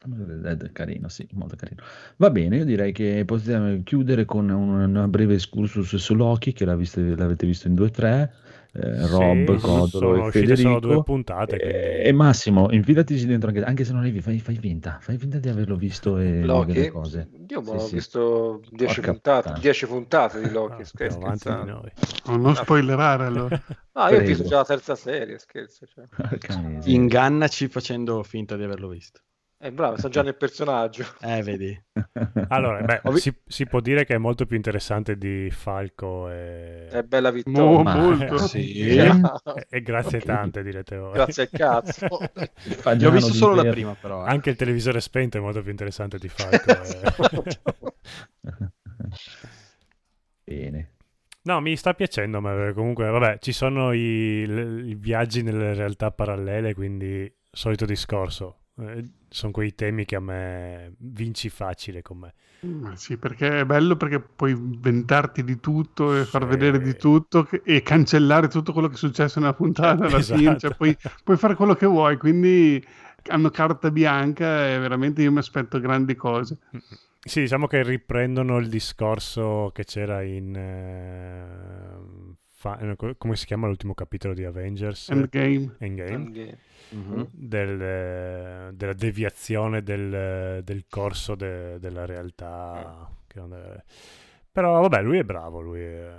È 0.02 0.72
carino, 0.72 1.10
sì, 1.10 1.28
molto 1.34 1.56
carino. 1.56 1.84
Va 2.18 2.30
bene, 2.30 2.58
io 2.58 2.66
direi 2.66 2.92
che 2.94 3.24
possiamo 3.26 3.82
chiudere 3.84 4.24
con 4.26 4.50
un, 4.50 4.70
una 4.70 5.08
breve 5.08 5.34
excursus 5.36 5.96
su 5.98 6.16
Loki, 6.16 6.54
che 6.54 6.64
l'avete 6.66 7.46
visto 7.46 7.68
in 7.68 7.76
2-3, 7.76 8.32
eh, 8.74 9.08
Rob, 9.08 9.56
Sì, 9.56 9.62
Codolo 9.62 9.88
sono 9.88 10.28
e 10.28 10.32
Federico. 10.32 10.80
due 10.80 11.04
puntate, 11.04 11.56
E, 11.56 11.60
quindi- 11.60 12.08
e 12.08 12.12
Massimo, 12.12 12.72
infilatici 12.72 13.26
dentro 13.26 13.50
anche, 13.50 13.64
anche 13.64 13.84
se 13.84 13.92
non 13.94 14.02
l'hai 14.02 14.12
visto, 14.12 14.30
fai, 14.30 14.40
fai 14.40 14.56
finta, 14.58 14.98
fai 15.02 15.18
finta 15.18 15.40
di 15.40 15.50
averlo 15.50 15.76
visto 15.76 16.18
e 16.18 16.44
Loki? 16.44 16.68
vedere 16.74 16.92
cose. 16.92 17.30
Io 17.48 17.64
Sì, 17.64 17.70
ho 17.70 17.80
sì. 17.80 17.96
visto 17.96 18.62
10 18.70 18.96
Porca 19.02 19.12
puntate, 19.12 19.42
puttana. 19.42 19.60
10 19.60 19.88
puntate 19.88 20.40
di 20.42 20.50
Loki, 20.52 20.82
Ah, 20.82 20.86
scherzo. 20.86 21.64
noi. 21.64 21.92
Oh, 22.28 22.38
non 22.38 22.56
spoilerare 22.56 23.26
allora. 23.26 23.60
Ah, 23.94 24.12
io 24.12 24.20
ho 24.20 24.22
visto 24.22 24.44
già 24.44 24.58
la 24.58 24.66
terza 24.66 24.96
serie, 24.96 25.38
scherzo. 25.40 25.86
Cioè. 25.86 26.06
Ingannaci 26.86 27.68
facendo 27.68 28.24
finta 28.24 28.56
di 28.56 28.64
averlo 28.64 28.88
visto. 28.88 29.20
Eh, 29.62 29.74
bravo, 29.74 29.98
sono 29.98 30.08
già 30.10 30.24
nel 30.24 30.38
personaggio. 30.38 31.06
Eh, 31.20 31.44
vedi. 31.44 31.78
Allora, 32.48 32.82
beh, 32.82 33.02
si, 33.18 33.34
si 33.46 33.66
può 33.66 33.82
dire 33.82 34.06
che 34.06 34.16
è 34.16 34.18
molto 34.18 34.46
più 34.46 34.56
interessante 34.56 35.18
di 35.18 35.50
Falco 35.52 36.30
e, 36.30 36.88
È 36.88 37.04
bella 37.04 37.28
Mo- 37.30 37.36
vittoria. 37.36 37.84
Ma- 37.84 37.96
molto. 37.96 38.38
Sì. 38.48 38.88
E- 38.98 39.12
e 39.70 39.82
grazie 39.82 40.22
tante, 40.22 40.64
direte 40.64 40.96
voi. 40.98 41.12
Grazie 41.14 41.44
al 41.44 41.50
cazzo. 41.50 42.08
Fagiano 42.56 43.12
ho 43.12 43.16
visto 43.18 43.34
solo 43.34 43.56
la 43.62 43.70
prima, 43.70 43.94
però. 44.00 44.26
eh. 44.26 44.30
Anche 44.30 44.50
il 44.52 44.56
televisore 44.56 45.02
spento 45.02 45.38
è 45.38 45.42
molto 45.42 45.62
più 45.62 45.72
interessante 45.72 46.18
di 46.18 46.30
Falco. 46.30 46.72
eh. 46.72 47.60
Bene. 50.44 50.94
No, 51.44 51.62
mi 51.62 51.76
sta 51.76 51.94
piacendo, 51.94 52.42
ma 52.42 52.72
comunque, 52.74 53.10
vabbè, 53.10 53.40
ci 53.40 53.52
sono 53.52 53.94
i, 53.94 54.44
i 54.44 54.96
viaggi 54.96 55.42
nelle 55.42 55.74
realtà 55.74 56.12
parallele, 56.12 56.74
quindi 56.74 57.32
solito 57.52 57.86
discorso. 57.86 58.59
Eh, 58.80 59.04
sono 59.30 59.52
quei 59.52 59.76
temi 59.76 60.06
che 60.06 60.16
a 60.16 60.20
me 60.20 60.94
vinci 60.98 61.50
facile 61.50 62.02
con 62.02 62.18
me. 62.20 62.34
Ma 62.62 62.96
Sì, 62.96 63.18
perché 63.18 63.60
è 63.62 63.66
bello 63.66 63.96
perché 63.96 64.20
puoi 64.20 64.52
inventarti 64.52 65.44
di 65.44 65.60
tutto 65.60 66.16
e 66.16 66.26
far 66.26 66.44
Sì. 66.44 66.48
vedere 66.50 66.82
di 66.82 66.96
tutto 66.96 67.44
che- 67.44 67.62
e 67.64 67.82
cancellare 67.82 68.48
tutto 68.48 68.74
quello 68.74 68.88
che 68.88 68.96
è 68.96 68.98
successo 68.98 69.40
nella 69.40 69.54
puntata 69.54 70.06
alla 70.06 70.18
Esatto. 70.18 70.40
fine, 70.40 70.58
cioè 70.58 70.76
puoi, 70.76 70.98
puoi 71.24 71.38
fare 71.38 71.56
quello 71.56 71.76
che 71.76 71.86
vuoi, 71.86 72.18
quindi 72.18 72.84
hanno 73.28 73.50
carta 73.50 73.92
bianca 73.92 74.68
e 74.70 74.80
veramente 74.80 75.22
io 75.22 75.32
mi 75.32 75.38
aspetto 75.40 75.80
grandi 75.80 76.16
cose. 76.16 76.58
Sì, 77.22 77.42
diciamo 77.42 77.68
che 77.68 77.84
riprendono 77.84 78.58
il 78.58 78.70
discorso 78.70 79.72
che 79.74 79.84
c'era 79.84 80.22
in... 80.24 80.56
eh, 80.56 82.38
fa- 82.60 82.78
eh, 82.78 82.96
co- 82.98 83.16
come 83.18 83.38
si 83.38 83.46
chiama 83.46 83.68
l'ultimo 83.68 83.94
capitolo 83.94 84.34
di 84.34 84.44
Avengers? 84.44 85.08
Endgame. 85.10 85.76
Endgame. 85.80 86.10
Quindi, 86.10 86.58
Mhm. 86.92 87.28
del, 87.32 87.82
eh, 87.82 88.70
della 88.74 88.94
deviazione 88.94 89.82
del, 89.82 90.62
del 90.64 90.86
corso 90.90 91.36
de- 91.36 91.80
della 91.80 92.06
realtà. 92.06 93.10
che 93.28 93.40
non 93.40 93.50
deve- 93.50 93.84
Però 94.52 94.82
vabbè, 94.82 95.02
lui 95.04 95.20
è 95.20 95.24
bravo, 95.24 95.62
lui 95.62 95.82
è- 95.82 96.12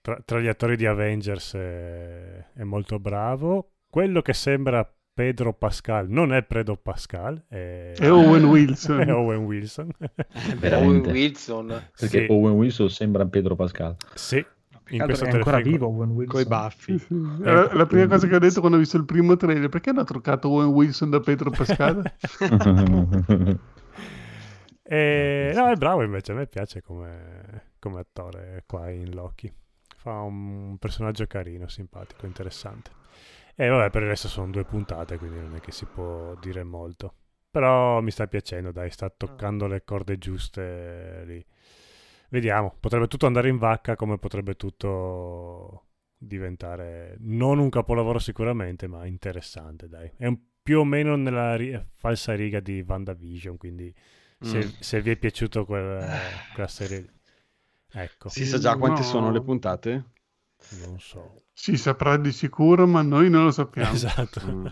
tra, 0.00 0.18
tra 0.24 0.40
gli 0.40 0.46
attori 0.48 0.76
di 0.76 0.86
Avengers 0.86 1.54
è, 1.54 2.44
è 2.54 2.62
molto 2.64 2.98
bravo. 2.98 3.72
Quello 3.88 4.22
che 4.22 4.32
sembra 4.32 4.90
Pedro 5.12 5.52
Pascal 5.52 6.08
non 6.08 6.32
è 6.32 6.42
Pedro 6.42 6.76
Pascal, 6.76 7.44
è, 7.48 7.92
E 7.98 8.08
Owen 8.08 8.44
Wilson. 8.44 9.00
è 9.00 9.12
Owen 9.12 9.44
Wilson. 9.44 9.90
Owen 10.00 10.58
Veramente. 10.58 11.10
Wilson. 11.10 11.66
Perché 11.98 12.26
Sì. 12.26 12.26
Owen 12.30 12.52
Wilson 12.54 12.88
sembra 12.90 13.24
Pedro 13.26 13.54
Pascal. 13.56 13.96
sì, 14.14 14.44
in 14.88 15.00
Allora, 15.00 15.06
questo 15.06 15.24
è 15.24 15.30
ancora 15.30 15.60
vivo 15.60 15.86
Owen 15.88 16.10
Wilson. 16.10 16.34
Coi 16.34 16.44
baffi. 16.46 16.98
Sì, 16.98 17.06
sì. 17.06 17.42
È 17.42 17.52
la, 17.52 17.74
la 17.74 17.86
prima 17.86 18.06
cosa 18.06 18.26
che 18.26 18.36
ho 18.36 18.38
detto 18.38 18.60
quando 18.60 18.76
ho 18.76 18.80
visto 18.80 18.96
il 18.96 19.04
primo 19.04 19.36
trailer, 19.36 19.68
perché 19.68 19.90
hanno 19.90 20.04
truccato 20.04 20.48
Owen 20.48 20.68
Wilson 20.68 21.10
da 21.10 21.20
Pedro 21.20 21.50
Pascal? 21.50 22.02
E, 24.88 25.50
no, 25.52 25.66
è 25.68 25.74
bravo 25.74 26.04
invece, 26.04 26.30
a 26.30 26.36
me 26.36 26.46
piace 26.46 26.80
come, 26.80 27.72
come 27.80 27.98
attore 27.98 28.62
qua 28.66 28.88
in 28.88 29.12
Loki. 29.12 29.52
Fa 29.96 30.20
un 30.20 30.76
personaggio 30.78 31.26
carino, 31.26 31.66
simpatico, 31.66 32.24
interessante. 32.24 32.92
E 33.56 33.66
vabbè, 33.66 33.90
per 33.90 34.02
il 34.02 34.08
resto 34.08 34.28
sono 34.28 34.50
due 34.52 34.64
puntate, 34.64 35.18
quindi 35.18 35.40
non 35.40 35.56
è 35.56 35.60
che 35.60 35.72
si 35.72 35.86
può 35.86 36.36
dire 36.36 36.62
molto. 36.62 37.14
Però 37.50 38.00
mi 38.00 38.12
sta 38.12 38.28
piacendo, 38.28 38.70
dai, 38.70 38.90
sta 38.90 39.10
toccando 39.10 39.66
le 39.66 39.82
corde 39.82 40.18
giuste 40.18 41.24
lì. 41.26 41.44
Vediamo, 42.30 42.74
potrebbe 42.80 43.06
tutto 43.06 43.26
andare 43.26 43.48
in 43.48 43.58
vacca 43.58 43.94
come 43.96 44.18
potrebbe 44.18 44.54
tutto 44.56 45.84
diventare 46.18 47.16
non 47.20 47.58
un 47.58 47.68
capolavoro 47.70 48.18
sicuramente, 48.18 48.86
ma 48.86 49.04
interessante, 49.06 49.88
dai. 49.88 50.10
È 50.16 50.26
un- 50.26 50.38
più 50.62 50.80
o 50.80 50.84
meno 50.84 51.14
nella 51.14 51.54
ri- 51.54 51.80
falsa 51.94 52.34
riga 52.34 52.58
di 52.60 52.84
WandaVision, 52.86 53.56
quindi 53.56 53.94
se, 54.40 54.58
Mm. 54.64 54.68
se 54.80 55.00
vi 55.00 55.10
è 55.10 55.16
piaciuto 55.16 55.64
quel- 55.64 56.04
quella 56.54 56.68
serie. 56.68 57.12
Ecco, 57.92 58.28
Si 58.28 58.44
sa 58.44 58.58
già 58.58 58.76
quante 58.76 59.00
No. 59.02 59.06
sono 59.06 59.30
le 59.30 59.40
puntate? 59.42 60.04
non 60.84 60.98
so. 60.98 61.42
Si 61.52 61.76
saprà 61.76 62.16
di 62.16 62.32
sicuro, 62.32 62.86
ma 62.86 63.02
noi 63.02 63.30
non 63.30 63.44
lo 63.44 63.50
sappiamo. 63.52 63.92
Esatto. 63.94 64.40
Mm. 64.44 64.66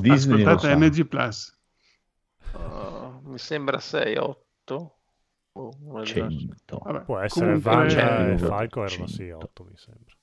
Disney 0.00 0.44
Ascoltate. 0.44 0.76
NG 0.76 1.04
Plus. 1.06 1.58
Uh, 2.52 3.20
mi 3.24 3.38
sembra 3.38 3.78
6-8. 3.80 4.99
Oh, 5.52 5.70
non 5.80 6.02
è 6.02 6.04
vero. 6.04 6.30
100. 6.30 6.78
Vabbè, 6.84 7.00
Può 7.02 7.18
essere 7.18 7.46
comunque- 7.46 7.70
Vanda 7.70 7.92
e 7.92 8.36
Cento. 8.36 8.46
Falco 8.46 8.84
erano 8.84 9.06
sì, 9.06 9.16
Cento. 9.16 9.36
8 9.44 9.64
mi 9.64 9.76
sembra. 9.76 10.14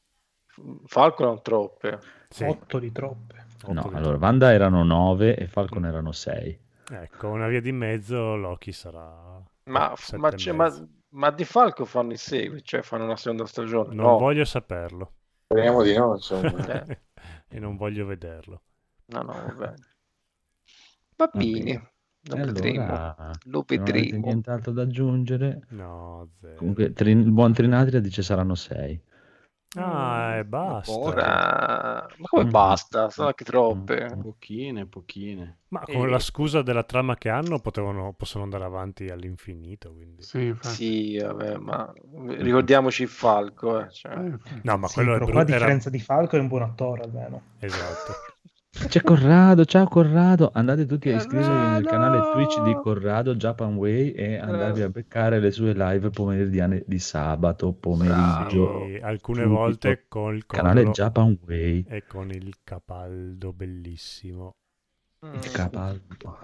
Falco 0.85 1.23
non 1.23 1.41
troppe. 1.41 1.99
Sì, 2.29 2.43
8 2.43 2.79
di 2.79 2.91
troppe. 2.91 3.45
otto 3.63 3.73
No, 3.73 3.87
di 3.89 3.95
allora 3.95 4.17
Wanda 4.17 4.51
erano 4.51 4.83
9 4.83 5.35
e 5.35 5.47
Falcon 5.47 5.85
erano 5.85 6.11
6. 6.11 6.59
Ecco, 6.89 7.27
una 7.27 7.47
via 7.47 7.61
di 7.61 7.71
mezzo, 7.71 8.35
Loki 8.35 8.71
sarà... 8.71 9.43
Ma, 9.65 9.93
ma, 10.15 10.31
ma- 10.53 10.87
ma 11.09 11.31
di 11.31 11.45
Falco 11.45 11.85
fanno 11.85 12.13
i 12.13 12.17
segui, 12.17 12.63
cioè 12.63 12.81
fanno 12.81 13.05
una 13.05 13.17
seconda 13.17 13.45
stagione. 13.45 13.93
Non 13.93 14.05
no. 14.05 14.17
voglio 14.17 14.45
saperlo. 14.45 15.13
Speriamo 15.45 15.81
di 15.83 15.95
no, 15.95 16.13
insomma. 16.13 16.85
Eh. 16.85 16.99
e 17.49 17.59
non 17.59 17.75
voglio 17.75 18.05
vederlo. 18.05 18.61
No, 19.07 19.21
no, 19.21 19.33
va 19.33 19.53
bene. 19.53 19.75
Va 21.15 21.29
bene. 21.33 21.91
Lo 22.29 22.35
E 22.35 22.45
vedremo. 22.45 22.83
allora, 22.83 23.31
Lo 23.45 23.63
vedremo. 23.67 24.25
nient'altro 24.25 24.71
da 24.71 24.81
aggiungere, 24.83 25.61
No, 25.69 26.29
zero. 26.39 26.55
comunque 26.55 26.91
Trin- 26.93 27.19
il 27.21 27.31
buon 27.31 27.53
Trinatria 27.53 27.99
dice 27.99 28.21
saranno 28.21 28.55
6. 28.55 29.01
Ah, 29.75 30.37
e 30.37 30.45
basta. 30.45 30.91
Ora... 30.97 32.07
Ma 32.17 32.25
come 32.29 32.45
Mm. 32.45 32.49
basta? 32.49 33.09
Sono 33.09 33.27
anche 33.27 33.43
troppe. 33.43 34.09
Mm. 34.15 34.21
Pochine, 34.21 34.85
pochine. 34.87 35.57
Ma 35.69 35.81
con 35.81 36.07
Eh. 36.07 36.09
la 36.09 36.19
scusa 36.19 36.61
della 36.61 36.83
trama 36.83 37.15
che 37.17 37.29
hanno 37.29 37.59
potevano, 37.59 38.13
possono 38.17 38.45
andare 38.45 38.63
avanti 38.63 39.07
all'infinito. 39.09 39.91
Quindi. 39.93 40.23
Sì. 40.23 40.55
Sì, 40.61 41.17
vabbè, 41.19 41.57
ma 41.57 41.93
ricordiamoci 42.39 43.03
il 43.03 43.09
Falco. 43.09 43.81
eh, 43.81 43.89
cioè. 43.91 44.15
No, 44.63 44.77
ma 44.77 44.87
Sì, 44.87 44.93
quello 44.95 45.11
è 45.11 45.19
però 45.19 45.25
bru- 45.25 45.31
qua 45.31 45.41
a 45.41 45.45
era- 45.45 45.57
differenza 45.57 45.89
di 45.89 45.99
Falco 45.99 46.37
è 46.37 46.39
un 46.39 46.47
buon 46.47 46.61
attore 46.63 47.03
almeno. 47.03 47.41
Esatto. 47.59 48.13
C'è 48.69 49.01
Corrado, 49.01 49.65
ciao 49.65 49.87
Corrado, 49.87 50.51
andate 50.53 50.85
tutti 50.85 51.09
a 51.09 51.15
iscrivervi 51.15 51.71
nel 51.71 51.85
canale 51.85 52.31
Twitch 52.33 52.61
di 52.61 52.73
Corrado 52.75 53.33
Japan 53.35 53.75
Way 53.75 54.11
e 54.11 54.37
andarvi 54.37 54.81
a 54.81 54.89
beccare 54.89 55.39
le 55.39 55.51
sue 55.51 55.73
live 55.73 56.09
pomeridiane 56.11 56.83
di 56.85 56.99
sabato 56.99 57.73
pomeriggio. 57.73 58.83
E 58.85 58.99
alcune 59.01 59.43
Subito. 59.43 59.59
volte 59.59 60.05
con 60.07 60.35
il 60.35 60.45
Canale 60.45 60.89
Japan 60.91 61.39
Way. 61.47 61.85
e 61.87 62.05
con 62.05 62.29
il 62.29 62.53
capaldo 62.63 63.51
bellissimo. 63.53 64.55
Mm. 65.25 65.39
Capalbo. 65.51 66.37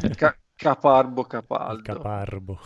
Ca- 0.16 0.36
caparbo 0.54 1.20
Il 1.22 1.26
capaldo. 1.26 1.82
caparbo. 1.82 2.58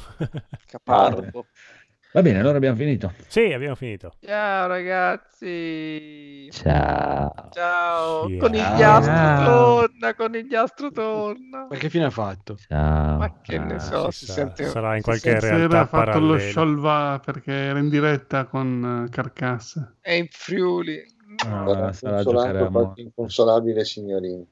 Caparbo. 0.67 1.47
Va 2.15 2.23
bene, 2.23 2.39
allora 2.39 2.59
abbiamo 2.59 2.77
finito. 2.77 3.13
sì, 3.27 3.53
abbiamo 3.53 3.75
finito. 3.75 4.13
Ciao 4.25 4.69
ragazzi. 4.69 6.49
Ciao. 6.53 7.35
Ciao. 7.51 7.51
Ciao. 7.51 8.37
Conigliastro 8.39 9.45
torna, 9.45 10.15
conigliastro 10.15 10.91
torna. 10.93 11.67
Ma 11.69 11.77
che 11.77 11.91
fine 11.91 12.05
ha 12.05 12.11
fatto? 12.11 12.57
Ciao. 12.57 13.19
Ma 13.19 13.41
che 13.43 13.59
ne 13.59 13.75
Ah, 13.75 13.79
so, 13.81 14.13
si 14.13 14.27
si 14.27 14.33
sente... 14.33 14.65
Sarà 14.67 14.93
in 14.95 14.99
si 14.99 15.03
qualche 15.03 15.31
sente- 15.31 15.47
realtà 15.49 15.67
Stasera 15.67 15.81
ha 15.81 15.87
fatto 15.87 16.19
lo 16.21 16.27
parallela. 16.29 16.51
sciolva 16.51 17.21
perché 17.25 17.53
era 17.53 17.79
in 17.81 17.89
diretta 17.89 18.45
con 18.45 19.05
eh, 19.07 19.11
Carcassa. 19.11 19.97
È 20.01 20.13
in 20.13 20.29
Friuli. 20.31 21.03
Ah, 21.49 21.93
sarà 21.93 22.23
giocare 22.23 22.69
inconsolabile 22.95 23.85
signorino. 23.85 24.47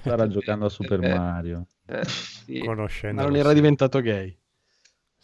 starà 0.00 0.26
giocando 0.28 0.64
a 0.64 0.68
Super 0.70 1.04
Eh, 1.04 1.14
Mario. 1.14 1.66
Eh, 1.84 2.04
sì. 2.06 2.58
Conoscendo. 2.60 3.20
Ma 3.20 3.26
non 3.28 3.36
era 3.36 3.52
diventato 3.52 4.00
gay. 4.00 4.34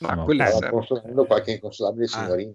Ma 0.00 0.14
No, 0.14 0.24
quello 0.24 0.42
è 0.44 0.56
eh, 0.64 0.70
consolando 0.70 1.24
qualche 1.26 1.52
inconsolabile 1.52 2.04
Ah. 2.04 2.08
signorino. 2.08 2.54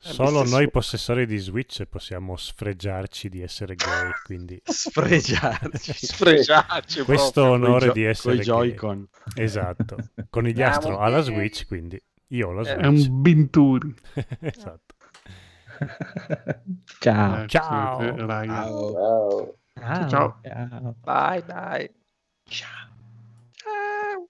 Solo 0.00 0.38
stesso- 0.40 0.56
noi 0.56 0.70
possessori 0.70 1.26
di 1.26 1.38
Switch 1.38 1.84
possiamo 1.86 2.36
sfregiarci 2.36 3.28
di 3.28 3.42
essere 3.42 3.74
gay, 3.74 4.10
quindi 4.24 4.60
Sfregiarci. 4.64 5.92
Sfregiarci 6.06 7.02
questo 7.02 7.42
proprio. 7.42 7.52
onore 7.66 7.86
Coi 7.86 7.94
di 7.94 8.02
gio- 8.02 8.08
essere 8.08 8.34
gay. 8.36 8.44
Joy-Con. 8.44 9.08
Esatto. 9.34 9.96
Conigliastro 10.30 10.98
ha 11.00 11.08
la. 11.08 11.20
Switch, 11.20 11.66
quindi 11.66 12.00
io 12.28 12.48
ho 12.48 12.52
la 12.52 12.62
Eh, 12.62 12.76
È 12.76 12.86
un 12.86 12.96
Switch. 12.96 13.10
Binturi. 13.12 13.94
esatto. 14.40 14.94
Ciao. 17.00 17.42
Eh, 17.42 17.46
Ciao. 17.48 18.26
raga. 18.26 18.64
Ciao. 18.64 19.54
Ah, 19.74 20.08
Ciao. 20.08 20.40
Ciao. 20.42 20.94
Bye 21.02 21.42
bye. 21.42 21.94
Ciao. 22.48 22.88
Ciao. 23.52 24.28